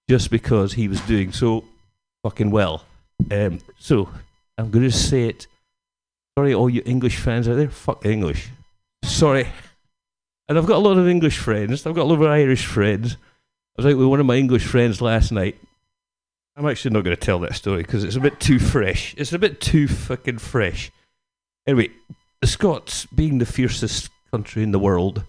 just 0.09 0.31
because 0.31 0.75
he 0.75 0.89
was 0.89 1.01
doing 1.03 1.33
so 1.33 1.65
fucking 2.23 2.51
well. 2.51 2.85
Um, 3.31 3.61
so 3.79 4.09
I'm 4.59 4.71
going 4.71 4.85
to 4.85 4.97
say 4.97 5.29
it. 5.29 5.47
Sorry, 6.37 6.55
all 6.55 6.71
you 6.71 6.83
English 6.85 7.19
fans 7.19 7.49
out 7.49 7.57
there. 7.57 7.69
Fuck 7.69 8.07
English. 8.07 8.49
Sorry. 9.05 9.49
And 10.49 10.59
I've 10.59 10.67
got 10.67 10.77
a 10.77 10.87
lot 10.87 10.99
of 10.99 11.09
English 11.09 11.39
friends. 11.39 11.87
I've 11.87 11.95
got 11.95 12.03
a 12.03 12.11
lot 12.11 12.23
of 12.23 12.23
Irish 12.23 12.67
friends. 12.67 13.17
I 13.79 13.83
was 13.83 13.87
out 13.87 13.99
with 13.99 14.07
one 14.07 14.21
of 14.21 14.27
my 14.27 14.37
English 14.37 14.67
friends 14.67 15.01
last 15.01 15.33
night. 15.33 15.59
I'm 16.57 16.67
actually 16.67 16.91
not 16.93 17.05
going 17.05 17.17
to 17.17 17.21
tell 17.21 17.39
that 17.41 17.55
story 17.55 17.83
because 17.83 18.05
it's 18.05 18.17
a 18.17 18.21
bit 18.21 18.39
too 18.39 18.59
fresh. 18.59 19.15
It's 19.17 19.33
a 19.33 19.39
bit 19.39 19.61
too 19.61 19.89
fucking 19.89 20.39
fresh. 20.39 20.91
Anyway, 21.67 21.91
the 22.41 22.47
Scots, 22.47 23.07
being 23.07 23.39
the 23.39 23.47
fiercest 23.47 24.11
country 24.31 24.63
in 24.63 24.73
the 24.73 24.79
world, 24.79 25.25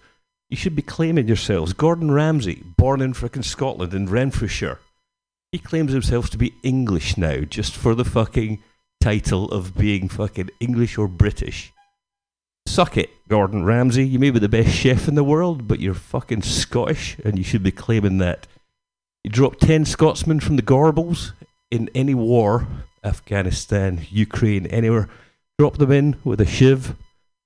you 0.54 0.56
should 0.56 0.76
be 0.76 0.82
claiming 0.82 1.26
yourselves. 1.26 1.72
Gordon 1.72 2.12
Ramsay, 2.12 2.62
born 2.76 3.00
in 3.00 3.12
frickin' 3.12 3.42
Scotland 3.42 3.92
in 3.92 4.06
Renfrewshire, 4.06 4.78
he 5.50 5.58
claims 5.58 5.90
himself 5.90 6.30
to 6.30 6.38
be 6.38 6.54
English 6.62 7.16
now, 7.16 7.40
just 7.40 7.74
for 7.74 7.96
the 7.96 8.04
fucking 8.04 8.62
title 9.00 9.50
of 9.50 9.76
being 9.76 10.08
fucking 10.08 10.50
English 10.60 10.96
or 10.96 11.08
British. 11.08 11.72
Suck 12.66 12.96
it, 12.96 13.10
Gordon 13.26 13.64
Ramsay. 13.64 14.06
You 14.06 14.20
may 14.20 14.30
be 14.30 14.38
the 14.38 14.48
best 14.48 14.70
chef 14.70 15.08
in 15.08 15.16
the 15.16 15.24
world, 15.24 15.66
but 15.66 15.80
you're 15.80 15.92
fucking 15.92 16.42
Scottish, 16.42 17.16
and 17.24 17.36
you 17.36 17.42
should 17.42 17.64
be 17.64 17.72
claiming 17.72 18.18
that. 18.18 18.46
You 19.24 19.32
dropped 19.32 19.60
10 19.60 19.84
Scotsmen 19.84 20.38
from 20.38 20.54
the 20.54 20.62
Gorbals 20.62 21.32
in 21.72 21.90
any 21.96 22.14
war, 22.14 22.68
Afghanistan, 23.02 24.06
Ukraine, 24.08 24.66
anywhere. 24.66 25.08
Drop 25.58 25.78
them 25.78 25.90
in 25.90 26.14
with 26.22 26.40
a 26.40 26.46
shiv, 26.46 26.94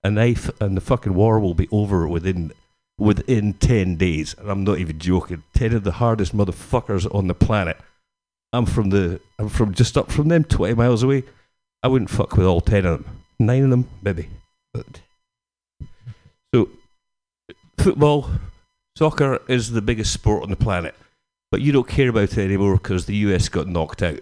a 0.04 0.10
knife, 0.10 0.50
and 0.60 0.76
the 0.76 0.82
fucking 0.82 1.14
war 1.14 1.40
will 1.40 1.54
be 1.54 1.68
over 1.72 2.06
within 2.06 2.52
within 2.98 3.54
10 3.54 3.96
days. 3.96 4.34
And 4.38 4.50
I'm 4.50 4.64
not 4.64 4.78
even 4.78 4.98
joking. 4.98 5.42
10 5.54 5.74
of 5.74 5.84
the 5.84 5.92
hardest 5.92 6.36
motherfuckers 6.36 7.12
on 7.14 7.28
the 7.28 7.34
planet. 7.34 7.78
I'm 8.52 8.66
from 8.66 8.90
the 8.90 9.20
I'm 9.38 9.48
from 9.48 9.74
just 9.74 9.96
up 9.96 10.10
from 10.10 10.28
them, 10.28 10.44
20 10.44 10.74
miles 10.74 11.02
away. 11.02 11.24
I 11.82 11.88
wouldn't 11.88 12.10
fuck 12.10 12.36
with 12.36 12.46
all 12.46 12.60
10 12.60 12.84
of 12.84 13.04
them. 13.04 13.22
Nine 13.38 13.64
of 13.64 13.70
them, 13.70 13.88
maybe. 14.02 14.28
But 14.72 15.00
so 16.54 16.70
football, 17.76 18.30
soccer 18.96 19.40
is 19.48 19.70
the 19.70 19.82
biggest 19.82 20.12
sport 20.12 20.42
on 20.42 20.50
the 20.50 20.56
planet. 20.56 20.94
But 21.50 21.60
you 21.60 21.72
don't 21.72 21.88
care 21.88 22.08
about 22.08 22.32
it 22.32 22.38
anymore 22.38 22.74
because 22.74 23.06
the 23.06 23.16
US 23.16 23.48
got 23.48 23.68
knocked 23.68 24.02
out. 24.02 24.20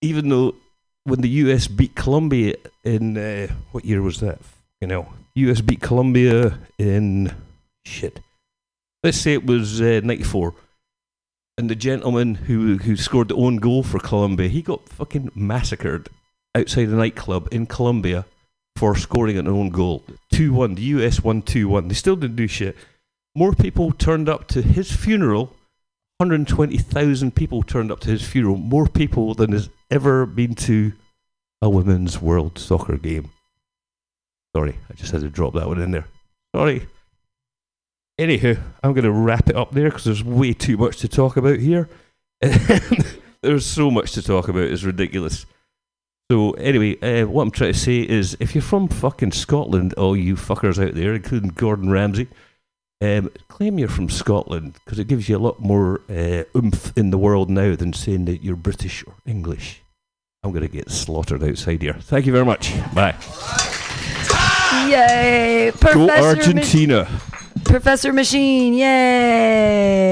Even 0.00 0.28
though 0.28 0.56
when 1.04 1.20
the 1.20 1.28
US 1.28 1.68
beat 1.68 1.94
Colombia 1.94 2.54
in 2.84 3.16
uh, 3.16 3.48
what 3.70 3.84
year 3.84 4.02
was 4.02 4.20
that? 4.20 4.38
You 4.80 4.88
know, 4.88 5.08
US 5.34 5.60
beat 5.60 5.80
Colombia 5.80 6.58
in 6.78 7.32
shit. 7.84 8.20
Let's 9.02 9.18
say 9.18 9.32
it 9.34 9.46
was 9.46 9.80
uh, 9.80 10.00
'94, 10.02 10.54
and 11.58 11.68
the 11.68 11.74
gentleman 11.74 12.34
who 12.34 12.78
who 12.78 12.96
scored 12.96 13.28
the 13.28 13.36
own 13.36 13.56
goal 13.56 13.82
for 13.82 13.98
Colombia, 13.98 14.48
he 14.48 14.62
got 14.62 14.88
fucking 14.88 15.30
massacred 15.34 16.08
outside 16.54 16.88
a 16.88 16.92
nightclub 16.92 17.48
in 17.50 17.66
Colombia 17.66 18.26
for 18.76 18.96
scoring 18.96 19.38
an 19.38 19.48
own 19.48 19.70
goal. 19.70 20.02
Two 20.32 20.52
one. 20.52 20.74
The 20.74 20.82
US 20.82 21.22
won 21.22 21.42
two 21.42 21.68
one. 21.68 21.88
They 21.88 21.94
still 21.94 22.16
didn't 22.16 22.36
do 22.36 22.46
shit. 22.46 22.76
More 23.34 23.54
people 23.54 23.92
turned 23.92 24.28
up 24.28 24.48
to 24.48 24.62
his 24.62 24.92
funeral. 24.92 25.54
120,000 26.18 27.34
people 27.34 27.62
turned 27.62 27.90
up 27.90 27.98
to 28.00 28.10
his 28.10 28.22
funeral. 28.22 28.56
More 28.56 28.86
people 28.86 29.34
than 29.34 29.52
has 29.52 29.70
ever 29.90 30.24
been 30.26 30.54
to 30.54 30.92
a 31.60 31.68
women's 31.68 32.20
world 32.20 32.58
soccer 32.58 32.96
game. 32.96 33.30
Sorry, 34.54 34.76
I 34.90 34.94
just 34.94 35.12
had 35.12 35.22
to 35.22 35.30
drop 35.30 35.54
that 35.54 35.66
one 35.66 35.80
in 35.80 35.90
there. 35.90 36.06
Sorry. 36.54 36.86
Anywho, 38.20 38.60
I'm 38.82 38.92
going 38.92 39.04
to 39.04 39.12
wrap 39.12 39.48
it 39.48 39.56
up 39.56 39.72
there 39.72 39.88
because 39.88 40.04
there's 40.04 40.24
way 40.24 40.52
too 40.52 40.76
much 40.76 40.98
to 40.98 41.08
talk 41.08 41.36
about 41.36 41.58
here. 41.58 41.88
there's 43.42 43.66
so 43.66 43.90
much 43.90 44.12
to 44.12 44.22
talk 44.22 44.48
about, 44.48 44.64
it's 44.64 44.84
ridiculous. 44.84 45.46
So, 46.30 46.52
anyway, 46.52 46.98
uh, 47.00 47.26
what 47.26 47.42
I'm 47.42 47.50
trying 47.50 47.72
to 47.72 47.78
say 47.78 48.00
is 48.00 48.36
if 48.38 48.54
you're 48.54 48.62
from 48.62 48.88
fucking 48.88 49.32
Scotland, 49.32 49.94
all 49.94 50.16
you 50.16 50.34
fuckers 50.34 50.82
out 50.82 50.94
there, 50.94 51.14
including 51.14 51.50
Gordon 51.50 51.90
Ramsay, 51.90 52.28
um, 53.02 53.30
claim 53.48 53.78
you're 53.78 53.88
from 53.88 54.08
Scotland 54.08 54.78
because 54.84 54.98
it 54.98 55.08
gives 55.08 55.28
you 55.28 55.36
a 55.36 55.38
lot 55.38 55.60
more 55.60 56.02
uh, 56.08 56.44
oomph 56.56 56.96
in 56.96 57.10
the 57.10 57.18
world 57.18 57.50
now 57.50 57.74
than 57.74 57.92
saying 57.92 58.26
that 58.26 58.42
you're 58.42 58.56
British 58.56 59.04
or 59.06 59.14
English. 59.26 59.82
I'm 60.44 60.52
going 60.52 60.62
to 60.62 60.68
get 60.68 60.90
slaughtered 60.90 61.42
outside 61.42 61.82
here. 61.82 61.94
Thank 61.94 62.26
you 62.26 62.32
very 62.32 62.44
much. 62.44 62.72
Bye. 62.94 63.16
Yay! 64.88 65.70
Professor 65.72 66.06
Go 66.06 66.08
Argentina. 66.08 67.08
Professor 67.72 68.12
Machine, 68.12 68.74
yay! 68.74 70.04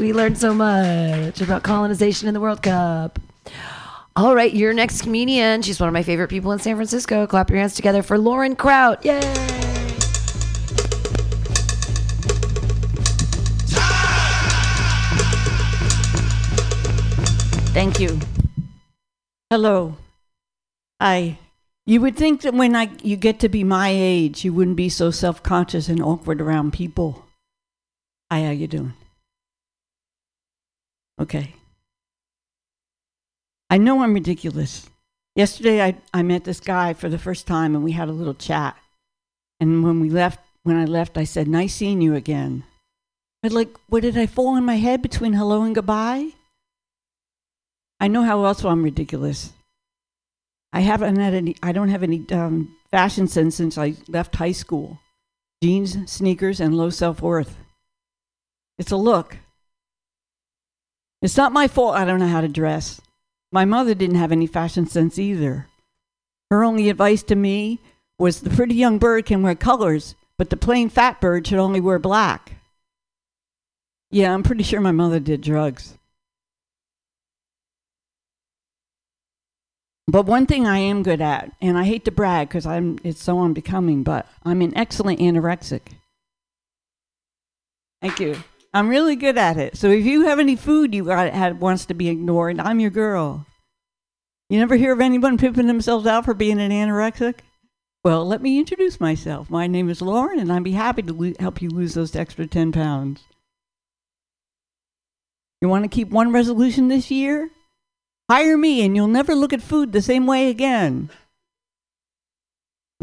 We 0.00 0.14
learned 0.14 0.38
so 0.38 0.54
much 0.54 1.42
about 1.42 1.62
colonization 1.62 2.28
in 2.28 2.34
the 2.34 2.40
World 2.40 2.62
Cup. 2.62 3.18
All 4.16 4.34
right, 4.34 4.50
your 4.50 4.72
next 4.72 5.02
comedian. 5.02 5.60
She's 5.60 5.78
one 5.78 5.90
of 5.90 5.92
my 5.92 6.02
favorite 6.02 6.28
people 6.28 6.50
in 6.50 6.60
San 6.60 6.76
Francisco. 6.76 7.26
Clap 7.26 7.50
your 7.50 7.58
hands 7.58 7.74
together 7.74 8.02
for 8.02 8.16
Lauren 8.16 8.56
Kraut. 8.56 9.04
Yay! 9.04 9.20
Thank 17.74 18.00
you. 18.00 18.18
Hello. 19.50 19.96
I 20.98 21.36
you 21.86 22.00
would 22.00 22.16
think 22.16 22.42
that 22.42 22.54
when 22.54 22.76
I 22.76 22.90
you 23.02 23.16
get 23.16 23.40
to 23.40 23.48
be 23.48 23.64
my 23.64 23.88
age, 23.90 24.44
you 24.44 24.52
wouldn't 24.52 24.76
be 24.76 24.88
so 24.88 25.10
self-conscious 25.10 25.88
and 25.88 26.02
awkward 26.02 26.40
around 26.40 26.72
people. 26.72 27.26
Hi, 28.30 28.44
how 28.44 28.50
you 28.50 28.66
doing? 28.66 28.94
Okay. 31.20 31.54
I 33.68 33.78
know 33.78 34.02
I'm 34.02 34.14
ridiculous. 34.14 34.88
Yesterday 35.34 35.82
I, 35.82 35.96
I 36.12 36.22
met 36.22 36.44
this 36.44 36.60
guy 36.60 36.92
for 36.92 37.08
the 37.08 37.18
first 37.18 37.46
time 37.46 37.74
and 37.74 37.82
we 37.82 37.92
had 37.92 38.08
a 38.08 38.12
little 38.12 38.34
chat. 38.34 38.76
And 39.60 39.82
when 39.82 40.00
we 40.00 40.10
left 40.10 40.40
when 40.62 40.76
I 40.76 40.84
left 40.84 41.18
I 41.18 41.24
said, 41.24 41.48
Nice 41.48 41.74
seeing 41.74 42.00
you 42.00 42.14
again. 42.14 42.64
But 43.42 43.52
like, 43.52 43.76
what 43.88 44.02
did 44.02 44.16
I 44.16 44.26
fall 44.26 44.48
on 44.48 44.64
my 44.64 44.76
head 44.76 45.02
between 45.02 45.32
hello 45.32 45.62
and 45.62 45.74
goodbye? 45.74 46.30
I 47.98 48.08
know 48.08 48.22
how 48.22 48.44
else 48.44 48.64
I'm 48.64 48.84
ridiculous. 48.84 49.52
I 50.72 50.80
haven't 50.80 51.16
had 51.16 51.34
any. 51.34 51.56
I 51.62 51.72
don't 51.72 51.90
have 51.90 52.02
any 52.02 52.24
um, 52.32 52.76
fashion 52.90 53.28
sense 53.28 53.56
since 53.56 53.76
I 53.76 53.94
left 54.08 54.36
high 54.36 54.52
school. 54.52 55.00
Jeans, 55.62 56.10
sneakers, 56.10 56.60
and 56.60 56.76
low 56.76 56.90
self 56.90 57.20
worth. 57.20 57.56
It's 58.78 58.90
a 58.90 58.96
look. 58.96 59.38
It's 61.20 61.36
not 61.36 61.52
my 61.52 61.68
fault. 61.68 61.94
I 61.94 62.04
don't 62.04 62.18
know 62.18 62.26
how 62.26 62.40
to 62.40 62.48
dress. 62.48 63.00
My 63.52 63.64
mother 63.64 63.94
didn't 63.94 64.16
have 64.16 64.32
any 64.32 64.46
fashion 64.46 64.86
sense 64.86 65.18
either. 65.18 65.68
Her 66.50 66.64
only 66.64 66.88
advice 66.88 67.22
to 67.24 67.36
me 67.36 67.80
was 68.18 68.40
the 68.40 68.50
pretty 68.50 68.74
young 68.74 68.98
bird 68.98 69.26
can 69.26 69.42
wear 69.42 69.54
colors, 69.54 70.14
but 70.38 70.50
the 70.50 70.56
plain 70.56 70.88
fat 70.88 71.20
bird 71.20 71.46
should 71.46 71.58
only 71.58 71.80
wear 71.80 71.98
black. 71.98 72.56
Yeah, 74.10 74.32
I'm 74.32 74.42
pretty 74.42 74.64
sure 74.64 74.80
my 74.80 74.92
mother 74.92 75.20
did 75.20 75.40
drugs. 75.42 75.96
But 80.08 80.26
one 80.26 80.46
thing 80.46 80.66
I 80.66 80.78
am 80.78 81.02
good 81.02 81.20
at, 81.20 81.52
and 81.60 81.78
I 81.78 81.84
hate 81.84 82.04
to 82.06 82.10
brag 82.10 82.48
because 82.48 82.66
I'm 82.66 82.98
it's 83.04 83.22
so 83.22 83.40
unbecoming, 83.40 84.02
but 84.02 84.26
I'm 84.44 84.60
an 84.60 84.76
excellent 84.76 85.20
anorexic. 85.20 85.92
Thank 88.00 88.18
you. 88.18 88.42
I'm 88.74 88.88
really 88.88 89.16
good 89.16 89.38
at 89.38 89.58
it. 89.58 89.76
So 89.76 89.88
if 89.88 90.04
you 90.04 90.22
have 90.26 90.40
any 90.40 90.56
food 90.56 90.94
you 90.94 91.04
got 91.04 91.32
had 91.32 91.60
wants 91.60 91.86
to 91.86 91.94
be 91.94 92.08
ignored, 92.08 92.58
I'm 92.58 92.80
your 92.80 92.90
girl. 92.90 93.46
You 94.48 94.58
never 94.58 94.76
hear 94.76 94.92
of 94.92 95.00
anyone 95.00 95.38
pimping 95.38 95.66
themselves 95.66 96.06
out 96.06 96.24
for 96.24 96.34
being 96.34 96.60
an 96.60 96.72
anorexic? 96.72 97.36
Well, 98.04 98.26
let 98.26 98.42
me 98.42 98.58
introduce 98.58 99.00
myself. 99.00 99.48
My 99.48 99.68
name 99.68 99.88
is 99.88 100.02
Lauren, 100.02 100.40
and 100.40 100.52
I'd 100.52 100.64
be 100.64 100.72
happy 100.72 101.02
to 101.02 101.12
lo- 101.12 101.32
help 101.38 101.62
you 101.62 101.70
lose 101.70 101.94
those 101.94 102.16
extra 102.16 102.46
10 102.46 102.72
pounds. 102.72 103.22
You 105.60 105.68
want 105.68 105.84
to 105.84 105.88
keep 105.88 106.08
one 106.08 106.32
resolution 106.32 106.88
this 106.88 107.10
year? 107.10 107.50
Hire 108.32 108.56
me, 108.56 108.82
and 108.82 108.96
you'll 108.96 109.08
never 109.08 109.34
look 109.34 109.52
at 109.52 109.60
food 109.60 109.92
the 109.92 110.00
same 110.00 110.26
way 110.26 110.48
again. 110.48 111.10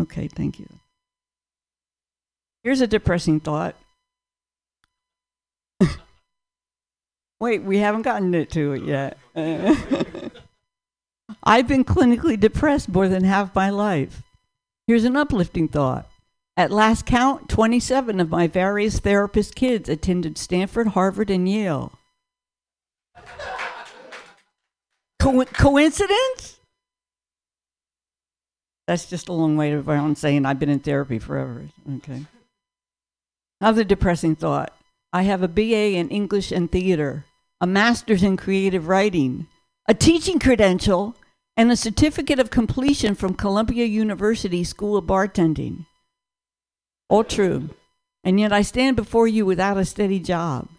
Okay, 0.01 0.27
thank 0.27 0.57
you. 0.57 0.65
Here's 2.63 2.81
a 2.81 2.87
depressing 2.87 3.39
thought. 3.39 3.75
Wait, 7.39 7.61
we 7.61 7.77
haven't 7.77 8.01
gotten 8.01 8.33
it 8.33 8.49
to 8.49 8.73
it 8.73 8.81
yet. 8.81 9.19
I've 11.43 11.67
been 11.67 11.85
clinically 11.85 12.39
depressed 12.39 12.89
more 12.89 13.07
than 13.07 13.23
half 13.23 13.53
my 13.53 13.69
life. 13.69 14.23
Here's 14.87 15.03
an 15.03 15.15
uplifting 15.15 15.67
thought. 15.67 16.09
At 16.57 16.71
last 16.71 17.05
count, 17.05 17.49
27 17.49 18.19
of 18.19 18.31
my 18.31 18.47
various 18.47 18.97
therapist 18.97 19.53
kids 19.53 19.89
attended 19.89 20.39
Stanford, 20.39 20.87
Harvard, 20.87 21.29
and 21.29 21.47
Yale. 21.47 21.91
Co- 25.19 25.45
coincidence? 25.45 26.59
That's 28.87 29.05
just 29.05 29.29
a 29.29 29.33
long 29.33 29.55
way 29.55 29.73
around 29.73 30.17
saying 30.17 30.45
I've 30.45 30.59
been 30.59 30.69
in 30.69 30.79
therapy 30.79 31.19
forever. 31.19 31.65
Okay. 31.97 32.25
Another 33.61 33.83
depressing 33.83 34.35
thought. 34.35 34.73
I 35.11 35.23
have 35.23 35.43
a 35.43 35.47
BA 35.47 35.93
in 35.95 36.09
English 36.09 36.51
and 36.51 36.71
theater, 36.71 37.25
a 37.59 37.67
master's 37.67 38.23
in 38.23 38.37
creative 38.37 38.87
writing, 38.87 39.47
a 39.87 39.93
teaching 39.93 40.39
credential, 40.39 41.15
and 41.57 41.71
a 41.71 41.75
certificate 41.75 42.39
of 42.39 42.51
completion 42.51 43.15
from 43.15 43.33
Columbia 43.33 43.85
University 43.85 44.63
School 44.63 44.97
of 44.97 45.05
Bartending. 45.05 45.85
All 47.09 47.23
true. 47.23 47.69
And 48.23 48.39
yet 48.39 48.53
I 48.53 48.61
stand 48.61 48.95
before 48.95 49.27
you 49.27 49.45
without 49.45 49.77
a 49.77 49.85
steady 49.85 50.19
job. 50.19 50.69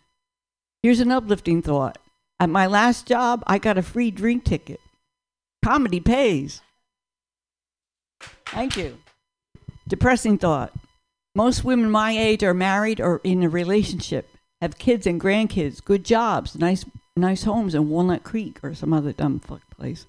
Here's 0.83 1.01
an 1.01 1.11
uplifting 1.11 1.61
thought. 1.61 1.99
At 2.41 2.49
my 2.49 2.67
last 2.67 3.07
job, 3.07 3.45
I 3.47 3.59
got 3.59 3.77
a 3.77 3.83
free 3.83 4.11
drink 4.11 4.45
ticket. 4.45 4.81
Comedy 5.63 6.01
pays. 6.01 6.63
Thank 8.47 8.79
you. 8.79 8.99
Depressing 9.87 10.39
thought. 10.39 10.73
Most 11.35 11.65
women 11.65 11.91
my 11.91 12.13
age 12.13 12.43
are 12.43 12.55
married 12.55 12.99
or 12.99 13.21
in 13.23 13.43
a 13.43 13.49
relationship, 13.49 14.29
have 14.63 14.79
kids 14.79 15.07
and 15.07 15.21
grandkids, 15.21 15.85
good 15.85 16.05
jobs, 16.05 16.59
nice 16.59 16.85
nice 17.17 17.45
homes 17.45 17.75
in 17.75 17.91
Walnut 17.91 18.25
Creek 18.25 18.59
or 18.63 18.75
some 18.75 18.93
other 18.93 19.13
dumb 19.13 19.39
fuck 19.39 19.61
place. 19.77 20.07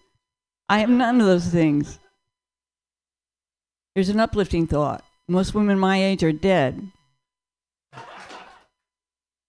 I 0.70 0.80
have 0.80 0.90
none 0.90 1.20
of 1.20 1.28
those 1.28 1.48
things. 1.48 1.99
Here's 3.94 4.10
an 4.10 4.22
uplifting 4.22 4.68
thought. 4.68 5.03
Most 5.28 5.53
women 5.53 5.78
my 5.78 6.02
age 6.02 6.24
are 6.24 6.32
dead. 6.32 6.91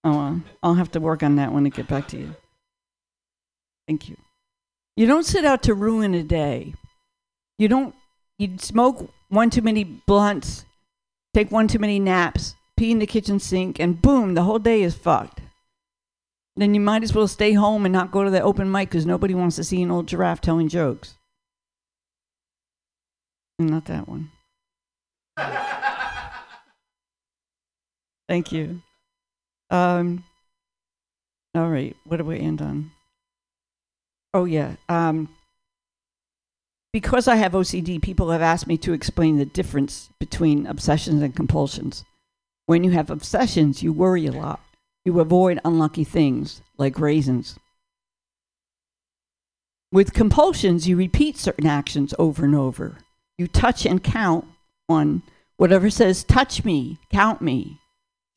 Oh, 0.05 0.11
well, 0.11 0.41
I'll 0.61 0.73
have 0.73 0.91
to 0.91 0.99
work 0.99 1.23
on 1.23 1.37
that 1.37 1.53
when 1.53 1.65
I 1.65 1.69
get 1.69 1.87
back 1.87 2.09
to 2.09 2.17
you. 2.17 2.35
Thank 3.93 4.09
you. 4.09 4.17
You 4.97 5.05
don't 5.05 5.23
set 5.23 5.45
out 5.45 5.61
to 5.63 5.75
ruin 5.75 6.15
a 6.15 6.23
day. 6.23 6.73
You 7.59 7.67
don't. 7.67 7.93
You 8.39 8.57
smoke 8.57 9.11
one 9.29 9.51
too 9.51 9.61
many 9.61 9.83
blunts, 9.83 10.65
take 11.35 11.51
one 11.51 11.67
too 11.67 11.77
many 11.77 11.99
naps, 11.99 12.55
pee 12.75 12.89
in 12.89 12.97
the 12.97 13.05
kitchen 13.05 13.39
sink, 13.39 13.79
and 13.79 14.01
boom, 14.01 14.33
the 14.33 14.41
whole 14.41 14.57
day 14.57 14.81
is 14.81 14.95
fucked. 14.95 15.41
Then 16.55 16.73
you 16.73 16.81
might 16.81 17.03
as 17.03 17.13
well 17.13 17.27
stay 17.27 17.53
home 17.53 17.85
and 17.85 17.93
not 17.93 18.09
go 18.09 18.23
to 18.23 18.31
the 18.31 18.41
open 18.41 18.71
mic 18.71 18.89
because 18.89 19.05
nobody 19.05 19.35
wants 19.35 19.57
to 19.57 19.63
see 19.63 19.83
an 19.83 19.91
old 19.91 20.07
giraffe 20.07 20.41
telling 20.41 20.67
jokes. 20.67 21.13
Not 23.59 23.85
that 23.85 24.07
one. 24.07 24.31
Thank 28.27 28.51
you. 28.51 28.81
Um, 29.69 30.23
all 31.53 31.69
right, 31.69 31.95
what 32.05 32.17
do 32.17 32.23
we 32.23 32.39
end 32.39 32.59
on? 32.59 32.89
Oh 34.33 34.45
yeah. 34.45 34.75
Um, 34.89 35.29
because 36.91 37.27
I 37.27 37.35
have 37.35 37.53
OCD, 37.53 38.01
people 38.01 38.29
have 38.31 38.41
asked 38.41 38.67
me 38.67 38.77
to 38.77 38.93
explain 38.93 39.37
the 39.37 39.45
difference 39.45 40.09
between 40.19 40.67
obsessions 40.67 41.21
and 41.21 41.35
compulsions. 41.35 42.03
When 42.65 42.83
you 42.83 42.91
have 42.91 43.09
obsessions, 43.09 43.83
you 43.83 43.91
worry 43.91 44.25
a 44.25 44.31
lot. 44.31 44.61
You 45.03 45.19
avoid 45.19 45.59
unlucky 45.65 46.03
things 46.03 46.61
like 46.77 46.99
raisins. 46.99 47.57
With 49.91 50.13
compulsions, 50.13 50.87
you 50.87 50.95
repeat 50.95 51.37
certain 51.37 51.67
actions 51.67 52.13
over 52.17 52.45
and 52.45 52.55
over. 52.55 52.97
You 53.37 53.47
touch 53.47 53.85
and 53.85 54.03
count 54.03 54.45
one. 54.87 55.23
Whatever 55.57 55.89
says, 55.89 56.23
touch 56.23 56.63
me, 56.63 56.99
count 57.11 57.41
me. 57.41 57.79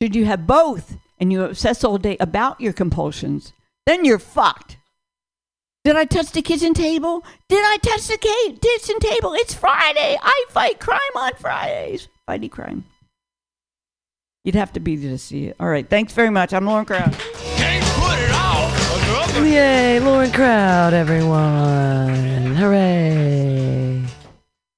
Should 0.02 0.14
you 0.14 0.26
have 0.26 0.46
both 0.46 0.96
and 1.18 1.32
you 1.32 1.44
obsess 1.44 1.84
all 1.84 1.98
day 1.98 2.16
about 2.20 2.60
your 2.60 2.72
compulsions, 2.72 3.52
then 3.86 4.04
you're 4.04 4.18
fucked. 4.18 4.75
Did 5.86 5.94
I 5.94 6.04
touch 6.04 6.32
the 6.32 6.42
kitchen 6.42 6.74
table? 6.74 7.24
Did 7.48 7.62
I 7.64 7.76
touch 7.76 8.08
the 8.08 8.18
kitchen 8.18 8.98
table? 8.98 9.34
It's 9.34 9.54
Friday. 9.54 10.18
I 10.20 10.44
fight 10.48 10.80
crime 10.80 10.98
on 11.14 11.30
Fridays. 11.34 12.08
Fighty 12.28 12.50
crime. 12.50 12.84
You'd 14.42 14.56
have 14.56 14.72
to 14.72 14.80
be 14.80 14.96
there 14.96 15.12
to 15.12 15.18
see 15.18 15.44
it. 15.44 15.56
All 15.60 15.68
right. 15.68 15.88
Thanks 15.88 16.12
very 16.12 16.30
much. 16.30 16.52
I'm 16.52 16.66
Lauren 16.66 16.86
Crowd. 16.86 17.16
Yay, 19.36 20.00
Lauren 20.00 20.32
Crowd, 20.32 20.92
everyone. 20.92 22.56
Hooray. 22.56 24.02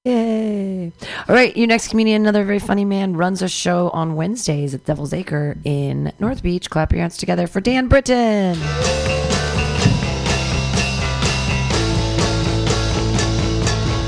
Yay. 0.05 0.91
All 1.27 1.33
right, 1.35 1.57
your 1.57 1.65
next 1.65 1.87
comedian, 1.87 2.21
another 2.21 2.45
very 2.45 2.59
funny 2.59 2.85
man, 2.85 3.17
runs 3.17 3.41
a 3.41 3.49
show 3.49 3.89
on 3.89 4.13
Wednesdays 4.13 4.75
at 4.75 4.85
Devil's 4.85 5.13
Acre 5.15 5.57
in 5.63 6.13
North 6.19 6.43
Beach. 6.43 6.69
Clap 6.69 6.91
your 6.91 7.01
hands 7.01 7.17
together 7.17 7.47
for 7.47 7.61
Dan 7.61 7.87
Britton. 7.87 8.59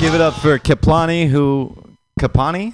Give 0.02 0.16
it 0.16 0.22
up 0.22 0.34
for 0.34 0.58
Kaplani, 0.58 1.28
who 1.28 1.78
Kapani, 2.20 2.74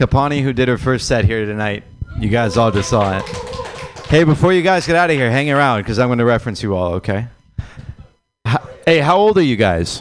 Kapani, 0.00 0.40
who 0.40 0.52
did 0.52 0.68
her 0.68 0.78
first 0.78 1.08
set 1.08 1.24
here 1.24 1.44
tonight. 1.44 1.82
You 2.20 2.28
guys 2.28 2.56
all 2.56 2.70
just 2.70 2.90
saw 2.90 3.18
it. 3.18 3.24
Hey, 4.06 4.22
before 4.22 4.52
you 4.52 4.62
guys 4.62 4.86
get 4.86 4.94
out 4.94 5.10
of 5.10 5.16
here, 5.16 5.28
hang 5.32 5.50
around 5.50 5.80
because 5.80 5.98
I'm 5.98 6.06
going 6.06 6.20
to 6.20 6.24
reference 6.24 6.62
you 6.62 6.76
all. 6.76 6.94
Okay. 6.94 7.26
Hey, 8.86 9.00
how 9.00 9.16
old 9.16 9.36
are 9.36 9.42
you 9.42 9.56
guys? 9.56 10.00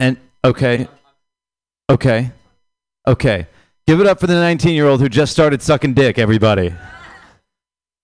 And 0.00 0.16
okay, 0.42 0.88
okay, 1.90 2.30
okay. 3.06 3.46
Give 3.86 4.00
it 4.00 4.06
up 4.06 4.20
for 4.20 4.26
the 4.26 4.32
19-year-old 4.32 5.02
who 5.02 5.10
just 5.10 5.32
started 5.32 5.60
sucking 5.60 5.92
dick. 5.92 6.18
Everybody. 6.18 6.74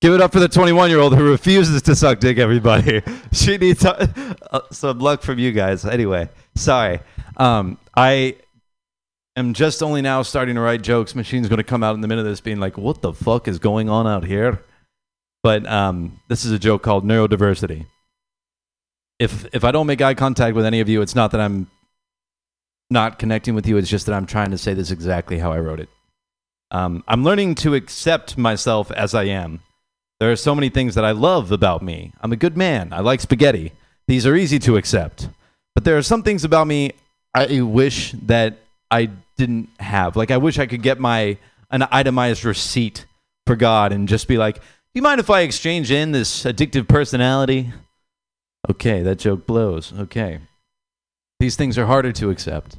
Give 0.00 0.14
it 0.14 0.20
up 0.20 0.32
for 0.32 0.38
the 0.38 0.48
21 0.48 0.90
year 0.90 1.00
old 1.00 1.16
who 1.16 1.28
refuses 1.28 1.82
to 1.82 1.96
suck 1.96 2.20
dick, 2.20 2.38
everybody. 2.38 3.02
she 3.32 3.58
needs 3.58 3.84
uh, 3.84 4.06
some 4.70 5.00
luck 5.00 5.22
from 5.22 5.40
you 5.40 5.50
guys. 5.50 5.84
Anyway, 5.84 6.28
sorry. 6.54 7.00
Um, 7.36 7.78
I 7.96 8.36
am 9.34 9.54
just 9.54 9.82
only 9.82 10.00
now 10.00 10.22
starting 10.22 10.54
to 10.54 10.60
write 10.60 10.82
jokes. 10.82 11.16
Machine's 11.16 11.48
going 11.48 11.58
to 11.58 11.64
come 11.64 11.82
out 11.82 11.96
in 11.96 12.00
the 12.00 12.06
minute 12.06 12.20
of 12.22 12.26
this 12.28 12.40
being 12.40 12.60
like, 12.60 12.78
what 12.78 13.02
the 13.02 13.12
fuck 13.12 13.48
is 13.48 13.58
going 13.58 13.88
on 13.88 14.06
out 14.06 14.24
here? 14.24 14.64
But 15.42 15.66
um, 15.66 16.20
this 16.28 16.44
is 16.44 16.52
a 16.52 16.58
joke 16.60 16.82
called 16.82 17.04
neurodiversity. 17.04 17.86
If, 19.18 19.52
if 19.52 19.64
I 19.64 19.72
don't 19.72 19.88
make 19.88 20.00
eye 20.00 20.14
contact 20.14 20.54
with 20.54 20.64
any 20.64 20.78
of 20.78 20.88
you, 20.88 21.02
it's 21.02 21.16
not 21.16 21.32
that 21.32 21.40
I'm 21.40 21.68
not 22.88 23.18
connecting 23.18 23.56
with 23.56 23.66
you, 23.66 23.76
it's 23.76 23.88
just 23.88 24.06
that 24.06 24.14
I'm 24.14 24.26
trying 24.26 24.52
to 24.52 24.58
say 24.58 24.74
this 24.74 24.92
exactly 24.92 25.38
how 25.38 25.52
I 25.52 25.58
wrote 25.58 25.80
it. 25.80 25.88
Um, 26.70 27.02
I'm 27.08 27.24
learning 27.24 27.56
to 27.56 27.74
accept 27.74 28.38
myself 28.38 28.92
as 28.92 29.12
I 29.14 29.24
am. 29.24 29.60
There 30.20 30.32
are 30.32 30.36
so 30.36 30.54
many 30.54 30.68
things 30.68 30.94
that 30.96 31.04
I 31.04 31.12
love 31.12 31.52
about 31.52 31.82
me. 31.82 32.12
I'm 32.20 32.32
a 32.32 32.36
good 32.36 32.56
man. 32.56 32.92
I 32.92 33.00
like 33.00 33.20
spaghetti. 33.20 33.72
These 34.08 34.26
are 34.26 34.34
easy 34.34 34.58
to 34.60 34.76
accept. 34.76 35.28
But 35.74 35.84
there 35.84 35.96
are 35.96 36.02
some 36.02 36.22
things 36.22 36.44
about 36.44 36.66
me 36.66 36.92
I 37.34 37.60
wish 37.60 38.12
that 38.26 38.58
I 38.90 39.10
didn't 39.36 39.68
have. 39.78 40.16
Like 40.16 40.30
I 40.30 40.38
wish 40.38 40.58
I 40.58 40.66
could 40.66 40.82
get 40.82 40.98
my 40.98 41.38
an 41.70 41.86
itemized 41.90 42.44
receipt 42.44 43.04
for 43.46 43.54
God 43.54 43.92
and 43.92 44.08
just 44.08 44.26
be 44.26 44.38
like, 44.38 44.56
"Do 44.56 44.62
you 44.94 45.02
mind 45.02 45.20
if 45.20 45.30
I 45.30 45.42
exchange 45.42 45.90
in 45.90 46.12
this 46.12 46.44
addictive 46.44 46.88
personality?" 46.88 47.72
Okay, 48.68 49.02
that 49.02 49.18
joke 49.18 49.46
blows. 49.46 49.92
Okay. 49.96 50.40
These 51.38 51.54
things 51.54 51.78
are 51.78 51.86
harder 51.86 52.10
to 52.12 52.30
accept. 52.30 52.76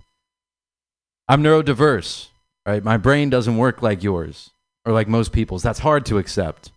I'm 1.30 1.42
neurodiverse, 1.42 2.28
right? 2.66 2.84
My 2.84 2.98
brain 2.98 3.30
doesn't 3.30 3.56
work 3.56 3.82
like 3.82 4.04
yours 4.04 4.50
or 4.84 4.92
like 4.92 5.08
most 5.08 5.32
people's. 5.32 5.64
That's 5.64 5.80
hard 5.80 6.06
to 6.08 6.18
accept. 6.18 6.72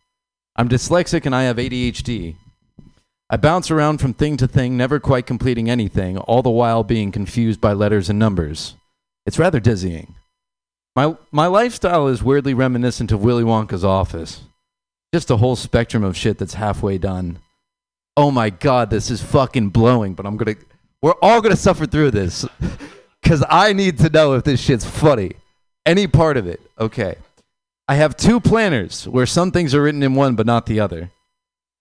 I'm 0.56 0.68
dyslexic 0.68 1.26
and 1.26 1.34
I 1.34 1.44
have 1.44 1.56
ADHD. 1.56 2.36
I 3.30 3.36
bounce 3.36 3.70
around 3.70 3.98
from 3.98 4.12
thing 4.12 4.36
to 4.36 4.46
thing, 4.46 4.76
never 4.76 5.00
quite 5.00 5.26
completing 5.26 5.70
anything, 5.70 6.18
all 6.18 6.42
the 6.42 6.50
while 6.50 6.84
being 6.84 7.10
confused 7.10 7.60
by 7.60 7.72
letters 7.72 8.10
and 8.10 8.18
numbers. 8.18 8.74
It's 9.24 9.38
rather 9.38 9.60
dizzying. 9.60 10.14
My, 10.94 11.16
my 11.30 11.46
lifestyle 11.46 12.08
is 12.08 12.22
weirdly 12.22 12.52
reminiscent 12.52 13.10
of 13.12 13.24
Willy 13.24 13.44
Wonka's 13.44 13.84
office. 13.84 14.42
Just 15.14 15.30
a 15.30 15.38
whole 15.38 15.56
spectrum 15.56 16.04
of 16.04 16.16
shit 16.16 16.36
that's 16.36 16.54
halfway 16.54 16.98
done. 16.98 17.38
Oh 18.16 18.30
my 18.30 18.50
god, 18.50 18.90
this 18.90 19.10
is 19.10 19.22
fucking 19.22 19.70
blowing, 19.70 20.12
but 20.12 20.26
I'm 20.26 20.36
gonna. 20.36 20.56
We're 21.00 21.14
all 21.22 21.40
gonna 21.40 21.56
suffer 21.56 21.86
through 21.86 22.10
this. 22.10 22.46
Because 23.22 23.44
I 23.48 23.72
need 23.72 23.98
to 23.98 24.10
know 24.10 24.34
if 24.34 24.42
this 24.42 24.60
shit's 24.60 24.84
funny. 24.84 25.32
Any 25.86 26.08
part 26.08 26.36
of 26.36 26.46
it. 26.46 26.60
Okay. 26.78 27.14
I 27.88 27.96
have 27.96 28.16
two 28.16 28.40
planners 28.40 29.08
where 29.08 29.26
some 29.26 29.50
things 29.50 29.74
are 29.74 29.82
written 29.82 30.02
in 30.02 30.14
one 30.14 30.34
but 30.34 30.46
not 30.46 30.66
the 30.66 30.80
other. 30.80 31.10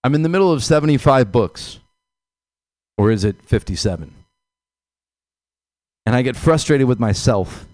I'm 0.03 0.15
in 0.15 0.23
the 0.23 0.29
middle 0.29 0.51
of 0.51 0.63
75 0.63 1.31
books. 1.31 1.79
Or 2.97 3.11
is 3.11 3.23
it 3.23 3.41
57? 3.43 4.13
And 6.05 6.15
I 6.15 6.21
get 6.21 6.35
frustrated 6.35 6.87
with 6.87 6.99
myself. 6.99 7.65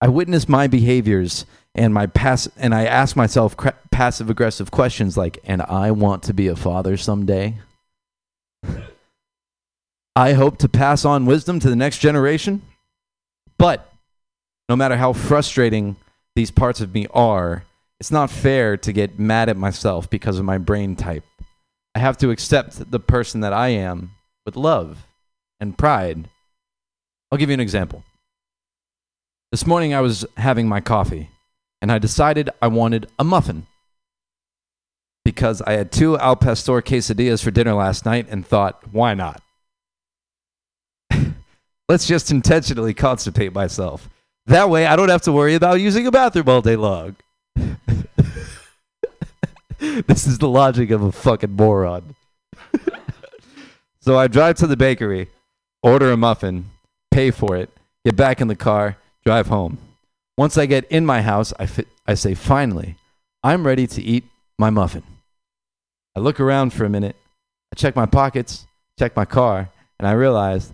I 0.00 0.08
witness 0.08 0.48
my 0.48 0.66
behaviors 0.66 1.46
and 1.74 1.94
my 1.94 2.06
pass 2.06 2.48
and 2.56 2.74
I 2.74 2.84
ask 2.84 3.16
myself 3.16 3.56
cra- 3.56 3.78
passive 3.90 4.28
aggressive 4.30 4.70
questions 4.70 5.16
like 5.16 5.38
and 5.44 5.62
I 5.62 5.90
want 5.92 6.24
to 6.24 6.34
be 6.34 6.48
a 6.48 6.56
father 6.56 6.96
someday. 6.96 7.54
I 10.16 10.32
hope 10.34 10.58
to 10.58 10.68
pass 10.68 11.04
on 11.04 11.26
wisdom 11.26 11.58
to 11.60 11.68
the 11.68 11.76
next 11.76 11.98
generation. 11.98 12.62
But 13.58 13.92
no 14.68 14.76
matter 14.76 14.96
how 14.96 15.12
frustrating 15.12 15.96
these 16.34 16.50
parts 16.50 16.80
of 16.80 16.94
me 16.94 17.06
are, 17.12 17.64
it's 18.00 18.10
not 18.10 18.30
fair 18.30 18.76
to 18.76 18.92
get 18.92 19.18
mad 19.18 19.48
at 19.48 19.56
myself 19.56 20.10
because 20.10 20.38
of 20.38 20.44
my 20.44 20.58
brain 20.58 20.96
type. 20.96 21.24
I 21.94 22.00
have 22.00 22.16
to 22.18 22.30
accept 22.30 22.90
the 22.90 23.00
person 23.00 23.40
that 23.40 23.52
I 23.52 23.68
am 23.68 24.12
with 24.44 24.56
love 24.56 25.06
and 25.60 25.78
pride. 25.78 26.28
I'll 27.30 27.38
give 27.38 27.50
you 27.50 27.54
an 27.54 27.60
example. 27.60 28.04
This 29.52 29.66
morning 29.66 29.94
I 29.94 30.00
was 30.00 30.26
having 30.36 30.66
my 30.66 30.80
coffee 30.80 31.30
and 31.80 31.92
I 31.92 31.98
decided 31.98 32.50
I 32.60 32.66
wanted 32.66 33.06
a 33.18 33.24
muffin 33.24 33.66
because 35.24 35.62
I 35.62 35.72
had 35.72 35.92
two 35.92 36.18
Al 36.18 36.36
Pastor 36.36 36.82
quesadillas 36.82 37.42
for 37.42 37.50
dinner 37.52 37.74
last 37.74 38.04
night 38.04 38.26
and 38.28 38.44
thought, 38.44 38.82
why 38.90 39.14
not? 39.14 39.40
Let's 41.88 42.06
just 42.06 42.30
intentionally 42.30 42.94
constipate 42.94 43.54
myself. 43.54 44.08
That 44.46 44.68
way 44.68 44.86
I 44.86 44.96
don't 44.96 45.08
have 45.08 45.22
to 45.22 45.32
worry 45.32 45.54
about 45.54 45.80
using 45.80 46.06
a 46.06 46.10
bathroom 46.10 46.48
all 46.48 46.60
day 46.60 46.76
long. 46.76 47.16
this 49.78 50.26
is 50.26 50.38
the 50.38 50.48
logic 50.48 50.90
of 50.90 51.02
a 51.02 51.12
fucking 51.12 51.52
moron. 51.52 52.14
so 54.00 54.18
I 54.18 54.28
drive 54.28 54.56
to 54.56 54.66
the 54.66 54.76
bakery, 54.76 55.28
order 55.82 56.10
a 56.12 56.16
muffin, 56.16 56.66
pay 57.10 57.30
for 57.30 57.56
it, 57.56 57.70
get 58.04 58.16
back 58.16 58.40
in 58.42 58.48
the 58.48 58.56
car, 58.56 58.98
drive 59.24 59.46
home. 59.46 59.78
Once 60.36 60.58
I 60.58 60.66
get 60.66 60.84
in 60.90 61.06
my 61.06 61.22
house, 61.22 61.54
I, 61.58 61.66
fi- 61.66 61.86
I 62.06 62.14
say, 62.14 62.34
finally, 62.34 62.96
I'm 63.42 63.66
ready 63.66 63.86
to 63.86 64.02
eat 64.02 64.24
my 64.58 64.68
muffin. 64.68 65.04
I 66.14 66.20
look 66.20 66.38
around 66.38 66.72
for 66.72 66.84
a 66.84 66.90
minute, 66.90 67.16
I 67.72 67.76
check 67.76 67.96
my 67.96 68.06
pockets, 68.06 68.66
check 68.98 69.16
my 69.16 69.24
car, 69.24 69.70
and 69.98 70.06
I 70.06 70.12
realize 70.12 70.72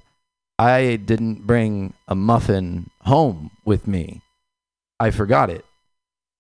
I 0.61 0.97
didn't 0.97 1.47
bring 1.47 1.95
a 2.07 2.15
muffin 2.15 2.91
home 3.01 3.51
with 3.65 3.87
me. 3.87 4.21
I 5.01 5.11
forgot 5.11 5.49
it, 5.49 5.65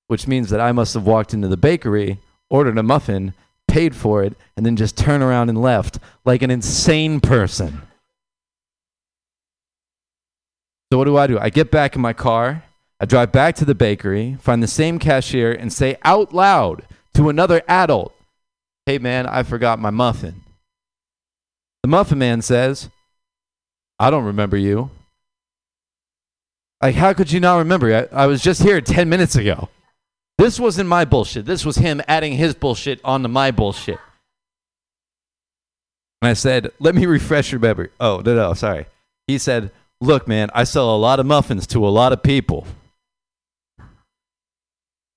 which 0.08 0.26
means 0.26 0.50
that 0.50 0.60
I 0.60 0.72
must 0.72 0.92
have 0.92 1.06
walked 1.06 1.32
into 1.32 1.48
the 1.48 1.56
bakery, 1.56 2.20
ordered 2.50 2.76
a 2.76 2.82
muffin, 2.82 3.32
paid 3.66 3.96
for 3.96 4.22
it, 4.22 4.34
and 4.58 4.66
then 4.66 4.76
just 4.76 4.98
turned 4.98 5.22
around 5.22 5.48
and 5.48 5.62
left 5.62 6.00
like 6.26 6.42
an 6.42 6.50
insane 6.50 7.20
person. 7.20 7.80
So, 10.92 10.98
what 10.98 11.04
do 11.04 11.16
I 11.16 11.26
do? 11.26 11.38
I 11.38 11.48
get 11.48 11.70
back 11.70 11.96
in 11.96 12.02
my 12.02 12.12
car, 12.12 12.64
I 13.00 13.06
drive 13.06 13.32
back 13.32 13.54
to 13.54 13.64
the 13.64 13.74
bakery, 13.74 14.36
find 14.38 14.62
the 14.62 14.66
same 14.66 14.98
cashier, 14.98 15.50
and 15.50 15.72
say 15.72 15.96
out 16.04 16.34
loud 16.34 16.84
to 17.14 17.30
another 17.30 17.62
adult, 17.66 18.14
Hey 18.84 18.98
man, 18.98 19.26
I 19.26 19.44
forgot 19.44 19.78
my 19.78 19.88
muffin. 19.88 20.42
The 21.82 21.88
muffin 21.88 22.18
man 22.18 22.42
says, 22.42 22.90
I 24.00 24.08
don't 24.08 24.24
remember 24.24 24.56
you. 24.56 24.90
Like, 26.82 26.94
how 26.94 27.12
could 27.12 27.30
you 27.30 27.38
not 27.38 27.58
remember? 27.58 28.08
I, 28.10 28.22
I 28.22 28.26
was 28.26 28.42
just 28.42 28.62
here 28.62 28.80
10 28.80 29.10
minutes 29.10 29.36
ago. 29.36 29.68
This 30.38 30.58
wasn't 30.58 30.88
my 30.88 31.04
bullshit. 31.04 31.44
This 31.44 31.66
was 31.66 31.76
him 31.76 32.00
adding 32.08 32.32
his 32.32 32.54
bullshit 32.54 32.98
onto 33.04 33.28
my 33.28 33.50
bullshit. 33.50 33.98
And 36.22 36.30
I 36.30 36.32
said, 36.32 36.72
let 36.78 36.94
me 36.94 37.04
refresh 37.04 37.52
your 37.52 37.60
memory. 37.60 37.90
Oh, 38.00 38.22
no, 38.24 38.34
no, 38.34 38.54
sorry. 38.54 38.86
He 39.26 39.36
said, 39.36 39.70
look, 40.00 40.26
man, 40.26 40.48
I 40.54 40.64
sell 40.64 40.96
a 40.96 40.96
lot 40.96 41.20
of 41.20 41.26
muffins 41.26 41.66
to 41.68 41.86
a 41.86 41.90
lot 41.90 42.14
of 42.14 42.22
people. 42.22 42.66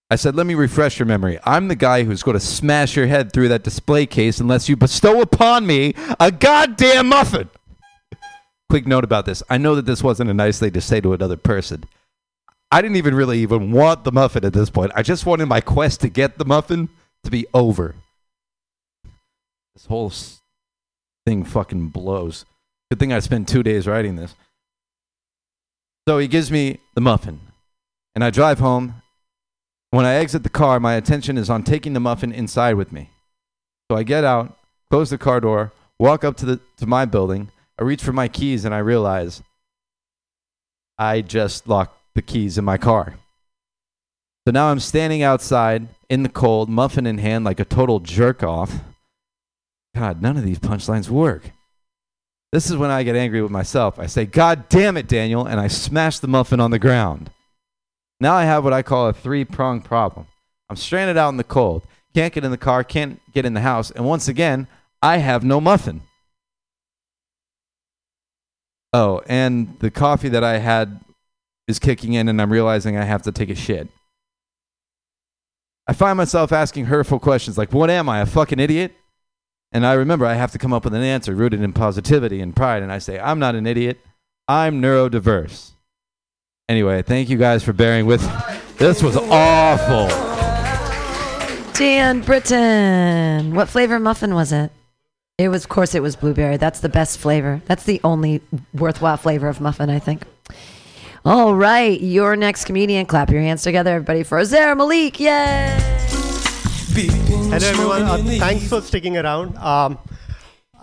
I 0.10 0.18
said, 0.18 0.36
let 0.36 0.46
me 0.46 0.56
refresh 0.56 1.00
your 1.00 1.06
memory. 1.06 1.40
I'm 1.46 1.70
the 1.70 1.76
guy 1.76 2.04
who's 2.04 2.22
going 2.22 2.36
to 2.36 2.46
smash 2.46 2.98
your 2.98 3.08
head 3.08 3.32
through 3.32 3.48
that 3.48 3.64
display 3.64 4.06
case 4.06 4.42
unless 4.42 4.68
you 4.68 4.76
bestow 4.76 5.22
upon 5.22 5.66
me 5.66 5.94
a 6.20 6.32
goddamn 6.32 7.08
muffin. 7.08 7.50
Quick 8.74 8.88
note 8.88 9.04
about 9.04 9.28
this. 9.28 9.44
I 9.52 9.60
know 9.60 9.76
that 9.76 9.86
this 9.86 10.02
wasn't 10.02 10.32
a 10.32 10.34
nice 10.34 10.58
thing 10.58 10.72
to 10.72 10.82
say 10.82 11.00
to 11.00 11.14
another 11.14 11.38
person. 11.38 11.84
I 12.72 12.82
didn't 12.82 12.98
even 12.98 13.14
really 13.14 13.38
even 13.38 13.72
want 13.72 14.04
the 14.04 14.12
muffin 14.12 14.44
at 14.44 14.54
this 14.54 14.72
point. 14.72 14.92
I 14.96 15.04
just 15.04 15.28
wanted 15.28 15.46
my 15.46 15.62
quest 15.62 16.02
to 16.02 16.10
get 16.10 16.40
the 16.40 16.44
muffin 16.44 16.90
to 17.24 17.30
be 17.30 17.46
over. 17.54 17.94
This 19.76 19.86
whole 19.86 20.12
thing 21.24 21.44
fucking 21.44 21.90
blows. 21.90 22.46
Good 22.90 22.98
thing 22.98 23.14
I 23.14 23.20
spent 23.20 23.48
two 23.48 23.62
days 23.62 23.86
writing 23.86 24.16
this. 24.16 24.34
So 26.08 26.18
he 26.18 26.28
gives 26.28 26.52
me 26.52 26.80
the 26.96 27.02
muffin, 27.02 27.42
and 28.16 28.24
I 28.24 28.32
drive 28.32 28.58
home. 28.58 29.04
When 29.92 30.08
I 30.08 30.16
exit 30.16 30.42
the 30.42 30.50
car, 30.50 30.80
my 30.80 30.96
attention 30.96 31.38
is 31.38 31.48
on 31.48 31.62
taking 31.62 31.94
the 31.94 32.00
muffin 32.00 32.32
inside 32.32 32.74
with 32.74 32.92
me. 32.92 33.12
So 33.92 33.98
I 33.98 34.02
get 34.02 34.24
out, 34.24 34.58
close 34.90 35.12
the 35.12 35.20
car 35.20 35.40
door, 35.40 35.74
walk 36.00 36.24
up 36.24 36.38
to 36.38 36.46
the 36.48 36.60
to 36.78 36.88
my 36.88 37.06
building. 37.06 37.52
I 37.80 37.84
reach 37.84 38.04
for 38.04 38.14
my 38.14 38.28
keys 38.28 38.66
and 38.66 38.74
I 38.74 38.80
realize 38.80 39.42
I 40.98 41.22
just 41.22 41.68
locked 41.68 41.98
the 42.14 42.22
keys 42.22 42.58
in 42.58 42.66
my 42.66 42.78
car. 42.78 43.16
So 44.46 44.52
now 44.52 44.68
I'm 44.68 44.80
standing 44.80 45.24
outside 45.24 45.88
in 46.10 46.24
the 46.24 46.30
cold, 46.30 46.70
muffin 46.70 47.08
in 47.08 47.18
hand, 47.18 47.46
like 47.46 47.60
a 47.60 47.66
total 47.66 48.00
jerk 48.00 48.44
off. 48.44 48.82
God, 49.96 50.22
none 50.22 50.38
of 50.38 50.44
these 50.44 50.60
punchlines 50.60 51.10
work. 51.10 51.52
This 52.52 52.70
is 52.70 52.78
when 52.78 52.92
I 52.92 53.04
get 53.04 53.16
angry 53.16 53.42
with 53.42 53.52
myself. 53.52 53.98
I 53.98 54.06
say, 54.06 54.26
God 54.26 54.70
damn 54.70 54.98
it, 54.98 55.08
Daniel, 55.08 55.46
and 55.46 55.60
I 55.60 55.68
smash 55.68 56.20
the 56.20 56.28
muffin 56.28 56.60
on 56.60 56.72
the 56.72 56.80
ground. 56.80 57.32
Now 58.20 58.36
I 58.36 58.44
have 58.44 58.64
what 58.64 58.74
I 58.74 58.84
call 58.84 59.08
a 59.08 59.14
three 59.14 59.44
pronged 59.44 59.86
problem. 59.86 60.28
I'm 60.70 60.76
stranded 60.76 61.18
out 61.18 61.30
in 61.30 61.38
the 61.38 61.44
cold, 61.44 61.88
can't 62.14 62.34
get 62.34 62.44
in 62.46 62.52
the 62.52 62.58
car, 62.58 62.84
can't 62.84 63.20
get 63.34 63.46
in 63.46 63.54
the 63.54 63.62
house, 63.62 63.92
and 63.92 64.06
once 64.06 64.28
again, 64.28 64.68
I 65.02 65.18
have 65.18 65.44
no 65.44 65.60
muffin. 65.60 66.02
Oh, 68.94 69.22
and 69.26 69.76
the 69.80 69.90
coffee 69.90 70.30
that 70.30 70.44
I 70.44 70.60
had 70.60 71.02
is 71.68 71.80
kicking 71.80 72.14
in, 72.14 72.30
and 72.30 72.40
I'm 72.40 72.52
realizing 72.52 72.96
I 72.96 73.04
have 73.04 73.24
to 73.24 73.32
take 73.32 73.50
a 73.50 73.56
shit. 73.56 73.88
I 75.88 75.94
find 75.94 76.16
myself 76.16 76.52
asking 76.52 76.86
hurtful 76.86 77.20
questions 77.20 77.58
like, 77.58 77.74
What 77.74 77.90
am 77.90 78.08
I, 78.08 78.22
a 78.22 78.26
fucking 78.26 78.60
idiot? 78.60 78.94
And 79.72 79.86
I 79.86 79.94
remember 79.94 80.28
I 80.28 80.36
have 80.36 80.52
to 80.52 80.60
come 80.60 80.72
up 80.72 80.84
with 80.84 80.94
an 80.94 81.02
answer 81.02 81.34
rooted 81.34 81.62
in 81.62 81.74
positivity 81.74 82.40
and 82.40 82.56
pride, 82.56 82.84
and 82.84 82.92
I 82.92 83.00
say, 83.00 83.20
I'm 83.20 83.40
not 83.40 83.56
an 83.56 83.66
idiot, 83.66 84.00
I'm 84.48 84.82
neurodiverse. 84.82 85.72
Anyway, 86.70 87.02
thank 87.02 87.30
you 87.30 87.38
guys 87.38 87.64
for 87.64 87.74
bearing 87.74 88.06
with. 88.06 88.24
This 88.74 89.04
was 89.04 89.16
awful. 89.16 90.08
Dan 91.74 92.22
Britton. 92.22 93.56
What 93.56 93.70
flavor 93.70 93.98
muffin 93.98 94.36
was 94.36 94.52
it? 94.52 94.72
It 95.40 95.50
was, 95.50 95.64
of 95.64 95.70
course, 95.70 95.96
it 95.96 96.02
was 96.04 96.16
blueberry. 96.16 96.58
That's 96.58 96.80
the 96.80 96.90
best 96.90 97.18
flavor. 97.18 97.60
That's 97.66 97.86
the 97.86 98.00
only 98.04 98.42
worthwhile 98.72 99.18
flavor 99.18 99.48
of 99.48 99.60
muffin, 99.60 99.90
I 99.90 99.98
think. 99.98 100.22
All 101.26 101.56
right, 101.56 102.00
your 102.00 102.36
next 102.36 102.66
comedian. 102.66 103.08
Clap 103.08 103.32
your 103.32 103.42
hands 103.42 103.64
together, 103.64 103.96
everybody, 103.96 104.22
for 104.22 104.38
Azar 104.38 104.76
Malik. 104.76 105.20
Yay! 105.20 105.76
Hello 106.94 107.68
everyone, 107.68 108.04
uh, 108.04 108.18
thanks 108.38 108.68
for 108.70 108.82
sticking 108.82 109.18
around. 109.18 109.58
Um, 109.58 109.98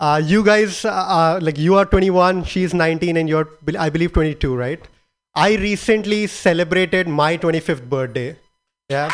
Uh, 0.01 0.19
you 0.25 0.43
guys, 0.43 0.83
uh, 0.83 0.89
uh, 0.89 1.39
like 1.43 1.59
you 1.59 1.75
are 1.75 1.85
21, 1.85 2.43
she's 2.43 2.73
19, 2.73 3.17
and 3.17 3.29
you're, 3.29 3.47
I 3.77 3.91
believe, 3.91 4.11
22, 4.13 4.55
right? 4.55 4.81
I 5.35 5.55
recently 5.57 6.25
celebrated 6.25 7.07
my 7.07 7.37
25th 7.37 7.87
birthday. 7.87 8.35
Yeah. 8.89 9.11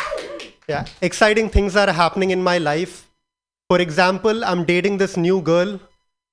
Yeah. 0.66 0.86
Exciting 1.02 1.50
things 1.50 1.76
are 1.76 1.92
happening 1.92 2.30
in 2.30 2.42
my 2.42 2.56
life. 2.56 3.07
For 3.68 3.80
example, 3.80 4.44
I'm 4.44 4.64
dating 4.64 4.96
this 4.96 5.16
new 5.16 5.42
girl. 5.42 5.78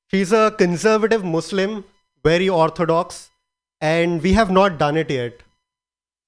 She's 0.09 0.31
a 0.31 0.51
conservative 0.57 1.25
Muslim, 1.25 1.83
very 2.23 2.47
orthodox, 2.47 3.29
and 3.81 4.23
we 4.23 4.31
have 4.33 4.49
not 4.49 4.77
done 4.77 4.95
it 4.95 5.11
yet. 5.11 5.43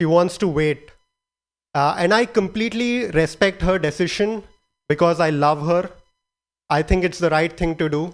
She 0.02 0.06
wants 0.06 0.38
to 0.40 0.48
wait. 0.50 0.92
Uh, 1.74 1.96
and 1.98 2.14
I 2.14 2.26
completely 2.26 3.10
respect 3.12 3.62
her 3.62 3.80
decision 3.80 4.44
because 4.90 5.22
I 5.22 5.30
love 5.30 5.66
her. 5.66 5.90
I 6.70 6.82
think 6.82 7.06
it's 7.06 7.20
the 7.20 7.30
right 7.30 7.56
thing 7.56 7.78
to 7.78 7.88
do. 7.88 8.14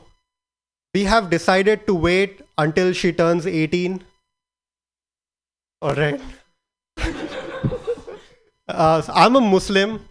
We 0.93 1.05
have 1.05 1.31
decided 1.31 1.87
to 1.87 1.95
wait 1.95 2.41
until 2.59 2.93
she 2.93 3.11
turns 3.11 3.47
18. 3.47 4.03
All 5.81 5.95
right. 5.95 6.21
uh, 8.67 9.01
so 9.01 9.13
I'm 9.13 9.35
a 9.35 9.41
Muslim, 9.41 10.07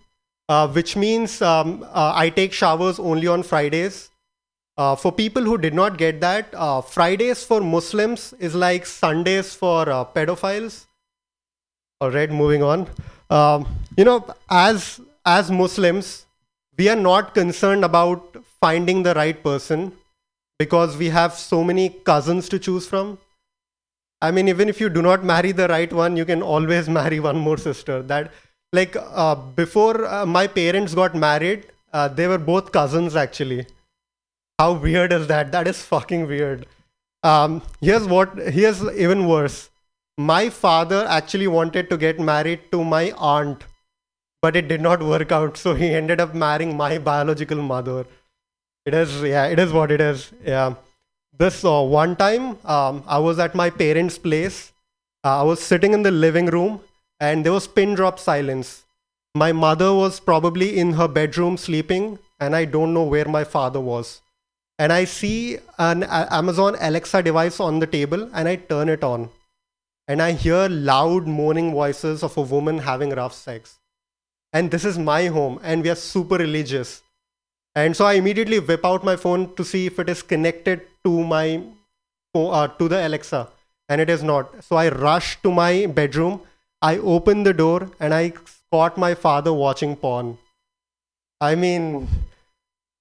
uh, 0.52 0.68
which 0.68 0.96
means 0.96 1.40
um, 1.40 1.84
uh, 1.90 2.12
I 2.22 2.28
take 2.28 2.52
showers 2.52 2.98
only 2.98 3.28
on 3.34 3.42
Fridays. 3.42 4.10
Uh, 4.76 4.96
for 4.96 5.12
people 5.12 5.42
who 5.42 5.56
did 5.58 5.74
not 5.74 5.98
get 5.98 6.20
that, 6.20 6.54
uh, 6.54 6.80
Fridays 6.80 7.44
for 7.44 7.60
Muslims 7.60 8.32
is 8.38 8.54
like 8.54 8.86
Sundays 8.86 9.54
for 9.54 9.88
uh, 9.88 10.04
pedophiles. 10.04 10.86
All 12.00 12.10
right, 12.10 12.30
moving 12.30 12.62
on. 12.62 12.86
Um, 13.30 13.66
you 13.96 14.04
know, 14.04 14.18
as 14.50 15.00
as 15.24 15.50
Muslims, 15.50 16.12
we 16.78 16.88
are 16.88 17.00
not 17.08 17.34
concerned 17.34 17.84
about 17.84 18.38
finding 18.60 19.02
the 19.02 19.14
right 19.14 19.42
person 19.42 19.92
because 20.58 20.96
we 21.02 21.10
have 21.18 21.34
so 21.34 21.62
many 21.72 21.88
cousins 22.12 22.48
to 22.54 22.58
choose 22.58 22.88
from. 22.94 23.18
I 24.20 24.30
mean, 24.30 24.48
even 24.48 24.68
if 24.68 24.80
you 24.80 24.88
do 24.88 25.02
not 25.02 25.24
marry 25.24 25.52
the 25.52 25.68
right 25.68 25.92
one, 25.92 26.16
you 26.16 26.24
can 26.24 26.42
always 26.42 26.88
marry 27.00 27.20
one 27.20 27.38
more 27.38 27.58
sister. 27.68 28.02
That, 28.02 28.32
like, 28.72 28.96
uh, 28.96 29.34
before 29.34 30.06
uh, 30.06 30.24
my 30.26 30.46
parents 30.46 30.94
got 30.94 31.14
married, 31.14 31.66
uh, 31.92 32.08
they 32.08 32.26
were 32.26 32.38
both 32.38 32.72
cousins 32.72 33.16
actually. 33.16 33.66
How 34.58 34.72
weird 34.72 35.12
is 35.12 35.26
that? 35.26 35.52
That 35.52 35.68
is 35.68 35.82
fucking 35.82 36.26
weird. 36.26 36.66
Um, 37.22 37.62
here's 37.80 38.06
what. 38.06 38.38
Here's 38.38 38.82
even 38.94 39.26
worse. 39.26 39.70
My 40.18 40.48
father 40.50 41.06
actually 41.08 41.48
wanted 41.48 41.90
to 41.90 41.96
get 41.96 42.20
married 42.20 42.70
to 42.72 42.84
my 42.84 43.12
aunt, 43.12 43.64
but 44.40 44.56
it 44.56 44.68
did 44.68 44.80
not 44.80 45.02
work 45.02 45.32
out. 45.32 45.56
So 45.56 45.74
he 45.74 45.90
ended 45.94 46.20
up 46.20 46.34
marrying 46.34 46.76
my 46.76 46.98
biological 46.98 47.60
mother. 47.60 48.06
It 48.84 48.94
is, 48.94 49.22
yeah, 49.22 49.46
it 49.46 49.58
is 49.58 49.72
what 49.72 49.90
it 49.90 50.00
is. 50.00 50.32
Yeah. 50.44 50.74
This 51.38 51.64
uh, 51.64 51.82
one 51.82 52.16
time, 52.16 52.58
um, 52.64 53.04
I 53.06 53.18
was 53.18 53.38
at 53.38 53.54
my 53.54 53.70
parents' 53.70 54.18
place. 54.18 54.72
Uh, 55.24 55.40
I 55.40 55.42
was 55.42 55.60
sitting 55.60 55.94
in 55.94 56.02
the 56.02 56.10
living 56.10 56.46
room, 56.46 56.80
and 57.26 57.46
there 57.46 57.52
was 57.52 57.68
pin 57.68 57.94
drop 57.94 58.18
silence. 58.18 58.84
My 59.42 59.52
mother 59.52 59.94
was 59.94 60.18
probably 60.18 60.76
in 60.78 60.94
her 60.94 61.06
bedroom 61.06 61.56
sleeping, 61.56 62.18
and 62.40 62.56
I 62.56 62.64
don't 62.64 62.92
know 62.92 63.04
where 63.04 63.28
my 63.36 63.44
father 63.44 63.80
was. 63.80 64.20
And 64.78 64.92
I 64.92 65.04
see 65.04 65.58
an 65.78 66.02
Amazon 66.40 66.76
Alexa 66.80 67.22
device 67.22 67.60
on 67.60 67.78
the 67.78 67.86
table, 67.86 68.28
and 68.34 68.48
I 68.48 68.56
turn 68.56 68.88
it 68.88 69.04
on. 69.04 69.30
And 70.08 70.20
I 70.20 70.32
hear 70.32 70.68
loud 70.68 71.28
moaning 71.28 71.72
voices 71.72 72.24
of 72.24 72.36
a 72.36 72.42
woman 72.42 72.78
having 72.78 73.10
rough 73.10 73.32
sex. 73.32 73.78
And 74.52 74.72
this 74.72 74.84
is 74.84 74.98
my 74.98 75.26
home, 75.26 75.60
and 75.62 75.84
we 75.84 75.90
are 75.90 76.00
super 76.04 76.36
religious. 76.36 77.02
And 77.76 77.96
so 77.96 78.04
I 78.04 78.14
immediately 78.14 78.58
whip 78.58 78.84
out 78.84 79.04
my 79.04 79.16
phone 79.16 79.54
to 79.54 79.64
see 79.64 79.86
if 79.86 80.00
it 80.00 80.08
is 80.08 80.22
connected 80.22 80.82
to 81.04 81.22
my 81.24 81.62
uh, 82.34 82.66
to 82.66 82.88
the 82.88 83.06
Alexa, 83.06 83.48
and 83.88 84.00
it 84.00 84.10
is 84.10 84.24
not. 84.24 84.64
So 84.64 84.76
I 84.76 84.88
rush 84.88 85.40
to 85.42 85.52
my 85.52 85.86
bedroom. 85.86 86.40
I 86.82 86.98
open 86.98 87.44
the 87.44 87.54
door 87.54 87.90
and 88.00 88.12
I 88.12 88.32
spot 88.44 88.98
my 88.98 89.14
father 89.14 89.52
watching 89.52 89.96
porn. 89.96 90.38
I 91.40 91.54
mean, 91.54 92.08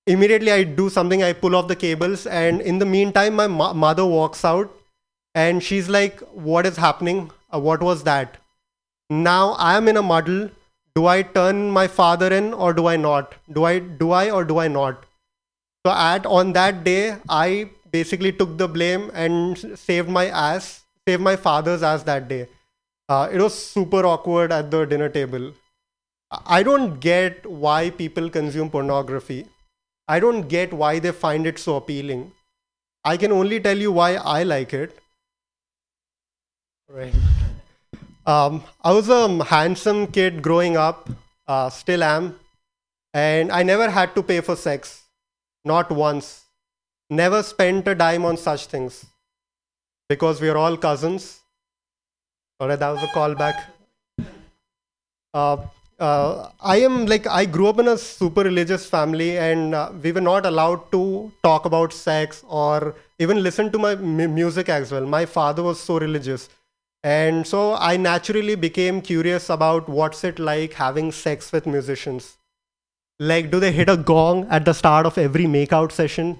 immediately 0.07 0.51
I 0.51 0.63
do 0.63 0.89
something. 0.89 1.23
I 1.23 1.33
pull 1.33 1.55
off 1.55 1.67
the 1.67 1.75
cables, 1.75 2.25
and 2.27 2.61
in 2.61 2.79
the 2.79 2.85
meantime, 2.85 3.35
my 3.35 3.47
mo- 3.47 3.73
mother 3.73 4.05
walks 4.05 4.45
out, 4.45 4.71
and 5.35 5.63
she's 5.63 5.89
like, 5.89 6.21
"What 6.49 6.65
is 6.71 6.77
happening? 6.77 7.21
Uh, 7.53 7.59
what 7.59 7.83
was 7.89 8.03
that?" 8.03 8.37
Now 9.09 9.43
I 9.69 9.75
am 9.77 9.87
in 9.93 9.97
a 9.97 10.03
muddle 10.13 10.49
do 10.95 11.07
I 11.07 11.21
turn 11.21 11.71
my 11.71 11.87
father 11.87 12.31
in 12.33 12.53
or 12.53 12.73
do 12.73 12.87
I 12.87 12.97
not? 12.97 13.35
Do 13.51 13.63
I 13.63 13.79
do 13.79 14.11
I 14.11 14.29
or 14.29 14.43
do 14.43 14.57
I 14.59 14.67
not? 14.67 15.05
So 15.85 15.91
at 15.91 16.25
on 16.25 16.51
that 16.53 16.83
day, 16.83 17.17
I 17.29 17.69
basically 17.91 18.31
took 18.33 18.57
the 18.57 18.67
blame 18.67 19.09
and 19.13 19.57
saved 19.79 20.09
my 20.09 20.25
ass, 20.27 20.83
saved 21.07 21.21
my 21.21 21.35
father's 21.37 21.81
ass 21.81 22.03
that 22.03 22.27
day. 22.27 22.47
Uh, 23.11 23.27
it 23.29 23.41
was 23.41 23.53
super 23.53 24.05
awkward 24.05 24.51
at 24.53 24.71
the 24.71 24.85
dinner 24.85 25.09
table. 25.09 25.53
I- 26.57 26.63
don't 26.63 26.99
get 27.05 27.45
why 27.63 27.89
people 27.89 28.29
consume 28.29 28.69
pornography. 28.75 29.39
I 30.07 30.19
don't 30.25 30.47
get 30.53 30.75
why 30.81 30.91
they 30.99 31.11
find 31.11 31.49
it 31.51 31.59
so 31.63 31.75
appealing. 31.75 32.21
I 33.03 33.17
can 33.17 33.33
only 33.33 33.59
tell 33.59 33.77
you 33.77 33.91
why 33.91 34.13
I 34.35 34.43
like 34.43 34.73
it. 34.73 34.97
Right. 36.87 37.13
Um, 38.25 38.63
I 38.81 38.93
was 38.93 39.09
a 39.09 39.43
handsome 39.43 40.07
kid 40.07 40.41
growing 40.41 40.77
up, 40.77 41.09
uh, 41.47 41.69
still 41.69 42.03
am, 42.03 42.39
and 43.13 43.51
I 43.51 43.63
never 43.63 43.89
had 43.89 44.15
to 44.15 44.23
pay 44.23 44.39
for 44.41 44.55
sex, 44.55 45.03
not 45.65 45.91
once. 45.91 46.45
Never 47.09 47.43
spent 47.43 47.87
a 47.87 47.95
dime 47.95 48.23
on 48.23 48.37
such 48.37 48.67
things 48.67 49.05
because 50.07 50.39
we 50.39 50.49
are 50.49 50.57
all 50.57 50.77
cousins. 50.77 51.40
Alright, 52.61 52.77
that 52.77 52.89
was 52.91 53.01
a 53.01 53.07
callback. 53.07 53.63
Uh, 55.33 55.57
uh, 55.99 56.51
I 56.61 56.77
am 56.81 57.07
like, 57.07 57.25
I 57.25 57.45
grew 57.45 57.65
up 57.67 57.79
in 57.79 57.87
a 57.87 57.97
super 57.97 58.41
religious 58.41 58.85
family, 58.85 59.39
and 59.39 59.73
uh, 59.73 59.91
we 60.03 60.11
were 60.11 60.21
not 60.21 60.45
allowed 60.45 60.91
to 60.91 61.31
talk 61.41 61.65
about 61.65 61.91
sex 61.91 62.43
or 62.47 62.93
even 63.17 63.41
listen 63.41 63.71
to 63.71 63.79
my 63.79 63.95
mu- 63.95 64.27
music 64.27 64.69
as 64.69 64.91
well. 64.91 65.07
My 65.07 65.25
father 65.25 65.63
was 65.63 65.79
so 65.79 65.97
religious. 65.97 66.49
And 67.03 67.47
so 67.47 67.73
I 67.73 67.97
naturally 67.97 68.53
became 68.53 69.01
curious 69.01 69.49
about 69.49 69.89
what's 69.89 70.23
it 70.23 70.37
like 70.37 70.73
having 70.73 71.11
sex 71.11 71.51
with 71.51 71.65
musicians. 71.65 72.37
Like, 73.19 73.49
do 73.49 73.59
they 73.59 73.71
hit 73.71 73.89
a 73.89 73.97
gong 73.97 74.45
at 74.51 74.65
the 74.65 74.73
start 74.73 75.07
of 75.07 75.17
every 75.17 75.45
makeout 75.45 75.91
session? 75.91 76.37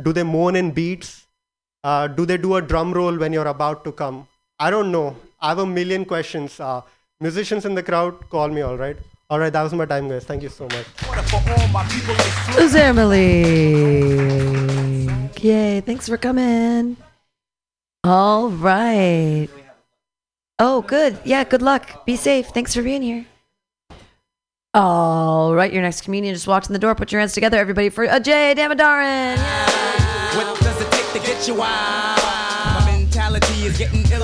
Do 0.00 0.12
they 0.12 0.22
moan 0.22 0.54
in 0.54 0.70
beats? 0.70 1.26
Uh, 1.82 2.06
do 2.06 2.24
they 2.24 2.36
do 2.36 2.54
a 2.54 2.62
drum 2.62 2.92
roll 2.92 3.18
when 3.18 3.32
you're 3.32 3.48
about 3.48 3.82
to 3.86 3.90
come? 3.90 4.28
I 4.60 4.70
don't 4.70 4.92
know. 4.92 5.16
I 5.44 5.48
have 5.48 5.58
a 5.58 5.66
million 5.66 6.06
questions. 6.06 6.58
Uh, 6.58 6.80
musicians 7.20 7.66
in 7.66 7.74
the 7.74 7.82
crowd, 7.82 8.30
call 8.30 8.48
me, 8.48 8.62
all 8.62 8.78
right? 8.78 8.96
All 9.28 9.38
right, 9.38 9.52
that 9.52 9.62
was 9.62 9.74
my 9.74 9.84
time, 9.84 10.08
guys. 10.08 10.24
Thank 10.24 10.42
you 10.42 10.48
so 10.48 10.64
much. 10.64 10.86
Who's 12.56 12.74
Emily? 12.74 13.42
Yay, 15.42 15.82
thanks 15.82 16.08
for 16.08 16.16
coming. 16.16 16.96
All 18.02 18.48
right. 18.48 19.48
Oh, 20.58 20.80
good. 20.80 21.18
Yeah, 21.24 21.44
good 21.44 21.60
luck. 21.60 22.06
Be 22.06 22.16
safe. 22.16 22.46
Thanks 22.46 22.72
for 22.74 22.82
being 22.82 23.02
here. 23.02 23.26
All 24.72 25.54
right, 25.54 25.70
your 25.70 25.82
next 25.82 26.00
comedian 26.00 26.34
just 26.34 26.46
walked 26.46 26.68
in 26.68 26.72
the 26.72 26.78
door. 26.78 26.94
Put 26.94 27.12
your 27.12 27.20
hands 27.20 27.34
together, 27.34 27.58
everybody, 27.58 27.90
for 27.90 28.06
Ajay 28.06 28.54
Damadaran. 28.56 29.36
What 30.36 30.58
does 30.60 30.80
it 30.80 30.90
take 30.90 31.12
to 31.12 31.18
get 31.18 31.46
you 31.46 31.54
wild? 31.54 32.18
My 32.18 32.96
mentality 32.96 33.66
is 33.66 33.76
getting 33.76 34.00
iller, 34.00 34.08
killer. 34.08 34.23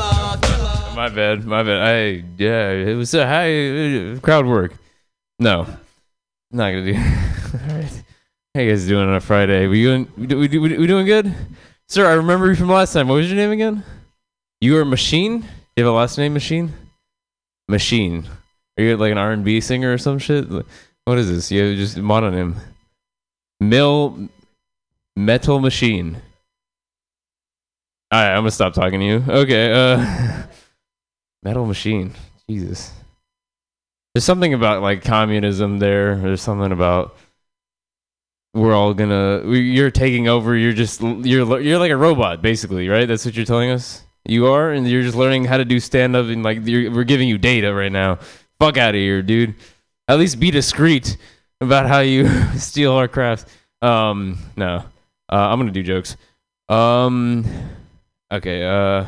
My 1.00 1.08
bad. 1.08 1.46
My 1.46 1.62
bad. 1.62 1.80
I 1.80 2.22
yeah. 2.36 2.72
It 2.72 2.94
was 2.94 3.14
a 3.14 3.26
high 3.26 3.52
uh, 3.52 4.20
crowd 4.20 4.44
work. 4.44 4.74
No, 5.38 5.64
not 6.52 6.72
gonna 6.72 6.92
do. 6.92 6.94
All 6.98 7.74
right. 7.74 8.02
How 8.54 8.60
you 8.60 8.70
guys 8.70 8.86
doing 8.86 9.08
on 9.08 9.14
a 9.14 9.20
Friday? 9.20 9.66
We 9.66 9.82
doing? 9.82 10.12
We, 10.18 10.26
do- 10.26 10.38
we, 10.38 10.76
we 10.76 10.86
doing 10.86 11.06
good, 11.06 11.34
sir? 11.88 12.06
I 12.06 12.12
remember 12.12 12.50
you 12.50 12.54
from 12.54 12.68
last 12.68 12.92
time. 12.92 13.08
What 13.08 13.14
was 13.14 13.28
your 13.28 13.36
name 13.38 13.50
again? 13.50 13.82
You 14.60 14.76
are 14.76 14.84
Machine. 14.84 15.46
You 15.74 15.86
have 15.86 15.94
a 15.94 15.96
last 15.96 16.18
name, 16.18 16.34
Machine. 16.34 16.70
Machine. 17.66 18.28
Are 18.76 18.84
you 18.84 18.98
like 18.98 19.12
an 19.12 19.16
R 19.16 19.32
and 19.32 19.42
B 19.42 19.62
singer 19.62 19.94
or 19.94 19.96
some 19.96 20.18
shit? 20.18 20.50
What 20.50 21.16
is 21.16 21.30
this? 21.30 21.50
You 21.50 21.62
have 21.62 21.78
just 21.78 21.96
mononym. 21.96 22.56
Mill 23.58 24.28
Metal 25.16 25.60
Machine. 25.60 26.18
All 28.12 28.20
right, 28.20 28.32
I'm 28.34 28.40
gonna 28.40 28.50
stop 28.50 28.74
talking 28.74 29.00
to 29.00 29.06
you. 29.06 29.24
Okay. 29.26 29.72
Uh, 29.72 30.42
Metal 31.42 31.66
Machine. 31.66 32.14
Jesus. 32.48 32.92
There's 34.14 34.24
something 34.24 34.54
about 34.54 34.82
like 34.82 35.04
communism 35.04 35.78
there. 35.78 36.16
There's 36.16 36.42
something 36.42 36.72
about 36.72 37.16
we're 38.52 38.74
all 38.74 38.94
gonna. 38.94 39.42
You're 39.46 39.90
taking 39.90 40.28
over. 40.28 40.56
You're 40.56 40.72
just 40.72 41.00
you're 41.00 41.60
you're 41.60 41.78
like 41.78 41.92
a 41.92 41.96
robot, 41.96 42.42
basically, 42.42 42.88
right? 42.88 43.06
That's 43.06 43.24
what 43.24 43.36
you're 43.36 43.46
telling 43.46 43.70
us. 43.70 44.02
You 44.26 44.48
are, 44.48 44.72
and 44.72 44.88
you're 44.88 45.02
just 45.02 45.16
learning 45.16 45.44
how 45.44 45.56
to 45.56 45.64
do 45.64 45.78
stand 45.78 46.16
up, 46.16 46.26
and 46.26 46.42
like 46.42 46.58
we're 46.64 47.04
giving 47.04 47.28
you 47.28 47.38
data 47.38 47.72
right 47.72 47.92
now. 47.92 48.18
Fuck 48.58 48.76
out 48.76 48.90
of 48.90 49.00
here, 49.00 49.22
dude. 49.22 49.54
At 50.08 50.18
least 50.18 50.40
be 50.40 50.50
discreet 50.50 51.16
about 51.60 51.86
how 51.86 52.00
you 52.00 52.28
steal 52.56 52.92
our 52.92 53.08
craft. 53.08 53.48
Um, 53.80 54.38
no. 54.56 54.84
Uh, 55.32 55.36
I'm 55.36 55.58
gonna 55.60 55.70
do 55.70 55.84
jokes. 55.84 56.16
Um, 56.68 57.44
okay. 58.32 58.64
Uh, 58.64 59.06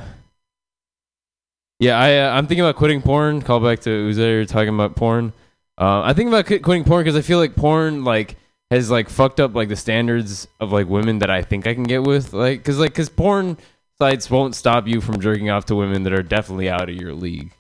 yeah, 1.83 1.99
I 1.99 2.19
uh, 2.19 2.31
I'm 2.31 2.47
thinking 2.47 2.65
about 2.65 2.77
quitting 2.77 3.03
porn. 3.03 3.43
Call 3.43 3.59
back 3.59 3.81
to 3.81 3.91
Uzair 3.91 4.47
talking 4.47 4.73
about 4.73 4.95
porn. 4.95 5.33
Uh, 5.77 6.03
I 6.03 6.13
think 6.13 6.29
about 6.29 6.47
quit- 6.47 6.63
quitting 6.63 6.85
porn 6.85 7.03
because 7.03 7.17
I 7.17 7.23
feel 7.23 7.39
like 7.39 7.57
porn 7.57 8.05
like 8.05 8.37
has 8.71 8.89
like 8.89 9.09
fucked 9.09 9.41
up 9.41 9.57
like 9.57 9.69
the 9.69 9.75
standards 9.75 10.47
of 10.61 10.71
like 10.71 10.87
women 10.87 11.19
that 11.19 11.31
I 11.31 11.43
think 11.43 11.67
I 11.67 11.75
can 11.75 11.83
get 11.83 12.05
with. 12.05 12.33
Like, 12.33 12.61
because 12.61 12.79
like 12.79 12.93
because 12.93 13.09
porn 13.09 13.59
sites 13.99 14.31
won't 14.31 14.55
stop 14.55 14.87
you 14.87 15.01
from 15.01 15.19
jerking 15.19 15.51
off 15.51 15.65
to 15.67 15.75
women 15.75 16.05
that 16.05 16.13
are 16.13 16.23
definitely 16.23 16.71
out 16.71 16.89
of 16.89 16.95
your 16.95 17.15
league, 17.15 17.53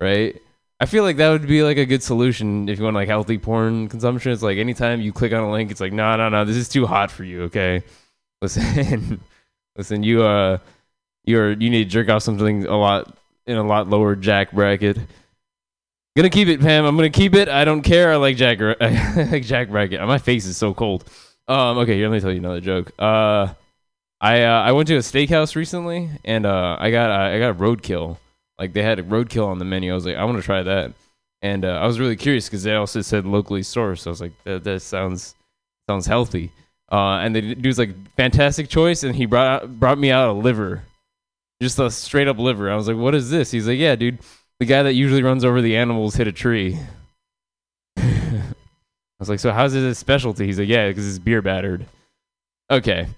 right? 0.00 0.40
I 0.78 0.86
feel 0.86 1.02
like 1.02 1.16
that 1.16 1.30
would 1.30 1.48
be 1.48 1.64
like 1.64 1.76
a 1.76 1.84
good 1.84 2.02
solution 2.04 2.68
if 2.68 2.78
you 2.78 2.84
want 2.84 2.94
like 2.94 3.08
healthy 3.08 3.38
porn 3.38 3.88
consumption. 3.88 4.30
It's 4.30 4.42
like 4.42 4.58
anytime 4.58 5.00
you 5.00 5.12
click 5.12 5.32
on 5.32 5.42
a 5.42 5.50
link, 5.50 5.72
it's 5.72 5.80
like 5.80 5.92
no, 5.92 6.14
no, 6.14 6.28
no, 6.28 6.44
this 6.44 6.56
is 6.56 6.68
too 6.68 6.86
hot 6.86 7.10
for 7.10 7.24
you. 7.24 7.42
Okay, 7.44 7.82
listen, 8.40 9.20
listen, 9.76 10.04
you 10.04 10.22
uh, 10.22 10.58
you're 11.24 11.50
you 11.50 11.70
need 11.70 11.84
to 11.84 11.90
jerk 11.90 12.08
off 12.08 12.22
something 12.22 12.66
a 12.66 12.76
lot 12.76 13.18
in 13.46 13.56
a 13.56 13.62
lot 13.62 13.88
lower 13.88 14.16
jack 14.16 14.52
bracket. 14.52 14.98
Gonna 16.16 16.30
keep 16.30 16.48
it, 16.48 16.60
Pam. 16.60 16.84
I'm 16.84 16.96
gonna 16.96 17.10
keep 17.10 17.34
it. 17.34 17.48
I 17.48 17.64
don't 17.64 17.82
care. 17.82 18.12
I 18.12 18.16
like 18.16 18.36
Jack. 18.36 18.60
I 18.80 19.28
like 19.32 19.44
Jack 19.44 19.68
bracket. 19.68 20.00
My 20.02 20.18
face 20.18 20.46
is 20.46 20.56
so 20.56 20.72
cold. 20.72 21.04
Um. 21.48 21.78
Okay. 21.78 21.96
Here, 21.96 22.08
let 22.08 22.14
me 22.14 22.20
tell 22.20 22.30
you 22.30 22.38
another 22.38 22.60
joke. 22.60 22.92
Uh, 22.98 23.52
I 24.20 24.44
uh, 24.44 24.62
I 24.62 24.72
went 24.72 24.86
to 24.88 24.96
a 24.96 25.00
steakhouse 25.00 25.56
recently, 25.56 26.10
and 26.24 26.46
uh, 26.46 26.76
I 26.78 26.90
got 26.90 27.10
uh, 27.10 27.34
I 27.34 27.38
got 27.38 27.58
roadkill. 27.58 28.18
Like 28.58 28.72
they 28.72 28.82
had 28.82 29.00
a 29.00 29.02
roadkill 29.02 29.46
on 29.48 29.58
the 29.58 29.64
menu. 29.64 29.90
I 29.90 29.94
was 29.94 30.06
like, 30.06 30.16
I 30.16 30.24
want 30.24 30.38
to 30.38 30.42
try 30.42 30.62
that, 30.62 30.92
and 31.42 31.64
uh, 31.64 31.80
I 31.80 31.86
was 31.86 31.98
really 31.98 32.16
curious 32.16 32.46
because 32.46 32.62
they 32.62 32.74
also 32.74 33.00
said 33.00 33.26
locally 33.26 33.62
sourced. 33.62 34.06
I 34.06 34.10
was 34.10 34.20
like, 34.20 34.32
that, 34.44 34.62
that 34.64 34.80
sounds 34.80 35.34
sounds 35.88 36.06
healthy. 36.06 36.52
Uh, 36.92 37.18
and 37.18 37.34
the 37.34 37.54
dude's 37.54 37.78
like, 37.78 37.90
fantastic 38.16 38.68
choice, 38.68 39.02
and 39.02 39.16
he 39.16 39.26
brought 39.26 39.80
brought 39.80 39.98
me 39.98 40.10
out 40.12 40.30
a 40.30 40.32
liver, 40.32 40.84
just 41.64 41.78
a 41.78 41.90
straight 41.90 42.28
up 42.28 42.38
liver. 42.38 42.70
I 42.70 42.76
was 42.76 42.86
like, 42.86 42.96
what 42.96 43.14
is 43.14 43.30
this? 43.30 43.50
He's 43.50 43.66
like, 43.66 43.78
yeah, 43.78 43.96
dude, 43.96 44.18
the 44.60 44.66
guy 44.66 44.82
that 44.82 44.94
usually 44.94 45.22
runs 45.22 45.44
over 45.44 45.60
the 45.60 45.76
animals 45.76 46.14
hit 46.14 46.28
a 46.28 46.32
tree. 46.32 46.78
I 47.96 48.42
was 49.18 49.28
like, 49.28 49.40
so 49.40 49.50
how's 49.50 49.74
a 49.74 49.94
specialty? 49.94 50.46
He's 50.46 50.58
like, 50.58 50.68
yeah, 50.68 50.88
because 50.88 51.08
it's 51.08 51.18
beer 51.18 51.42
battered. 51.42 51.86
Okay. 52.70 53.08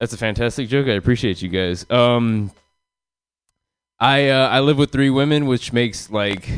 That's 0.00 0.12
a 0.12 0.18
fantastic 0.18 0.68
joke. 0.68 0.86
I 0.86 0.92
appreciate 0.92 1.42
you 1.42 1.48
guys. 1.48 1.88
Um, 1.90 2.50
I 3.98 4.28
uh, 4.28 4.48
I 4.48 4.60
live 4.60 4.76
with 4.76 4.90
three 4.90 5.10
women, 5.10 5.46
which 5.46 5.72
makes 5.72 6.10
like 6.10 6.48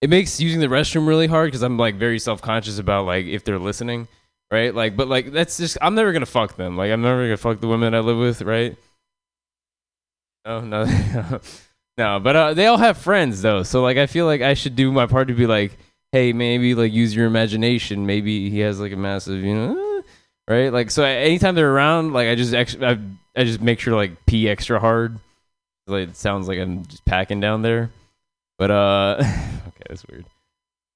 it 0.00 0.10
makes 0.10 0.40
using 0.40 0.60
the 0.60 0.66
restroom 0.66 1.06
really 1.06 1.26
hard 1.26 1.48
because 1.48 1.62
I'm 1.62 1.78
like 1.78 1.94
very 1.96 2.18
self 2.18 2.42
conscious 2.42 2.78
about 2.78 3.06
like 3.06 3.26
if 3.26 3.44
they're 3.44 3.58
listening, 3.58 4.08
right? 4.50 4.74
Like, 4.74 4.96
but 4.96 5.08
like 5.08 5.32
that's 5.32 5.58
just 5.58 5.78
I'm 5.80 5.94
never 5.94 6.12
gonna 6.12 6.26
fuck 6.26 6.56
them. 6.56 6.76
Like 6.76 6.90
I'm 6.90 7.02
never 7.02 7.24
gonna 7.24 7.36
fuck 7.36 7.60
the 7.60 7.68
women 7.68 7.94
I 7.94 8.00
live 8.00 8.18
with, 8.18 8.42
right? 8.42 8.76
No, 10.44 10.60
no, 10.60 10.84
no. 11.98 12.20
But 12.20 12.36
uh, 12.36 12.54
they 12.54 12.66
all 12.66 12.76
have 12.76 12.98
friends 12.98 13.42
though, 13.42 13.62
so 13.62 13.82
like 13.82 13.96
I 13.96 14.06
feel 14.06 14.26
like 14.26 14.42
I 14.42 14.54
should 14.54 14.76
do 14.76 14.92
my 14.92 15.06
part 15.06 15.28
to 15.28 15.34
be 15.34 15.46
like, 15.46 15.76
hey, 16.12 16.32
maybe 16.32 16.74
like 16.74 16.92
use 16.92 17.14
your 17.14 17.26
imagination. 17.26 18.06
Maybe 18.06 18.50
he 18.50 18.60
has 18.60 18.78
like 18.78 18.92
a 18.92 18.96
massive, 18.96 19.42
you 19.42 19.54
know, 19.54 20.02
right? 20.48 20.72
Like 20.72 20.90
so, 20.90 21.02
anytime 21.02 21.54
they're 21.54 21.72
around, 21.72 22.12
like 22.12 22.28
I 22.28 22.34
just 22.34 22.54
extra, 22.54 22.90
I, 22.90 22.98
I 23.40 23.44
just 23.44 23.60
make 23.60 23.80
sure 23.80 23.94
like 23.94 24.26
pee 24.26 24.48
extra 24.48 24.78
hard. 24.78 25.18
Like 25.86 26.10
it 26.10 26.16
sounds 26.16 26.46
like 26.48 26.58
I'm 26.58 26.84
just 26.86 27.04
packing 27.04 27.40
down 27.40 27.62
there, 27.62 27.90
but 28.58 28.70
uh, 28.70 29.16
okay, 29.20 29.84
that's 29.88 30.06
weird. 30.06 30.24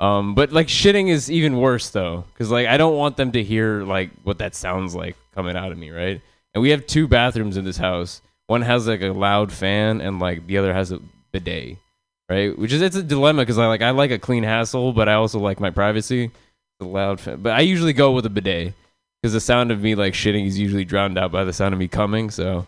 Um, 0.00 0.34
but 0.34 0.52
like 0.52 0.68
shitting 0.68 1.08
is 1.08 1.30
even 1.30 1.58
worse 1.58 1.90
though, 1.90 2.24
because 2.32 2.50
like 2.50 2.66
I 2.68 2.76
don't 2.76 2.96
want 2.96 3.16
them 3.16 3.32
to 3.32 3.42
hear 3.42 3.82
like 3.82 4.10
what 4.22 4.38
that 4.38 4.54
sounds 4.54 4.94
like 4.94 5.16
coming 5.34 5.56
out 5.56 5.72
of 5.72 5.78
me, 5.78 5.90
right? 5.90 6.20
And 6.54 6.62
we 6.62 6.70
have 6.70 6.86
two 6.86 7.08
bathrooms 7.08 7.56
in 7.56 7.64
this 7.64 7.78
house. 7.78 8.22
One 8.48 8.62
has 8.62 8.88
like 8.88 9.02
a 9.02 9.10
loud 9.10 9.52
fan, 9.52 10.00
and 10.00 10.18
like 10.18 10.46
the 10.46 10.56
other 10.56 10.72
has 10.72 10.90
a 10.90 11.00
bidet, 11.32 11.76
right? 12.30 12.58
Which 12.58 12.72
is 12.72 12.80
it's 12.80 12.96
a 12.96 13.02
dilemma 13.02 13.42
because 13.42 13.58
I 13.58 13.66
like 13.66 13.82
I 13.82 13.90
like 13.90 14.10
a 14.10 14.18
clean 14.18 14.42
hassle, 14.42 14.94
but 14.94 15.06
I 15.06 15.14
also 15.14 15.38
like 15.38 15.60
my 15.60 15.70
privacy. 15.70 16.30
The 16.80 16.86
loud 16.86 17.20
fan, 17.20 17.42
but 17.42 17.52
I 17.52 17.60
usually 17.60 17.92
go 17.92 18.12
with 18.12 18.24
a 18.24 18.30
bidet 18.30 18.72
because 19.20 19.34
the 19.34 19.40
sound 19.40 19.70
of 19.70 19.82
me 19.82 19.94
like 19.94 20.14
shitting 20.14 20.46
is 20.46 20.58
usually 20.58 20.86
drowned 20.86 21.18
out 21.18 21.30
by 21.30 21.44
the 21.44 21.52
sound 21.52 21.74
of 21.74 21.78
me 21.78 21.88
coming. 21.88 22.30
So, 22.30 22.66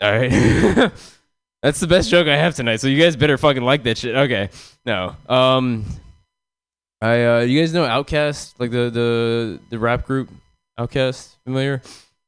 all 0.00 0.12
right, 0.12 0.30
that's 1.62 1.80
the 1.80 1.86
best 1.86 2.08
joke 2.08 2.28
I 2.28 2.36
have 2.36 2.54
tonight. 2.54 2.76
So 2.76 2.86
you 2.86 3.02
guys 3.02 3.16
better 3.16 3.36
fucking 3.36 3.62
like 3.62 3.82
that 3.82 3.98
shit. 3.98 4.16
Okay, 4.16 4.48
no, 4.86 5.14
um, 5.28 5.84
I 7.02 7.24
uh, 7.24 7.40
you 7.40 7.60
guys 7.60 7.74
know 7.74 7.84
OutKast, 7.84 8.54
like 8.58 8.70
the 8.70 8.88
the 8.88 9.60
the 9.68 9.78
rap 9.78 10.06
group 10.06 10.30
OutKast, 10.78 11.34
familiar? 11.44 11.82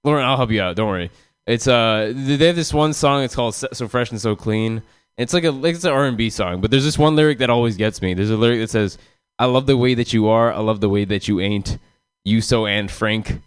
Lauren, 0.08 0.24
I'll 0.24 0.38
help 0.38 0.50
you 0.50 0.62
out. 0.62 0.74
Don't 0.74 0.88
worry. 0.88 1.10
It's 1.46 1.68
uh, 1.68 2.12
they 2.14 2.46
have 2.46 2.56
this 2.56 2.72
one 2.72 2.94
song. 2.94 3.24
It's 3.24 3.34
called 3.34 3.54
"So 3.54 3.88
Fresh 3.88 4.10
and 4.10 4.18
So 4.18 4.34
Clean." 4.34 4.82
It's 5.18 5.34
like 5.34 5.44
a 5.44 5.50
like 5.50 5.74
it's 5.74 5.84
an 5.84 5.92
R 5.92 6.06
and 6.06 6.16
B 6.16 6.30
song, 6.30 6.62
but 6.62 6.70
there's 6.70 6.84
this 6.84 6.96
one 6.96 7.14
lyric 7.14 7.38
that 7.38 7.50
always 7.50 7.76
gets 7.76 8.00
me. 8.00 8.14
There's 8.14 8.30
a 8.30 8.36
lyric 8.38 8.60
that 8.60 8.70
says, 8.70 8.96
"I 9.38 9.44
love 9.44 9.66
the 9.66 9.76
way 9.76 9.92
that 9.92 10.14
you 10.14 10.28
are. 10.28 10.50
I 10.50 10.60
love 10.60 10.80
the 10.80 10.88
way 10.88 11.04
that 11.04 11.28
you 11.28 11.40
ain't. 11.40 11.76
You 12.24 12.40
so 12.40 12.64
Anne 12.64 12.88
Frank. 12.88 13.42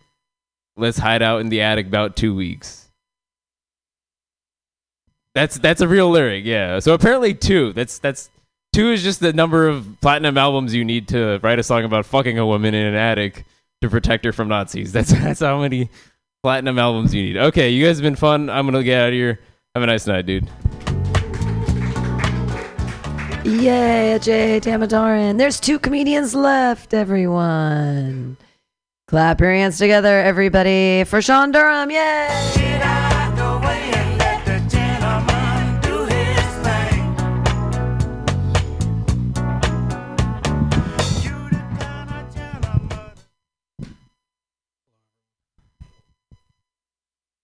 Let's 0.77 0.99
hide 0.99 1.23
out 1.23 1.41
in 1.41 1.49
the 1.49 1.61
attic 1.61 1.87
about 1.87 2.15
two 2.15 2.35
weeks." 2.35 2.89
That's 5.33 5.57
that's 5.57 5.81
a 5.81 5.87
real 5.87 6.11
lyric, 6.11 6.45
yeah. 6.45 6.77
So 6.77 6.93
apparently 6.93 7.33
two. 7.33 7.73
That's 7.73 7.97
that's 7.97 8.29
two 8.71 8.91
is 8.91 9.01
just 9.01 9.19
the 9.19 9.33
number 9.33 9.67
of 9.67 9.87
platinum 9.99 10.37
albums 10.37 10.75
you 10.75 10.85
need 10.85 11.07
to 11.07 11.39
write 11.41 11.57
a 11.57 11.63
song 11.63 11.85
about 11.85 12.05
fucking 12.05 12.37
a 12.37 12.45
woman 12.45 12.75
in 12.75 12.85
an 12.85 12.95
attic 12.95 13.45
to 13.81 13.89
protect 13.89 14.25
her 14.25 14.31
from 14.31 14.47
Nazis. 14.47 14.91
That's 14.91 15.11
that's 15.11 15.39
how 15.39 15.59
many 15.59 15.89
platinum 16.43 16.79
albums 16.79 17.13
you 17.13 17.23
need. 17.23 17.37
Okay, 17.37 17.69
you 17.69 17.85
guys 17.85 17.97
have 17.97 18.03
been 18.03 18.15
fun. 18.15 18.49
I'm 18.49 18.65
gonna 18.65 18.83
get 18.83 18.99
out 18.99 19.07
of 19.09 19.13
here. 19.13 19.39
Have 19.75 19.83
a 19.83 19.87
nice 19.87 20.07
night, 20.07 20.25
dude. 20.25 20.49
Yay, 23.45 24.19
Jay 24.19 24.59
Tamatoran. 24.59 25.37
There's 25.37 25.59
two 25.59 25.79
comedians 25.79 26.35
left, 26.35 26.93
everyone. 26.93 28.37
Clap 29.07 29.41
your 29.41 29.51
hands 29.51 29.77
together, 29.77 30.21
everybody, 30.21 31.03
for 31.05 31.21
Sean 31.21 31.51
Durham. 31.51 31.91
Yay! 31.91 33.00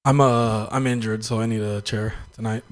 I'm 0.08 0.22
uh 0.22 0.68
I'm 0.72 0.88
injured, 0.88 1.26
so 1.26 1.42
I 1.42 1.48
need 1.48 1.60
a 1.60 1.82
chair 1.82 2.14
tonight. 2.32 2.64